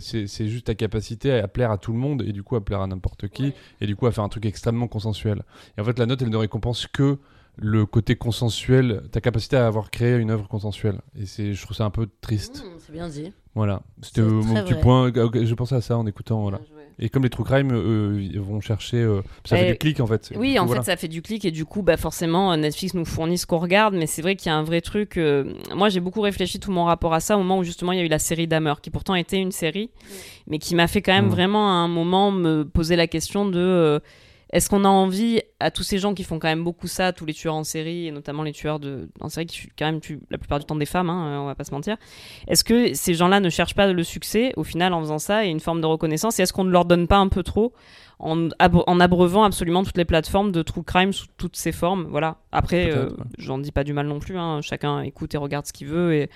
c'est 0.00 0.48
juste 0.48 0.66
ta 0.66 0.74
capacité 0.74 1.32
à 1.32 1.48
plaire 1.48 1.70
à 1.70 1.78
tout 1.78 1.92
le 1.92 1.98
monde 1.98 2.22
et 2.22 2.32
du 2.32 2.42
coup 2.42 2.56
à 2.56 2.64
plaire 2.64 2.80
à 2.80 2.86
n'importe 2.86 3.28
qui 3.28 3.52
et 3.80 3.86
du 3.86 3.96
coup 3.96 4.06
à 4.06 4.12
faire 4.12 4.24
un 4.24 4.28
truc 4.28 4.46
extrêmement 4.46 4.88
consensuel. 4.88 5.42
Et 5.76 5.80
en 5.80 5.84
fait, 5.84 5.98
la 5.98 6.06
note, 6.06 6.22
elle 6.22 6.30
ne 6.30 6.36
récompense 6.36 6.86
que 6.86 7.18
le 7.60 7.86
côté 7.86 8.14
consensuel, 8.14 9.02
ta 9.10 9.20
capacité 9.20 9.56
à 9.56 9.66
avoir 9.66 9.90
créé 9.90 10.16
une 10.16 10.30
œuvre 10.30 10.46
consensuelle. 10.46 11.00
Et 11.18 11.26
c'est, 11.26 11.54
je 11.54 11.62
trouve 11.64 11.76
ça 11.76 11.84
un 11.84 11.90
peu 11.90 12.08
triste. 12.20 12.62
Mmh, 12.64 12.78
c'est 12.78 12.92
bien 12.92 13.08
dit. 13.08 13.32
Voilà, 13.56 13.82
c'était 14.00 14.20
mon 14.22 14.42
petit 14.62 14.74
vrai. 14.74 14.80
point. 14.80 15.08
Ok, 15.24 15.42
Je 15.42 15.54
pensais 15.54 15.74
à 15.74 15.80
ça 15.80 15.98
en 15.98 16.06
écoutant. 16.06 16.40
Voilà. 16.42 16.60
Et 17.00 17.08
comme 17.08 17.22
les 17.22 17.30
true 17.30 17.44
crime, 17.44 17.72
eux, 17.72 18.18
ils 18.20 18.40
vont 18.40 18.60
chercher. 18.60 18.96
euh, 18.96 19.22
ça 19.44 19.56
fait 19.56 19.68
Eh, 19.68 19.72
du 19.72 19.78
clic 19.78 20.00
en 20.00 20.06
fait. 20.06 20.32
Oui, 20.34 20.58
en 20.58 20.66
voilà. 20.66 20.82
fait, 20.82 20.90
ça 20.90 20.96
fait 20.96 21.06
du 21.08 21.22
clic 21.22 21.44
et 21.44 21.50
du 21.52 21.64
coup, 21.64 21.82
bah, 21.82 21.96
forcément, 21.96 22.52
euh, 22.52 22.56
Netflix 22.56 22.94
nous 22.94 23.04
fournit 23.04 23.38
ce 23.38 23.46
qu'on 23.46 23.58
regarde. 23.58 23.94
Mais 23.94 24.06
c'est 24.06 24.20
vrai 24.22 24.34
qu'il 24.34 24.50
y 24.50 24.52
a 24.52 24.56
un 24.56 24.64
vrai 24.64 24.80
truc. 24.80 25.16
euh, 25.16 25.52
Moi, 25.76 25.90
j'ai 25.90 26.00
beaucoup 26.00 26.20
réfléchi 26.20 26.58
tout 26.58 26.72
mon 26.72 26.84
rapport 26.84 27.14
à 27.14 27.20
ça 27.20 27.36
au 27.36 27.38
moment 27.38 27.58
où 27.58 27.62
justement 27.64 27.92
il 27.92 27.98
y 27.98 28.02
a 28.02 28.04
eu 28.04 28.08
la 28.08 28.18
série 28.18 28.48
Dahmer, 28.48 28.74
qui 28.82 28.90
pourtant 28.90 29.14
était 29.14 29.38
une 29.38 29.52
série, 29.52 29.90
mais 30.48 30.58
qui 30.58 30.74
m'a 30.74 30.88
fait 30.88 31.00
quand 31.02 31.12
même 31.12 31.26
Mm. 31.26 31.30
vraiment 31.30 31.68
à 31.68 31.72
un 31.74 31.88
moment 31.88 32.32
me 32.32 32.64
poser 32.64 32.96
la 32.96 33.06
question 33.06 33.46
de 33.48 33.58
euh, 33.60 33.98
est-ce 34.52 34.68
qu'on 34.68 34.84
a 34.84 34.88
envie 34.88 35.40
à 35.60 35.70
tous 35.72 35.82
ces 35.82 35.98
gens 35.98 36.14
qui 36.14 36.22
font 36.22 36.38
quand 36.38 36.46
même 36.48 36.62
beaucoup 36.62 36.86
ça, 36.86 37.12
tous 37.12 37.26
les 37.26 37.34
tueurs 37.34 37.54
en 37.56 37.64
série 37.64 38.06
et 38.06 38.12
notamment 38.12 38.44
les 38.44 38.52
tueurs 38.52 38.78
de 38.78 39.08
en 39.20 39.28
série 39.28 39.46
qui 39.46 39.68
quand 39.76 39.86
même 39.86 40.00
tuent 40.00 40.20
la 40.30 40.38
plupart 40.38 40.60
du 40.60 40.64
temps 40.64 40.76
des 40.76 40.86
femmes, 40.86 41.10
hein, 41.10 41.26
euh, 41.26 41.38
on 41.38 41.46
va 41.46 41.54
pas 41.56 41.64
se 41.64 41.72
mentir. 41.72 41.96
Est-ce 42.46 42.62
que 42.62 42.94
ces 42.94 43.14
gens-là 43.14 43.40
ne 43.40 43.48
cherchent 43.50 43.74
pas 43.74 43.92
le 43.92 44.02
succès 44.04 44.52
au 44.56 44.62
final 44.62 44.92
en 44.92 45.00
faisant 45.00 45.18
ça 45.18 45.44
et 45.44 45.48
une 45.48 45.58
forme 45.60 45.80
de 45.80 45.86
reconnaissance 45.86 46.38
Et 46.38 46.42
est-ce 46.42 46.52
qu'on 46.52 46.64
ne 46.64 46.70
leur 46.70 46.84
donne 46.84 47.08
pas 47.08 47.16
un 47.18 47.28
peu 47.28 47.42
trop 47.42 47.72
en, 48.20 48.48
abre- 48.60 48.84
en 48.88 48.98
abreuvant 49.00 49.44
absolument 49.44 49.82
toutes 49.84 49.96
les 49.96 50.04
plateformes 50.04 50.50
de 50.52 50.62
true 50.62 50.82
crime 50.84 51.12
sous 51.12 51.26
toutes 51.36 51.56
ses 51.56 51.72
formes 51.72 52.06
Voilà. 52.10 52.36
Après, 52.52 52.90
euh, 52.90 53.10
j'en 53.38 53.58
dis 53.58 53.70
pas 53.72 53.84
du 53.84 53.92
mal 53.92 54.06
non 54.06 54.18
plus. 54.20 54.36
hein. 54.38 54.60
Chacun 54.60 55.02
écoute 55.02 55.34
et 55.34 55.38
regarde 55.38 55.66
ce 55.66 55.72
qu'il 55.72 55.86
veut 55.88 56.14
et 56.14 56.30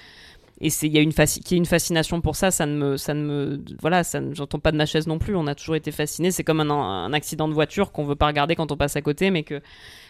et 0.63 0.71
c'est 0.71 0.87
il 0.87 0.93
y 0.93 0.99
a 0.99 1.01
une 1.03 1.11
ait 1.11 1.57
une 1.57 1.67
fascination 1.67 2.21
pour 2.21 2.37
ça 2.37 2.53
ça 2.53 2.67
ne 2.67 2.77
me 2.77 2.97
ça 2.97 3.15
ne 3.15 3.23
me 3.23 3.65
voilà 3.81 4.05
ça 4.05 4.21
j'entends 4.33 4.61
pas 4.61 4.71
de 4.73 4.77
ma 4.77 4.87
chaise 4.87 5.07
non 5.09 5.19
plus. 5.19 5.35
On 5.37 5.47
a 5.49 5.55
toujours 5.55 5.75
été 5.75 5.91
fasciné. 5.91 6.31
C'est 6.31 6.45
comme 6.45 6.61
un, 6.61 6.71
un 6.71 7.13
accident 7.13 7.49
de 7.49 7.53
voiture 7.53 7.91
qu'on 7.93 8.05
veut 8.05 8.15
pas 8.15 8.29
regarder 8.29 8.55
quand 8.55 8.71
on 8.71 8.77
passe 8.77 8.97
à 8.97 9.03
côté 9.03 9.31
mais 9.31 9.43
que 9.43 9.61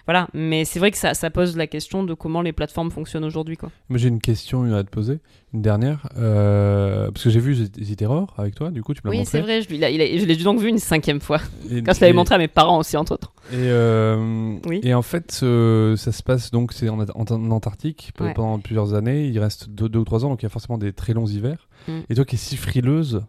voilà 0.07 0.29
mais 0.35 0.65
c'est 0.65 0.79
vrai 0.79 0.91
que 0.91 0.97
ça, 0.99 1.15
ça 1.15 1.31
pose 1.31 1.57
la 1.57 1.67
question 1.67 2.03
de 2.05 2.15
comment 2.15 2.43
les 2.43 2.53
plateformes 2.53 2.91
fonctionnent 2.91 3.25
aujourd'hui 3.25 3.57
quoi 3.57 3.71
Moi 3.89 3.99
j'ai 3.99 4.09
une 4.09 4.21
question 4.21 4.65
à 4.75 4.83
te 4.85 4.91
poser, 4.91 5.21
une 5.55 5.63
dernière, 5.63 6.09
euh, 6.19 7.11
parce 7.11 7.25
que 7.25 7.31
j'ai 7.31 7.41
vu 7.41 7.57
The 7.57 7.73
The 7.73 7.97
Terror 7.97 8.35
avec 8.39 8.55
toi, 8.55 8.71
du 8.71 8.83
coup 8.83 8.95
tu 8.95 9.01
me 9.05 9.09
l'as 9.09 9.11
oui 9.13 9.19
montré. 9.19 9.31
c'est 9.31 9.41
vrai 9.43 9.63
je, 9.63 9.69
lui- 9.69 9.77
il 9.77 9.85
a- 9.85 9.91
il 9.91 10.01
a- 10.01 10.19
je 10.19 10.25
l'ai 10.25 10.37
donc 10.37 10.61
vu 10.61 10.69
une 10.69 10.79
cinquième 10.79 11.21
fois 11.21 11.39
Et- 11.71 11.83
quand 11.83 11.93
je 11.95 12.01
l'avais 12.01 12.11
et- 12.11 12.17
montré 12.17 12.35
à 12.35 12.39
mes 12.39 12.49
parents 12.49 12.79
aussi 12.79 12.97
entre 12.97 13.13
autres 13.13 13.33
Et, 13.53 13.57
euh, 13.57 14.57
Oui. 14.67 14.81
et 14.83 14.95
en 14.95 15.03
fait, 15.03 15.41
euh, 15.43 15.97
ça 15.97 16.13
se 16.13 16.23
passe 16.23 16.51
donc 16.51 16.73
c'est 16.73 16.89
en, 16.89 17.01
en- 17.01 17.07
en 17.31 17.51
Antarctique 17.51 18.13
Ouais. 18.21 18.33
pendant 18.35 18.59
plusieurs 18.59 18.95
années. 18.95 19.27
Il 19.27 19.39
reste 19.39 19.69
deux, 19.69 19.89
deux 19.89 19.99
ou 19.99 20.05
trois 20.05 20.25
ans, 20.25 20.29
donc 20.31 20.43
il 20.43 20.45
y 20.45 20.47
a 20.47 20.51
forcément 20.51 20.79
des 20.79 20.93
très 20.93 21.13
longs 21.13 21.27
hivers. 21.27 21.69
Mm. 21.89 21.93
Et 22.09 22.15
toi 22.15 22.25
qui 22.25 22.37
es 22.37 22.39
si 22.39 22.57
frileuse, 22.57 23.23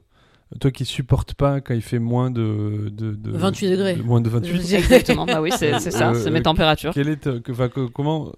toi 0.60 0.72
qui 0.72 0.86
supportes 0.86 1.34
pas 1.34 1.62
quand 1.62 1.74
il 1.74 1.82
fait 1.82 2.00
moins 2.00 2.32
de, 2.32 2.90
de, 2.92 3.12
de- 3.16 3.32
28 3.38 3.70
degrés. 3.72 3.96
de- 3.96 4.04
moins 4.04 4.22
de 4.22 4.30
28. 4.30 4.74
exactement. 4.74 5.26
Bah 5.26 5.42
oui 5.42 5.52
c'est 5.58 5.80
c'est 5.80 5.92
ça 5.92 6.12
Euh, 6.12 6.14
c'est 6.14 6.32
mes 6.32 6.42
températures. 6.42 6.92
Quel 6.94 7.10
est 7.10 7.18
ta- 7.18 7.40
que- 7.40 7.88
comment 7.88 8.32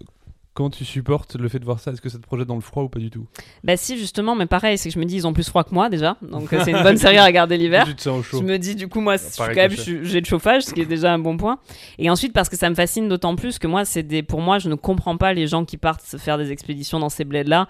comment 0.53 0.69
tu 0.69 0.85
supportes 0.85 1.35
le 1.35 1.49
fait 1.49 1.59
de 1.59 1.65
voir 1.65 1.81
ça 1.81 1.91
Est-ce 1.91 1.99
que 2.01 2.07
ça 2.07 2.17
te 2.17 2.23
projette 2.23 2.47
dans 2.47 2.55
le 2.55 2.61
froid 2.61 2.81
ou 2.83 2.87
pas 2.87 2.99
du 2.99 3.09
tout? 3.09 3.27
Bah 3.65 3.75
si 3.75 3.97
justement 3.97 4.35
mais 4.35 4.45
pareil 4.45 4.77
c'est 4.77 4.87
que 4.87 4.95
je 4.95 4.99
me 4.99 5.03
dis 5.05 5.15
ils 5.17 5.27
ont 5.27 5.33
plus 5.33 5.47
froid 5.49 5.65
que 5.65 5.73
moi 5.73 5.89
déjà. 5.89 6.15
Donc 6.21 6.53
euh, 6.53 6.61
c'est 6.63 6.71
une 6.71 6.81
bonne 6.81 6.95
série 6.97 7.17
à 7.17 7.25
regarder 7.25 7.57
l'hiver. 7.61 7.85
Je 8.01 8.37
me 8.41 8.57
dis 8.57 8.75
du 8.75 8.87
coup 8.87 9.01
moi 9.01 9.15
quand 9.17 9.69
suis- 9.71 10.05
j'ai 10.05 10.19
le 10.21 10.25
chauffage 10.25 10.63
ce 10.63 10.73
qui 10.73 10.79
est 10.81 10.85
déjà 10.85 11.13
un 11.13 11.19
bon 11.19 11.35
point. 11.35 11.59
Et 11.99 12.09
ensuite 12.09 12.31
parce 12.31 12.47
que 12.47 12.55
ça 12.55 12.69
me 12.69 12.75
fascine 12.75 13.09
d'autant 13.09 13.35
plus 13.35 13.59
que 13.59 13.67
moi 13.67 13.83
c'est 13.83 14.03
des 14.03 14.23
pour 14.23 14.39
moi 14.39 14.59
je 14.59 14.69
ne 14.69 14.75
comprends 14.75 15.17
pas 15.17 15.33
les 15.33 15.47
gens 15.47 15.65
qui 15.65 15.75
partent 15.77 16.03
faire 16.17 16.37
des 16.37 16.51
expéditions 16.53 16.99
dans 16.99 17.09
ces 17.09 17.25
bleds 17.25 17.43
là 17.49 17.67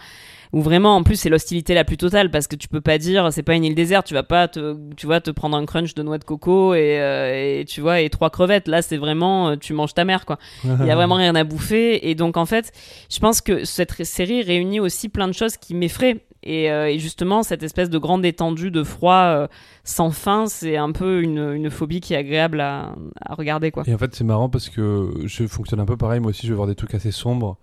où 0.55 0.61
vraiment 0.61 0.95
en 0.95 1.03
plus 1.03 1.17
c'est 1.17 1.29
l'hostilité 1.29 1.73
la 1.73 1.83
plus 1.83 1.97
totale 1.97 2.31
parce 2.31 2.47
que 2.47 2.55
tu 2.55 2.69
peux 2.69 2.79
pas 2.79 2.97
dire 2.97 3.31
c'est 3.33 3.43
pas 3.43 3.55
une 3.55 3.65
île 3.65 3.75
déserte 3.75 4.07
tu 4.07 4.13
vas 4.13 4.23
pas 4.23 4.47
te 4.47 4.77
tu 4.95 5.05
vois 5.05 5.19
te 5.19 5.29
prendre 5.29 5.57
un 5.57 5.65
crunch 5.65 5.93
de 5.95 6.01
noix 6.01 6.17
de 6.17 6.23
coco 6.23 6.73
et, 6.73 6.97
euh, 7.01 7.63
tu 7.65 7.81
vois 7.81 7.99
et 7.99 8.09
trois 8.09 8.29
crevettes. 8.29 8.69
Là 8.69 8.81
c'est 8.81 8.95
vraiment 8.95 9.49
euh, 9.49 9.55
tu 9.57 9.73
manges 9.73 9.93
ta 9.93 10.05
mère 10.05 10.25
quoi. 10.25 10.39
Il 10.63 10.85
y 10.85 10.91
a 10.91 10.95
vraiment 10.95 11.15
rien 11.15 11.35
à 11.35 11.43
bouffer. 11.43 12.09
Et 12.09 12.15
donc 12.15 12.37
en 12.37 12.45
fait 12.45 12.71
je 13.09 13.19
pense 13.19 13.41
que 13.41 13.65
cette 13.65 14.03
série 14.05 14.41
réunit 14.43 14.79
aussi 14.79 15.09
plein 15.09 15.27
de 15.27 15.33
choses 15.33 15.57
qui 15.57 15.75
m'effraient. 15.75 16.25
Et, 16.47 16.71
euh, 16.71 16.95
justement 16.97 17.43
cette 17.43 17.63
espèce 17.63 17.89
de 17.89 17.97
grande 17.97 18.23
étendue 18.25 18.71
de 18.71 18.83
froid 18.83 19.47
sans 19.83 20.11
fin 20.11 20.45
c'est 20.45 20.77
un 20.77 20.91
peu 20.91 21.21
une, 21.21 21.69
phobie 21.69 21.99
qui 21.99 22.13
est 22.13 22.17
agréable 22.17 22.61
à, 22.61 22.95
à 23.19 23.33
regarder 23.33 23.71
quoi. 23.71 23.83
Et 23.87 23.93
en 23.93 23.97
fait, 23.97 24.15
c'est 24.15 24.23
marrant 24.23 24.47
parce 24.47 24.69
que 24.69 25.09
je 25.25 25.47
fonctionne 25.47 25.81
un 25.81 25.85
peu 25.85 25.97
pareil. 25.97 26.21
Moi 26.21 26.29
aussi, 26.29 26.47
je 26.47 26.51
vais 26.51 26.55
voir 26.55 26.67
des 26.67 26.75
trucs 26.75 26.93
assez 26.93 27.11
sombres 27.11 27.57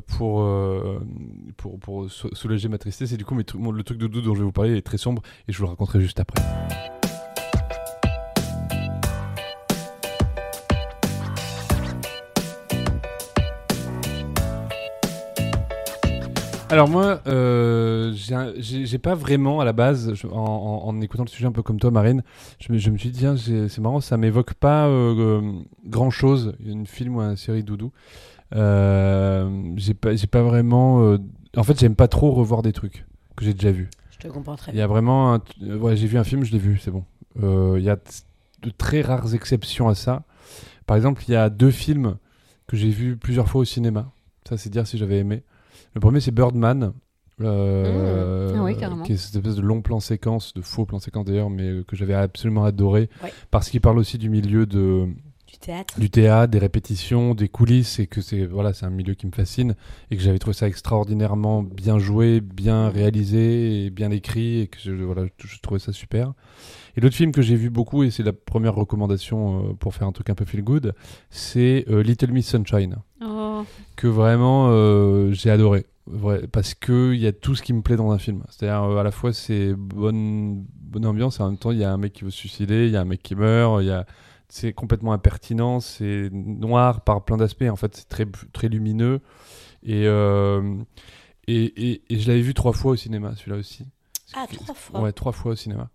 pour, 0.00 0.42
euh, 0.42 1.00
pour, 1.56 1.78
pour 1.78 2.10
sou- 2.10 2.34
soulager 2.34 2.68
ma 2.68 2.78
tristesse. 2.78 3.12
Et 3.12 3.16
du 3.16 3.24
coup, 3.24 3.34
le 3.36 3.82
truc 3.82 3.98
de 3.98 4.06
doudou 4.06 4.28
dont 4.28 4.34
je 4.34 4.40
vais 4.40 4.46
vous 4.46 4.52
parler 4.52 4.76
est 4.76 4.82
très 4.82 4.98
sombre 4.98 5.22
et 5.48 5.52
je 5.52 5.58
vous 5.58 5.64
le 5.64 5.70
raconterai 5.70 6.00
juste 6.00 6.20
après. 6.20 6.42
Alors 16.72 16.88
moi, 16.88 17.20
euh, 17.26 18.14
j'ai 18.14 18.96
pas 18.96 19.14
vraiment 19.14 19.60
à 19.60 19.66
la 19.66 19.74
base, 19.74 20.14
en, 20.32 20.98
écoutant 21.02 21.24
le 21.24 21.28
sujet 21.28 21.44
un 21.44 21.52
peu 21.52 21.62
comme 21.62 21.78
toi, 21.78 21.90
Marine, 21.90 22.22
je 22.60 22.72
me, 22.72 22.96
suis 22.96 23.10
dit, 23.10 23.26
c'est 23.36 23.78
marrant, 23.80 24.00
ça 24.00 24.16
m'évoque 24.16 24.54
pas 24.54 24.86
euh, 24.86 25.14
euh, 25.18 25.52
grand 25.84 26.08
chose, 26.08 26.54
une 26.64 26.86
film 26.86 27.16
ou 27.16 27.20
une 27.20 27.36
série 27.36 27.62
doudou. 27.62 27.92
Euh, 28.54 29.72
j'ai 29.76 29.94
pas, 29.94 30.14
j'ai 30.14 30.26
pas 30.26 30.42
vraiment. 30.42 31.02
euh, 31.02 31.18
en 31.56 31.62
fait, 31.62 31.78
j'aime 31.78 31.94
pas 31.96 32.08
trop 32.08 32.32
revoir 32.32 32.62
des 32.62 32.72
trucs 32.72 33.06
que 33.36 33.44
j'ai 33.44 33.54
déjà 33.54 33.72
vus. 33.72 33.88
Je 34.10 34.18
te 34.18 34.28
comprends 34.28 34.56
très 34.56 34.72
Il 34.72 34.74
y 34.74 34.76
bien. 34.76 34.84
a 34.84 34.88
vraiment. 34.88 35.34
un 35.34 35.40
euh, 35.62 35.78
ouais, 35.78 35.96
j'ai 35.96 36.06
vu 36.06 36.18
un 36.18 36.24
film, 36.24 36.44
je 36.44 36.52
l'ai 36.52 36.58
vu, 36.58 36.78
c'est 36.78 36.90
bon. 36.90 37.04
Il 37.40 37.82
y 37.82 37.90
a 37.90 37.96
de 37.96 38.70
très 38.70 39.00
rares 39.00 39.34
exceptions 39.34 39.88
à 39.88 39.94
ça. 39.94 40.22
Par 40.86 40.96
exemple, 40.96 41.22
il 41.26 41.32
y 41.32 41.36
a 41.36 41.48
deux 41.50 41.70
films 41.70 42.16
que 42.66 42.76
j'ai 42.76 42.90
vus 42.90 43.16
plusieurs 43.16 43.48
fois 43.48 43.62
au 43.62 43.64
cinéma. 43.64 44.10
Ça, 44.48 44.56
c'est 44.56 44.70
dire 44.70 44.86
si 44.86 44.98
j'avais 44.98 45.18
aimé. 45.18 45.42
Le 45.94 46.00
premier, 46.00 46.20
c'est 46.20 46.30
Birdman. 46.30 46.92
euh, 47.40 48.52
Mmh. 48.52 48.58
Ah 48.58 48.64
oui, 48.64 48.76
qui 49.04 49.12
est 49.12 49.16
cette 49.16 49.34
espèce 49.36 49.56
de 49.56 49.62
long 49.62 49.80
plan 49.82 49.98
séquence, 49.98 50.54
de 50.54 50.60
faux 50.60 50.84
plan 50.84 50.98
séquence 50.98 51.24
d'ailleurs, 51.24 51.50
mais 51.50 51.82
que 51.88 51.96
j'avais 51.96 52.14
absolument 52.14 52.64
adoré. 52.64 53.08
Ouais. 53.22 53.32
Parce 53.50 53.68
qu'il 53.70 53.80
parle 53.80 53.98
aussi 53.98 54.18
du 54.18 54.28
milieu 54.30 54.66
de, 54.66 55.08
théâtre. 55.62 55.98
du 55.98 56.10
théâtre, 56.10 56.50
des 56.50 56.58
répétitions, 56.58 57.34
des 57.34 57.48
coulisses, 57.48 57.98
et 57.98 58.06
que 58.06 58.20
c'est 58.20 58.44
voilà, 58.44 58.72
c'est 58.74 58.84
un 58.84 58.90
milieu 58.90 59.14
qui 59.14 59.26
me 59.26 59.32
fascine 59.32 59.74
et 60.10 60.16
que 60.16 60.22
j'avais 60.22 60.38
trouvé 60.38 60.54
ça 60.54 60.68
extraordinairement 60.68 61.62
bien 61.62 61.98
joué, 61.98 62.40
bien 62.40 62.88
réalisé 62.88 63.86
et 63.86 63.90
bien 63.90 64.10
écrit 64.10 64.60
et 64.60 64.66
que 64.66 64.78
je, 64.78 64.92
voilà, 64.92 65.24
je, 65.38 65.60
trouvais 65.60 65.80
ça 65.80 65.92
super. 65.92 66.32
Et 66.96 67.00
l'autre 67.00 67.16
film 67.16 67.32
que 67.32 67.42
j'ai 67.42 67.56
vu 67.56 67.70
beaucoup 67.70 68.02
et 68.02 68.10
c'est 68.10 68.22
la 68.22 68.32
première 68.32 68.74
recommandation 68.74 69.70
euh, 69.70 69.72
pour 69.72 69.94
faire 69.94 70.06
un 70.06 70.12
truc 70.12 70.28
un 70.28 70.34
peu 70.34 70.44
feel 70.44 70.62
good, 70.62 70.94
c'est 71.30 71.86
euh, 71.88 72.02
Little 72.02 72.32
Miss 72.32 72.48
Sunshine 72.48 72.96
Oh. 73.24 73.62
que 73.96 74.08
vraiment 74.08 74.68
euh, 74.70 75.32
j'ai 75.32 75.50
adoré. 75.50 75.86
Vrai, 76.06 76.48
parce 76.50 76.74
que 76.74 77.14
il 77.14 77.20
y 77.20 77.28
a 77.28 77.32
tout 77.32 77.54
ce 77.54 77.62
qui 77.62 77.72
me 77.72 77.80
plaît 77.80 77.94
dans 77.94 78.10
un 78.10 78.18
film. 78.18 78.42
C'est-à-dire 78.50 78.98
à 78.98 79.02
la 79.04 79.12
fois 79.12 79.32
c'est 79.32 79.72
bonne 79.74 80.64
bonne 80.80 81.06
ambiance 81.06 81.38
et 81.38 81.42
en 81.44 81.50
même 81.50 81.58
temps 81.58 81.70
il 81.70 81.78
y 81.78 81.84
a 81.84 81.92
un 81.92 81.96
mec 81.96 82.12
qui 82.12 82.24
veut 82.24 82.30
se 82.30 82.38
suicider, 82.38 82.86
il 82.86 82.92
y 82.92 82.96
a 82.96 83.00
un 83.00 83.04
mec 83.04 83.22
qui 83.22 83.36
meurt, 83.36 83.80
il 83.82 83.86
y 83.86 83.92
a 83.92 84.04
c'est 84.54 84.74
complètement 84.74 85.14
impertinent, 85.14 85.80
c'est 85.80 86.28
noir 86.30 87.00
par 87.00 87.24
plein 87.24 87.38
d'aspects. 87.38 87.64
En 87.70 87.76
fait, 87.76 87.96
c'est 87.96 88.06
très 88.06 88.26
très 88.52 88.68
lumineux 88.68 89.22
et, 89.82 90.06
euh, 90.06 90.76
et, 91.46 91.64
et 91.64 92.02
et 92.10 92.18
je 92.18 92.28
l'avais 92.28 92.42
vu 92.42 92.52
trois 92.52 92.74
fois 92.74 92.92
au 92.92 92.96
cinéma, 92.96 93.34
celui-là 93.34 93.56
aussi. 93.56 93.86
Ah, 94.34 94.44
trois 94.52 94.74
fois. 94.74 95.00
Ouais, 95.00 95.12
trois 95.12 95.32
fois 95.32 95.52
au 95.52 95.56
cinéma. 95.56 95.88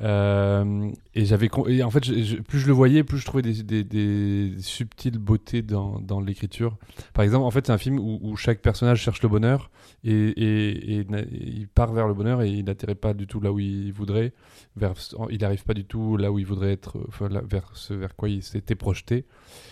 Euh, 0.00 0.90
et 1.16 1.24
j'avais 1.24 1.48
en 1.82 1.90
fait 1.90 2.04
je- 2.04 2.22
je- 2.22 2.36
plus 2.36 2.60
je 2.60 2.68
le 2.68 2.72
voyais 2.72 3.02
plus 3.02 3.18
je 3.18 3.24
trouvais 3.26 3.42
des, 3.42 3.64
des- 3.64 3.82
des 3.82 4.52
subtiles 4.60 5.18
beautés 5.18 5.60
dans, 5.60 5.98
dans 5.98 6.20
l'écriture 6.20 6.76
par 7.14 7.24
exemple 7.24 7.44
en 7.44 7.50
fait 7.50 7.66
c'est 7.66 7.72
un 7.72 7.78
film 7.78 7.98
où, 7.98 8.20
où 8.22 8.36
chaque 8.36 8.60
personnage 8.60 9.00
cherche 9.02 9.20
le 9.22 9.28
bonheur 9.28 9.72
et, 10.04 10.12
et- 10.12 10.98
et 11.00 11.04
n'a- 11.06 11.22
il 11.22 11.66
part 11.66 11.92
vers 11.92 12.06
le 12.06 12.14
bonheur 12.14 12.42
et 12.42 12.48
il 12.48 12.64
n'atterrit 12.64 12.94
pas 12.94 13.12
du 13.12 13.26
tout 13.26 13.40
là 13.40 13.50
où 13.50 13.58
il 13.58 13.92
voudrait 13.92 14.32
vers, 14.76 14.94
il 15.30 15.40
n'arrive 15.40 15.64
pas 15.64 15.74
du 15.74 15.84
tout 15.84 16.16
là 16.16 16.30
où 16.30 16.38
il 16.38 16.46
voudrait 16.46 16.70
être 16.72 16.96
enfin, 17.08 17.28
là- 17.28 17.42
vers 17.44 17.68
ce 17.74 17.92
vers 17.92 18.14
quoi 18.14 18.28
il 18.28 18.44
s'était 18.44 18.76
projeté 18.76 19.24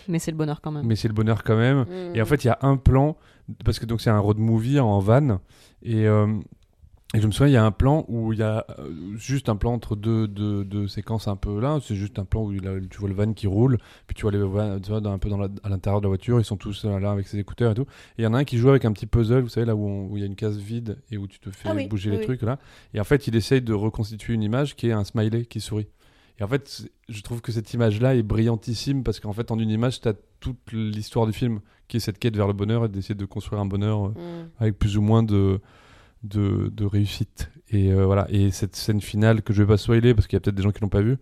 Mais 0.09 0.19
c'est 0.19 0.31
le 0.31 0.37
bonheur 0.37 0.59
quand 0.59 0.71
même. 0.71 0.85
mais 0.85 0.97
c'est 0.97 1.07
le 1.07 1.13
bonheur 1.13 1.41
quand 1.43 1.55
même 1.55 1.85
Mm. 1.87 2.15
et 2.15 2.21
en 2.21 2.25
fait, 2.25 2.43
il 2.43 2.47
y 2.47 2.49
a 2.49 2.57
un 2.63 2.75
plan, 2.75 3.15
parce 3.63 3.79
que 3.79 3.85
donc 3.85 4.01
c'est 4.01 4.09
un 4.09 4.19
road 4.19 4.37
movie 4.39 4.79
en 4.81 4.99
van, 4.99 5.39
et, 5.83 6.05
euh, 6.05 6.27
et 7.13 7.21
je 7.21 7.25
me 7.27 7.31
souviens, 7.31 7.47
il 7.47 7.53
y 7.53 7.57
a 7.57 7.65
un 7.65 7.71
plan 7.71 8.03
où 8.09 8.33
il 8.33 8.39
y 8.39 8.43
a 8.43 8.65
euh, 8.79 8.91
juste 9.15 9.47
un 9.47 9.55
plan 9.55 9.71
entre 9.73 9.95
deux, 9.95 10.27
deux, 10.27 10.65
deux 10.65 10.87
séquences 10.89 11.27
un 11.29 11.37
peu 11.37 11.59
là, 11.61 11.79
c'est 11.81 11.95
juste 11.95 12.19
un 12.19 12.25
plan 12.25 12.43
où 12.43 12.51
il 12.51 12.67
a- 12.67 12.79
tu 12.89 12.97
vois 12.99 13.07
le 13.07 13.15
van 13.15 13.31
qui 13.33 13.47
roule, 13.47 13.77
puis 14.07 14.13
tu 14.15 14.23
vois 14.23 14.31
les 14.31 14.39
van, 14.39 14.77
tu 14.81 14.89
vois, 14.89 14.99
dans- 14.99 15.13
un 15.13 15.17
peu 15.17 15.29
dans 15.29 15.37
la- 15.37 15.47
à 15.63 15.69
l'intérieur 15.69 16.01
de 16.01 16.05
la 16.05 16.09
voiture, 16.09 16.37
ils 16.39 16.43
sont 16.45 16.57
tous 16.57 16.83
euh, 16.83 16.99
là 16.99 17.11
avec 17.11 17.27
ses 17.27 17.39
écouteurs 17.39 17.71
et 17.71 17.75
tout. 17.75 17.83
Et 18.17 18.21
il 18.21 18.23
y 18.25 18.27
en 18.27 18.33
a 18.33 18.39
un 18.39 18.43
qui 18.43 18.57
joue 18.57 18.69
avec 18.69 18.83
un 18.83 18.91
petit 18.91 19.05
puzzle, 19.05 19.39
vous 19.41 19.47
savez, 19.49 19.65
là 19.65 19.75
où 19.75 20.11
il 20.15 20.19
y 20.19 20.23
a 20.23 20.25
une 20.25 20.35
case 20.35 20.57
vide 20.57 20.97
et 21.09 21.17
où 21.17 21.27
tu 21.27 21.39
te 21.39 21.49
fais 21.49 21.69
Ah 21.69 21.73
oui, 21.75 21.87
bouger 21.87 22.11
oui, 22.11 22.17
les 22.17 22.23
trucs 22.25 22.41
là. 22.41 22.59
Et 22.93 22.99
en 22.99 23.05
fait, 23.05 23.25
il 23.27 23.35
essaye 23.37 23.61
de 23.61 23.73
reconstituer 23.73 24.33
une 24.33 24.43
image 24.43 24.75
qui 24.75 24.89
est 24.89 24.93
un 24.93 25.05
smiley 25.05 25.45
qui 25.45 25.61
sourit. 25.61 25.87
Et 26.39 26.43
en 26.43 26.47
fait, 26.47 26.87
je 27.09 27.21
trouve 27.21 27.41
que 27.41 27.51
cette 27.53 27.73
image-là 27.73 28.15
est 28.15 28.21
brillantissime 28.21 29.03
parce 29.03 29.19
qu'en 29.19 29.33
fait, 29.33 29.49
en 29.49 29.57
une 29.57 29.69
image, 29.71 30.01
tu 30.01 30.07
as 30.09 30.13
toute 30.39 30.71
l'histoire 30.73 31.25
du 31.25 31.33
film 31.33 31.61
qui 31.87 31.97
est 31.97 31.99
cette 31.99 32.19
quête 32.19 32.35
vers 32.35 32.45
le 32.47 32.53
bonheur 32.53 32.85
et 32.85 32.89
d'essayer 32.89 33.15
de 33.15 33.25
construire 33.25 33.59
un 33.61 33.65
bonheur 33.65 34.07
euh, 34.07 34.09
Mm. 34.09 34.49
avec 34.59 34.77
plus 34.77 34.97
ou 34.97 35.01
moins 35.01 35.23
de, 35.23 35.59
de, 36.27 36.69
de 36.73 36.85
réussite. 36.85 37.49
Et 37.69 37.91
euh, 37.91 38.05
voilà. 38.05 38.27
Et 38.29 38.51
cette 38.51 38.75
scène 38.77 39.01
finale 39.01 39.41
que 39.41 39.51
je 39.53 39.61
vais 39.61 39.67
pas 39.67 39.77
spoiler 39.77 40.13
parce 40.13 40.25
qu'il 40.27 40.35
y 40.35 40.37
a 40.37 40.39
peut-être 40.39 40.55
des 40.55 40.63
gens 40.63 40.71
qui 40.71 40.79
l'ont 40.81 40.87
pas 40.89 41.01
vue, 41.01 41.17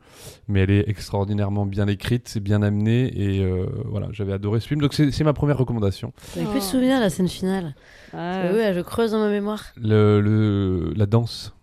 mais 0.48 0.60
elle 0.62 0.70
est 0.70 0.88
extraordinairement 0.88 1.66
bien 1.66 1.88
écrite, 1.88 2.28
c'est 2.28 2.40
bien 2.40 2.62
amené 2.62 3.12
et 3.20 3.44
euh, 3.44 3.66
voilà, 3.86 4.10
j'avais 4.12 4.32
adoré 4.34 4.60
ce 4.60 4.68
film. 4.68 4.80
Donc 4.82 4.94
c'est 4.94 5.24
ma 5.24 5.34
première 5.34 5.58
recommandation. 5.58 6.14
J'avais 6.36 6.46
Oh. 6.48 6.52
plus 6.52 6.60
de 6.60 6.64
souvenir 6.66 7.00
la 7.00 7.10
scène 7.10 7.28
finale. 7.30 7.74
Ah, 8.14 8.44
Euh, 8.44 8.54
ouais, 8.56 8.74
je 8.76 8.82
creuse 8.82 9.12
dans 9.12 9.20
ma 9.20 9.30
mémoire. 9.30 9.64
Le, 9.76 10.22
le- 10.22 10.94
la 10.96 11.06
danse. 11.08 11.56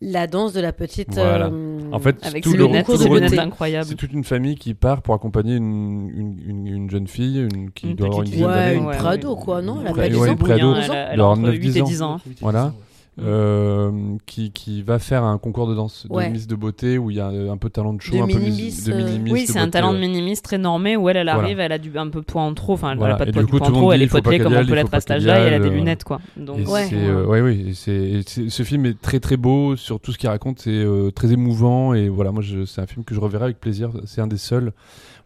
La 0.00 0.26
danse 0.26 0.52
de 0.52 0.60
la 0.60 0.72
petite. 0.72 1.14
Voilà. 1.14 1.46
euh, 1.46 1.78
En 1.92 1.98
fait, 1.98 2.16
Avec 2.24 2.44
tout 2.44 2.52
le 2.54 2.66
concours 2.66 2.98
de 2.98 3.06
beauté. 3.08 3.38
incroyables. 3.38 3.86
C'est 3.88 3.94
toute 3.94 4.12
une 4.12 4.24
famille 4.24 4.56
qui 4.56 4.74
part 4.74 5.02
pour 5.02 5.14
accompagner 5.14 5.56
une, 5.56 6.10
une, 6.14 6.36
une- 6.46 6.66
une 6.66 6.90
jeune 6.90 7.06
fille 7.06 7.38
une, 7.52 7.70
qui 7.70 7.90
Une 7.90 7.96
doit 7.96 8.06
avoir 8.08 8.22
une 8.22 8.30
dizaine 8.30 8.46
Ouais, 8.46 8.54
d'années. 8.54 8.74
une 8.76 8.86
Ouais, 8.86 8.96
prado, 8.96 9.36
quoi, 9.36 9.62
non 9.62 9.78
Elle 9.80 9.88
a 9.88 9.94
pas 9.94 10.08
10 10.08 10.16
ouais, 10.16 10.28
ans 10.28 10.32
une 10.32 10.38
prado. 10.38 10.74
Elle, 10.74 11.20
a- 11.20 11.26
entre 11.28 11.40
9, 11.42 11.54
8 11.54 11.76
et 11.76 11.82
10 11.82 12.02
ans. 12.02 12.20
Voilà. 12.40 12.72
Euh, 13.20 13.90
qui, 14.26 14.50
qui 14.52 14.82
va 14.82 14.98
faire 14.98 15.24
un 15.24 15.38
concours 15.38 15.66
de 15.68 15.74
danse 15.74 16.06
de 16.08 16.14
Ouais. 16.14 16.30
Miss 16.30 16.46
de 16.46 16.54
beauté 16.54 16.98
où 16.98 17.10
il 17.10 17.16
y 17.16 17.20
a 17.20 17.28
un 17.28 17.56
peu 17.56 17.68
de 17.68 17.72
talent 17.72 17.92
de 17.94 18.00
show, 18.00 18.16
De 18.16 18.22
un 18.22 18.26
peu 18.26 18.34
de 18.34 18.38
euh, 18.38 18.40
mini-miss 18.40 18.88
Oui, 19.32 19.44
c'est 19.46 19.58
un 19.58 19.68
talent 19.70 19.92
de 19.92 19.98
ouais. 19.98 20.06
minimise 20.06 20.40
très 20.42 20.58
normé 20.58 20.96
où 20.96 21.08
elle, 21.08 21.16
elle 21.16 21.26
Voilà. 21.26 21.42
arrive, 21.42 21.60
elle 21.60 21.72
a 21.72 21.78
du, 21.78 21.96
un 21.98 22.08
peu 22.08 22.20
de 22.20 22.24
poids 22.24 22.42
en 22.42 22.54
trop. 22.54 22.74
Enfin, 22.74 22.92
elle 22.92 22.98
Voilà. 22.98 23.14
a 23.14 23.18
pas 23.18 23.24
de 23.26 23.32
poids 23.32 23.42
du 23.42 23.46
du 23.46 23.50
coup, 23.52 23.58
poids 23.58 23.66
tout 23.68 23.72
en 23.74 23.78
trop, 23.78 23.92
elle 23.92 24.02
est 24.02 24.06
potelée 24.06 24.38
comme 24.38 24.54
on 24.54 24.64
peut 24.66 24.74
l'être 24.74 24.94
à 24.94 25.00
cet 25.00 25.10
âge-là 25.10 25.40
et 25.40 25.46
elle 25.46 25.54
a 25.54 25.58
des 25.58 25.68
euh, 25.68 25.72
lunettes, 25.72 26.04
quoi. 26.04 26.20
Donc, 26.36 26.58
Et 26.60 26.66
Ouais. 26.66 26.88
euh, 26.92 27.24
ouais, 27.26 27.40
oui, 27.40 27.74
ce 27.74 28.62
film 28.62 28.86
est 28.86 29.00
très 29.00 29.20
très 29.20 29.36
beau 29.36 29.76
sur 29.76 30.00
tout 30.00 30.12
ce 30.12 30.18
qu'il 30.18 30.28
raconte, 30.28 30.60
c'est 30.60 30.70
euh, 30.70 31.10
très 31.10 31.32
émouvant 31.32 31.94
et 31.94 32.08
voilà, 32.08 32.30
moi 32.32 32.42
c'est 32.66 32.80
un 32.80 32.86
film 32.86 33.04
que 33.04 33.14
je 33.14 33.20
reverrai 33.20 33.44
avec 33.44 33.60
plaisir, 33.60 33.90
c'est 34.06 34.20
un 34.20 34.26
des 34.26 34.36
seuls. 34.38 34.72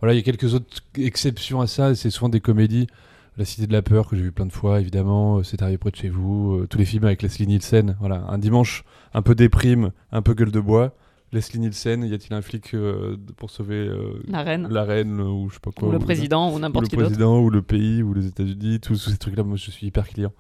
Voilà, 0.01 0.15
il 0.15 0.17
y 0.17 0.21
a 0.21 0.23
quelques 0.25 0.55
autres 0.55 0.67
exceptions 0.99 1.61
à 1.61 1.67
ça, 1.67 1.95
c'est 1.95 2.11
souvent 2.11 2.29
des 2.29 2.41
comédies. 2.41 2.87
La 3.39 3.45
Cité 3.47 3.67
de 3.67 3.73
la 3.73 3.81
Peur 3.83 4.09
que 4.09 4.15
j'ai 4.17 4.23
vu 4.23 4.33
plein 4.33 4.45
de 4.47 4.53
fois, 4.53 4.81
évidemment, 4.81 5.39
euh, 5.39 5.43
C'est 5.43 5.63
arrivé 5.63 5.79
près 5.79 5.91
de 5.91 5.97
chez 5.97 6.11
vous, 6.11 6.53
euh, 6.61 6.67
tous 6.69 6.77
les 6.79 6.85
films 6.85 7.05
avec 7.05 7.23
Leslie 7.23 7.47
Nielsen, 7.47 7.97
voilà, 7.99 8.25
un 8.29 8.37
dimanche 8.39 8.85
un 9.15 9.23
peu 9.23 9.35
déprime, 9.35 9.93
un 10.13 10.21
peu 10.23 10.35
gueule 10.35 10.51
de 10.51 10.61
bois. 10.61 10.95
Leslie 11.33 11.61
Nielsen, 11.61 12.05
y 12.05 12.13
a-t-il 12.13 12.35
un 12.35 12.43
flic 12.43 12.75
euh, 12.75 13.17
pour 13.39 13.49
sauver 13.51 13.77
euh, 13.89 14.21
La 14.29 14.43
reine. 14.43 14.69
la 14.71 14.85
reine 14.85 15.19
ou 15.19 15.49
je 15.49 15.55
sais 15.55 15.61
pas 15.61 15.71
quoi 15.71 15.89
ou 15.89 15.93
le 15.93 15.97
ou- 15.97 16.01
président, 16.01 16.51
ou 16.53 16.57
ou 16.57 16.59
n'importe 16.59 16.85
le 16.85 16.89
qui 16.91 16.97
d'autre. 16.97 17.07
président 17.09 17.41
ou 17.41 17.49
le 17.49 17.63
pays 17.63 18.03
ou 18.03 18.13
les 18.13 18.27
États-Unis, 18.27 18.81
tous 18.81 18.97
ces 18.97 19.17
trucs-là, 19.17 19.43
moi 19.43 19.57
je 19.57 19.71
suis 19.71 19.87
hyper 19.87 20.07
client. 20.07 20.33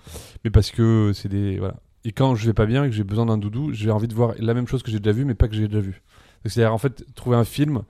Mais 0.44 0.50
parce 0.50 0.70
que 0.70 1.12
c'est 1.14 1.30
des 1.30 1.58
voilà. 1.58 1.76
Et 2.04 2.12
quand 2.12 2.34
je 2.34 2.44
vais 2.46 2.52
pas 2.52 2.66
bien 2.66 2.84
et 2.84 2.90
que 2.90 2.94
j'ai 2.94 3.04
besoin 3.04 3.24
d'un 3.24 3.38
doudou, 3.38 3.72
j'ai 3.72 3.90
envie 3.90 4.08
de 4.08 4.14
voir 4.14 4.34
la 4.38 4.52
même 4.52 4.66
chose 4.68 4.82
que 4.82 4.90
j'ai 4.90 4.98
déjà 5.00 5.12
vu, 5.16 5.24
mais 5.24 5.34
pas 5.34 5.48
que 5.48 5.54
j'ai 5.54 5.66
déjà 5.66 5.80
vu. 5.80 6.02
C'est-à-dire 6.44 6.74
en 6.74 6.78
fait 6.78 7.06
trouver 7.14 7.36
un 7.38 7.44
film. 7.44 7.82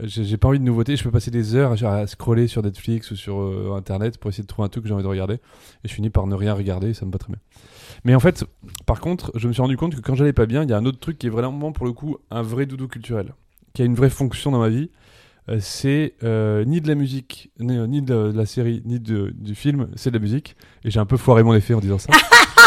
Euh, 0.00 0.06
J'ai 0.06 0.36
pas 0.36 0.48
envie 0.48 0.58
de 0.58 0.64
nouveauté, 0.64 0.96
je 0.96 1.02
peux 1.02 1.10
passer 1.10 1.30
des 1.30 1.54
heures 1.54 1.82
à, 1.84 2.06
scroller 2.06 2.46
sur 2.46 2.62
Netflix 2.62 3.10
ou 3.10 3.16
sur 3.16 3.40
euh, 3.40 3.74
internet 3.76 4.18
pour 4.18 4.30
essayer 4.30 4.42
de 4.42 4.48
trouver 4.48 4.66
un 4.66 4.68
truc 4.68 4.84
que 4.84 4.88
j'ai 4.88 4.94
envie 4.94 5.02
de 5.02 5.08
regarder. 5.08 5.34
Et 5.84 5.88
je 5.88 5.92
finis 5.92 6.10
par 6.10 6.26
ne 6.26 6.34
rien 6.34 6.54
regarder, 6.54 6.90
et 6.90 6.94
ça 6.94 7.06
me 7.06 7.12
va 7.12 7.18
très 7.18 7.32
bien. 7.32 7.40
Mais 8.04 8.14
en 8.14 8.20
fait, 8.20 8.44
par 8.86 9.00
contre, 9.00 9.32
je 9.34 9.48
me 9.48 9.52
suis 9.52 9.62
rendu 9.62 9.76
compte 9.76 9.94
que 9.94 10.00
quand 10.00 10.14
j'allais 10.14 10.32
pas 10.32 10.46
bien, 10.46 10.62
il 10.62 10.70
y 10.70 10.72
a 10.72 10.76
un 10.76 10.84
autre 10.84 11.00
truc 11.00 11.18
qui 11.18 11.26
est 11.26 11.30
vraiment 11.30 11.72
pour 11.72 11.86
le 11.86 11.92
coup 11.92 12.18
un 12.30 12.42
vrai 12.42 12.66
doudou 12.66 12.88
culturel, 12.88 13.34
qui 13.74 13.82
a 13.82 13.84
une 13.84 13.94
vraie 13.94 14.10
fonction 14.10 14.50
dans 14.50 14.60
ma 14.60 14.68
vie. 14.68 14.90
Euh, 15.48 15.58
c'est 15.60 16.14
euh, 16.24 16.64
ni 16.64 16.80
de 16.80 16.88
la 16.88 16.94
musique, 16.94 17.50
ni, 17.58 17.78
ni 17.88 18.02
de 18.02 18.32
la 18.34 18.44
série, 18.44 18.82
ni 18.84 19.00
de, 19.00 19.32
du 19.34 19.54
film, 19.54 19.88
c'est 19.96 20.10
de 20.10 20.16
la 20.16 20.22
musique. 20.22 20.56
Et 20.84 20.90
j'ai 20.90 21.00
un 21.00 21.06
peu 21.06 21.16
foiré 21.16 21.42
mon 21.42 21.54
effet 21.54 21.74
en 21.74 21.80
disant 21.80 21.98
ça. 21.98 22.12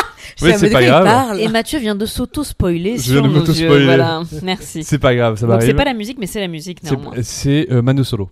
Sais 0.49 0.57
c'est 0.57 0.69
pas 0.71 0.83
grave. 0.83 1.03
parle. 1.05 1.39
Et 1.39 1.47
Mathieu 1.47 1.79
vient 1.79 1.95
de 1.95 2.05
s'auto-spoiler 2.05 2.97
Je 2.97 3.01
sur 3.03 3.13
viens 3.13 3.21
de 3.23 3.27
nos 3.27 3.33
yeux. 3.33 3.39
m'auto-spoiler. 3.67 3.85
Voilà, 3.85 4.21
merci. 4.43 4.83
c'est 4.83 4.99
pas 4.99 5.15
grave, 5.15 5.37
ça 5.37 5.47
Donc 5.47 5.61
c'est 5.61 5.73
pas 5.73 5.85
la 5.85 5.93
musique, 5.93 6.17
mais 6.19 6.27
c'est 6.27 6.39
la 6.41 6.47
musique 6.47 6.79
C'est- 6.83 6.91
néanmoins. 6.95 7.13
C'est 7.21 7.67
euh, 7.71 7.81
Mano 7.81 8.03
Solo. 8.03 8.29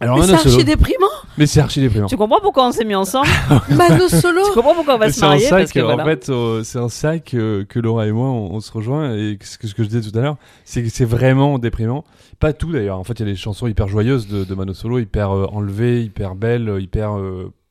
Alors 0.00 0.18
Mais 0.18 0.26
c'est 0.26 0.32
archi 0.32 0.64
déprimant. 0.64 1.06
mais 1.38 1.46
c'est 1.46 1.60
archi 1.60 1.80
déprimant. 1.80 2.08
Tu 2.08 2.16
comprends 2.16 2.40
pourquoi 2.40 2.66
on 2.66 2.72
s'est 2.72 2.84
mis 2.84 2.94
ensemble 2.96 3.28
Mano 3.70 4.08
Solo. 4.08 4.40
Tu 4.46 4.52
comprends 4.52 4.74
pourquoi 4.74 4.96
on 4.96 4.98
va 4.98 5.08
se 5.12 5.20
C'est 5.20 5.24
un 5.24 5.28
marier 5.28 5.46
sac, 5.46 5.58
parce 5.60 5.72
que 5.72 5.78
en 5.80 5.84
voilà. 5.84 6.04
fait, 6.04 6.28
euh, 6.28 6.64
c'est 6.64 6.78
un 6.78 6.88
sac 6.88 7.34
euh, 7.34 7.64
que 7.68 7.78
Laura 7.78 8.08
et 8.08 8.12
moi 8.12 8.26
on, 8.26 8.52
on 8.54 8.60
se 8.60 8.72
rejoint 8.72 9.14
et 9.14 9.38
ce 9.40 9.58
que, 9.58 9.68
ce 9.68 9.74
que 9.74 9.84
je 9.84 9.88
disais 9.88 10.10
tout 10.10 10.18
à 10.18 10.22
l'heure, 10.22 10.36
c'est 10.64 10.82
que 10.82 10.88
c'est 10.88 11.04
vraiment 11.04 11.58
déprimant. 11.60 12.02
Pas 12.40 12.52
tout 12.52 12.72
d'ailleurs. 12.72 12.98
En 12.98 13.04
fait, 13.04 13.12
il 13.12 13.20
y 13.20 13.22
a 13.22 13.32
des 13.32 13.36
chansons 13.36 13.68
hyper 13.68 13.86
joyeuses 13.86 14.26
de, 14.26 14.42
de 14.42 14.54
Mano 14.56 14.74
Solo, 14.74 14.98
hyper 14.98 15.30
euh, 15.30 15.46
enlevées, 15.52 16.02
hyper 16.02 16.34
belles, 16.34 16.68
euh, 16.68 16.80
hyper 16.80 17.12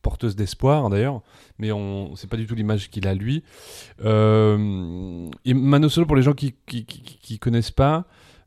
porteuses 0.02 0.36
d'espoir 0.36 0.89
d'ailleurs. 0.89 1.22
Mais 1.60 1.72
on, 1.72 2.16
c'est 2.16 2.30
pas 2.30 2.38
du 2.38 2.47
tout 2.47 2.56
l'image 2.56 2.89
qu'il 2.89 3.08
a 3.08 3.14
lui. 3.14 3.43
Euh, 4.04 5.28
et 5.45 5.54
Mano 5.54 5.89
Solo 5.89 6.06
pour 6.08 6.16
les 6.16 6.22
gens 6.24 6.34
qui 6.34 6.56
qui, 6.68 6.86
qui, 6.86 7.02
qui 7.22 7.39
connaissent 7.39 7.72
pas. 7.72 8.06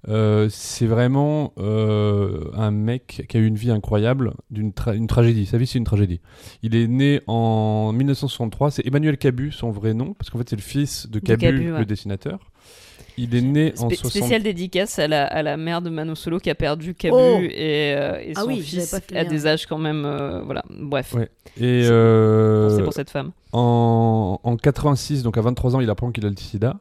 euh, 0.09 0.49
c'est 0.51 0.87
vraiment 0.87 1.53
euh, 1.59 2.51
un 2.55 2.71
mec 2.71 3.25
qui 3.29 3.37
a 3.37 3.41
eu 3.41 3.47
une 3.47 3.55
vie 3.57 3.71
incroyable, 3.71 4.35
d'une 4.51 4.71
tra- 4.73 4.95
une 4.95 5.07
tragédie. 5.07 5.47
Sa 5.47 5.57
vie, 5.59 5.67
c'est 5.67 5.79
une 5.79 5.85
tragédie. 5.85 6.21
Il 6.63 6.75
est 6.77 6.87
né 6.89 7.23
en 7.27 7.93
1963. 7.95 8.71
C'est 8.71 8.87
Emmanuel 8.87 9.17
Cabu, 9.17 9.51
son 9.51 9.71
vrai 9.71 9.95
nom, 9.95 10.13
parce 10.13 10.29
qu'en 10.31 10.39
fait, 10.39 10.49
c'est 10.51 10.57
le 10.57 10.63
fils 10.63 11.09
de 11.09 11.21
De 11.21 11.25
Cabu, 11.25 11.41
Cabu, 11.47 11.73
ouais. 11.73 11.79
le 11.79 11.87
dessinateur. 11.87 12.51
Il 13.17 13.35
est 13.35 13.41
né 13.43 13.73
en 13.79 13.87
Spé- 13.89 13.97
60. 13.97 14.11
Spéciale 14.11 14.43
dédicace 14.43 14.99
à 14.99 15.07
la, 15.07 15.25
à 15.27 15.43
la 15.43 15.57
mère 15.57 15.81
de 15.83 15.89
Mano 15.91 16.15
Solo 16.15 16.39
qui 16.39 16.51
a 16.51 16.55
perdu 16.55 16.95
Cabu 16.95 17.15
Oh. 17.17 17.39
et, 17.43 17.95
euh, 17.97 18.19
et 18.21 18.33
Ah 18.35 18.41
son 18.41 18.49
oui, 18.49 18.61
fils 18.61 18.95
à 19.15 19.25
des 19.25 19.47
âges 19.47 19.67
quand 19.67 19.79
même. 19.79 20.05
euh, 20.05 20.43
voilà, 20.45 20.65
bref. 20.69 21.15
Ouais. 21.15 21.31
Et 21.57 21.83
C'est- 21.85 21.91
euh, 21.91 22.77
C'est 22.77 22.83
pour 22.83 22.93
cette 22.93 23.11
femme. 23.11 23.31
en, 23.53 24.41
en 24.43 24.57
86, 24.57 25.23
donc 25.23 25.39
à 25.39 25.43
23 25.43 25.77
ans, 25.77 25.81
il 25.81 25.91
apprend 25.91 26.11
qu'il 26.11 26.27
a 26.27 26.31
le 26.31 26.37
sida. 26.37 26.77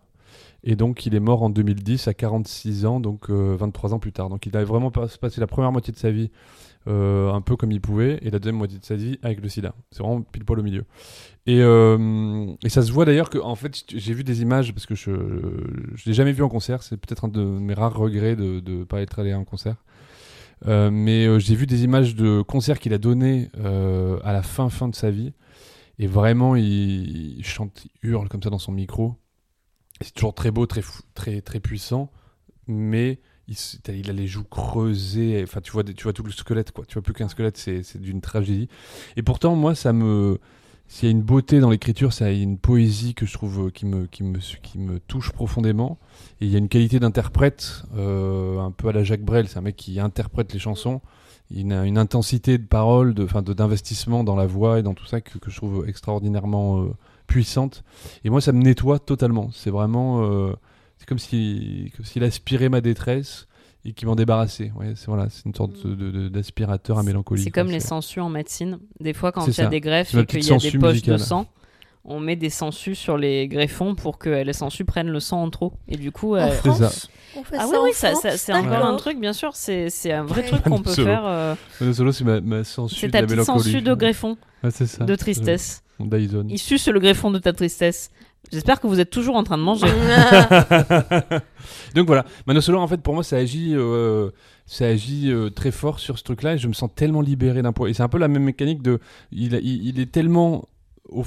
Et 0.65 0.75
donc, 0.77 1.05
il 1.05 1.13
est 1.13 1.19
mort 1.19 1.43
en 1.43 1.49
2010 1.49 2.07
à 2.07 2.13
46 2.13 2.86
ans, 2.86 2.99
donc 3.01 3.29
euh, 3.29 3.55
23 3.59 3.93
ans 3.93 3.99
plus 3.99 4.13
tard. 4.13 4.29
Donc, 4.29 4.45
il 4.45 4.55
a 4.55 4.63
vraiment 4.63 4.91
pas- 4.91 5.07
passé 5.19 5.41
la 5.41 5.47
première 5.47 5.71
moitié 5.73 5.91
de 5.93 5.97
sa 5.99 6.09
vie 6.09 6.31
euh, 6.88 7.31
un 7.31 7.41
peu 7.41 7.55
comme 7.55 7.71
il 7.71 7.81
pouvait, 7.81 8.19
et 8.21 8.29
la 8.29 8.39
deuxième 8.39 8.57
moitié 8.57 8.79
de 8.79 8.86
sa 8.86 8.95
vie 8.95 9.19
avec 9.23 9.41
le 9.41 9.49
sida. 9.49 9.73
C'est 9.91 10.03
vraiment 10.03 10.21
pile 10.21 10.45
poil 10.45 10.59
au 10.59 10.63
milieu. 10.63 10.86
Et, 11.45 11.61
euh, 11.61 12.53
et 12.63 12.69
ça 12.69 12.81
se 12.81 12.91
voit 12.91 13.05
d'ailleurs 13.05 13.29
que, 13.29 13.38
en 13.38 13.55
fait, 13.55 13.84
j'ai 13.88 14.13
vu 14.13 14.23
des 14.23 14.41
images, 14.41 14.73
parce 14.73 14.86
que 14.86 14.95
je 14.95 15.11
ne 15.11 16.05
l'ai 16.05 16.13
jamais 16.13 16.31
vu 16.31 16.43
en 16.43 16.49
concert, 16.49 16.84
c'est 16.84 16.97
peut-être 16.97 17.25
un 17.25 17.29
de 17.29 17.41
mes 17.41 17.73
rares 17.73 17.95
regrets 17.95 18.36
de 18.36 18.61
ne 18.65 18.84
pas 18.84 19.01
être 19.01 19.19
allé 19.19 19.31
un 19.31 19.43
concert. 19.43 19.75
Euh, 20.67 20.89
mais 20.91 21.39
j'ai 21.39 21.55
vu 21.55 21.65
des 21.65 21.84
images 21.84 22.15
de 22.15 22.41
concerts 22.41 22.79
qu'il 22.79 22.93
a 22.93 22.97
donnés 22.97 23.49
euh, 23.57 24.19
à 24.23 24.34
la 24.34 24.41
fin, 24.41 24.69
fin 24.69 24.88
de 24.88 24.95
sa 24.95 25.11
vie. 25.11 25.34
Et 25.99 26.07
vraiment, 26.07 26.55
il, 26.55 27.43
chante, 27.43 27.86
il 28.01 28.09
hurle 28.09 28.29
comme 28.29 28.41
ça 28.41 28.49
dans 28.49 28.59
son 28.59 28.71
micro. 28.71 29.15
C'est 30.01 30.13
toujours 30.13 30.34
très 30.34 30.51
beau, 30.51 30.65
très, 30.65 30.81
très, 31.13 31.41
très 31.41 31.59
puissant. 31.59 32.11
Mais 32.67 33.19
il, 33.47 34.09
a 34.09 34.13
les 34.13 34.27
joues 34.27 34.43
creusées. 34.43 35.41
Enfin, 35.43 35.61
tu 35.61 35.71
vois, 35.71 35.83
tu 35.83 36.03
vois 36.03 36.13
tout 36.13 36.23
le 36.23 36.31
squelette, 36.31 36.71
quoi. 36.71 36.85
Tu 36.85 36.93
vois 36.93 37.01
plus 37.01 37.13
qu'un 37.13 37.27
squelette, 37.27 37.57
c'est 37.57 38.01
d'une 38.01 38.21
tragédie. 38.21 38.69
Et 39.17 39.23
pourtant, 39.23 39.55
moi, 39.55 39.75
ça 39.75 39.93
me. 39.93 40.39
S'il 40.87 41.07
y 41.07 41.11
a 41.11 41.11
une 41.11 41.23
beauté 41.23 41.59
dans 41.59 41.69
l'écriture, 41.69 42.13
ça, 42.13 42.25
a 42.25 42.29
une 42.29 42.57
poésie 42.57 43.15
que 43.15 43.25
je 43.25 43.33
trouve 43.33 43.67
euh, 43.67 43.69
qui 43.71 43.85
me, 43.85 44.05
qui 44.05 44.23
me, 44.23 44.99
touche 44.99 45.31
profondément. 45.31 45.97
Et 46.39 46.45
il 46.45 46.51
y 46.51 46.55
a 46.55 46.59
une 46.59 46.67
qualité 46.67 46.99
d'interprète, 46.99 47.83
euh, 47.95 48.59
un 48.59 48.69
peu 48.69 48.89
à 48.89 48.91
la 48.91 49.03
Jacques 49.03 49.23
Brel. 49.23 49.47
C'est 49.47 49.57
un 49.57 49.61
mec 49.61 49.75
qui 49.75 49.99
interprète 49.99 50.53
les 50.53 50.59
chansons. 50.59 51.01
Il 51.49 51.71
a 51.73 51.85
une 51.85 51.97
intensité 51.97 52.57
de 52.57 52.65
parole, 52.65 53.13
d'investissement 53.13 54.23
dans 54.23 54.35
la 54.35 54.45
voix 54.45 54.79
et 54.79 54.83
dans 54.83 54.93
tout 54.93 55.05
ça 55.05 55.21
que, 55.21 55.31
je 55.47 55.55
trouve 55.55 55.87
extraordinairement 55.87 56.83
euh, 56.83 56.91
puissante. 57.27 57.83
Et 58.23 58.29
moi, 58.29 58.41
ça 58.41 58.51
me 58.51 58.61
nettoie 58.61 58.99
totalement. 58.99 59.49
C'est 59.51 59.71
vraiment, 59.71 60.21
c'est 61.04 61.10
comme 61.10 61.20
si, 61.20 61.91
comme 61.97 62.06
s'il 62.06 62.24
aspirait 62.24 62.70
ma 62.70 62.80
détresse 62.80 63.47
et 63.84 63.91
qu'il 63.91 64.08
m'en 64.08 64.16
débarrassait. 64.16 64.72
Ouais, 64.80 64.93
c'est 64.95 65.08
voilà, 65.08 65.28
c'est 65.30 65.43
une 65.45 65.54
sorte 65.54 65.86
de- 65.86 65.95
de- 65.95 66.30
d'aspirateur 66.30 66.97
à 66.97 67.04
mélancolie. 67.04 67.43
C'est 67.43 67.51
comme 67.51 67.68
les 67.70 67.82
sangsues 67.82 68.22
en 68.22 68.30
médecine. 68.30 68.80
Des 69.01 69.12
fois, 69.12 69.34
quand 69.34 69.41
il 69.43 69.47
y 69.47 69.51
a 69.51 69.54
ça. 69.54 69.66
des 69.66 69.82
greffes 69.82 70.16
et 70.16 70.26
qu'il 70.26 70.45
y 70.45 70.51
a 70.54 70.58
des 70.58 70.72
poches 70.78 70.91
musicale. 70.93 71.14
de 71.16 71.18
sang, 71.18 71.45
on 72.06 72.22
met 72.22 72.38
des 72.38 72.49
sangsues 72.49 72.95
sur 72.95 73.18
les 73.18 73.49
greffons 73.49 73.95
pour 73.95 74.18
que 74.18 74.30
les 74.30 74.54
sangsues 74.54 74.86
prennent 74.86 75.10
le 75.10 75.20
sang 75.20 75.43
en 75.43 75.49
trop. 75.49 75.74
Et 75.89 75.97
du 75.97 76.14
coup, 76.14 76.36
En 76.38 76.39
euh. 76.47 76.51
France 76.51 77.10
On 77.36 77.43
fait 77.43 77.58
ah 77.60 77.64
ça 77.64 77.68
oui, 77.72 77.76
en 77.78 77.84
oui, 77.84 77.89
ça, 77.93 78.12
France 78.12 78.22
ça- 78.22 78.38
c'est 78.38 78.54
encore 78.54 78.86
un 78.86 78.95
truc, 78.95 79.20
bien 79.20 79.34
sûr. 79.34 79.54
C'est 79.58 79.89
c'est 79.89 80.14
un 80.14 80.24
vrai 80.24 80.43
Ouais. 80.43 80.47
truc 80.47 80.64
qu'on 80.64 80.82
peut 80.82 80.91
Solo. 80.93 81.08
faire. 81.08 81.26
euh, 81.26 81.56
Solo, 81.93 82.14
c'est 82.14 82.24
ma, 82.24 82.39
ma 82.39 82.64
sangsue 82.64 82.95
c'est 82.95 83.08
de 83.08 83.12
ta 83.12 83.24
petite 83.24 83.43
sangsue 83.43 83.82
de 83.82 83.93
greffon, 83.93 84.38
c'est 84.70 84.86
ça. 84.88 85.04
de 85.04 85.16
tristesse. 85.16 85.84
Euh, 85.99 86.06
Dyson. 86.06 86.45
Il 86.49 86.58
suce 86.60 86.88
le 86.88 86.99
greffon 87.01 87.32
de 87.32 87.39
ta 87.39 87.51
tristesse. 87.51 88.10
J'espère 88.51 88.79
que 88.79 88.87
vous 88.87 88.99
êtes 88.99 89.09
toujours 89.09 89.35
en 89.35 89.43
train 89.43 89.57
de 89.57 89.63
manger. 89.63 89.87
Donc 91.95 92.07
voilà, 92.07 92.25
Mano 92.45 92.61
Solo, 92.61 92.79
en 92.79 92.87
fait, 92.87 93.01
pour 93.01 93.13
moi, 93.13 93.23
ça 93.23 93.37
agit, 93.37 93.73
euh, 93.73 94.29
ça 94.65 94.85
agit 94.85 95.31
euh, 95.31 95.49
très 95.49 95.71
fort 95.71 95.99
sur 95.99 96.19
ce 96.19 96.23
truc-là 96.23 96.55
et 96.55 96.57
je 96.57 96.67
me 96.67 96.73
sens 96.73 96.89
tellement 96.93 97.21
libéré 97.21 97.61
d'un 97.61 97.71
poids. 97.73 97.89
Et 97.89 97.93
c'est 97.93 98.03
un 98.03 98.09
peu 98.09 98.17
la 98.19 98.27
même 98.27 98.43
mécanique 98.43 98.81
de. 98.81 98.99
Il, 99.31 99.55
est 99.99 100.11
tellement 100.11 100.67
au, 101.09 101.25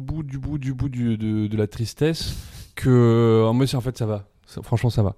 bout 0.00 0.22
du 0.22 0.38
bout 0.38 0.58
du 0.58 0.74
bout 0.74 0.88
de, 0.88 1.56
la 1.56 1.66
tristesse 1.66 2.34
que. 2.74 3.44
En 3.46 3.54
moi, 3.54 3.66
en 3.72 3.80
fait, 3.80 3.96
ça 3.96 4.06
va. 4.06 4.24
Franchement, 4.62 4.90
ça 4.90 5.02
va. 5.02 5.16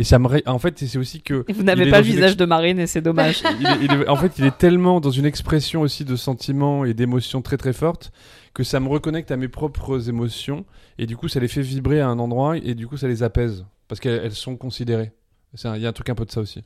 Et 0.00 0.04
ça 0.04 0.18
me. 0.18 0.26
ré- 0.28 0.42
En 0.46 0.58
fait, 0.58 0.78
c'est 0.78 0.96
aussi 0.98 1.20
que. 1.20 1.44
Vous 1.52 1.62
n'avez 1.62 1.90
pas 1.90 1.98
le 2.00 2.04
visage 2.06 2.30
ex- 2.30 2.36
de 2.38 2.44
Marine 2.46 2.78
et 2.78 2.86
c'est 2.86 3.02
dommage. 3.02 3.42
il 3.60 3.66
est- 3.66 3.84
il 3.84 3.92
est- 3.92 4.08
en 4.08 4.16
fait, 4.16 4.32
il 4.38 4.46
est 4.46 4.56
tellement 4.56 4.98
dans 5.00 5.10
une 5.10 5.26
expression 5.26 5.82
aussi 5.82 6.04
de 6.06 6.16
sentiments 6.16 6.84
et 6.86 6.94
d'émotions 6.94 7.42
très 7.42 7.56
très 7.58 7.72
fortes 7.74 8.10
que 8.54 8.64
ça 8.64 8.80
me 8.80 8.88
reconnecte 8.88 9.30
à 9.30 9.36
mes 9.36 9.48
propres 9.48 10.08
émotions 10.08 10.64
et 10.98 11.06
du 11.06 11.16
coup 11.16 11.28
ça 11.28 11.38
les 11.38 11.48
fait 11.48 11.60
vibrer 11.62 12.00
à 12.00 12.08
un 12.08 12.18
endroit 12.18 12.56
et 12.56 12.74
du 12.74 12.86
coup 12.88 12.96
ça 12.96 13.06
les 13.08 13.22
apaise 13.22 13.64
parce 13.88 14.00
qu'elles 14.00 14.22
elles 14.24 14.32
sont 14.32 14.56
considérées. 14.56 15.12
C'est 15.54 15.68
un- 15.68 15.76
Il 15.76 15.82
y 15.82 15.86
a 15.86 15.88
un 15.88 15.92
truc 15.92 16.08
un 16.08 16.14
peu 16.14 16.24
de 16.24 16.30
ça 16.30 16.40
aussi. 16.40 16.62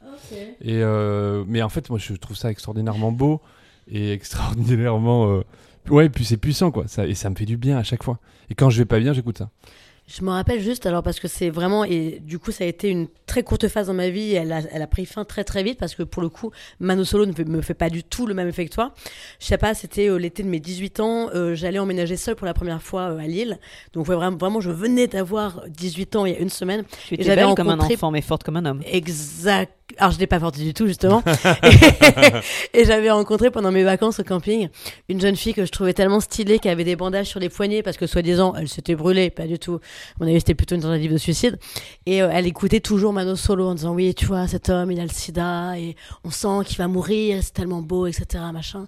Et 0.60 0.82
euh, 0.82 1.42
mais 1.48 1.60
en 1.62 1.68
fait, 1.68 1.90
moi 1.90 1.98
je 1.98 2.14
trouve 2.14 2.36
ça 2.36 2.50
extraordinairement 2.50 3.10
beau 3.12 3.40
et 3.88 4.12
extraordinairement. 4.12 5.28
euh, 5.30 5.42
Ouais, 5.90 6.06
et 6.06 6.08
puis 6.08 6.24
c'est 6.24 6.38
puissant 6.38 6.70
quoi. 6.70 6.84
Ça, 6.88 7.06
et 7.06 7.14
ça 7.14 7.28
me 7.28 7.34
fait 7.34 7.44
du 7.44 7.56
bien 7.58 7.76
à 7.76 7.82
chaque 7.82 8.02
fois. 8.02 8.18
Et 8.48 8.54
quand 8.54 8.70
je 8.70 8.78
vais 8.78 8.84
pas 8.86 8.98
bien, 9.00 9.12
j'écoute 9.12 9.36
ça. 9.38 9.50
Je 10.06 10.22
me 10.22 10.30
rappelle 10.30 10.60
juste, 10.60 10.84
alors 10.84 11.02
parce 11.02 11.18
que 11.18 11.28
c'est 11.28 11.48
vraiment, 11.48 11.82
et 11.82 12.20
du 12.20 12.38
coup 12.38 12.52
ça 12.52 12.64
a 12.64 12.66
été 12.66 12.90
une 12.90 13.08
très 13.26 13.42
courte 13.42 13.68
phase 13.68 13.86
dans 13.86 13.94
ma 13.94 14.10
vie, 14.10 14.34
elle 14.34 14.52
a, 14.52 14.60
elle 14.70 14.82
a 14.82 14.86
pris 14.86 15.06
fin 15.06 15.24
très 15.24 15.44
très 15.44 15.62
vite 15.62 15.78
parce 15.78 15.94
que 15.94 16.02
pour 16.02 16.20
le 16.20 16.28
coup, 16.28 16.50
Mano 16.78 17.04
Solo 17.04 17.24
ne 17.24 17.32
me 17.44 17.62
fait 17.62 17.74
pas 17.74 17.88
du 17.88 18.04
tout 18.04 18.26
le 18.26 18.34
même 18.34 18.48
effet 18.48 18.66
que 18.66 18.74
toi. 18.74 18.92
Je 19.40 19.46
sais 19.46 19.56
pas, 19.56 19.72
c'était 19.72 20.08
euh, 20.08 20.16
l'été 20.16 20.42
de 20.42 20.48
mes 20.48 20.60
18 20.60 21.00
ans, 21.00 21.30
euh, 21.34 21.54
j'allais 21.54 21.78
emménager 21.78 22.18
seule 22.18 22.36
pour 22.36 22.46
la 22.46 22.52
première 22.52 22.82
fois 22.82 23.12
euh, 23.12 23.18
à 23.18 23.26
Lille. 23.26 23.58
Donc 23.94 24.06
ouais, 24.08 24.14
vraiment, 24.14 24.36
vraiment, 24.36 24.60
je 24.60 24.70
venais 24.70 25.06
d'avoir 25.06 25.62
18 25.68 26.16
ans 26.16 26.26
il 26.26 26.34
y 26.34 26.36
a 26.36 26.38
une 26.38 26.50
semaine. 26.50 26.84
Tu 27.08 27.14
étais 27.14 27.34
belle 27.34 27.54
comme 27.56 27.70
un 27.70 27.80
enfant, 27.80 28.10
mais 28.10 28.20
forte 28.20 28.44
comme 28.44 28.56
un 28.56 28.66
homme. 28.66 28.82
Exact. 28.86 29.72
Alors 29.98 30.12
je 30.12 30.18
l'ai 30.18 30.26
pas 30.26 30.40
forte 30.40 30.58
du 30.58 30.74
tout 30.74 30.86
justement. 30.86 31.22
et, 32.72 32.74
et 32.80 32.84
j'avais 32.84 33.10
rencontré 33.10 33.50
pendant 33.50 33.70
mes 33.70 33.84
vacances 33.84 34.18
au 34.18 34.24
camping 34.24 34.68
une 35.08 35.20
jeune 35.20 35.36
fille 35.36 35.52
que 35.54 35.66
je 35.66 35.70
trouvais 35.70 35.92
tellement 35.92 36.20
stylée 36.20 36.58
qui 36.58 36.68
avait 36.68 36.84
des 36.84 36.96
bandages 36.96 37.26
sur 37.26 37.38
les 37.38 37.50
poignets 37.50 37.82
parce 37.82 37.96
que 37.96 38.06
soi-disant 38.06 38.54
elle 38.56 38.68
s'était 38.68 38.94
brûlée, 38.94 39.30
pas 39.30 39.46
du 39.46 39.58
tout. 39.58 39.80
Mon 40.20 40.26
avis 40.26 40.38
c'était 40.38 40.54
plutôt 40.54 40.74
une 40.74 40.82
tentative 40.82 41.12
de 41.12 41.18
suicide. 41.18 41.58
Et 42.06 42.22
euh, 42.22 42.30
elle 42.32 42.46
écoutait 42.46 42.80
toujours 42.80 43.12
Mano 43.12 43.36
Solo 43.36 43.68
en 43.68 43.74
disant 43.74 43.94
oui 43.94 44.14
tu 44.14 44.26
vois 44.26 44.46
cet 44.46 44.68
homme 44.70 44.90
il 44.90 45.00
a 45.00 45.04
le 45.04 45.10
sida 45.10 45.78
et 45.78 45.96
on 46.24 46.30
sent 46.30 46.64
qu'il 46.66 46.78
va 46.78 46.88
mourir, 46.88 47.38
c'est 47.42 47.52
tellement 47.54 47.82
beau 47.82 48.06
etc 48.06 48.26
machin. 48.52 48.86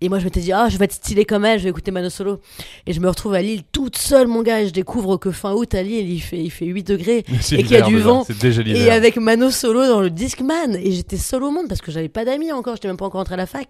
Et 0.00 0.08
moi 0.08 0.18
je 0.18 0.24
m'étais 0.24 0.40
dit 0.40 0.52
ah 0.52 0.68
je 0.68 0.76
vais 0.78 0.84
être 0.86 0.92
stylée 0.92 1.24
comme 1.24 1.44
elle, 1.44 1.58
je 1.58 1.64
vais 1.64 1.70
écouter 1.70 1.90
Mano 1.90 2.10
Solo. 2.10 2.40
Et 2.86 2.92
je 2.92 3.00
me 3.00 3.08
retrouve 3.08 3.34
à 3.34 3.42
Lille 3.42 3.62
toute 3.72 3.96
seule 3.96 4.26
mon 4.28 4.42
gars 4.42 4.60
et 4.60 4.68
je 4.68 4.72
découvre 4.72 5.16
que 5.16 5.30
fin 5.30 5.52
août 5.52 5.74
à 5.74 5.82
Lille 5.82 6.10
il 6.10 6.20
fait 6.20 6.38
il 6.42 6.50
fait 6.50 6.66
8 6.66 6.82
degrés 6.84 7.24
Et 7.52 7.62
qu'il 7.62 7.70
y 7.70 7.76
a 7.76 7.82
du 7.82 7.94
déjà. 7.96 8.04
vent. 8.06 8.26
Déjà 8.40 8.62
et 8.66 8.90
avec 8.90 9.16
Mano 9.16 9.50
Solo 9.50 9.86
dans 9.86 10.00
le 10.00 10.10
Discman. 10.10 10.76
Et 10.76 10.92
j'étais 10.92 11.16
seule 11.16 11.42
au 11.42 11.50
monde 11.50 11.68
parce 11.68 11.80
que 11.80 11.90
j'avais 11.90 12.08
pas 12.08 12.24
d'amis 12.24 12.52
encore. 12.52 12.76
J'étais 12.76 12.88
même 12.88 12.96
pas 12.96 13.06
encore 13.06 13.20
entrée 13.20 13.34
à 13.34 13.38
la 13.38 13.46
fac. 13.46 13.68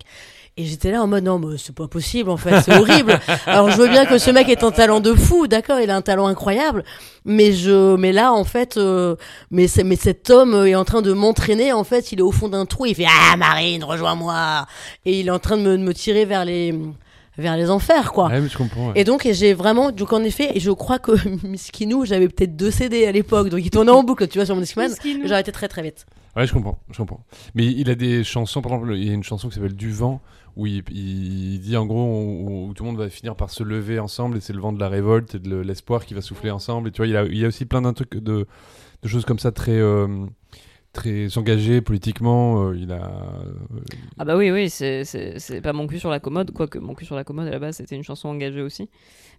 Et 0.56 0.64
j'étais 0.64 0.90
là 0.90 1.02
en 1.02 1.06
mode 1.06 1.22
non, 1.22 1.38
mais 1.38 1.56
c'est 1.56 1.74
pas 1.74 1.86
possible 1.86 2.30
en 2.30 2.36
fait, 2.36 2.60
c'est 2.62 2.76
horrible. 2.76 3.20
Alors 3.46 3.70
je 3.70 3.76
veux 3.76 3.86
bien 3.88 4.06
que 4.06 4.18
ce 4.18 4.30
mec 4.32 4.48
ait 4.48 4.64
un 4.64 4.72
talent 4.72 4.98
de 4.98 5.14
fou, 5.14 5.46
d'accord, 5.46 5.78
il 5.78 5.88
a 5.88 5.94
un 5.94 6.02
talent 6.02 6.26
incroyable. 6.26 6.77
Mais 7.24 7.52
je, 7.52 7.96
mais 7.96 8.12
là 8.12 8.32
en 8.32 8.44
fait, 8.44 8.76
euh, 8.76 9.16
mais 9.50 9.68
c'est, 9.68 9.84
mais 9.84 9.96
cet 9.96 10.30
homme 10.30 10.66
est 10.66 10.74
en 10.74 10.84
train 10.84 11.02
de 11.02 11.12
m'entraîner. 11.12 11.72
En 11.72 11.84
fait, 11.84 12.12
il 12.12 12.20
est 12.20 12.22
au 12.22 12.32
fond 12.32 12.48
d'un 12.48 12.66
trou. 12.66 12.86
Il 12.86 12.94
fait 12.94 13.06
ah 13.08 13.36
Marine, 13.36 13.84
rejoins-moi. 13.84 14.66
Et 15.04 15.20
il 15.20 15.28
est 15.28 15.32
en 15.32 15.38
train 15.38 15.56
de 15.56 15.62
me, 15.62 15.78
de 15.78 15.82
me 15.82 15.94
tirer 15.94 16.24
vers 16.24 16.44
les, 16.44 16.74
vers 17.36 17.56
les 17.56 17.70
enfers 17.70 18.12
quoi. 18.12 18.28
Ouais, 18.28 18.40
mais 18.40 18.48
je 18.48 18.56
comprends. 18.58 18.88
ouais. 18.88 18.92
Et 18.96 19.04
donc 19.04 19.28
j'ai 19.30 19.54
vraiment 19.54 19.90
donc 19.92 20.12
en 20.12 20.22
effet 20.22 20.50
et 20.54 20.60
je 20.60 20.70
crois 20.70 20.98
que 20.98 21.12
Miskinou 21.46 22.04
j'avais 22.04 22.28
peut-être 22.28 22.56
deux 22.56 22.70
CD 22.70 23.06
à 23.06 23.12
l'époque 23.12 23.48
donc 23.48 23.60
il 23.62 23.70
tournait 23.70 23.92
en 23.92 24.02
boucle 24.02 24.26
tu 24.26 24.38
vois 24.38 24.46
sur 24.46 24.54
mon 24.54 24.60
Discman 24.60 24.90
arrêté 25.30 25.52
très 25.52 25.68
très 25.68 25.82
vite. 25.82 26.04
Ouais, 26.36 26.46
je 26.46 26.52
comprends, 26.52 26.78
je 26.90 26.98
comprends. 26.98 27.24
Mais 27.54 27.66
il 27.66 27.90
a 27.90 27.96
des 27.96 28.22
chansons, 28.22 28.62
par 28.62 28.72
exemple, 28.72 28.94
il 28.96 29.04
y 29.04 29.10
a 29.10 29.12
une 29.12 29.24
chanson 29.24 29.48
qui 29.48 29.56
s'appelle 29.56 29.74
Du 29.74 29.90
vent, 29.90 30.20
où 30.58 30.66
il, 30.66 30.82
il 30.90 31.60
dit 31.60 31.76
en 31.78 31.86
gros 31.86 32.04
où, 32.04 32.68
où 32.68 32.74
tout 32.74 32.82
le 32.84 32.90
monde 32.90 32.98
va 32.98 33.08
finir 33.08 33.34
par 33.36 33.48
se 33.48 33.62
lever 33.62 33.98
ensemble, 33.98 34.36
et 34.36 34.40
c'est 34.40 34.52
le 34.52 34.60
vent 34.60 34.72
de 34.74 34.80
la 34.80 34.88
révolte 34.90 35.36
et 35.36 35.38
de 35.38 35.48
le- 35.48 35.62
l'espoir 35.62 36.04
qui 36.04 36.12
va 36.12 36.20
souffler 36.20 36.50
ensemble. 36.50 36.88
Et 36.88 36.92
tu 36.92 36.98
vois, 36.98 37.06
il, 37.06 37.16
a, 37.16 37.24
il 37.24 37.38
y 37.38 37.44
a 37.44 37.48
aussi 37.48 37.64
plein 37.64 37.80
d'un 37.80 37.94
truc 37.94 38.16
de, 38.16 38.46
de 39.02 39.08
choses 39.08 39.24
comme 39.24 39.38
ça 39.38 39.52
très, 39.52 39.78
euh, 39.78 40.08
très 40.92 41.38
engagées 41.38 41.80
politiquement. 41.80 42.70
euh, 42.70 42.76
il 42.76 42.90
a. 42.92 43.04
euh, 43.04 43.80
Ah 44.18 44.24
bah 44.24 44.36
oui, 44.36 44.50
oui, 44.50 44.68
c'est- 44.68 45.04
pas 45.62 45.72
mon 45.72 45.86
cul 45.86 45.98
sur 46.00 46.10
la 46.10 46.18
commode, 46.20 46.50
quoique 46.52 46.78
mon 46.78 46.94
cul 46.94 47.04
sur 47.04 47.14
la 47.16 47.24
commode 47.24 47.46
à 47.46 47.50
la 47.50 47.58
base 47.58 47.76
c'était 47.76 47.94
une 47.96 48.02
chanson 48.04 48.28
engagée 48.28 48.62
aussi. 48.62 48.90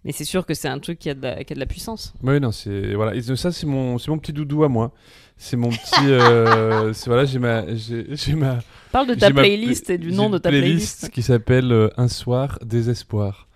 Mais 0.04 0.12
c'est 0.12 0.24
sûr 0.24 0.46
que 0.46 0.54
c'est 0.54 0.68
un 0.68 0.78
truc 0.78 0.98
qui 0.98 1.10
a 1.10 1.14
de 1.14 1.20
la, 1.20 1.44
qui 1.44 1.52
a 1.52 1.54
de 1.54 1.60
la 1.60 1.66
puissance. 1.66 2.14
Ouais, 2.22 2.40
non, 2.40 2.52
c'est 2.52 2.94
voilà. 2.94 3.14
Et 3.14 3.20
ça, 3.20 3.52
c'est 3.52 3.66
mon, 3.66 3.98
c'est 3.98 4.10
mon 4.10 4.18
petit 4.18 4.32
doudou 4.32 4.64
à 4.64 4.68
moi. 4.70 4.92
C'est 5.36 5.58
mon 5.58 5.68
petit. 5.68 6.00
euh, 6.08 6.92
c'est- 6.94 7.10
voilà, 7.10 7.26
j'ai 7.26 7.38
ma, 7.38 7.64
j'ai 7.74 8.34
ma. 8.34 8.60
Parle 8.92 9.06
de 9.06 9.14
ta 9.14 9.30
playlist 9.30 9.90
et 9.90 9.98
du 9.98 10.12
nom 10.12 10.26
une 10.26 10.32
de 10.32 10.38
ta 10.38 10.48
playlist. 10.50 11.10
qui 11.10 11.22
s'appelle 11.22 11.72
euh, 11.72 11.88
Un 11.96 12.08
soir 12.08 12.58
désespoir. 12.64 13.46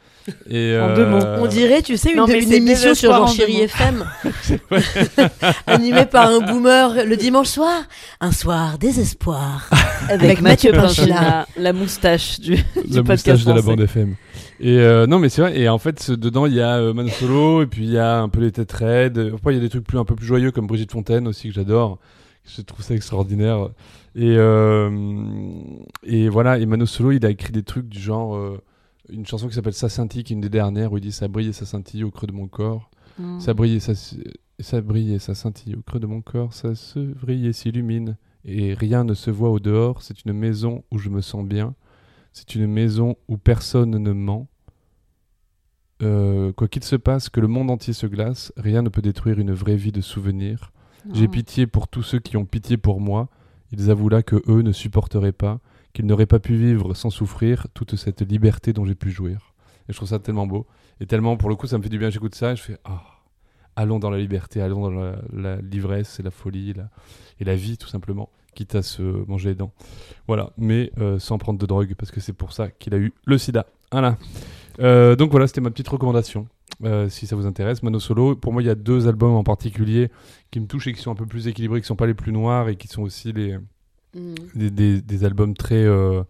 Et, 0.49 0.78
En 0.78 0.95
deux 0.95 1.05
mots. 1.07 1.22
euh, 1.22 1.39
On 1.43 1.47
dirait 1.47 1.82
tu 1.82 1.99
sais 1.99 2.12
une, 2.12 2.16
non, 2.16 2.26
émission 2.26 2.95
sur 2.95 3.26
deux 3.26 3.32
Chéri. 3.37 3.61
FM 3.62 4.05
animée 5.66 6.07
par 6.07 6.30
un 6.30 6.41
boomer 6.41 7.05
le 7.07 7.16
dimanche 7.16 7.49
soir 7.49 7.82
un 8.20 8.32
soir 8.32 8.78
désespoir 8.78 9.68
avec 10.09 10.41
Mathieu 10.41 10.72
Pinchina. 10.72 11.47
La 11.59 11.72
moustache 11.74 12.41
du, 12.41 12.57
du 12.57 12.62
la 12.91 13.03
podcast 13.03 13.26
moustache 13.26 13.45
de 13.45 13.53
la 13.53 13.62
bande 13.62 13.80
FM. 13.80 14.14
Et 14.61 14.78
euh, 14.78 15.07
non, 15.07 15.18
mais 15.18 15.28
c'est 15.28 15.43
vrai. 15.43 15.59
Et 15.59 15.68
en 15.68 15.78
fait, 15.78 16.11
dedans, 16.11 16.47
il 16.47 16.55
y 16.55 16.61
a 16.61 16.76
euh, 16.76 16.95
Man 16.95 17.09
Solo, 17.09 17.62
et 17.62 17.66
puis 17.66 17.82
il 17.85 17.91
y 17.91 17.99
a 17.99 18.20
un 18.20 18.28
peu 18.28 18.41
les 18.41 18.53
têtes 18.53 18.72
raides. 18.72 19.32
Après, 19.35 19.53
il 19.53 19.57
y 19.57 19.59
a 19.59 19.62
des 19.62 19.68
trucs 19.68 19.85
plus, 19.85 19.99
un 19.99 20.05
peu 20.05 20.14
plus 20.14 20.26
joyeux, 20.26 20.53
comme 20.53 20.66
Brigitte 20.66 20.93
Fontaine 20.93 21.26
aussi, 21.26 21.49
que 21.49 21.55
j'adore. 21.55 21.99
Je 22.45 22.63
trouve 22.63 22.85
ça 22.85 22.95
extraordinaire. 22.95 23.71
Et, 24.15 24.37
euh, 24.37 24.91
et 26.03 26.29
voilà, 26.29 26.59
et 26.59 26.67
Mano 26.67 26.87
Solo, 26.87 27.13
il 27.13 27.25
a 27.25 27.31
écrit 27.31 27.53
des 27.53 27.63
trucs 27.63 27.89
du 27.89 27.99
genre. 27.99 28.37
euh, 28.37 28.61
une 29.11 29.27
chanson 29.27 29.49
qui 29.49 29.55
s'appelle 29.55 29.75
Ça 29.75 29.89
scintille, 29.89 30.25
qui 30.25 30.33
est 30.33 30.37
une 30.37 30.41
des 30.41 30.49
dernières, 30.49 30.93
où 30.93 30.99
il 30.99 31.01
dit 31.01 31.13
Ça 31.13 31.29
brille 31.29 31.49
et 31.49 31.53
ça 31.53 31.67
scintille 31.67 32.05
au 32.05 32.11
creux 32.11 32.27
de 32.27 32.33
mon 32.33 32.49
corps. 32.49 32.91
Mm. 33.19 33.41
Ça 33.41 33.55
brille 33.55 33.77
et 33.77 33.81
ça, 33.81 34.81
brille 34.81 35.15
et 35.15 35.19
ça 35.19 35.35
scintille 35.35 35.75
au 35.75 35.83
creux 35.83 36.01
de 36.01 36.07
mon 36.07 36.21
corps, 36.21 36.53
ça 36.53 36.75
se 36.75 36.99
vrille 36.99 37.47
et 37.47 37.53
s'illumine. 37.53 38.17
Et 38.45 38.75
rien 38.75 39.05
ne 39.05 39.15
se 39.15 39.31
voit 39.31 39.51
au 39.51 39.59
dehors, 39.59 40.03
c'est 40.03 40.25
une 40.25 40.33
maison 40.35 40.85
où 40.91 40.99
je 40.99 41.09
me 41.09 41.21
sens 41.23 41.45
bien. 41.45 41.75
C'est 42.33 42.55
une 42.55 42.67
maison 42.67 43.17
où 43.29 43.37
personne 43.39 43.91
ne 43.91 44.13
ment. 44.13 44.49
Euh, 46.03 46.53
quoi 46.53 46.69
qu'il 46.69 46.85
se 46.85 46.97
passe, 46.97 47.29
que 47.29 47.41
le 47.41 47.47
monde 47.47 47.71
entier 47.71 47.93
se 47.95 48.07
glace, 48.07 48.53
rien 48.57 48.83
ne 48.83 48.89
peut 48.89 49.01
détruire 49.01 49.39
une 49.39 49.53
vraie 49.53 49.77
vie 49.77 49.93
de 49.93 50.01
souvenirs. 50.01 50.73
J'ai 51.13 51.29
Mm. 51.29 51.31
pitié 51.31 51.67
pour 51.67 51.89
tous 51.89 52.03
ceux 52.03 52.19
qui 52.19 52.37
ont 52.37 52.45
pitié 52.45 52.77
pour 52.77 53.01
moi. 53.01 53.29
Ils 53.73 53.91
avouent 53.91 54.09
là 54.09 54.23
que 54.23 54.37
eux 54.49 54.63
ne 54.63 54.73
supporteraient 54.73 55.33
pas, 55.33 55.61
qu'ils 55.93 56.07
n'auraient 56.07 56.27
pas 56.27 56.39
pu 56.39 56.55
vivre 56.57 56.95
sans 56.95 57.11
souffrir 57.11 57.67
toute 57.75 57.97
cette 57.97 58.23
liberté 58.23 58.73
dont 58.73 58.85
j'ai 58.85 58.95
pu 58.95 59.11
jouir. 59.11 59.55
Et 59.89 59.93
je 59.93 59.97
trouve 59.97 60.09
ça 60.09 60.19
tellement 60.19 60.47
beau. 60.47 60.67
Et 61.01 61.07
tellement, 61.07 61.37
pour 61.37 61.49
le 61.49 61.57
coup, 61.57 61.67
ça 61.67 61.77
me 61.79 61.83
fait 61.83 61.89
du 61.89 61.99
bien. 61.99 62.09
J'écoute 62.11 62.35
ça 62.35 62.53
et 62.53 62.57
je 62.57 62.63
fais 62.63 62.79
Ah, 62.85 63.03
allons 63.77 63.99
dans 63.99 64.11
la 64.11 64.19
liberté, 64.19 64.63
allons 64.63 64.83
dans 64.83 64.91
la, 64.91 65.17
la- 65.33 65.61
l'ivresse 65.61 66.21
et 66.21 66.23
la 66.23 66.31
folie 66.31 66.73
la- 66.75 66.89
et 67.41 67.45
la 67.45 67.57
vie, 67.57 67.77
tout 67.77 67.89
simplement, 67.89 68.31
quitte 68.55 68.75
à 68.77 68.83
se 68.83 69.03
manger 69.03 69.51
les 69.51 69.55
dents. 69.57 69.73
Voilà, 70.29 70.53
mais 70.57 70.93
euh, 70.99 71.19
sans 71.19 71.39
prendre 71.39 71.59
de 71.59 71.67
drogue, 71.67 71.95
parce 71.99 72.13
que 72.13 72.21
c'est 72.21 72.33
pour 72.33 72.53
ça 72.53 72.71
qu'il 72.71 72.95
a 72.95 72.99
eu 72.99 73.13
le 73.27 73.37
sida. 73.39 73.67
Voilà. 73.91 74.17
Euh, 74.81 75.17
donc 75.17 75.31
voilà, 75.33 75.47
c'était 75.49 75.61
ma 75.61 75.71
petite 75.71 75.89
recommandation. 75.89 76.47
Euh, 76.85 77.09
si 77.09 77.26
ça 77.26 77.35
vous 77.37 77.47
intéresse, 77.47 77.82
Mano 77.82 77.99
Solo. 78.01 78.37
Pour 78.37 78.53
moi, 78.53 78.62
il 78.62 78.66
y 78.66 78.70
a 78.70 78.74
deux 78.74 79.09
albums 79.09 79.35
en 79.35 79.45
particulier 79.45 80.11
qui 80.51 80.61
me 80.61 80.66
touchent 80.66 80.87
et 80.87 80.93
qui 80.93 81.01
sont 81.01 81.11
un 81.11 81.14
peu 81.16 81.26
plus 81.26 81.49
équilibrés, 81.49 81.80
qui 81.80 81.87
sont 81.87 81.97
pas 81.97 82.07
les 82.07 82.14
plus 82.14 82.32
noirs 82.32 82.68
et 82.68 82.76
qui 82.76 82.89
sont 82.89 83.03
aussi 83.03 83.32
les, 83.32 83.57
Mm. 84.16 84.35
des, 84.55 84.70
des- 84.70 85.03
des 85.03 85.24
albums 85.24 85.55
très 85.55 85.82
euh, 85.82 86.22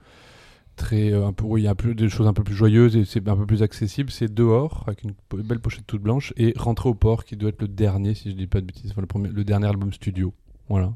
très 0.76 1.12
euh, 1.12 1.26
un 1.26 1.34
peu 1.34 1.44
oui, 1.44 1.60
il 1.60 1.64
y 1.64 1.68
a 1.68 1.74
des 1.74 2.08
choses 2.08 2.26
un 2.26 2.32
peu 2.32 2.42
plus 2.42 2.54
joyeuses 2.54 2.96
et 2.96 3.04
c'est 3.04 3.28
un 3.28 3.36
peu 3.36 3.44
plus 3.44 3.62
accessible 3.62 4.10
c'est 4.10 4.32
dehors 4.32 4.84
avec 4.86 5.02
une 5.04 5.12
belle 5.42 5.60
pochette 5.60 5.86
toute 5.86 6.00
blanche 6.00 6.32
et 6.38 6.54
rentrer 6.56 6.88
au 6.88 6.94
port 6.94 7.24
qui 7.24 7.36
doit 7.36 7.50
être 7.50 7.60
le 7.60 7.68
dernier 7.68 8.14
si 8.14 8.30
je 8.30 8.36
dis 8.36 8.46
pas 8.46 8.62
de 8.62 8.66
bêtises 8.66 8.90
enfin, 8.90 9.02
le 9.02 9.06
premier 9.06 9.28
le 9.28 9.44
dernier 9.44 9.66
album 9.66 9.92
studio 9.92 10.32
voilà 10.70 10.94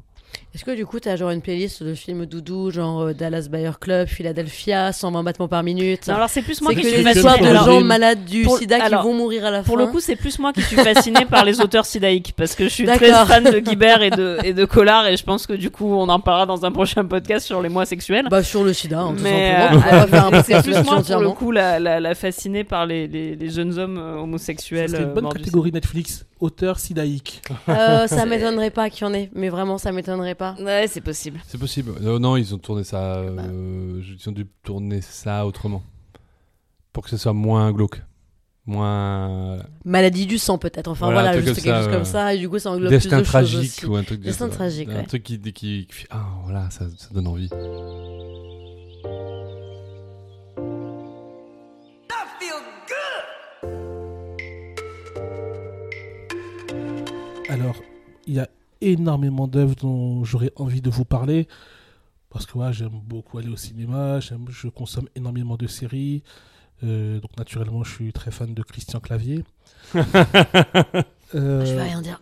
Est-ce 0.55 0.65
que 0.65 0.71
du 0.75 0.83
coup, 0.85 0.99
t'as 0.99 1.15
genre 1.15 1.29
une 1.29 1.41
playlist 1.41 1.83
de 1.83 1.93
films 1.93 2.25
doudou, 2.25 2.71
genre 2.71 3.01
euh, 3.01 3.13
Dallas 3.13 3.47
Buyer 3.51 3.69
Club, 3.79 4.07
Philadelphia, 4.07 4.91
120 4.91 5.21
battements 5.23 5.47
par 5.47 5.61
minute 5.61 6.07
Non, 6.07 6.15
alors 6.15 6.29
c'est 6.29 6.41
plus 6.41 6.59
moi 6.61 6.71
C'est 6.73 6.81
qui 6.81 6.87
suis 6.89 7.03
fascinée 7.03 7.49
de 7.51 7.55
gens 7.55 7.81
malades 7.81 8.25
du 8.25 8.41
pour- 8.43 8.57
sida 8.57 8.83
alors, 8.83 9.01
qui 9.03 9.07
vont 9.07 9.13
mourir 9.13 9.45
à 9.45 9.51
la 9.51 9.59
fin. 9.61 9.67
Pour 9.67 9.77
le 9.77 9.85
coup, 9.87 9.99
c'est 9.99 10.15
plus 10.15 10.39
moi 10.39 10.51
qui 10.51 10.61
suis 10.63 10.75
fascinée 10.77 11.25
par 11.25 11.45
les 11.45 11.61
auteurs 11.61 11.85
sidaïques 11.85 12.33
parce 12.35 12.55
que 12.55 12.63
je 12.63 12.69
suis 12.69 12.85
très 12.85 13.11
fan 13.25 13.43
de 13.43 13.59
Guibert 13.59 14.01
et 14.01 14.09
de, 14.09 14.37
et 14.43 14.53
de 14.53 14.65
Collard 14.65 15.05
et 15.07 15.17
je 15.17 15.23
pense 15.23 15.45
que 15.45 15.53
du 15.53 15.69
coup, 15.69 15.93
on 15.93 16.09
en 16.09 16.19
parlera 16.19 16.47
dans 16.47 16.65
un 16.65 16.71
prochain 16.71 17.05
podcast 17.05 17.45
sur 17.45 17.61
les 17.61 17.69
mois 17.69 17.85
sexuels. 17.85 18.25
bah 18.29 18.41
sur 18.41 18.63
le 18.63 18.73
sida, 18.73 19.01
hein, 19.01 19.13
tout 19.15 19.21
mais 19.23 19.51
simplement. 19.55 19.81
euh, 19.85 19.91
On 19.91 19.97
va 19.99 20.07
faire 20.07 20.25
un 20.25 20.29
c'est 20.43 20.53
podcast 20.53 20.63
plus 20.63 20.83
moi 20.91 21.03
pour 21.03 21.19
le 21.21 21.29
coup 21.31 21.51
la, 21.51 21.79
la, 21.79 21.99
la 21.99 22.15
fascinée 22.15 22.63
par 22.63 22.87
les, 22.87 23.07
les, 23.07 23.35
les 23.35 23.49
jeunes 23.49 23.77
hommes 23.77 23.97
euh, 23.99 24.15
homosexuels. 24.17 24.89
serait 24.89 25.03
une 25.03 25.09
euh, 25.09 25.13
bonne 25.13 25.29
catégorie 25.31 25.71
Netflix, 25.71 26.25
auteur 26.39 26.79
sidaïque. 26.79 27.41
Euh, 27.67 28.07
ça 28.07 28.25
m'étonnerait 28.27 28.71
pas 28.71 28.89
qu'il 28.89 29.05
y 29.05 29.09
en 29.09 29.13
ait, 29.13 29.29
mais 29.33 29.49
vraiment, 29.49 29.77
ça 29.77 29.91
m'étonnerait 29.91 30.35
pas. 30.35 30.55
Ouais, 30.59 30.85
c'est 30.87 31.01
possible. 31.01 31.39
C'est 31.47 31.57
possible. 31.57 31.93
Non, 32.01 32.19
non, 32.19 32.37
ils 32.37 32.53
ont 32.55 32.57
tourné 32.57 32.83
ça. 32.83 33.17
euh, 33.17 34.01
Ils 34.01 34.29
ont 34.29 34.31
dû 34.31 34.47
tourner 34.63 35.01
ça 35.01 35.45
autrement. 35.45 35.83
Pour 36.93 37.03
que 37.03 37.09
ce 37.09 37.17
soit 37.17 37.33
moins 37.33 37.71
glauque. 37.71 38.01
Moins. 38.65 39.63
Maladie 39.83 40.27
du 40.27 40.37
sang 40.37 40.57
peut-être. 40.57 40.89
Enfin 40.89 41.05
Voilà, 41.11 41.31
voilà, 41.31 41.41
juste 41.41 41.47
comme 41.47 41.55
quelque 41.55 41.69
ça, 41.69 41.81
chose 41.81 41.91
comme 41.91 41.99
ouais. 42.01 42.05
ça. 42.05 42.33
Et 42.35 42.37
du 42.37 42.49
coup, 42.49 42.59
ça 42.59 42.69
englobe 42.71 42.89
plus 42.89 42.97
Destin 42.97 43.17
de 43.17 43.23
choses 43.23 43.31
tragique 43.31 43.59
aussi. 43.77 43.85
ou 43.87 43.95
un 43.95 44.03
truc 44.03 44.21
Destin 44.21 44.47
de 44.47 44.53
tragique, 44.53 44.89
Un 44.89 45.03
truc 45.03 45.23
qui, 45.23 45.39
qui, 45.39 45.51
qui 45.53 45.87
fait. 45.89 46.07
Ah, 46.11 46.25
voilà, 46.43 46.69
ça, 46.69 46.85
ça 46.97 47.07
donne 47.11 47.27
envie. 47.27 47.49
Il 58.29 58.35
y 58.35 58.39
a 58.39 58.47
énormément 58.79 59.47
d'œuvres 59.47 59.75
dont 59.75 60.23
j'aurais 60.23 60.51
envie 60.55 60.81
de 60.81 60.89
vous 60.91 61.03
parler. 61.03 61.47
Parce 62.29 62.45
que 62.45 62.57
ouais, 62.59 62.71
j'aime 62.71 63.01
beaucoup 63.03 63.39
aller 63.39 63.49
au 63.49 63.57
cinéma, 63.57 64.19
je 64.19 64.67
consomme 64.67 65.09
énormément 65.15 65.57
de 65.57 65.65
séries. 65.65 66.21
Euh, 66.83 67.19
donc 67.19 67.35
naturellement, 67.37 67.83
je 67.83 67.91
suis 67.91 68.13
très 68.13 68.29
fan 68.29 68.53
de 68.53 68.63
Christian 68.63 68.99
Clavier. 68.99 69.43
Euh, 71.35 71.63
Je 71.63 71.75
vais 71.75 71.83
rien 71.83 72.01
dire. 72.01 72.19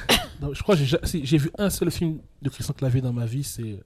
non, 0.40 0.54
je 0.54 0.62
crois 0.62 0.76
que 0.76 0.82
j'ai, 0.82 0.96
si, 1.04 1.20
vu 1.36 1.50
un 1.58 1.68
seul 1.68 1.90
film 1.90 2.20
de 2.40 2.48
Christian 2.48 2.72
Clavier 2.72 3.02
dans 3.02 3.12
ma 3.12 3.26
vie, 3.26 3.44
c'est 3.44 3.84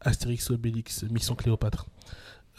Astérix 0.00 0.50
Obélix, 0.50 1.04
Mission 1.04 1.36
Cléopâtre. 1.36 1.86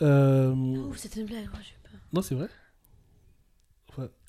Euh, 0.01 0.55
C'était 0.95 1.19
une 1.19 1.25
blague. 1.25 1.43
ouais, 1.53 1.59
j'ai 1.61 1.75
peur. 1.83 1.99
non, 2.13 2.21
c'est 2.21 2.35
vrai? 2.35 2.47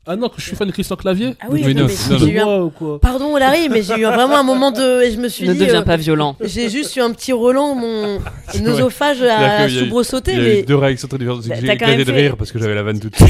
Ah 0.04 0.16
non, 0.16 0.28
que 0.28 0.34
je 0.40 0.46
suis 0.46 0.56
fan 0.56 0.66
de 0.66 0.72
Christian 0.72 0.96
Clavier 0.96 1.36
Ah 1.40 1.46
oui, 1.48 1.62
Oui, 1.64 1.76
non, 1.76 1.84
mais 1.86 1.92
c'est- 1.92 2.12
non, 2.12 2.18
j'ai 2.18 2.32
non. 2.40 2.72
eu 2.72 2.92
un- 2.94 2.98
Pardon, 2.98 3.36
Larry, 3.36 3.68
mais 3.68 3.82
j'ai 3.82 4.00
eu 4.00 4.04
vraiment 4.04 4.36
un 4.36 4.42
moment 4.42 4.72
de. 4.72 5.00
Et 5.04 5.12
je 5.12 5.20
me 5.20 5.28
suis 5.28 5.46
Ne 5.46 5.52
dit. 5.52 5.60
deviens 5.60 5.82
euh, 5.82 5.84
pas 5.84 5.96
violent. 5.96 6.34
J'ai 6.42 6.68
juste 6.70 6.96
eu 6.96 7.00
un 7.00 7.12
petit 7.12 7.32
Roland, 7.32 7.76
mon 7.76 8.18
nosophage 8.62 9.22
a 9.22 9.66
qu'il 9.66 9.76
y 9.76 9.78
a 9.78 9.82
eu- 9.82 9.84
soubresauté, 9.84 10.32
Il 10.32 10.38
y 10.38 10.40
a 10.40 10.42
mais. 10.42 10.60
eu 10.60 10.62
deux 10.64 10.74
réactions 10.74 11.06
très 11.06 11.18
différentes. 11.18 11.44
C'est 11.44 11.54
J'ai 11.54 11.70
éclaté 11.70 11.98
de 11.98 12.04
fait- 12.12 12.20
rire 12.20 12.36
parce 12.36 12.50
que 12.50 12.58
j'avais 12.58 12.74
la 12.74 12.82
vanne 12.82 12.98
toute. 12.98 13.14
Et 13.20 13.26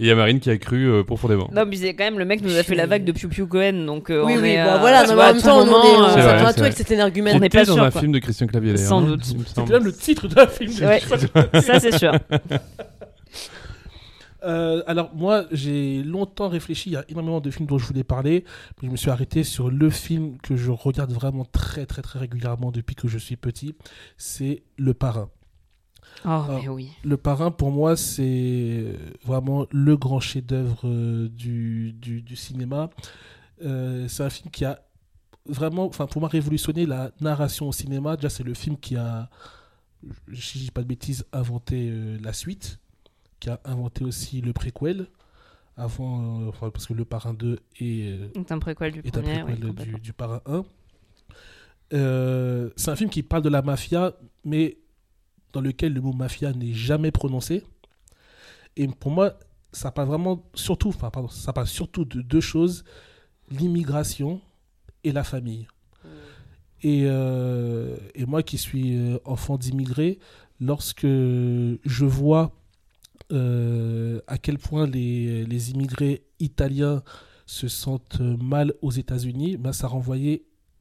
il 0.00 0.06
y 0.06 0.10
a 0.10 0.14
Marine 0.14 0.40
qui 0.40 0.48
a 0.48 0.56
cru 0.56 0.86
euh, 0.90 1.02
profondément. 1.04 1.50
Non, 1.54 1.64
mais 1.68 1.76
c'est 1.76 1.92
quand 1.92 2.04
même 2.04 2.18
le 2.18 2.24
mec 2.24 2.40
nous 2.42 2.56
a 2.56 2.62
fait 2.62 2.74
la 2.74 2.86
vague 2.86 3.04
de 3.04 3.12
Piu 3.12 3.28
Piu 3.28 3.44
Cohen, 3.46 3.84
donc 3.84 4.08
euh, 4.08 4.24
Oui, 4.24 4.36
on 4.38 4.40
oui, 4.40 4.48
est, 4.52 4.60
euh, 4.62 4.78
voilà, 4.78 5.06
non, 5.06 5.16
mais 5.16 5.22
en 5.22 5.34
même 5.34 5.42
temps, 5.42 5.58
on 5.60 5.66
moment, 5.66 5.82
est- 5.84 6.14
C'est 6.14 6.20
euh, 6.20 6.32
à 6.34 6.46
c'est 6.48 6.54
tout 6.54 6.60
avec 6.62 6.76
cet 6.78 6.90
énergumène. 6.92 7.36
On 7.36 7.40
n'est 7.40 7.48
était 7.48 7.58
pas 7.58 7.64
dans 7.66 7.76
un 7.78 7.90
film 7.90 8.12
de 8.12 8.20
Christian 8.20 8.46
Clavier 8.46 8.72
d'ailleurs. 8.72 8.88
Sans 8.88 9.02
non 9.02 9.08
doute. 9.08 9.24
Semble. 9.54 9.70
même 9.70 9.84
le 9.84 9.92
titre 9.92 10.28
d'un 10.28 10.46
film. 10.46 10.72
de 10.74 10.82
Ouais. 10.86 11.00
Christian 11.00 11.28
Clavier. 11.28 11.60
ça 11.60 11.78
c'est 11.78 11.98
sûr. 11.98 12.12
Euh, 14.42 14.82
alors 14.86 15.14
moi 15.14 15.44
j'ai 15.50 16.02
longtemps 16.02 16.48
réfléchi, 16.48 16.90
il 16.90 16.92
y 16.94 16.96
a 16.96 17.04
énormément 17.08 17.40
de 17.40 17.50
films 17.50 17.66
dont 17.66 17.78
je 17.78 17.86
voulais 17.86 18.04
parler, 18.04 18.44
mais 18.80 18.88
je 18.88 18.92
me 18.92 18.96
suis 18.96 19.10
arrêté 19.10 19.44
sur 19.44 19.70
le 19.70 19.90
film 19.90 20.38
que 20.38 20.56
je 20.56 20.70
regarde 20.70 21.12
vraiment 21.12 21.44
très 21.44 21.84
très 21.84 22.02
très 22.02 22.18
régulièrement 22.18 22.70
depuis 22.70 22.94
que 22.94 23.06
je 23.08 23.18
suis 23.18 23.36
petit, 23.36 23.74
c'est 24.16 24.62
Le 24.78 24.94
Parrain. 24.94 25.28
Oh, 26.24 26.44
mais 26.48 26.68
oui. 26.68 26.90
Le 27.04 27.16
Parrain 27.16 27.50
pour 27.50 27.70
moi 27.70 27.96
c'est 27.96 28.94
vraiment 29.24 29.66
le 29.70 29.96
grand 29.96 30.20
chef-d'œuvre 30.20 30.80
euh, 30.84 31.28
du, 31.28 31.92
du, 31.92 32.22
du 32.22 32.36
cinéma. 32.36 32.90
Euh, 33.62 34.08
c'est 34.08 34.22
un 34.22 34.30
film 34.30 34.50
qui 34.50 34.64
a 34.64 34.80
vraiment, 35.46 35.84
enfin 35.84 36.06
pour 36.06 36.20
moi 36.20 36.30
révolutionné 36.30 36.86
la 36.86 37.10
narration 37.20 37.68
au 37.68 37.72
cinéma. 37.72 38.16
Déjà 38.16 38.30
c'est 38.30 38.42
le 38.42 38.54
film 38.54 38.78
qui 38.78 38.96
a, 38.96 39.28
si 40.32 40.58
je 40.58 40.64
dis 40.64 40.70
pas 40.70 40.82
de 40.82 40.88
bêtises, 40.88 41.26
inventé 41.32 41.90
euh, 41.90 42.18
la 42.22 42.32
suite 42.32 42.78
qui 43.40 43.50
a 43.50 43.60
inventé 43.64 44.04
aussi 44.04 44.40
le 44.40 44.52
préquel. 44.52 45.06
Avant 45.76 46.42
euh, 46.42 46.48
enfin, 46.48 46.70
parce 46.70 46.86
que 46.86 46.92
le 46.92 47.04
parrain 47.06 47.32
2 47.32 47.58
est, 47.80 48.08
euh, 48.10 48.28
C'est 48.34 48.52
un 48.52 48.58
préquel 48.58 48.92
du 48.92 49.00
est 49.00 49.16
un 49.16 49.22
premier. 49.22 49.42
préquel 49.42 49.64
oui, 49.64 49.74
du, 49.86 50.00
du 50.00 50.12
parrain 50.12 50.42
1 50.46 50.64
Euh, 51.92 52.70
c'est 52.76 52.90
un 52.90 52.96
film 52.96 53.10
qui 53.10 53.22
parle 53.22 53.42
de 53.42 53.48
la 53.48 53.62
mafia 53.62 54.12
mais 54.44 54.76
dans 55.52 55.60
lequel 55.60 55.92
le 55.94 56.00
mot 56.00 56.12
mafia 56.12 56.52
n'est 56.52 56.72
jamais 56.74 57.10
prononcé. 57.10 57.64
Et 58.76 58.86
pour 58.88 59.10
moi 59.10 59.34
ça 59.72 59.90
parle 59.90 60.08
vraiment 60.08 60.44
surtout 60.54 60.88
enfin 60.88 61.10
pardon 61.10 61.28
ça 61.28 61.52
parle 61.52 61.66
surtout 61.66 62.04
de 62.04 62.20
deux 62.20 62.40
choses 62.40 62.84
l'immigration 63.50 64.40
et 65.02 65.12
la 65.12 65.24
famille. 65.24 65.66
Et, 66.82 67.02
euh, 67.06 67.96
et 68.14 68.24
moi 68.26 68.42
qui 68.42 68.56
suis 68.58 68.98
enfant 69.24 69.58
d'immigrés, 69.58 70.18
lorsque 70.60 71.06
je 71.06 72.04
vois 72.04 72.52
euh, 73.32 74.20
à 74.26 74.38
quel 74.38 74.58
point 74.58 74.86
les, 74.86 75.44
les 75.44 75.70
immigrés 75.70 76.22
italiens 76.38 77.02
se 77.46 77.68
sentent 77.68 78.20
mal 78.20 78.74
aux 78.82 78.90
États-Unis, 78.90 79.56
ben 79.56 79.72
ça 79.72 79.88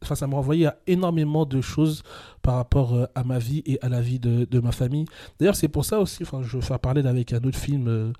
enfin 0.01 0.15
ça 0.15 0.27
me 0.27 0.35
renvoyait 0.35 0.67
à 0.67 0.77
énormément 0.87 1.45
de 1.45 1.61
choses 1.61 2.03
par 2.41 2.55
rapport 2.55 2.93
euh, 2.93 3.05
à 3.15 3.23
ma 3.23 3.39
vie 3.39 3.63
et 3.65 3.79
à 3.81 3.89
la 3.89 4.01
vie 4.01 4.19
de, 4.19 4.45
de 4.45 4.59
ma 4.59 4.71
famille. 4.71 5.05
D'ailleurs, 5.39 5.55
c'est 5.55 5.67
pour 5.67 5.85
ça 5.85 5.99
aussi, 5.99 6.23
enfin, 6.23 6.41
je 6.41 6.57
vais 6.57 6.63
faire 6.63 6.79
parler 6.79 7.05
avec 7.05 7.33
un 7.33 7.43
autre 7.43 7.57
film 7.57 7.87
euh, 7.87 8.13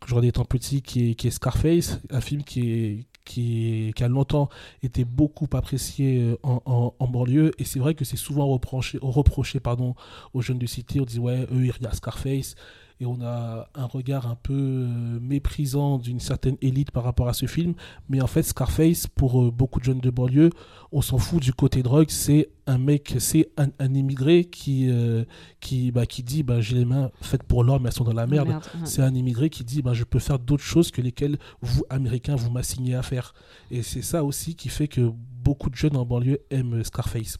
que 0.00 0.08
je 0.08 0.14
regardais 0.14 0.28
étant 0.28 0.44
petit, 0.44 0.82
qui 0.82 1.10
est, 1.10 1.30
Scarface, 1.30 2.00
un 2.10 2.20
film 2.20 2.42
qui 2.44 2.72
est 2.72 3.06
qui, 3.24 3.94
a 4.00 4.08
longtemps 4.08 4.50
été 4.82 5.06
beaucoup 5.06 5.48
apprécié 5.54 6.36
en, 6.42 6.60
en, 6.66 6.94
en 6.98 7.08
banlieue. 7.08 7.52
Et 7.58 7.64
c'est 7.64 7.78
vrai 7.78 7.94
que 7.94 8.04
c'est 8.04 8.18
souvent 8.18 8.46
reproché, 8.48 8.98
reproché 9.00 9.60
pardon, 9.60 9.94
aux 10.34 10.42
jeunes 10.42 10.58
de 10.58 10.66
cité. 10.66 11.00
On 11.00 11.04
dit 11.04 11.18
ouais 11.18 11.46
eux 11.50 11.64
ils 11.64 11.70
regardent 11.70 11.94
Scarface 11.94 12.54
et 13.00 13.06
on 13.06 13.20
a 13.22 13.68
un 13.74 13.86
regard 13.86 14.26
un 14.26 14.36
peu 14.36 14.52
euh, 14.54 15.18
méprisant 15.20 15.98
d'une 15.98 16.20
certaine 16.20 16.56
élite 16.62 16.90
par 16.90 17.04
rapport 17.04 17.28
à 17.28 17.32
ce 17.32 17.46
film 17.46 17.74
mais 18.08 18.20
en 18.20 18.26
fait 18.26 18.42
Scarface 18.42 19.06
pour 19.06 19.42
euh, 19.42 19.50
beaucoup 19.50 19.80
de 19.80 19.84
jeunes 19.84 20.00
de 20.00 20.10
banlieue 20.10 20.50
on 20.92 21.02
s'en 21.02 21.18
fout 21.18 21.42
du 21.42 21.52
côté 21.52 21.82
drogue 21.82 22.10
c'est 22.10 22.50
un 22.66 22.78
mec 22.78 23.16
c'est 23.18 23.50
un, 23.56 23.68
un 23.78 23.94
immigré 23.94 24.44
qui 24.44 24.88
euh, 24.90 25.24
qui 25.60 25.90
bah, 25.90 26.06
qui 26.06 26.22
dit 26.22 26.42
bah, 26.42 26.60
j'ai 26.60 26.76
les 26.76 26.84
mains 26.84 27.10
faites 27.20 27.42
pour 27.42 27.64
mais 27.64 27.86
elles 27.86 27.92
sont 27.92 28.04
dans 28.04 28.12
la 28.12 28.26
merde 28.26 28.48
ouais. 28.48 28.80
c'est 28.84 29.02
un 29.02 29.14
immigré 29.14 29.50
qui 29.50 29.64
dit 29.64 29.82
ben, 29.82 29.94
je 29.94 30.04
peux 30.04 30.18
faire 30.18 30.38
d'autres 30.38 30.62
choses 30.62 30.90
que 30.90 31.00
lesquelles 31.00 31.38
vous, 31.60 31.84
Américains, 31.90 32.36
vous 32.36 32.50
m'assignez 32.50 32.94
à 32.94 33.02
faire. 33.02 33.34
Et 33.70 33.82
c'est 33.82 34.02
ça 34.02 34.24
aussi 34.24 34.54
qui 34.54 34.68
fait 34.68 34.88
que 34.88 35.12
beaucoup 35.42 35.70
de 35.70 35.76
jeunes 35.76 35.96
en 35.96 36.04
banlieue 36.04 36.40
aiment 36.50 36.82
Scarface. 36.84 37.38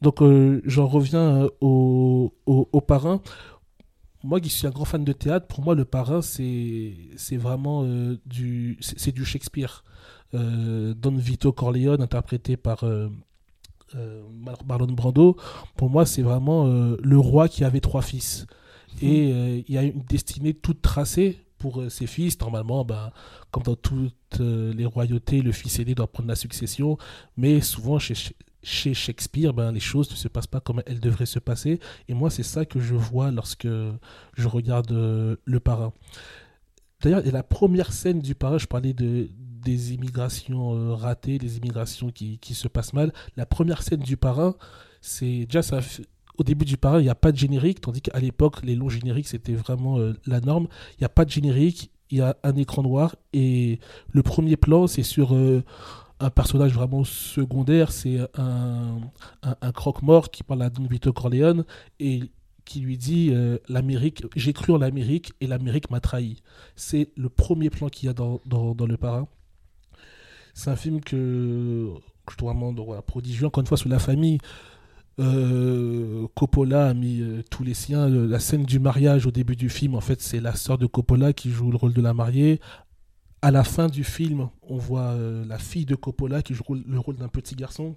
Donc 0.00 0.20
euh, 0.20 0.60
j'en 0.64 0.86
reviens 0.86 1.44
euh, 1.44 1.48
au, 1.60 2.32
au, 2.46 2.68
au 2.72 2.80
parrain. 2.80 3.20
Moi 4.24 4.40
qui 4.40 4.48
suis 4.48 4.66
un 4.66 4.70
grand 4.70 4.84
fan 4.84 5.04
de 5.04 5.12
théâtre, 5.12 5.46
pour 5.46 5.62
moi 5.64 5.74
le 5.74 5.84
parrain 5.84 6.22
c'est 6.22 6.94
c'est 7.16 7.36
vraiment 7.36 7.82
euh, 7.84 8.18
du 8.26 8.78
c'est 8.80 9.12
du 9.12 9.24
Shakespeare. 9.24 9.84
Euh, 10.34 10.94
Don 10.94 11.16
Vito 11.16 11.52
Corleone 11.52 12.00
interprété 12.00 12.56
par 12.56 12.84
euh, 12.84 13.08
euh, 13.94 14.22
Mar- 14.32 14.64
Marlon 14.66 14.86
Brando, 14.86 15.36
pour 15.76 15.90
moi 15.90 16.06
c'est 16.06 16.22
vraiment 16.22 16.66
le 16.66 17.18
roi 17.18 17.48
qui 17.48 17.64
avait 17.64 17.80
trois 17.80 18.02
fils 18.02 18.46
et 19.00 19.32
euh, 19.32 19.62
il 19.66 19.74
y 19.74 19.78
a 19.78 19.82
une 19.82 20.02
destinée 20.08 20.54
toute 20.54 20.82
tracée 20.82 21.38
pour 21.58 21.82
ses 21.90 22.06
fils. 22.08 22.40
Normalement, 22.40 22.84
bah, 22.84 23.12
comme 23.52 23.62
dans 23.62 23.76
toutes 23.76 24.40
les 24.40 24.84
royautés, 24.84 25.42
le 25.42 25.52
fils 25.52 25.78
aîné 25.78 25.94
doit 25.94 26.10
prendre 26.10 26.28
la 26.28 26.34
succession, 26.34 26.98
mais 27.36 27.60
souvent 27.60 27.98
chez, 28.00 28.14
chez 28.62 28.94
Shakespeare, 28.94 29.52
ben, 29.52 29.72
les 29.72 29.80
choses 29.80 30.10
ne 30.10 30.16
se 30.16 30.28
passent 30.28 30.46
pas 30.46 30.60
comme 30.60 30.82
elles 30.86 31.00
devraient 31.00 31.26
se 31.26 31.38
passer. 31.38 31.80
Et 32.08 32.14
moi, 32.14 32.30
c'est 32.30 32.42
ça 32.42 32.64
que 32.64 32.80
je 32.80 32.94
vois 32.94 33.30
lorsque 33.30 33.66
je 33.66 34.48
regarde 34.48 34.92
euh, 34.92 35.36
Le 35.44 35.60
Parrain. 35.60 35.92
D'ailleurs, 37.02 37.22
la 37.24 37.42
première 37.42 37.92
scène 37.92 38.20
du 38.20 38.34
Parrain, 38.34 38.58
je 38.58 38.66
parlais 38.66 38.92
de, 38.92 39.28
des 39.36 39.94
immigrations 39.94 40.74
euh, 40.74 40.94
ratées, 40.94 41.38
des 41.38 41.56
immigrations 41.56 42.10
qui, 42.10 42.38
qui 42.38 42.54
se 42.54 42.68
passent 42.68 42.92
mal. 42.92 43.12
La 43.36 43.46
première 43.46 43.82
scène 43.82 44.00
du 44.00 44.16
Parrain, 44.16 44.54
c'est 45.00 45.46
déjà 45.46 45.62
ça, 45.62 45.80
au 46.38 46.44
début 46.44 46.64
du 46.64 46.76
parrain, 46.76 47.00
il 47.00 47.04
n'y 47.04 47.10
a 47.10 47.14
pas 47.14 47.32
de 47.32 47.36
générique, 47.36 47.80
tandis 47.80 48.00
qu'à 48.00 48.18
l'époque, 48.18 48.62
les 48.62 48.74
longs 48.74 48.88
génériques, 48.88 49.28
c'était 49.28 49.54
vraiment 49.54 49.98
euh, 49.98 50.14
la 50.26 50.40
norme. 50.40 50.68
Il 50.92 51.00
n'y 51.00 51.06
a 51.06 51.10
pas 51.10 51.24
de 51.24 51.30
générique, 51.30 51.90
il 52.10 52.18
y 52.18 52.20
a 52.20 52.36
un 52.42 52.56
écran 52.56 52.82
noir, 52.82 53.16
et 53.32 53.80
le 54.12 54.22
premier 54.22 54.56
plan, 54.56 54.86
c'est 54.86 55.02
sur 55.02 55.34
un 56.22 56.30
personnage 56.30 56.72
vraiment 56.72 57.04
secondaire, 57.04 57.90
c'est 57.90 58.18
un, 58.38 59.00
un, 59.42 59.72
croque-mort 59.72 60.30
qui 60.30 60.44
parle 60.44 60.62
à 60.62 60.70
Don 60.70 60.86
Vito 60.86 61.12
Corleone, 61.12 61.64
et 61.98 62.30
qui 62.64 62.80
lui 62.80 62.96
dit 62.96 63.30
euh, 63.32 63.58
l'Amérique, 63.68 64.24
j'ai 64.36 64.52
cru 64.52 64.72
en 64.72 64.78
l'Amérique, 64.78 65.32
et 65.40 65.46
l'Amérique 65.46 65.90
m'a 65.90 66.00
trahi. 66.00 66.42
C'est 66.76 67.10
le 67.16 67.28
premier 67.28 67.70
plan 67.70 67.88
qu'il 67.88 68.06
y 68.06 68.10
a 68.10 68.12
dans, 68.12 68.40
dans, 68.46 68.86
le 68.86 68.96
parrain. 68.96 69.26
C'est 70.54 70.70
un 70.70 70.76
film 70.76 71.00
que, 71.00 71.90
je 72.30 72.36
trouve 72.36 72.50
vraiment 72.54 72.72
prodigieux, 73.02 73.46
encore 73.46 73.62
une 73.62 73.66
fois, 73.66 73.76
sur 73.76 73.88
la 73.88 73.98
famille. 73.98 74.38
Euh, 75.18 76.26
Coppola 76.34 76.88
a 76.88 76.94
mis 76.94 77.20
euh, 77.20 77.42
tous 77.50 77.64
les 77.64 77.74
siens. 77.74 78.08
La 78.08 78.38
scène 78.38 78.64
du 78.64 78.78
mariage 78.78 79.26
au 79.26 79.30
début 79.32 79.56
du 79.56 79.68
film, 79.68 79.94
en 79.96 80.00
fait, 80.00 80.20
c'est 80.22 80.40
la 80.40 80.54
sœur 80.54 80.78
de 80.78 80.86
Coppola 80.86 81.32
qui 81.32 81.50
joue 81.50 81.70
le 81.70 81.76
rôle 81.76 81.92
de 81.92 82.00
la 82.00 82.14
mariée. 82.14 82.60
À 83.42 83.50
la 83.50 83.64
fin 83.64 83.88
du 83.88 84.04
film, 84.04 84.48
on 84.62 84.76
voit 84.76 85.10
euh, 85.10 85.44
la 85.46 85.58
fille 85.58 85.84
de 85.84 85.96
Coppola 85.96 86.42
qui 86.42 86.54
joue 86.54 86.62
le 86.62 86.66
rôle- 86.68 86.84
le 86.86 86.98
rôle 86.98 87.16
d'un 87.16 87.28
petit 87.28 87.56
garçon. 87.56 87.96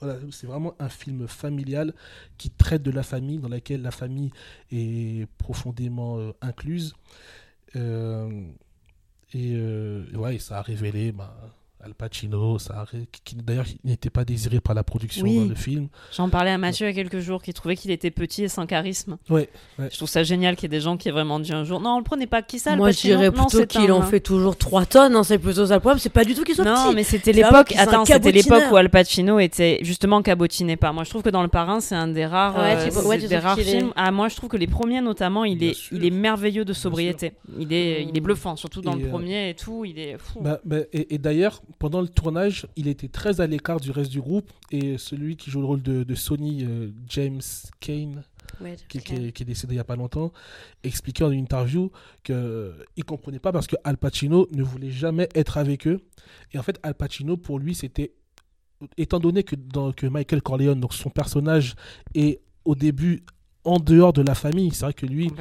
Voilà, 0.00 0.18
c'est 0.30 0.46
vraiment 0.46 0.74
un 0.78 0.88
film 0.88 1.26
familial 1.28 1.94
qui 2.36 2.50
traite 2.50 2.82
de 2.82 2.90
la 2.90 3.02
famille, 3.02 3.38
dans 3.38 3.48
laquelle 3.48 3.80
la 3.80 3.92
famille 3.92 4.30
est 4.70 5.26
profondément 5.38 6.18
euh, 6.18 6.32
incluse. 6.42 6.94
Euh, 7.76 8.42
et 9.32 9.56
ouais, 10.14 10.38
ça 10.38 10.58
a 10.58 10.62
révélé 10.62 11.10
bah, 11.12 11.34
Al 11.84 11.94
Pacino, 11.94 12.58
ça 12.58 12.86
qui 13.24 13.36
d'ailleurs 13.36 13.66
n'était 13.84 14.08
pas 14.10 14.24
désiré 14.24 14.60
par 14.60 14.74
la 14.74 14.82
production 14.82 15.24
Oui. 15.24 15.38
dans 15.38 15.44
le 15.48 15.54
film. 15.54 15.88
J'en 16.16 16.28
parlais 16.30 16.50
à 16.50 16.56
Mathieu 16.58 16.86
il 16.86 16.90
y 16.90 16.92
a 16.92 16.94
quelques 16.94 17.18
jours, 17.20 17.42
qui 17.42 17.52
trouvait 17.52 17.76
qu'il 17.76 17.90
était 17.90 18.10
petit 18.10 18.44
et 18.44 18.48
sans 18.48 18.66
charisme. 18.66 19.18
Ouais, 19.28 19.48
ouais. 19.78 19.88
Je 19.90 19.96
trouve 19.96 20.08
ça 20.08 20.22
génial 20.22 20.56
qu'il 20.56 20.64
y 20.64 20.66
ait 20.74 20.78
des 20.78 20.80
gens 20.80 20.96
qui 20.96 21.08
aient 21.08 21.12
vraiment 21.12 21.38
dit 21.40 21.52
un 21.52 21.64
jour 21.64 21.80
Non, 21.80 21.96
on 21.96 21.98
le 21.98 22.04
prenait 22.04 22.26
pas 22.26 22.40
qui 22.42 22.58
ça, 22.58 22.72
Al 22.72 22.78
Moi, 22.78 22.90
je 22.90 23.00
dirais 23.02 23.30
Non, 23.30 23.44
plutôt 23.46 23.66
qu'il 23.66 23.92
en 23.92 24.02
fait 24.02 24.20
toujours 24.20 24.56
3 24.56 24.86
tonnes. 24.86 25.14
hein, 25.16 25.24
c'est 25.24 25.38
plutôt 25.38 25.66
ça 25.66 25.74
le 25.74 25.80
problème. 25.80 25.98
C'est 25.98 26.08
pas 26.08 26.24
du 26.24 26.34
tout 26.34 26.42
qu'il 26.44 26.54
soit 26.54 26.64
Non, 26.64 26.86
petit. 26.86 26.94
mais 26.94 27.02
c'était 27.04 27.32
l'époque. 27.32 27.74
Attends, 27.76 28.04
c'était 28.04 28.32
l'époque 28.32 28.64
où 28.72 28.76
Al 28.76 28.88
Pacino 28.88 29.38
était 29.38 29.78
justement 29.82 30.22
cabotiné 30.22 30.76
pas. 30.76 30.92
Moi, 30.92 31.04
je 31.04 31.10
trouve 31.10 31.22
que 31.22 31.30
dans 31.30 31.42
Le 31.42 31.48
Parrain, 31.48 31.80
c'est 31.80 31.94
un 31.94 32.08
des 32.08 32.24
rares, 32.24 32.56
Ouais, 32.56 32.76
euh, 32.76 33.18
tu- 33.20 33.28
des 33.28 33.38
rares 33.38 33.58
est- 33.58 33.62
films. 33.64 33.92
Ah, 33.96 34.10
moi, 34.10 34.28
je 34.28 34.36
trouve 34.36 34.48
que 34.48 34.56
les 34.56 34.66
premiers, 34.66 35.00
notamment, 35.02 35.44
il 35.44 35.58
Bien 35.58 35.70
est, 35.70 35.74
sûr. 35.74 35.96
il 35.96 36.04
est 36.06 36.10
merveilleux 36.10 36.64
de 36.64 36.72
sobriété. 36.72 37.32
Il 37.58 37.72
est, 37.72 38.04
il 38.04 38.16
est 38.16 38.20
bluffant, 38.20 38.56
surtout 38.56 38.80
dans 38.80 38.94
le 38.94 39.04
euh, 39.04 39.08
premier 39.10 39.50
et 39.50 39.54
tout. 39.54 39.84
Il 39.84 39.98
est 39.98 40.16
fou. 40.18 40.40
Bah, 40.40 40.60
bah, 40.64 40.78
et 40.92 41.18
d'ailleurs, 41.18 41.60
pendant 41.78 42.00
le 42.00 42.08
tournage, 42.08 42.66
il 42.76 42.88
était 42.88 43.08
très 43.08 43.40
à 43.40 43.46
l'écart 43.46 43.80
du 43.80 43.90
reste 43.90 44.10
du 44.10 44.20
groupe. 44.20 44.50
Et 44.70 44.98
celui 44.98 45.36
qui 45.36 45.50
joue 45.50 45.60
le 45.60 45.66
rôle 45.66 45.82
de, 45.82 46.02
de 46.04 46.14
Sony, 46.14 46.64
euh, 46.64 46.90
James 47.08 47.42
Kane, 47.80 48.22
Ouais, 48.60 48.76
qui, 48.88 48.98
qui 48.98 49.14
est, 49.14 49.32
qui 49.32 49.42
est 49.42 49.46
décédé 49.46 49.72
il 49.74 49.76
n'y 49.76 49.80
a 49.80 49.84
pas 49.84 49.96
longtemps, 49.96 50.32
expliquait 50.82 51.24
en 51.24 51.30
une 51.30 51.40
interview 51.40 51.90
qu'il 52.22 52.34
ne 52.36 53.02
comprenait 53.04 53.38
pas 53.38 53.52
parce 53.52 53.66
que 53.66 53.74
Al 53.84 53.96
Pacino 53.96 54.46
ne 54.52 54.62
voulait 54.62 54.90
jamais 54.90 55.28
être 55.34 55.56
avec 55.56 55.86
eux. 55.86 56.00
Et 56.52 56.58
en 56.58 56.62
fait, 56.62 56.78
Al 56.82 56.94
Pacino, 56.94 57.36
pour 57.36 57.58
lui, 57.58 57.74
c'était. 57.74 58.12
Étant 58.98 59.18
donné 59.18 59.44
que, 59.44 59.56
dans, 59.56 59.92
que 59.92 60.06
Michael 60.06 60.42
Corleone, 60.42 60.78
donc 60.78 60.92
son 60.94 61.08
personnage, 61.08 61.74
est 62.14 62.42
au 62.64 62.74
début 62.74 63.24
en 63.64 63.78
dehors 63.78 64.12
de 64.12 64.20
la 64.20 64.34
famille, 64.34 64.72
c'est 64.72 64.84
vrai 64.84 64.92
que 64.92 65.06
lui, 65.06 65.32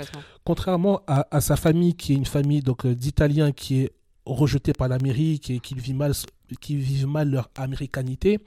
contrairement 0.45 1.01
à, 1.07 1.27
à 1.29 1.41
sa 1.41 1.57
famille, 1.57 1.93
qui 1.95 2.13
est 2.13 2.15
une 2.15 2.25
famille 2.25 2.61
donc 2.61 2.85
euh, 2.85 2.95
d'Italiens 2.95 3.51
qui 3.51 3.81
est 3.81 3.91
rejetée 4.25 4.73
par 4.73 4.87
l'Amérique 4.87 5.49
et 5.49 5.59
qui 5.59 5.75
vit 5.75 5.93
mal, 5.93 6.13
qui 6.61 6.75
vivent 6.75 7.07
mal 7.07 7.29
leur 7.29 7.49
américanité, 7.55 8.39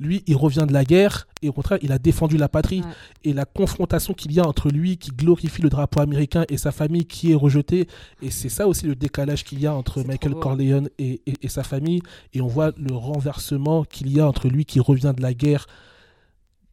lui, 0.00 0.24
il 0.26 0.34
revient 0.34 0.64
de 0.66 0.72
la 0.72 0.84
guerre 0.84 1.28
et 1.42 1.48
au 1.48 1.52
contraire, 1.52 1.78
il 1.80 1.92
a 1.92 1.98
défendu 1.98 2.36
la 2.36 2.48
patrie. 2.48 2.80
Ouais. 2.80 2.86
Et 3.22 3.32
la 3.32 3.44
confrontation 3.44 4.14
qu'il 4.14 4.32
y 4.32 4.40
a 4.40 4.46
entre 4.46 4.68
lui, 4.68 4.96
qui 4.96 5.10
glorifie 5.12 5.62
le 5.62 5.68
drapeau 5.68 6.00
américain, 6.00 6.44
et 6.48 6.56
sa 6.56 6.72
famille 6.72 7.04
qui 7.06 7.30
est 7.30 7.36
rejetée, 7.36 7.86
et 8.20 8.30
c'est 8.30 8.48
ça 8.48 8.66
aussi 8.66 8.86
le 8.86 8.96
décalage 8.96 9.44
qu'il 9.44 9.60
y 9.60 9.66
a 9.66 9.74
entre 9.74 10.02
Michael. 10.02 10.34
Corleone 10.34 10.88
et, 10.98 11.20
et- 11.26 11.34
et 11.42 11.48
sa 11.48 11.62
famille. 11.62 12.02
Et 12.34 12.40
on 12.40 12.48
voit 12.48 12.72
le 12.76 12.94
renversement 12.96 13.84
qu'il 13.84 14.10
y 14.12 14.18
a 14.18 14.26
entre 14.26 14.48
lui 14.48 14.64
qui 14.64 14.80
revient 14.80 15.12
de 15.16 15.22
la 15.22 15.34
guerre 15.34 15.66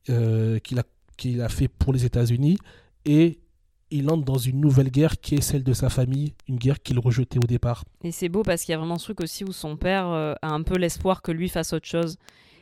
euh, 0.09 0.57
qu'il 0.59 0.79
a, 0.79 0.83
qu'il 1.17 1.39
a 1.41 1.49
fait 1.49 1.67
pour 1.67 1.93
les 1.93 2.05
États-Unis 2.05 2.57
et 3.05 3.37
il 3.91 4.09
entre 4.09 4.23
dans 4.23 4.37
une 4.37 4.59
nouvelle 4.59 4.89
guerre 4.89 5.19
qui 5.19 5.35
est 5.35 5.41
celle 5.41 5.63
de 5.63 5.73
sa 5.73 5.89
famille, 5.89 6.33
une 6.47 6.57
guerre 6.57 6.81
qu'il 6.81 6.99
rejetait 6.99 7.39
au 7.39 7.47
départ. 7.47 7.83
Et 8.03 8.11
c'est 8.11 8.29
beau 8.29 8.43
parce 8.43 8.63
qu'il 8.63 8.71
y 8.71 8.75
a 8.75 8.77
vraiment 8.77 8.97
ce 8.97 9.05
truc 9.05 9.21
aussi 9.21 9.43
où 9.43 9.51
son 9.51 9.77
père 9.77 10.07
euh, 10.07 10.33
a 10.41 10.49
un 10.49 10.63
peu 10.63 10.77
l'espoir 10.77 11.21
que 11.21 11.31
lui 11.31 11.49
fasse 11.49 11.73
autre 11.73 11.87
chose. 11.87 12.17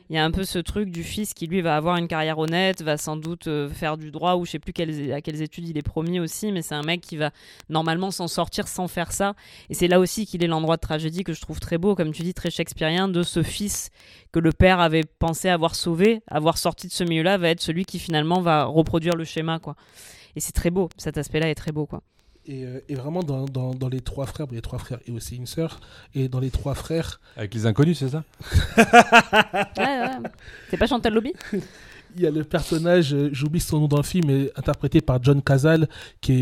Il 0.10 0.16
y 0.16 0.20
a 0.20 0.24
un 0.24 0.32
peu 0.32 0.46
ce 0.46 0.60
truc 0.60 0.90
du 0.90 1.04
fils 1.04 1.34
qui 1.34 1.48
lui 1.48 1.62
va 1.62 1.76
avoir 1.76 1.98
une 1.98 2.08
carrière 2.08 2.40
honnête, 2.40 2.82
va 2.82 2.96
sans 2.96 3.18
doute 3.18 3.48
euh, 3.48 3.68
faire 3.68 3.98
du 3.98 4.10
droit 4.10 4.36
ou 4.36 4.46
je 4.46 4.52
sais 4.52 4.60
plus 4.60 4.72
quelles, 4.72 5.12
à 5.12 5.20
quelles 5.20 5.42
études 5.42 5.68
il 5.68 5.78
est 5.78 5.82
promis 5.82 6.22
aussi, 6.22 6.54
mais 6.54 6.62
c'est 6.62 6.76
un 6.76 6.82
mec 6.82 7.02
qui 7.02 7.18
va 7.18 7.32
normalement 7.68 8.10
s'en 8.10 8.30
sortir 8.30 8.70
sans 8.70 8.88
faire 8.88 9.12
ça. 9.12 9.34
Et 9.70 9.74
c'est 9.74 9.90
là 9.90 10.00
aussi 10.00 10.26
qu'il 10.26 10.46
est 10.46 10.48
l'endroit 10.48 10.78
de 10.78 10.82
tragédie 10.82 11.26
que 11.26 11.34
je 11.34 11.42
trouve 11.42 11.60
très 11.60 11.78
beau, 11.78 11.94
comme 11.94 12.14
tu 12.14 12.24
dis, 12.24 12.34
très 12.34 12.50
shakespearien, 12.50 13.10
de 13.10 13.22
ce 13.22 13.44
fils 13.44 13.90
que 14.32 14.40
le 14.40 14.54
père 14.54 14.80
avait 14.80 15.04
pensé 15.20 15.50
avoir 15.50 15.76
sauvé, 15.76 16.22
avoir 16.28 16.58
sorti 16.58 16.88
de 16.88 16.94
ce 16.94 17.04
milieu-là, 17.04 17.38
va 17.38 17.50
être 17.50 17.62
celui 17.62 17.84
qui 17.84 18.00
finalement 18.00 18.40
va 18.40 18.64
reproduire 18.64 19.16
le 19.16 19.26
schéma, 19.26 19.60
quoi. 19.60 19.76
Et 20.38 20.40
c'est 20.40 20.52
très 20.52 20.70
beau, 20.70 20.88
cet 20.98 21.18
aspect-là 21.18 21.50
est 21.50 21.56
très 21.56 21.72
beau, 21.72 21.88
quoi. 21.88 22.04
Et, 22.46 22.64
euh, 22.64 22.80
et 22.88 22.94
vraiment, 22.94 23.24
dans, 23.24 23.46
dans- 23.46 23.74
dans 23.74 23.90
les 23.90 24.02
trois 24.02 24.28
frères, 24.28 24.46
les 24.52 24.62
trois 24.62 24.78
frères 24.78 25.00
et 25.08 25.12
aussi 25.12 25.36
une 25.36 25.48
sœur, 25.48 25.80
et 26.14 26.30
dans 26.30 26.40
les 26.40 26.52
trois 26.52 26.76
frères, 26.76 27.20
Avec 27.36 27.56
les 27.56 27.66
inconnus, 27.66 27.98
c'est 27.98 28.10
ça? 28.10 28.24
Ouais, 29.78 29.84
ouais. 30.00 30.30
C'est 30.70 30.78
pas 30.78 30.86
Chantal 30.86 31.14
Lobby? 31.16 31.34
Il 32.16 32.22
y 32.22 32.28
a 32.28 32.32
le 32.32 32.44
personnage, 32.44 33.14
euh, 33.14 33.30
j'oublie 33.34 33.60
son 33.60 33.80
nom 33.82 33.88
dans 33.88 33.98
le 33.98 34.04
film, 34.04 34.28
mais 34.28 34.52
interprété 34.56 35.02
par 35.02 35.22
John 35.24 35.42
Cazale, 35.42 35.88
qui 36.22 36.34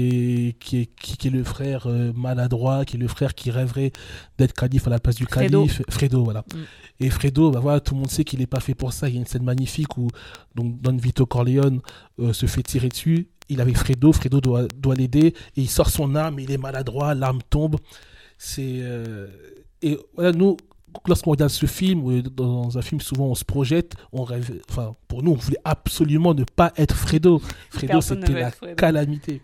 est, 0.49 0.59
qui 0.59 0.81
est, 0.81 0.85
qui, 0.95 1.17
qui 1.17 1.27
est 1.27 1.31
le 1.31 1.43
frère 1.43 1.87
euh, 1.87 2.11
maladroit, 2.15 2.85
qui 2.85 2.97
est 2.97 2.99
le 2.99 3.07
frère 3.07 3.33
qui 3.33 3.49
rêverait 3.49 3.91
d'être 4.37 4.53
calife 4.53 4.87
à 4.87 4.89
la 4.91 4.99
place 4.99 5.15
du 5.15 5.25
Fredo. 5.25 5.61
calife. 5.61 5.81
Fredo, 5.89 6.23
voilà. 6.23 6.45
Mm. 6.53 6.57
Et 7.05 7.09
Fredo, 7.09 7.49
bah 7.51 7.59
voilà, 7.61 7.79
tout 7.79 7.93
le 7.93 8.01
monde 8.01 8.09
sait 8.11 8.23
qu'il 8.23 8.39
n'est 8.39 8.45
pas 8.47 8.59
fait 8.59 8.75
pour 8.75 8.93
ça. 8.93 9.09
Il 9.09 9.15
y 9.15 9.17
a 9.17 9.19
une 9.21 9.25
scène 9.25 9.43
magnifique 9.43 9.97
où 9.97 10.07
donc, 10.53 10.79
Don 10.81 10.95
Vito 10.97 11.25
Corleone 11.25 11.81
euh, 12.19 12.31
se 12.31 12.45
fait 12.45 12.63
tirer 12.63 12.89
dessus. 12.89 13.27
Il 13.49 13.59
est 13.59 13.61
avec 13.61 13.77
Fredo, 13.77 14.11
Fredo 14.11 14.41
doit, 14.41 14.67
doit 14.75 14.95
l'aider, 14.95 15.27
et 15.27 15.61
il 15.61 15.69
sort 15.69 15.89
son 15.89 16.15
arme, 16.15 16.39
il 16.39 16.51
est 16.51 16.57
maladroit, 16.57 17.13
l'arme 17.13 17.41
tombe. 17.49 17.77
C'est. 18.37 18.79
euh, 18.79 19.27
Et 19.81 19.97
voilà, 20.15 20.31
nous, 20.31 20.57
lorsqu'on 21.07 21.31
regarde 21.31 21.51
ce 21.51 21.65
film, 21.65 22.03
ou 22.03 22.21
dans 22.21 22.77
un 22.77 22.81
film, 22.81 23.01
souvent 23.01 23.25
on 23.27 23.35
se 23.35 23.45
projette, 23.45 23.93
on 24.11 24.23
rêve. 24.23 24.61
Enfin, 24.69 24.95
pour 25.07 25.21
nous, 25.23 25.31
on 25.31 25.35
voulait 25.35 25.59
absolument 25.63 26.33
ne 26.33 26.43
pas 26.43 26.73
être 26.77 26.95
Fredo. 26.95 27.41
Fredo, 27.69 28.01
c'était 28.01 28.33
la 28.33 28.51
Fredo. 28.51 28.75
calamité. 28.75 29.41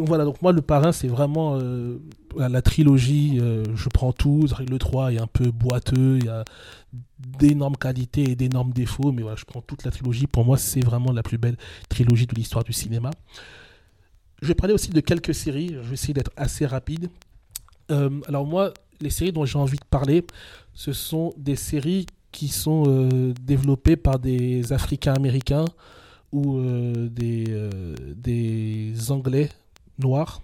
Donc 0.00 0.08
voilà, 0.08 0.24
donc 0.24 0.40
moi, 0.40 0.52
le 0.52 0.62
parrain, 0.62 0.92
c'est 0.92 1.08
vraiment 1.08 1.58
euh, 1.60 1.98
la, 2.34 2.62
trilogie. 2.62 3.36
euh, 3.38 3.64
je 3.76 3.90
prends 3.90 4.14
tout. 4.14 4.46
Le 4.66 4.78
3 4.78 5.12
est 5.12 5.18
un 5.18 5.26
peu 5.26 5.50
boiteux, 5.50 6.16
il 6.18 6.24
y 6.24 6.28
a 6.30 6.42
d'énormes 7.18 7.76
qualités 7.76 8.30
et 8.30 8.34
d'énormes 8.34 8.72
défauts, 8.72 9.12
mais 9.12 9.20
voilà, 9.20 9.36
je 9.36 9.44
prends 9.44 9.60
toute 9.60 9.84
la 9.84 9.90
trilogie. 9.90 10.26
Pour 10.26 10.46
moi, 10.46 10.56
c'est 10.56 10.80
vraiment 10.80 11.12
la 11.12 11.22
plus 11.22 11.36
belle 11.36 11.58
trilogie 11.90 12.26
de 12.26 12.34
l'histoire 12.34 12.64
du 12.64 12.72
cinéma. 12.72 13.10
Je 14.40 14.48
vais 14.48 14.54
parler 14.54 14.72
aussi 14.72 14.88
de 14.88 15.00
quelques 15.00 15.34
séries. 15.34 15.76
Je 15.82 15.88
vais 15.88 15.92
essayer 15.92 16.14
d'être 16.14 16.32
assez 16.34 16.64
rapide. 16.64 17.10
Euh, 17.90 18.08
alors 18.26 18.46
moi, 18.46 18.72
les 19.02 19.10
séries 19.10 19.32
dont 19.32 19.44
j'ai 19.44 19.58
envie 19.58 19.76
de 19.76 19.84
parler, 19.90 20.24
ce 20.72 20.94
sont 20.94 21.34
des 21.36 21.56
séries 21.56 22.06
qui 22.32 22.48
sont 22.48 22.84
développées 23.38 23.96
par 23.96 24.18
des 24.18 24.72
Africains 24.72 25.12
américains 25.12 25.66
ou 26.32 26.58
des 27.10 27.50
Anglais 29.10 29.50
noirs. 30.00 30.42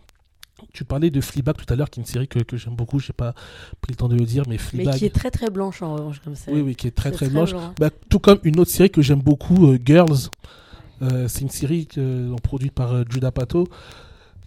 Tu 0.72 0.84
parlais 0.84 1.10
de 1.10 1.20
Fleabag 1.20 1.56
tout 1.56 1.70
à 1.70 1.76
l'heure, 1.76 1.90
qui 1.90 2.00
est 2.00 2.02
une 2.02 2.06
série 2.06 2.28
que, 2.28 2.38
que 2.38 2.56
j'aime 2.56 2.74
beaucoup. 2.76 2.98
Je 2.98 3.08
n'ai 3.08 3.14
pas 3.14 3.34
pris 3.82 3.92
le 3.92 3.96
temps 3.96 4.08
de 4.08 4.16
le 4.16 4.24
dire, 4.24 4.44
mais 4.46 4.52
Mais 4.54 4.58
Fleabag. 4.58 4.96
qui 4.96 5.04
est 5.04 5.14
très 5.14 5.30
très 5.30 5.50
blanche 5.50 5.82
en 5.82 5.94
revanche 5.94 6.20
comme 6.20 6.34
ça. 6.34 6.50
Oui, 6.50 6.62
oui, 6.62 6.74
qui 6.74 6.86
est 6.86 6.92
très 6.92 7.10
très 7.10 7.28
blanche. 7.28 7.50
blanc. 7.50 7.74
Bah, 7.78 7.90
tout 8.08 8.18
comme 8.18 8.38
une 8.42 8.58
autre 8.58 8.70
série 8.70 8.90
que 8.90 9.02
j'aime 9.02 9.20
beaucoup, 9.20 9.66
euh, 9.66 9.78
Girls. 9.84 10.30
Euh, 11.02 11.28
c'est 11.28 11.42
une 11.42 11.50
série 11.50 11.88
euh, 11.98 12.34
produite 12.42 12.72
par 12.72 12.92
euh, 12.92 13.04
Judah 13.08 13.30
Pato. 13.30 13.68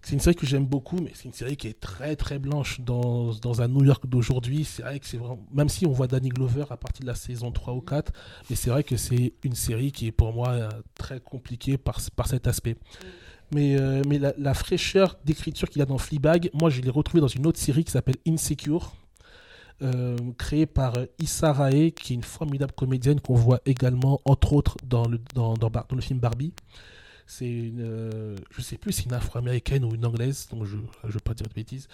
C'est 0.01 0.13
une 0.13 0.19
série 0.21 0.35
que 0.35 0.47
j'aime 0.47 0.65
beaucoup, 0.65 0.97
mais 0.97 1.11
c'est 1.13 1.25
une 1.25 1.33
série 1.33 1.57
qui 1.57 1.67
est 1.67 1.79
très 1.79 2.15
très 2.15 2.39
blanche 2.39 2.79
dans, 2.79 3.33
dans 3.35 3.61
un 3.61 3.67
New 3.67 3.83
York 3.83 4.07
d'aujourd'hui. 4.07 4.63
C'est 4.63 4.81
vrai 4.81 4.99
que 4.99 5.05
c'est 5.05 5.17
vraiment. 5.17 5.39
Même 5.53 5.69
si 5.69 5.85
on 5.85 5.91
voit 5.91 6.07
Danny 6.07 6.29
Glover 6.29 6.63
à 6.69 6.77
partir 6.77 7.01
de 7.01 7.07
la 7.07 7.15
saison 7.15 7.51
3 7.51 7.73
ou 7.73 7.81
4, 7.81 8.11
mais 8.49 8.55
c'est 8.55 8.69
vrai 8.69 8.83
que 8.83 8.95
c'est 8.97 9.33
une 9.43 9.55
série 9.55 9.91
qui 9.91 10.07
est 10.07 10.11
pour 10.11 10.33
moi 10.33 10.69
très 10.95 11.19
compliquée 11.19 11.77
par, 11.77 11.99
par 12.15 12.27
cet 12.27 12.47
aspect. 12.47 12.77
Mais, 13.51 13.75
euh, 13.79 14.03
la, 14.37 14.53
fraîcheur 14.53 15.17
d'écriture 15.25 15.69
qu'il 15.69 15.81
a 15.81 15.85
dans 15.85 15.97
Fleabag, 15.97 16.49
moi 16.53 16.69
je 16.69 16.81
l'ai 16.81 16.89
retrouvée 16.89 17.21
dans 17.21 17.27
une 17.27 17.47
autre 17.47 17.59
série 17.59 17.83
qui 17.83 17.91
s'appelle 17.91 18.17
Insecure, 18.27 18.93
euh, 19.81 20.17
créée 20.37 20.65
par 20.65 20.97
euh, 20.97 21.05
Issa 21.19 21.53
Rae, 21.53 21.91
qui 21.91 22.13
est 22.13 22.15
une 22.15 22.23
formidable 22.23 22.73
comédienne 22.73 23.19
qu'on 23.19 23.35
voit 23.35 23.61
également, 23.65 24.21
entre 24.25 24.53
autres, 24.53 24.77
dans 24.83 25.07
le, 25.07 25.19
dans, 25.33 25.55
dans, 25.55 25.71
le 25.91 26.01
film 26.01 26.19
Barbie. 26.19 26.53
C'est 27.25 27.49
une, 27.49 28.35
je 28.51 28.61
sais 28.61 28.77
plus, 28.77 28.91
c'est 28.91 29.05
une 29.05 29.13
afro-américaine 29.13 29.85
ou 29.85 29.93
une 29.93 30.05
anglaise, 30.05 30.47
donc 30.51 30.65
je 30.65 30.77
ne 30.77 31.11
veux 31.11 31.19
pas 31.19 31.33
dire 31.35 31.47
de 31.47 31.53
bêtises. 31.53 31.87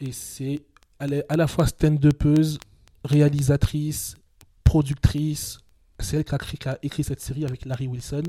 Et 0.00 0.12
c'est, 0.12 0.62
à 0.98 1.36
la 1.36 1.46
fois 1.46 1.66
stand-upeuse, 1.66 2.58
réalisatrice, 3.04 4.16
productrice. 4.64 5.60
C'est 6.00 6.16
elle 6.16 6.24
qui 6.24 6.68
a, 6.68 6.78
écrit, 6.82 7.02
cette 7.04 7.20
série 7.20 7.44
avec 7.44 7.64
Larry 7.64 7.88
Wilson. 7.88 8.22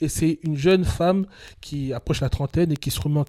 Et 0.00 0.08
c'est 0.08 0.38
une 0.42 0.56
jeune 0.56 0.84
femme 0.84 1.26
qui 1.60 1.92
approche 1.92 2.20
la 2.20 2.28
trentaine 2.28 2.72
et 2.72 2.76
qui, 2.76 2.90
se 2.90 3.00
remet 3.00 3.20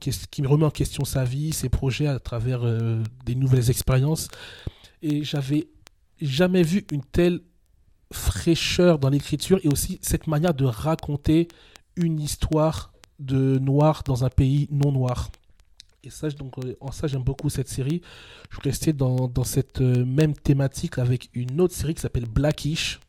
en, 0.66 0.70
question 0.70 1.06
sa 1.06 1.24
vie, 1.24 1.54
ses 1.54 1.70
projets 1.70 2.08
à 2.08 2.20
travers 2.20 2.64
euh, 2.64 3.02
des 3.26 3.36
nouvelles 3.36 3.70
expériences. 3.70 4.28
Et 5.02 5.24
j'avais 5.24 5.68
jamais 6.22 6.64
vu 6.64 6.86
une 6.92 7.04
telle 7.04 7.42
fraîcheur 8.12 9.00
dans 9.00 9.10
l'écriture 9.10 9.60
et 9.64 9.68
aussi 9.68 10.00
cette 10.02 10.28
manière 10.28 10.54
de 10.54 10.66
raconter 10.66 11.48
une 11.96 12.20
histoire 12.20 12.92
de 13.20 13.58
noir 13.60 14.04
dans 14.06 14.24
un 14.24 14.30
pays 14.30 14.68
non 14.72 14.92
noir. 14.92 15.30
Et 16.04 16.10
ça, 16.10 16.30
donc, 16.30 16.58
euh, 16.60 16.78
en 16.80 16.92
ça, 16.92 17.08
j'aime 17.08 17.24
beaucoup 17.24 17.50
cette 17.50 17.68
série. 17.68 18.02
Je 18.50 18.60
rester 18.62 18.94
dans, 18.94 19.28
dans 19.28 19.44
cette 19.44 19.82
euh, 19.82 20.06
même 20.06 20.34
thématique 20.34 21.00
avec 21.00 21.30
une 21.34 21.60
autre 21.60 21.74
série 21.74 21.96
qui 21.96 22.02
s'appelle 22.02 22.28
Blackish. 22.28 23.00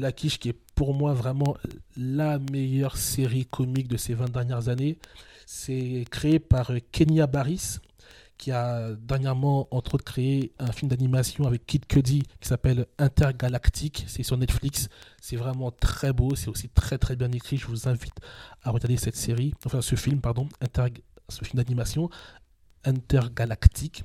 Blackish, 0.00 0.38
qui 0.38 0.48
est 0.48 0.58
pour 0.74 0.94
moi 0.94 1.12
vraiment 1.12 1.56
la 1.94 2.38
meilleure 2.38 2.96
série 2.96 3.44
comique 3.44 3.86
de 3.86 3.98
ces 3.98 4.14
20 4.14 4.32
dernières 4.32 4.68
années. 4.70 4.96
C'est 5.44 6.06
créé 6.10 6.38
par 6.38 6.70
euh, 6.70 6.78
Kenya 6.90 7.26
Barris, 7.26 7.80
qui 8.38 8.50
a 8.50 8.92
dernièrement, 8.94 9.68
entre 9.70 9.96
autres, 9.96 10.04
créé 10.04 10.52
un 10.58 10.72
film 10.72 10.88
d'animation 10.88 11.44
avec 11.44 11.66
Kid 11.66 11.84
Cudi 11.84 12.22
qui 12.40 12.48
s'appelle 12.48 12.86
Intergalactique. 12.98 14.06
C'est 14.08 14.22
sur 14.22 14.38
Netflix. 14.38 14.88
C'est 15.20 15.36
vraiment 15.36 15.70
très 15.70 16.14
beau. 16.14 16.34
C'est 16.34 16.48
aussi 16.48 16.70
très, 16.70 16.96
très 16.96 17.14
bien 17.14 17.30
écrit. 17.32 17.58
Je 17.58 17.66
vous 17.66 17.86
invite 17.86 18.14
à 18.62 18.70
regarder 18.70 18.96
cette 18.96 19.16
série, 19.16 19.52
enfin 19.66 19.82
ce 19.82 19.96
film, 19.96 20.22
pardon, 20.22 20.48
ce 21.28 21.44
film 21.44 21.62
d'animation 21.62 22.08
intergalactique. 22.84 24.04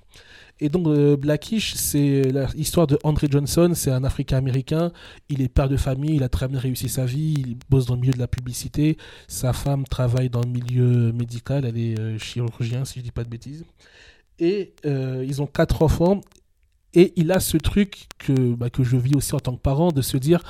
Et 0.59 0.69
donc 0.69 0.87
euh, 0.87 1.17
Blackish, 1.17 1.73
c'est 1.73 2.21
l'histoire 2.55 2.87
de 2.87 2.97
Andre 3.03 3.27
Johnson, 3.29 3.71
c'est 3.75 3.91
un 3.91 4.05
Africain-américain, 4.05 4.91
il 5.27 5.41
est 5.41 5.49
père 5.49 5.67
de 5.67 5.75
famille, 5.75 6.15
il 6.15 6.23
a 6.23 6.29
très 6.29 6.47
bien 6.47 6.59
réussi 6.59 6.87
sa 6.87 7.05
vie, 7.05 7.35
il 7.37 7.57
bosse 7.69 7.85
dans 7.87 7.95
le 7.95 8.01
milieu 8.01 8.13
de 8.13 8.19
la 8.19 8.27
publicité, 8.27 8.97
sa 9.27 9.51
femme 9.51 9.83
travaille 9.83 10.29
dans 10.29 10.41
le 10.41 10.49
milieu 10.49 11.11
médical, 11.11 11.65
elle 11.65 11.77
est 11.77 11.99
euh, 11.99 12.17
chirurgien 12.17 12.85
si 12.85 12.99
je 12.99 13.03
dis 13.03 13.11
pas 13.11 13.25
de 13.25 13.29
bêtises. 13.29 13.65
Et 14.39 14.73
euh, 14.85 15.25
ils 15.27 15.41
ont 15.41 15.47
quatre 15.47 15.81
enfants, 15.81 16.21
et 16.93 17.11
il 17.17 17.33
a 17.33 17.41
ce 17.41 17.57
truc 17.57 18.07
que, 18.17 18.53
bah, 18.55 18.69
que 18.69 18.83
je 18.83 18.95
vis 18.95 19.15
aussi 19.15 19.35
en 19.35 19.39
tant 19.41 19.55
que 19.55 19.61
parent, 19.61 19.91
de 19.91 20.01
se 20.01 20.15
dire 20.15 20.41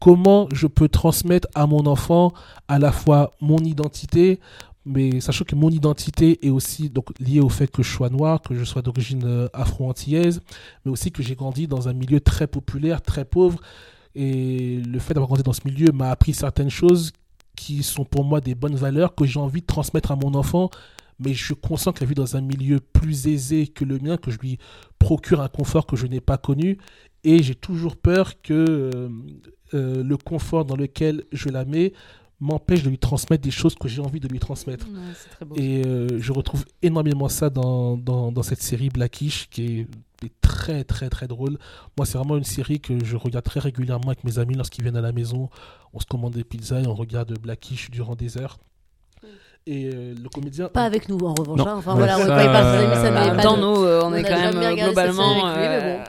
comment 0.00 0.48
je 0.52 0.66
peux 0.66 0.88
transmettre 0.88 1.46
à 1.54 1.68
mon 1.68 1.86
enfant 1.86 2.32
à 2.66 2.80
la 2.80 2.90
fois 2.90 3.30
mon 3.40 3.58
identité, 3.58 4.40
mais 4.84 5.20
sachant 5.20 5.44
que 5.44 5.54
mon 5.54 5.70
identité 5.70 6.44
est 6.44 6.50
aussi 6.50 6.90
donc 6.90 7.18
liée 7.20 7.40
au 7.40 7.48
fait 7.48 7.70
que 7.70 7.82
je 7.82 7.90
sois 7.90 8.10
noir, 8.10 8.42
que 8.42 8.54
je 8.54 8.64
sois 8.64 8.82
d'origine 8.82 9.24
euh, 9.24 9.48
afro-antillaise, 9.52 10.40
mais 10.84 10.90
aussi 10.90 11.12
que 11.12 11.22
j'ai 11.22 11.36
grandi 11.36 11.68
dans 11.68 11.88
un 11.88 11.92
milieu 11.92 12.20
très 12.20 12.46
populaire, 12.46 13.00
très 13.00 13.24
pauvre, 13.24 13.60
et 14.14 14.78
le 14.78 14.98
fait 14.98 15.14
d'avoir 15.14 15.28
grandi 15.28 15.42
dans 15.42 15.52
ce 15.52 15.62
milieu 15.64 15.92
m'a 15.92 16.10
appris 16.10 16.34
certaines 16.34 16.70
choses 16.70 17.12
qui 17.56 17.82
sont 17.82 18.04
pour 18.04 18.24
moi 18.24 18.40
des 18.40 18.54
bonnes 18.54 18.74
valeurs 18.74 19.14
que 19.14 19.24
j'ai 19.24 19.38
envie 19.38 19.60
de 19.60 19.66
transmettre 19.66 20.10
à 20.10 20.16
mon 20.16 20.34
enfant, 20.34 20.70
mais 21.20 21.32
je 21.34 21.44
suis 21.44 21.54
conscient 21.54 21.92
qu'elle 21.92 22.08
vit 22.08 22.14
dans 22.14 22.36
un 22.36 22.40
milieu 22.40 22.80
plus 22.80 23.28
aisé 23.28 23.68
que 23.68 23.84
le 23.84 23.98
mien, 23.98 24.16
que 24.16 24.30
je 24.30 24.38
lui 24.38 24.58
procure 24.98 25.40
un 25.40 25.48
confort 25.48 25.86
que 25.86 25.96
je 25.96 26.06
n'ai 26.06 26.20
pas 26.20 26.38
connu, 26.38 26.78
et 27.24 27.42
j'ai 27.42 27.54
toujours 27.54 27.96
peur 27.96 28.40
que 28.42 28.52
euh, 28.52 29.08
euh, 29.74 30.02
le 30.02 30.16
confort 30.16 30.64
dans 30.64 30.76
lequel 30.76 31.24
je 31.32 31.48
la 31.48 31.64
mets 31.64 31.92
m'empêche 32.42 32.82
de 32.82 32.90
lui 32.90 32.98
transmettre 32.98 33.42
des 33.42 33.50
choses 33.50 33.74
que 33.74 33.88
j'ai 33.88 34.02
envie 34.02 34.20
de 34.20 34.28
lui 34.28 34.38
transmettre. 34.38 34.86
Ouais, 34.86 35.00
c'est 35.14 35.30
très 35.30 35.44
beau. 35.44 35.54
Et 35.56 35.82
euh, 35.86 36.18
je 36.20 36.32
retrouve 36.32 36.64
énormément 36.82 37.28
ça 37.28 37.48
dans, 37.50 37.96
dans, 37.96 38.32
dans 38.32 38.42
cette 38.42 38.60
série 38.62 38.88
Blackish 38.90 39.48
qui 39.48 39.80
est, 39.80 39.86
est 40.26 40.32
très 40.40 40.84
très 40.84 41.08
très 41.08 41.28
drôle. 41.28 41.56
Moi, 41.96 42.04
c'est 42.04 42.18
vraiment 42.18 42.36
une 42.36 42.44
série 42.44 42.80
que 42.80 43.02
je 43.04 43.16
regarde 43.16 43.44
très 43.44 43.60
régulièrement 43.60 44.08
avec 44.08 44.24
mes 44.24 44.38
amis 44.38 44.54
lorsqu'ils 44.54 44.82
viennent 44.82 44.96
à 44.96 45.00
la 45.00 45.12
maison. 45.12 45.48
On 45.94 46.00
se 46.00 46.06
commande 46.06 46.32
des 46.34 46.44
pizzas 46.44 46.80
et 46.80 46.86
on 46.86 46.94
regarde 46.94 47.32
Blackish 47.38 47.90
durant 47.90 48.16
des 48.16 48.36
heures. 48.38 48.58
Et 49.64 49.90
euh, 49.94 50.14
le 50.20 50.28
comédien. 50.28 50.68
Pas 50.68 50.82
avec 50.82 51.08
nous, 51.08 51.18
en 51.18 51.34
revanche. 51.34 51.58
Non. 51.58 51.68
hein. 51.68 51.74
Enfin 51.76 51.92
Ouais, 51.92 51.98
voilà, 51.98 52.18
on 52.18 52.22
ça, 52.22 52.26
pas 52.26 52.46
passer, 52.48 52.86
mais 52.88 52.94
ça 52.96 53.06
euh, 53.06 53.36
pas 53.36 53.56
nous, 53.56 53.84
euh, 53.84 54.00
on, 54.02 54.10
on 54.10 54.14
est 54.14 54.24
quand 54.24 54.40
même 54.40 54.56
euh, 54.56 54.74
globalement 54.74 55.34
série 55.34 55.40
avec 55.40 55.54
lui, 55.54 55.86
mais 55.86 56.00
euh, 56.00 56.04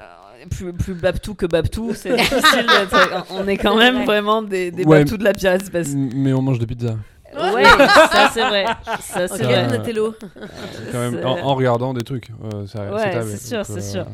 plus, 0.49 0.73
plus 0.73 0.93
Babtou 0.93 1.33
que 1.35 1.45
Babtou. 1.45 1.93
C'est 1.93 2.15
difficile 2.15 2.65
d'être- 2.67 3.25
On 3.31 3.47
est 3.47 3.57
quand 3.57 3.75
même 3.77 4.05
vraiment 4.05 4.41
des, 4.41 4.71
des 4.71 4.83
Ouais. 4.85 4.99
Babtou 4.99 5.17
de 5.17 5.23
la 5.23 5.33
pire 5.33 5.51
espèce. 5.51 5.93
Mais 5.95 6.33
on 6.33 6.41
mange 6.41 6.59
des 6.59 6.65
pizzas. 6.67 6.95
Ouais, 7.35 7.63
ça 7.63 8.29
c'est 8.33 8.47
vrai. 8.47 8.65
Ça 9.01 9.27
c'est 9.27 9.43
vrai. 9.43 9.65
vrai. 9.65 9.77
Natello. 9.77 10.13
Quand 10.91 10.99
même, 10.99 11.15
C'est- 11.15 11.23
en, 11.23 11.37
en 11.39 11.55
regardant 11.55 11.93
des 11.93 12.03
trucs. 12.03 12.29
euh, 12.53 12.67
ça- 12.67 12.93
Ouais, 12.93 13.21
c'est 13.25 13.37
sûr, 13.47 13.65
c'est 13.65 13.73
euh, 13.77 13.81
sûr. 13.81 14.05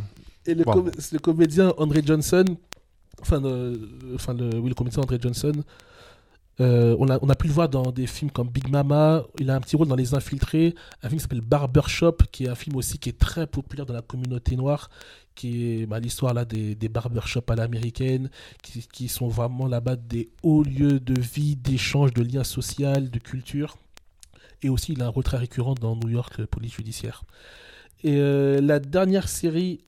Et 0.45 0.53
le, 0.55 0.63
Wow. 0.65 0.73
com- 0.73 0.91
le 1.11 1.19
comédien 1.19 1.73
André 1.77 2.01
Johnson, 2.05 2.45
enfin, 3.21 3.41
le, 3.41 3.77
enfin 4.15 4.33
le, 4.33 4.57
oui, 4.59 4.69
le 4.69 4.73
comédien 4.75 5.03
André 5.03 5.17
Johnson, 5.21 5.51
euh, 6.61 6.95
on, 6.99 7.09
a, 7.09 7.19
on 7.21 7.29
a 7.29 7.35
pu 7.35 7.47
le 7.47 7.53
voir 7.53 7.69
dans 7.69 7.91
des 7.91 8.07
films 8.07 8.31
comme 8.31 8.49
Big 8.49 8.67
Mama, 8.67 9.23
il 9.39 9.49
a 9.49 9.55
un 9.55 9.61
petit 9.61 9.75
rôle 9.75 9.87
dans 9.87 9.95
Les 9.95 10.13
Infiltrés, 10.13 10.75
un 11.01 11.07
film 11.07 11.19
qui 11.19 11.23
s'appelle 11.23 11.41
Barbershop, 11.41 12.17
qui 12.31 12.45
est 12.45 12.49
un 12.49 12.55
film 12.55 12.75
aussi 12.75 12.99
qui 12.99 13.09
est 13.09 13.17
très 13.17 13.47
populaire 13.47 13.85
dans 13.85 13.93
la 13.93 14.01
communauté 14.01 14.55
noire, 14.55 14.89
qui 15.35 15.81
est 15.81 15.85
bah, 15.85 15.99
l'histoire 15.99 16.33
là 16.33 16.43
des, 16.43 16.75
des 16.75 16.89
barbershops 16.89 17.49
à 17.49 17.55
l'américaine, 17.55 18.29
qui, 18.61 18.85
qui 18.91 19.07
sont 19.07 19.29
vraiment 19.29 19.67
là-bas 19.67 19.95
des 19.95 20.29
hauts 20.43 20.63
lieux 20.63 20.99
de 20.99 21.19
vie, 21.19 21.55
d'échange, 21.55 22.13
de 22.13 22.23
liens 22.23 22.43
sociaux, 22.43 22.97
de 22.97 23.19
culture. 23.19 23.77
Et 24.61 24.67
aussi, 24.67 24.91
il 24.91 25.01
a 25.01 25.05
un 25.05 25.09
rôle 25.09 25.23
très 25.23 25.37
récurrent 25.37 25.75
dans 25.75 25.95
New 25.95 26.09
York, 26.09 26.41
euh, 26.41 26.45
police 26.45 26.73
judiciaire. 26.73 27.23
Et 28.03 28.17
euh, 28.17 28.59
la 28.59 28.79
dernière 28.79 29.29
série 29.29 29.79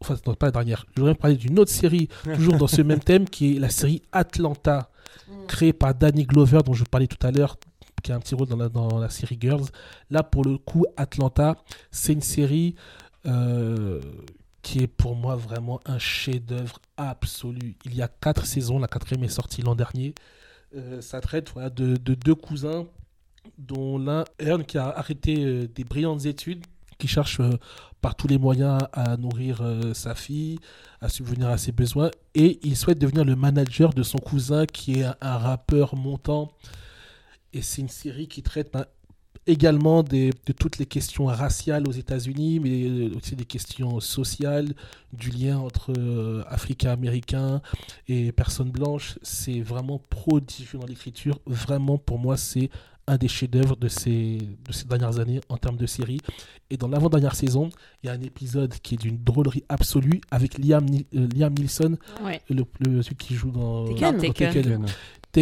enfin 0.00 0.16
non, 0.26 0.34
pas 0.34 0.46
la 0.46 0.52
dernière, 0.52 0.84
je 0.94 1.00
voudrais 1.00 1.14
parler 1.14 1.36
d'une 1.36 1.58
autre 1.58 1.70
série, 1.70 2.08
toujours 2.34 2.56
dans 2.56 2.66
ce 2.66 2.82
même 2.82 3.00
thème, 3.00 3.28
qui 3.28 3.56
est 3.56 3.58
la 3.58 3.70
série 3.70 4.02
Atlanta, 4.12 4.90
créée 5.48 5.72
par 5.72 5.94
Danny 5.94 6.24
Glover, 6.24 6.60
dont 6.64 6.74
je 6.74 6.84
parlais 6.84 7.06
tout 7.06 7.24
à 7.26 7.30
l'heure, 7.30 7.56
qui 8.02 8.12
a 8.12 8.16
un 8.16 8.20
petit 8.20 8.34
rôle 8.34 8.48
dans 8.48 8.56
la, 8.56 8.68
dans 8.68 8.98
la 8.98 9.08
série 9.08 9.38
Girls. 9.40 9.66
Là, 10.10 10.22
pour 10.22 10.44
le 10.44 10.58
coup, 10.58 10.84
Atlanta, 10.96 11.56
c'est 11.90 12.12
une 12.12 12.20
série 12.20 12.74
euh, 13.26 14.00
qui 14.62 14.80
est 14.80 14.86
pour 14.86 15.16
moi 15.16 15.36
vraiment 15.36 15.80
un 15.86 15.98
chef-d'œuvre 15.98 16.78
absolu. 16.96 17.76
Il 17.84 17.94
y 17.94 18.02
a 18.02 18.08
quatre 18.08 18.46
saisons, 18.46 18.78
la 18.78 18.88
quatrième 18.88 19.24
est 19.24 19.28
sortie 19.28 19.62
l'an 19.62 19.74
dernier. 19.74 20.14
Euh, 20.74 21.00
ça 21.00 21.20
traite 21.20 21.50
voilà, 21.52 21.70
de, 21.70 21.96
de 21.96 22.14
deux 22.14 22.34
cousins, 22.34 22.86
dont 23.58 23.98
l'un, 23.98 24.24
Ern, 24.38 24.64
qui 24.64 24.78
a 24.78 24.88
arrêté 24.88 25.44
euh, 25.44 25.68
des 25.68 25.84
brillantes 25.84 26.26
études, 26.26 26.64
qui 26.98 27.08
cherche 27.08 27.40
par 28.06 28.14
tous 28.14 28.28
les 28.28 28.38
moyens 28.38 28.78
à 28.92 29.16
nourrir 29.16 29.62
euh, 29.62 29.92
sa 29.92 30.14
fille, 30.14 30.60
à 31.00 31.08
subvenir 31.08 31.48
à 31.48 31.58
ses 31.58 31.72
besoins, 31.72 32.08
et 32.36 32.60
il 32.62 32.76
souhaite 32.76 33.00
devenir 33.00 33.24
le 33.24 33.34
manager 33.34 33.92
de 33.92 34.04
son 34.04 34.18
cousin 34.18 34.64
qui 34.64 35.00
est 35.00 35.06
un, 35.20 35.38
rappeur 35.38 35.96
montant. 35.96 36.52
Et 37.52 37.62
c'est 37.62 37.82
une 37.82 37.88
série 37.88 38.28
qui 38.28 38.44
traite 38.44 38.72
ben, 38.72 38.86
également 39.48 40.04
de 40.04 40.30
toutes 40.56 40.78
les 40.78 40.86
questions 40.86 41.24
raciales 41.24 41.88
aux 41.88 41.92
États-Unis, 41.92 42.60
mais 42.60 42.84
euh, 42.84 43.16
aussi 43.16 43.34
des 43.34 43.44
questions 43.44 43.98
sociales, 43.98 44.72
du 45.12 45.30
lien 45.30 45.58
entre 45.58 45.92
euh, 45.98 46.44
Africains-Américains 46.46 47.60
et 48.06 48.30
personnes 48.30 48.70
blanches. 48.70 49.18
C'est 49.22 49.62
vraiment 49.62 50.00
prodigieux 50.10 50.78
dans 50.78 50.86
l'écriture. 50.86 51.40
Vraiment, 51.44 51.98
pour 51.98 52.20
moi, 52.20 52.36
c'est 52.36 52.70
un 53.08 53.16
des 53.16 53.28
chefs-d'œuvre 53.28 53.76
de 53.76 53.88
ces, 53.88 54.38
de 54.64 54.72
ces 54.72 54.84
dernières 54.86 55.18
années 55.20 55.40
en 55.48 55.56
termes 55.56 55.76
de 55.76 55.86
série. 55.86 56.20
Et 56.70 56.76
dans 56.76 56.88
l'avant-dernière 56.88 57.34
saison, 57.36 57.70
il 58.02 58.06
y 58.06 58.10
a 58.10 58.12
un 58.12 58.20
épisode 58.20 58.74
qui 58.82 58.94
est 58.94 58.98
d'une 58.98 59.22
drôlerie 59.22 59.62
absolue 59.68 60.20
avec 60.30 60.58
Liam, 60.58 60.84
euh, 61.14 61.28
Liam 61.36 61.54
Neeson, 61.54 61.96
Ouais. 62.24 62.40
le, 62.50 62.64
le- 62.80 63.02
celui 63.02 63.16
qui 63.16 63.34
joue 63.34 63.50
dans 63.52 63.86
Taken. 63.94 64.16
dans 64.16 64.20
Taken. 64.32 64.52
Taken. 64.52 64.86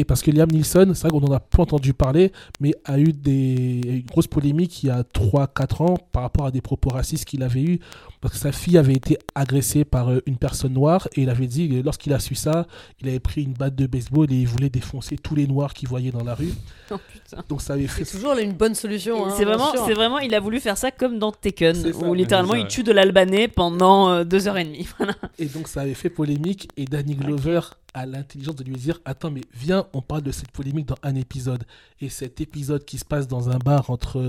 Parce 0.02 0.22
que 0.22 0.32
Liam 0.32 0.50
Neeson, 0.50 0.92
c'est 0.94 1.02
vrai 1.06 1.10
qu'on 1.10 1.24
en 1.24 1.32
a 1.32 1.38
pas 1.38 1.62
entendu 1.62 1.94
parler, 1.94 2.32
mais 2.60 2.74
a 2.84 2.98
eu 2.98 3.12
des 3.12 3.80
une 3.84 4.06
grosse 4.06 4.26
polémique 4.26 4.82
il 4.82 4.86
y 4.88 4.90
a 4.90 5.02
3-4 5.02 5.82
ans 5.82 5.94
par 6.10 6.22
rapport 6.22 6.46
à 6.46 6.50
des 6.50 6.60
propos 6.60 6.88
racistes 6.88 7.24
qu'il 7.26 7.42
avait 7.44 7.62
eu 7.62 7.78
parce 8.20 8.34
que 8.34 8.40
sa 8.40 8.52
fille 8.52 8.78
avait 8.78 8.94
été 8.94 9.18
agressée 9.34 9.84
par 9.84 10.10
euh, 10.10 10.22
une 10.24 10.38
personne 10.38 10.72
noire 10.72 11.08
et 11.14 11.22
il 11.22 11.28
avait 11.30 11.46
dit 11.46 11.68
que 11.68 11.74
lorsqu'il 11.84 12.14
a 12.14 12.18
su 12.18 12.34
ça, 12.34 12.66
il 13.02 13.08
avait 13.08 13.20
pris 13.20 13.42
une 13.42 13.52
batte 13.52 13.74
de 13.74 13.86
baseball 13.86 14.32
et 14.32 14.36
il 14.36 14.48
voulait 14.48 14.70
défoncer 14.70 15.18
tous 15.18 15.34
les 15.34 15.46
noirs 15.46 15.74
qu'il 15.74 15.88
voyait 15.88 16.10
dans 16.10 16.24
la 16.24 16.34
rue. 16.34 16.48
Oh 16.90 16.96
putain. 17.10 17.42
Donc 17.48 17.62
ça 17.62 17.72
avait 17.72 17.86
fait 17.86 18.04
C'est 18.04 18.18
toujours 18.18 18.36
une 18.36 18.52
bonne 18.52 18.74
solution. 18.74 19.24
hein, 19.26 19.34
c'est 19.34 19.46
vraiment, 19.46 19.72
c'est 19.86 19.94
vraiment, 19.94 20.18
il 20.18 20.34
a 20.34 20.40
voulu 20.40 20.60
faire 20.60 20.76
ça 20.76 20.90
comme 20.90 21.18
dans 21.18 21.32
Taken, 21.32 21.92
où 22.04 22.12
littéralement 22.12 22.54
il 22.54 22.66
tue 22.66 22.82
de 22.82 22.92
l'albanais 22.92 23.48
pendant 23.48 24.10
euh, 24.10 24.24
deux 24.24 24.48
heures 24.48 24.58
et 24.58 24.64
demie. 24.64 24.86
Voilà. 24.98 25.14
Et 25.38 25.46
donc 25.46 25.66
ça 25.68 25.80
avait 25.80 25.94
fait 25.94 26.10
polémique 26.10 26.68
et 26.76 26.84
Danny 26.84 27.14
Glover 27.14 27.60
a 27.94 28.06
l'intelligence 28.06 28.56
de 28.56 28.64
lui 28.64 28.74
dire 28.74 29.00
attends 29.04 29.30
mais 29.30 29.42
viens 29.54 29.86
on 29.92 30.02
parle 30.02 30.22
de 30.22 30.32
cette 30.32 30.50
polémique 30.50 30.86
dans 30.86 30.98
un 31.02 31.14
épisode. 31.14 31.64
Et 32.00 32.08
cet 32.08 32.40
épisode 32.40 32.84
qui 32.84 32.98
se 32.98 33.04
passe 33.04 33.26
dans 33.28 33.48
un 33.50 33.58
bar 33.58 33.90
entre 33.90 34.26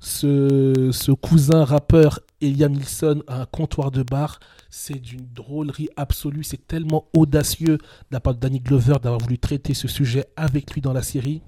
ce, 0.00 0.90
ce 0.92 1.12
cousin 1.12 1.64
rappeur 1.64 2.20
et 2.40 2.50
Liam 2.50 2.72
Neeson 2.72 3.22
à 3.28 3.42
un 3.42 3.46
comptoir 3.46 3.90
de 3.90 4.02
bar 4.02 4.40
c'est 4.74 4.98
d'une 4.98 5.26
drôlerie 5.34 5.90
absolue. 5.96 6.44
C'est 6.44 6.66
tellement 6.66 7.06
audacieux 7.14 7.76
de 7.76 7.82
la 8.10 8.20
part 8.20 8.34
de 8.34 8.40
Danny 8.40 8.58
Glover 8.58 8.94
d'avoir 9.02 9.18
voulu 9.20 9.38
traiter 9.38 9.74
ce 9.74 9.86
sujet 9.86 10.24
avec 10.34 10.72
lui 10.72 10.80
dans 10.80 10.94
la 10.94 11.02
série. 11.02 11.42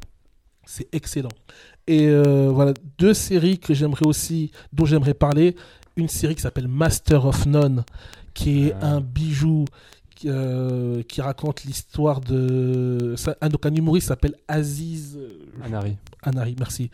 C'est 0.67 0.89
excellent. 0.95 1.31
Et 1.87 2.07
euh, 2.09 2.51
voilà 2.51 2.75
deux 2.99 3.15
séries 3.15 3.59
que 3.59 3.73
j'aimerais 3.75 4.07
aussi 4.07 4.51
dont 4.73 4.85
j'aimerais 4.85 5.15
parler. 5.15 5.57
Une 5.97 6.09
série 6.09 6.35
qui 6.35 6.43
s'appelle 6.43 6.69
Master 6.69 7.25
of 7.25 7.47
None 7.47 7.85
qui 8.35 8.67
est 8.67 8.75
Ah. 8.81 8.97
un 8.97 9.01
bijou 9.01 9.65
qui, 10.25 10.31
euh, 10.31 11.03
qui 11.03 11.21
raconte 11.21 11.65
l'histoire 11.65 12.21
de 12.21 13.15
ça- 13.17 13.37
un, 13.41 13.49
donc 13.49 13.67
un 13.67 13.75
humoriste 13.75 14.09
s'appelle 14.09 14.35
Aziz 14.49 15.17
euh, 15.19 15.39
Anari. 15.63 15.97
Anari, 16.23 16.57
merci, 16.59 16.91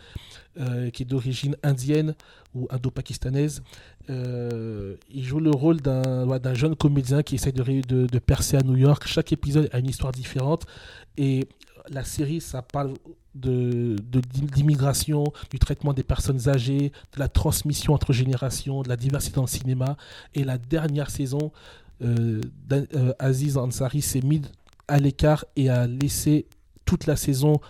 euh, 0.58 0.90
qui 0.90 1.02
est 1.04 1.06
d'origine 1.06 1.56
indienne 1.62 2.14
ou 2.54 2.66
indo-pakistanaise. 2.70 3.62
Euh, 4.08 4.96
il 5.12 5.22
joue 5.24 5.38
le 5.38 5.50
rôle 5.50 5.80
d'un 5.80 6.26
ouais, 6.26 6.40
jeune 6.54 6.74
comédien 6.74 7.22
qui 7.22 7.36
essaie 7.36 7.52
de, 7.52 7.62
de, 7.62 8.06
de 8.06 8.18
percer 8.18 8.56
à 8.56 8.62
New 8.62 8.76
York. 8.76 9.04
Chaque 9.06 9.32
épisode 9.32 9.68
a 9.72 9.78
une 9.78 9.88
histoire 9.88 10.12
différente 10.12 10.66
et 11.16 11.46
la 11.88 12.04
série, 12.04 12.40
ça 12.40 12.62
parle 12.62 12.94
de- 13.34 13.96
d'immigration, 14.56 15.24
du 15.50 15.58
traitement 15.60 15.92
des 15.92 16.02
personnes 16.02 16.48
âgées, 16.48 16.90
de 17.14 17.18
la 17.20 17.28
transmission 17.28 17.94
entre 17.94 18.12
générations, 18.12 18.82
de 18.82 18.88
la 18.88 18.96
diversité 18.96 19.36
dans 19.36 19.42
le 19.42 19.48
cinéma. 19.48 19.96
Et 20.34 20.42
la 20.42 20.58
dernière 20.58 21.10
saison, 21.10 21.52
Aziz 23.18 23.56
Ansari 23.56 24.02
s'est 24.02 24.22
mis 24.22 24.42
à 24.88 24.98
l'écart 24.98 25.44
et 25.56 25.68
a 25.68 25.86
laissé 25.86 26.46
toute 26.84 27.06
la 27.06 27.16
saison 27.16 27.60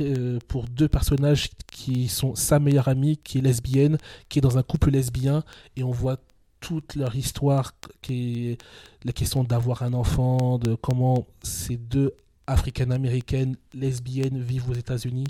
euh, 0.00 0.38
pour 0.48 0.64
deux 0.64 0.88
personnages 0.88 1.50
qui 1.70 2.08
sont 2.08 2.34
sa 2.34 2.58
meilleure 2.58 2.88
amie, 2.88 3.18
qui 3.18 3.38
est 3.38 3.40
lesbienne, 3.42 3.98
qui 4.28 4.38
est 4.38 4.42
dans 4.42 4.58
un 4.58 4.62
couple 4.62 4.90
lesbien, 4.90 5.44
et 5.76 5.84
on 5.84 5.90
voit 5.90 6.16
toute 6.60 6.96
leur 6.96 7.14
histoire, 7.14 7.74
qui 8.02 8.58
la 9.04 9.12
question 9.12 9.44
d'avoir 9.44 9.82
un 9.82 9.92
enfant, 9.92 10.58
de 10.58 10.74
comment 10.74 11.26
ces 11.42 11.76
deux 11.76 12.14
africaines-américaines 12.46 13.56
lesbiennes 13.74 14.40
vivent 14.40 14.70
aux 14.70 14.74
États-Unis. 14.74 15.26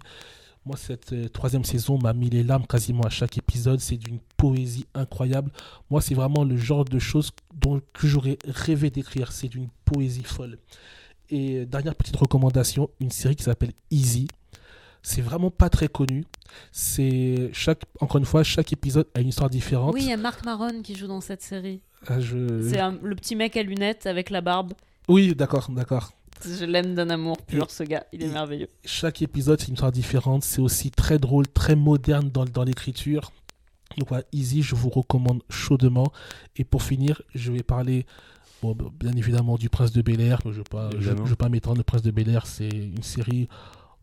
Moi, 0.66 0.76
cette 0.78 1.12
euh, 1.12 1.28
troisième 1.28 1.64
saison 1.64 1.98
m'a 1.98 2.12
mis 2.14 2.30
les 2.30 2.42
larmes 2.42 2.66
quasiment 2.66 3.02
à 3.02 3.10
chaque 3.10 3.36
épisode. 3.36 3.80
C'est 3.80 3.96
d'une 3.98 4.18
poésie 4.36 4.86
incroyable. 4.94 5.50
Moi, 5.90 6.00
c'est 6.00 6.14
vraiment 6.14 6.42
le 6.44 6.56
genre 6.56 6.84
de 6.86 6.98
choses 6.98 7.30
dont, 7.54 7.80
que 7.92 8.06
j'aurais 8.06 8.38
rêvé 8.46 8.88
d'écrire. 8.90 9.30
C'est 9.32 9.48
d'une 9.48 9.68
poésie 9.84 10.24
folle. 10.24 10.58
Et 11.30 11.58
euh, 11.58 11.66
dernière 11.66 11.94
petite 11.94 12.16
recommandation, 12.16 12.88
une 13.00 13.10
série 13.10 13.36
qui 13.36 13.42
s'appelle 13.44 13.72
Easy. 13.90 14.26
C'est 15.02 15.20
vraiment 15.20 15.50
pas 15.50 15.68
très 15.68 15.88
connu. 15.88 16.24
C'est 16.72 17.50
chaque, 17.52 17.82
encore 18.00 18.16
une 18.18 18.24
fois, 18.24 18.42
chaque 18.42 18.72
épisode 18.72 19.06
a 19.14 19.20
une 19.20 19.28
histoire 19.28 19.50
différente. 19.50 19.92
Oui, 19.94 20.00
il 20.04 20.08
y 20.08 20.12
a 20.12 20.16
Marc 20.16 20.44
Maron 20.46 20.80
qui 20.82 20.94
joue 20.94 21.06
dans 21.06 21.20
cette 21.20 21.42
série. 21.42 21.82
Ah, 22.06 22.20
je- 22.20 22.68
C'est 22.70 22.80
le 23.02 23.14
petit 23.14 23.36
mec 23.36 23.54
à 23.58 23.62
lunettes 23.62 24.06
avec 24.06 24.30
la 24.30 24.40
barbe. 24.40 24.72
Oui, 25.08 25.34
d'accord, 25.34 25.70
d'accord. 25.70 26.12
Je 26.46 26.64
l'aime 26.64 26.94
d'un 26.94 27.10
amour 27.10 27.36
pur, 27.42 27.64
Et- 27.64 27.72
ce 27.72 27.82
gars. 27.82 28.04
Il 28.12 28.22
est 28.22 28.28
merveilleux. 28.28 28.68
Chaque 28.84 29.22
épisode, 29.22 29.60
c'est 29.60 29.68
une 29.68 29.74
histoire 29.74 29.92
différente. 29.92 30.44
C'est 30.44 30.60
aussi 30.60 30.90
très 30.90 31.18
drôle, 31.18 31.46
très 31.48 31.76
moderne 31.76 32.30
dans, 32.30 32.44
dans 32.44 32.64
l'écriture. 32.64 33.32
Donc 33.98 34.08
voilà, 34.08 34.24
Easy, 34.32 34.62
je 34.62 34.74
vous 34.74 34.88
recommande 34.90 35.42
chaudement. 35.50 36.12
Et 36.56 36.64
pour 36.64 36.82
finir, 36.82 37.22
je 37.34 37.52
vais 37.52 37.62
parler, 37.62 38.06
bon, 38.62 38.76
bien 38.98 39.12
évidemment, 39.12 39.56
du 39.56 39.68
Prince 39.70 39.92
de 39.92 40.02
Bel 40.02 40.20
Air. 40.20 40.40
Je 40.44 40.48
ne 40.48 40.54
vais 40.54 40.62
pas, 40.68 40.90
je, 40.90 40.96
Évidemment. 40.96 41.24
je 41.26 41.30
vais 41.30 41.36
pas 41.36 41.48
m'étendre. 41.48 41.76
Le 41.78 41.84
Prince 41.84 42.02
de 42.02 42.10
Bel 42.10 42.28
Air, 42.28 42.46
c'est 42.46 42.68
une 42.68 43.02
série. 43.02 43.48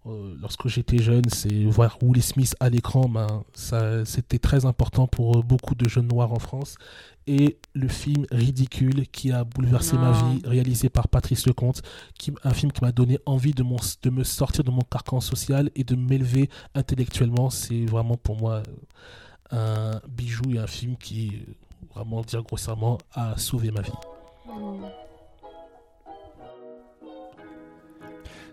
Euh, 0.07 0.35
lorsque 0.41 0.67
j'étais 0.67 0.97
jeune, 0.97 1.25
c'est 1.29 1.63
voir 1.65 1.97
Will 2.01 2.23
Smith 2.23 2.55
à 2.59 2.69
l'écran, 2.69 3.07
ben, 3.07 3.43
ça, 3.53 4.03
c'était 4.03 4.39
très 4.39 4.65
important 4.65 5.05
pour 5.05 5.37
euh, 5.37 5.41
beaucoup 5.43 5.75
de 5.75 5.87
jeunes 5.87 6.07
noirs 6.07 6.33
en 6.33 6.39
France. 6.39 6.75
Et 7.27 7.59
le 7.73 7.87
film 7.87 8.25
Ridicule 8.31 9.07
qui 9.07 9.31
a 9.31 9.43
bouleversé 9.43 9.95
ma 9.97 10.11
vie, 10.11 10.41
réalisé 10.43 10.89
par 10.89 11.07
Patrice 11.07 11.45
Lecomte, 11.45 11.83
qui, 12.17 12.33
un 12.43 12.53
film 12.53 12.71
qui 12.71 12.83
m'a 12.83 12.91
donné 12.91 13.19
envie 13.27 13.53
de, 13.53 13.61
mon, 13.61 13.77
de 14.01 14.09
me 14.09 14.23
sortir 14.23 14.63
de 14.63 14.71
mon 14.71 14.81
carcan 14.81 15.21
social 15.21 15.69
et 15.75 15.83
de 15.83 15.95
m'élever 15.95 16.49
intellectuellement. 16.73 17.51
C'est 17.51 17.85
vraiment 17.85 18.17
pour 18.17 18.37
moi 18.37 18.63
euh, 19.53 19.93
un 19.93 20.01
bijou 20.09 20.51
et 20.51 20.57
un 20.57 20.67
film 20.67 20.97
qui, 20.97 21.43
vraiment 21.93 22.21
dire 22.21 22.41
grossièrement, 22.41 22.97
a 23.13 23.37
sauvé 23.37 23.69
ma 23.69 23.81
vie. 23.81 23.91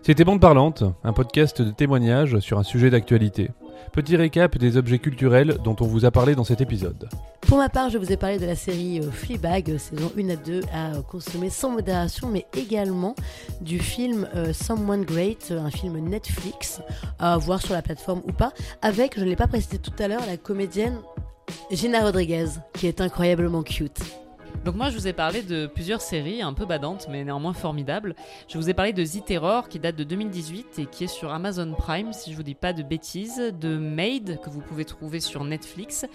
C'était 0.01 0.23
Bande 0.23 0.39
Parlante, 0.39 0.83
un 1.03 1.11
podcast 1.13 1.61
de 1.61 1.71
témoignages 1.71 2.39
sur 2.39 2.57
un 2.57 2.63
sujet 2.63 2.89
d'actualité. 2.89 3.51
Petit 3.91 4.15
récap 4.15 4.57
des 4.57 4.77
objets 4.77 4.97
culturels 4.97 5.57
dont 5.63 5.75
on 5.81 5.85
vous 5.85 6.05
a 6.05 6.11
parlé 6.11 6.35
dans 6.35 6.45
cet 6.45 6.61
épisode. 6.61 7.09
Pour 7.41 7.57
ma 7.57 7.67
part, 7.67 7.89
je 7.89 7.97
vous 7.97 8.11
ai 8.11 8.17
parlé 8.17 8.39
de 8.39 8.45
la 8.45 8.55
série 8.55 9.01
euh, 9.01 9.11
Fleabag, 9.11 9.71
euh, 9.71 9.77
saison 9.77 10.11
1 10.17 10.29
à 10.29 10.35
2, 10.37 10.61
à 10.73 10.93
euh, 10.93 11.01
consommer 11.01 11.49
sans 11.49 11.71
modération, 11.71 12.29
mais 12.29 12.45
également 12.55 13.15
du 13.61 13.79
film 13.79 14.27
Someone 14.53 15.03
Great, 15.03 15.51
un 15.51 15.69
film 15.69 15.97
Netflix, 15.99 16.81
à 17.19 17.37
voir 17.37 17.61
sur 17.61 17.73
la 17.73 17.81
plateforme 17.81 18.21
ou 18.25 18.31
pas, 18.31 18.53
avec, 18.81 19.15
je 19.17 19.23
ne 19.23 19.29
l'ai 19.29 19.35
pas 19.35 19.47
précisé 19.47 19.79
tout 19.79 19.93
à 19.99 20.07
l'heure, 20.07 20.25
la 20.27 20.37
comédienne 20.37 20.97
Gina 21.71 22.01
Rodriguez, 22.01 22.47
qui 22.73 22.87
est 22.87 23.01
incroyablement 23.01 23.63
cute. 23.63 23.99
Donc 24.65 24.75
moi, 24.75 24.89
je 24.89 24.97
vous 24.97 25.07
ai 25.07 25.13
parlé 25.13 25.41
de 25.41 25.67
plusieurs 25.67 26.01
séries 26.01 26.41
un 26.41 26.53
peu 26.53 26.65
badantes, 26.65 27.07
mais 27.09 27.23
néanmoins 27.23 27.53
formidables. 27.53 28.15
Je 28.47 28.57
vous 28.57 28.69
ai 28.69 28.73
parlé 28.73 28.93
de 28.93 29.03
The 29.03 29.25
Terror, 29.25 29.69
qui 29.69 29.79
date 29.79 29.95
de 29.95 30.03
2018 30.03 30.79
et 30.79 30.85
qui 30.85 31.05
est 31.05 31.07
sur 31.07 31.31
Amazon 31.31 31.73
Prime, 31.77 32.13
si 32.13 32.31
je 32.31 32.35
vous 32.35 32.43
dis 32.43 32.55
pas 32.55 32.73
de 32.73 32.83
bêtises, 32.83 33.53
de 33.59 33.77
Maid, 33.77 34.39
que 34.43 34.49
vous 34.49 34.61
pouvez 34.61 34.85
trouver 34.85 35.19
sur 35.19 35.43
Netflix, 35.43 36.05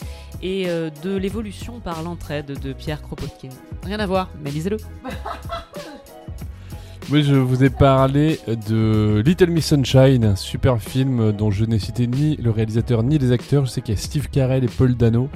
et 0.43 0.69
euh, 0.69 0.91
de 1.03 1.17
l'évolution 1.17 1.81
par 1.81 2.03
l'entraide 2.03 2.59
de 2.61 2.73
Pierre 2.73 3.03
Kropotkin. 3.03 3.51
Rien 3.83 3.99
à 3.99 4.07
voir, 4.07 4.31
mais 4.43 4.51
lisez-le. 4.51 4.77
Oui, 7.11 7.23
je 7.23 7.35
vous 7.35 7.63
ai 7.63 7.69
parlé 7.69 8.41
de 8.47 9.23
Little 9.27 9.51
Miss 9.51 9.67
Sunshine, 9.67 10.25
un 10.25 10.37
super 10.37 10.81
film 10.81 11.33
dont 11.33 11.51
je 11.51 11.67
n'ai 11.67 11.79
cité 11.79 12.07
ni 12.07 12.37
le 12.37 12.51
réalisateur 12.51 13.03
ni 13.03 13.19
les 13.19 13.31
acteurs. 13.31 13.67
Je 13.67 13.71
sais 13.71 13.83
qu'il 13.83 13.95
y 13.95 13.99
a 13.99 14.01
Steve 14.01 14.31
Carell 14.31 14.65
et 14.65 14.69
Paul 14.69 14.97
Dano. 14.97 15.29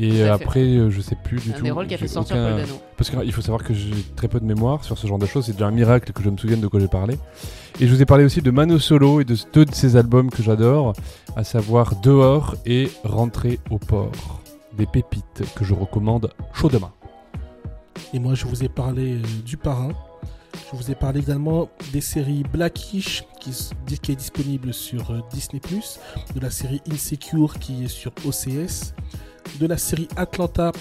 Et 0.00 0.10
fait. 0.12 0.28
après, 0.28 0.60
euh, 0.64 0.90
je 0.90 1.00
sais 1.00 1.16
plus 1.16 1.38
du 1.40 1.50
Un 1.50 1.54
tout. 1.54 1.62
des 1.64 1.70
rôles 1.70 1.86
qui 1.86 1.94
a 1.94 1.98
fait 1.98 2.08
sortir 2.08 2.36
aucun- 2.36 2.50
Paul 2.50 2.60
Dano. 2.60 2.80
Parce 2.96 3.10
qu'il 3.10 3.32
faut 3.32 3.40
savoir 3.42 3.64
que 3.64 3.74
j'ai 3.74 3.90
très 4.16 4.28
peu 4.28 4.38
de 4.40 4.44
mémoire 4.44 4.84
sur 4.84 4.96
ce 4.98 5.06
genre 5.06 5.18
de 5.18 5.26
choses. 5.26 5.46
C'est 5.46 5.52
déjà 5.52 5.66
un 5.66 5.70
miracle 5.72 6.12
que 6.12 6.22
je 6.22 6.30
me 6.30 6.36
souvienne 6.36 6.60
de 6.60 6.66
quoi 6.68 6.78
j'ai 6.80 6.88
parlé. 6.88 7.18
Et 7.80 7.86
je 7.86 7.94
vous 7.94 8.00
ai 8.02 8.06
parlé 8.06 8.24
aussi 8.24 8.42
de 8.42 8.50
Mano 8.50 8.78
Solo 8.78 9.20
et 9.20 9.24
de 9.24 9.36
deux 9.52 9.64
de 9.64 9.74
ses 9.74 9.96
albums 9.96 10.30
que 10.30 10.42
j'adore, 10.42 10.92
à 11.36 11.44
savoir 11.44 11.96
Dehors 11.96 12.54
et 12.66 12.90
Rentrer 13.04 13.58
au 13.70 13.78
port. 13.78 14.40
Des 14.76 14.86
pépites 14.86 15.42
que 15.56 15.64
je 15.64 15.74
recommande 15.74 16.30
chaudement. 16.54 16.90
Et 18.14 18.18
moi, 18.18 18.34
je 18.34 18.46
vous 18.46 18.62
ai 18.64 18.68
parlé 18.68 19.14
euh, 19.14 19.22
du 19.44 19.56
parrain. 19.56 19.90
Je 20.72 20.76
vous 20.76 20.90
ai 20.90 20.94
parlé 20.94 21.20
également 21.20 21.68
des 21.92 22.00
séries 22.00 22.42
Blackish 22.52 23.24
qui, 23.40 23.50
qui 24.00 24.12
est 24.12 24.16
disponible 24.16 24.72
sur 24.74 25.10
euh, 25.10 25.20
Disney+, 25.32 25.60
de 26.34 26.40
la 26.40 26.50
série 26.50 26.80
Insecure 26.92 27.58
qui 27.58 27.84
est 27.84 27.88
sur 27.88 28.12
OCS, 28.26 28.94
de 29.60 29.66
la 29.66 29.76
série 29.76 30.08
Atlanta. 30.16 30.72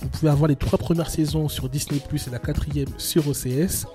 Vous 0.00 0.08
pouvez 0.08 0.30
avoir 0.30 0.48
les 0.48 0.56
trois 0.56 0.78
premières 0.78 1.10
saisons 1.10 1.48
sur 1.48 1.68
Disney+, 1.68 2.00
et 2.00 2.30
la 2.30 2.38
quatrième 2.38 2.88
sur 2.96 3.28
OCS, 3.28 3.86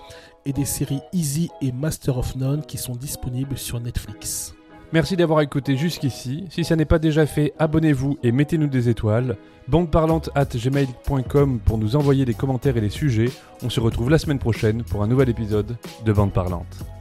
et 0.46 0.54
des 0.54 0.66
séries 0.66 1.02
Easy 1.14 1.50
et 1.62 1.72
Master 1.72 2.18
of 2.18 2.36
None 2.36 2.64
qui 2.66 2.78
sont 2.78 2.96
disponibles 2.96 3.58
sur 3.58 3.80
Netflix. 3.80 4.54
Merci 4.94 5.18
d'avoir 5.18 5.42
écouté 5.42 5.76
jusqu'ici. 5.76 6.46
Si 6.50 6.64
ça 6.64 6.76
n'est 6.76 6.86
pas 6.86 7.00
déjà 7.00 7.26
fait, 7.26 7.54
abonnez-vous 7.60 8.18
et 8.24 8.32
mettez-nous 8.32 8.68
des 8.68 8.88
étoiles. 8.88 9.36
Bandeparlante 9.68 10.30
at 10.36 10.46
gmail.com 10.46 11.60
pour 11.66 11.78
nous 11.78 11.96
envoyer 11.96 12.24
des 12.24 12.36
commentaires 12.36 12.78
et 12.78 12.82
des 12.82 12.90
sujets. 12.90 13.32
On 13.64 13.70
se 13.70 13.80
retrouve 13.80 14.10
la 14.10 14.20
semaine 14.20 14.40
prochaine 14.40 14.84
pour 14.84 15.02
un 15.02 15.08
nouvel 15.08 15.30
épisode 15.30 15.76
de 16.06 16.14
Bande 16.14 16.32
Parlante. 16.32 16.95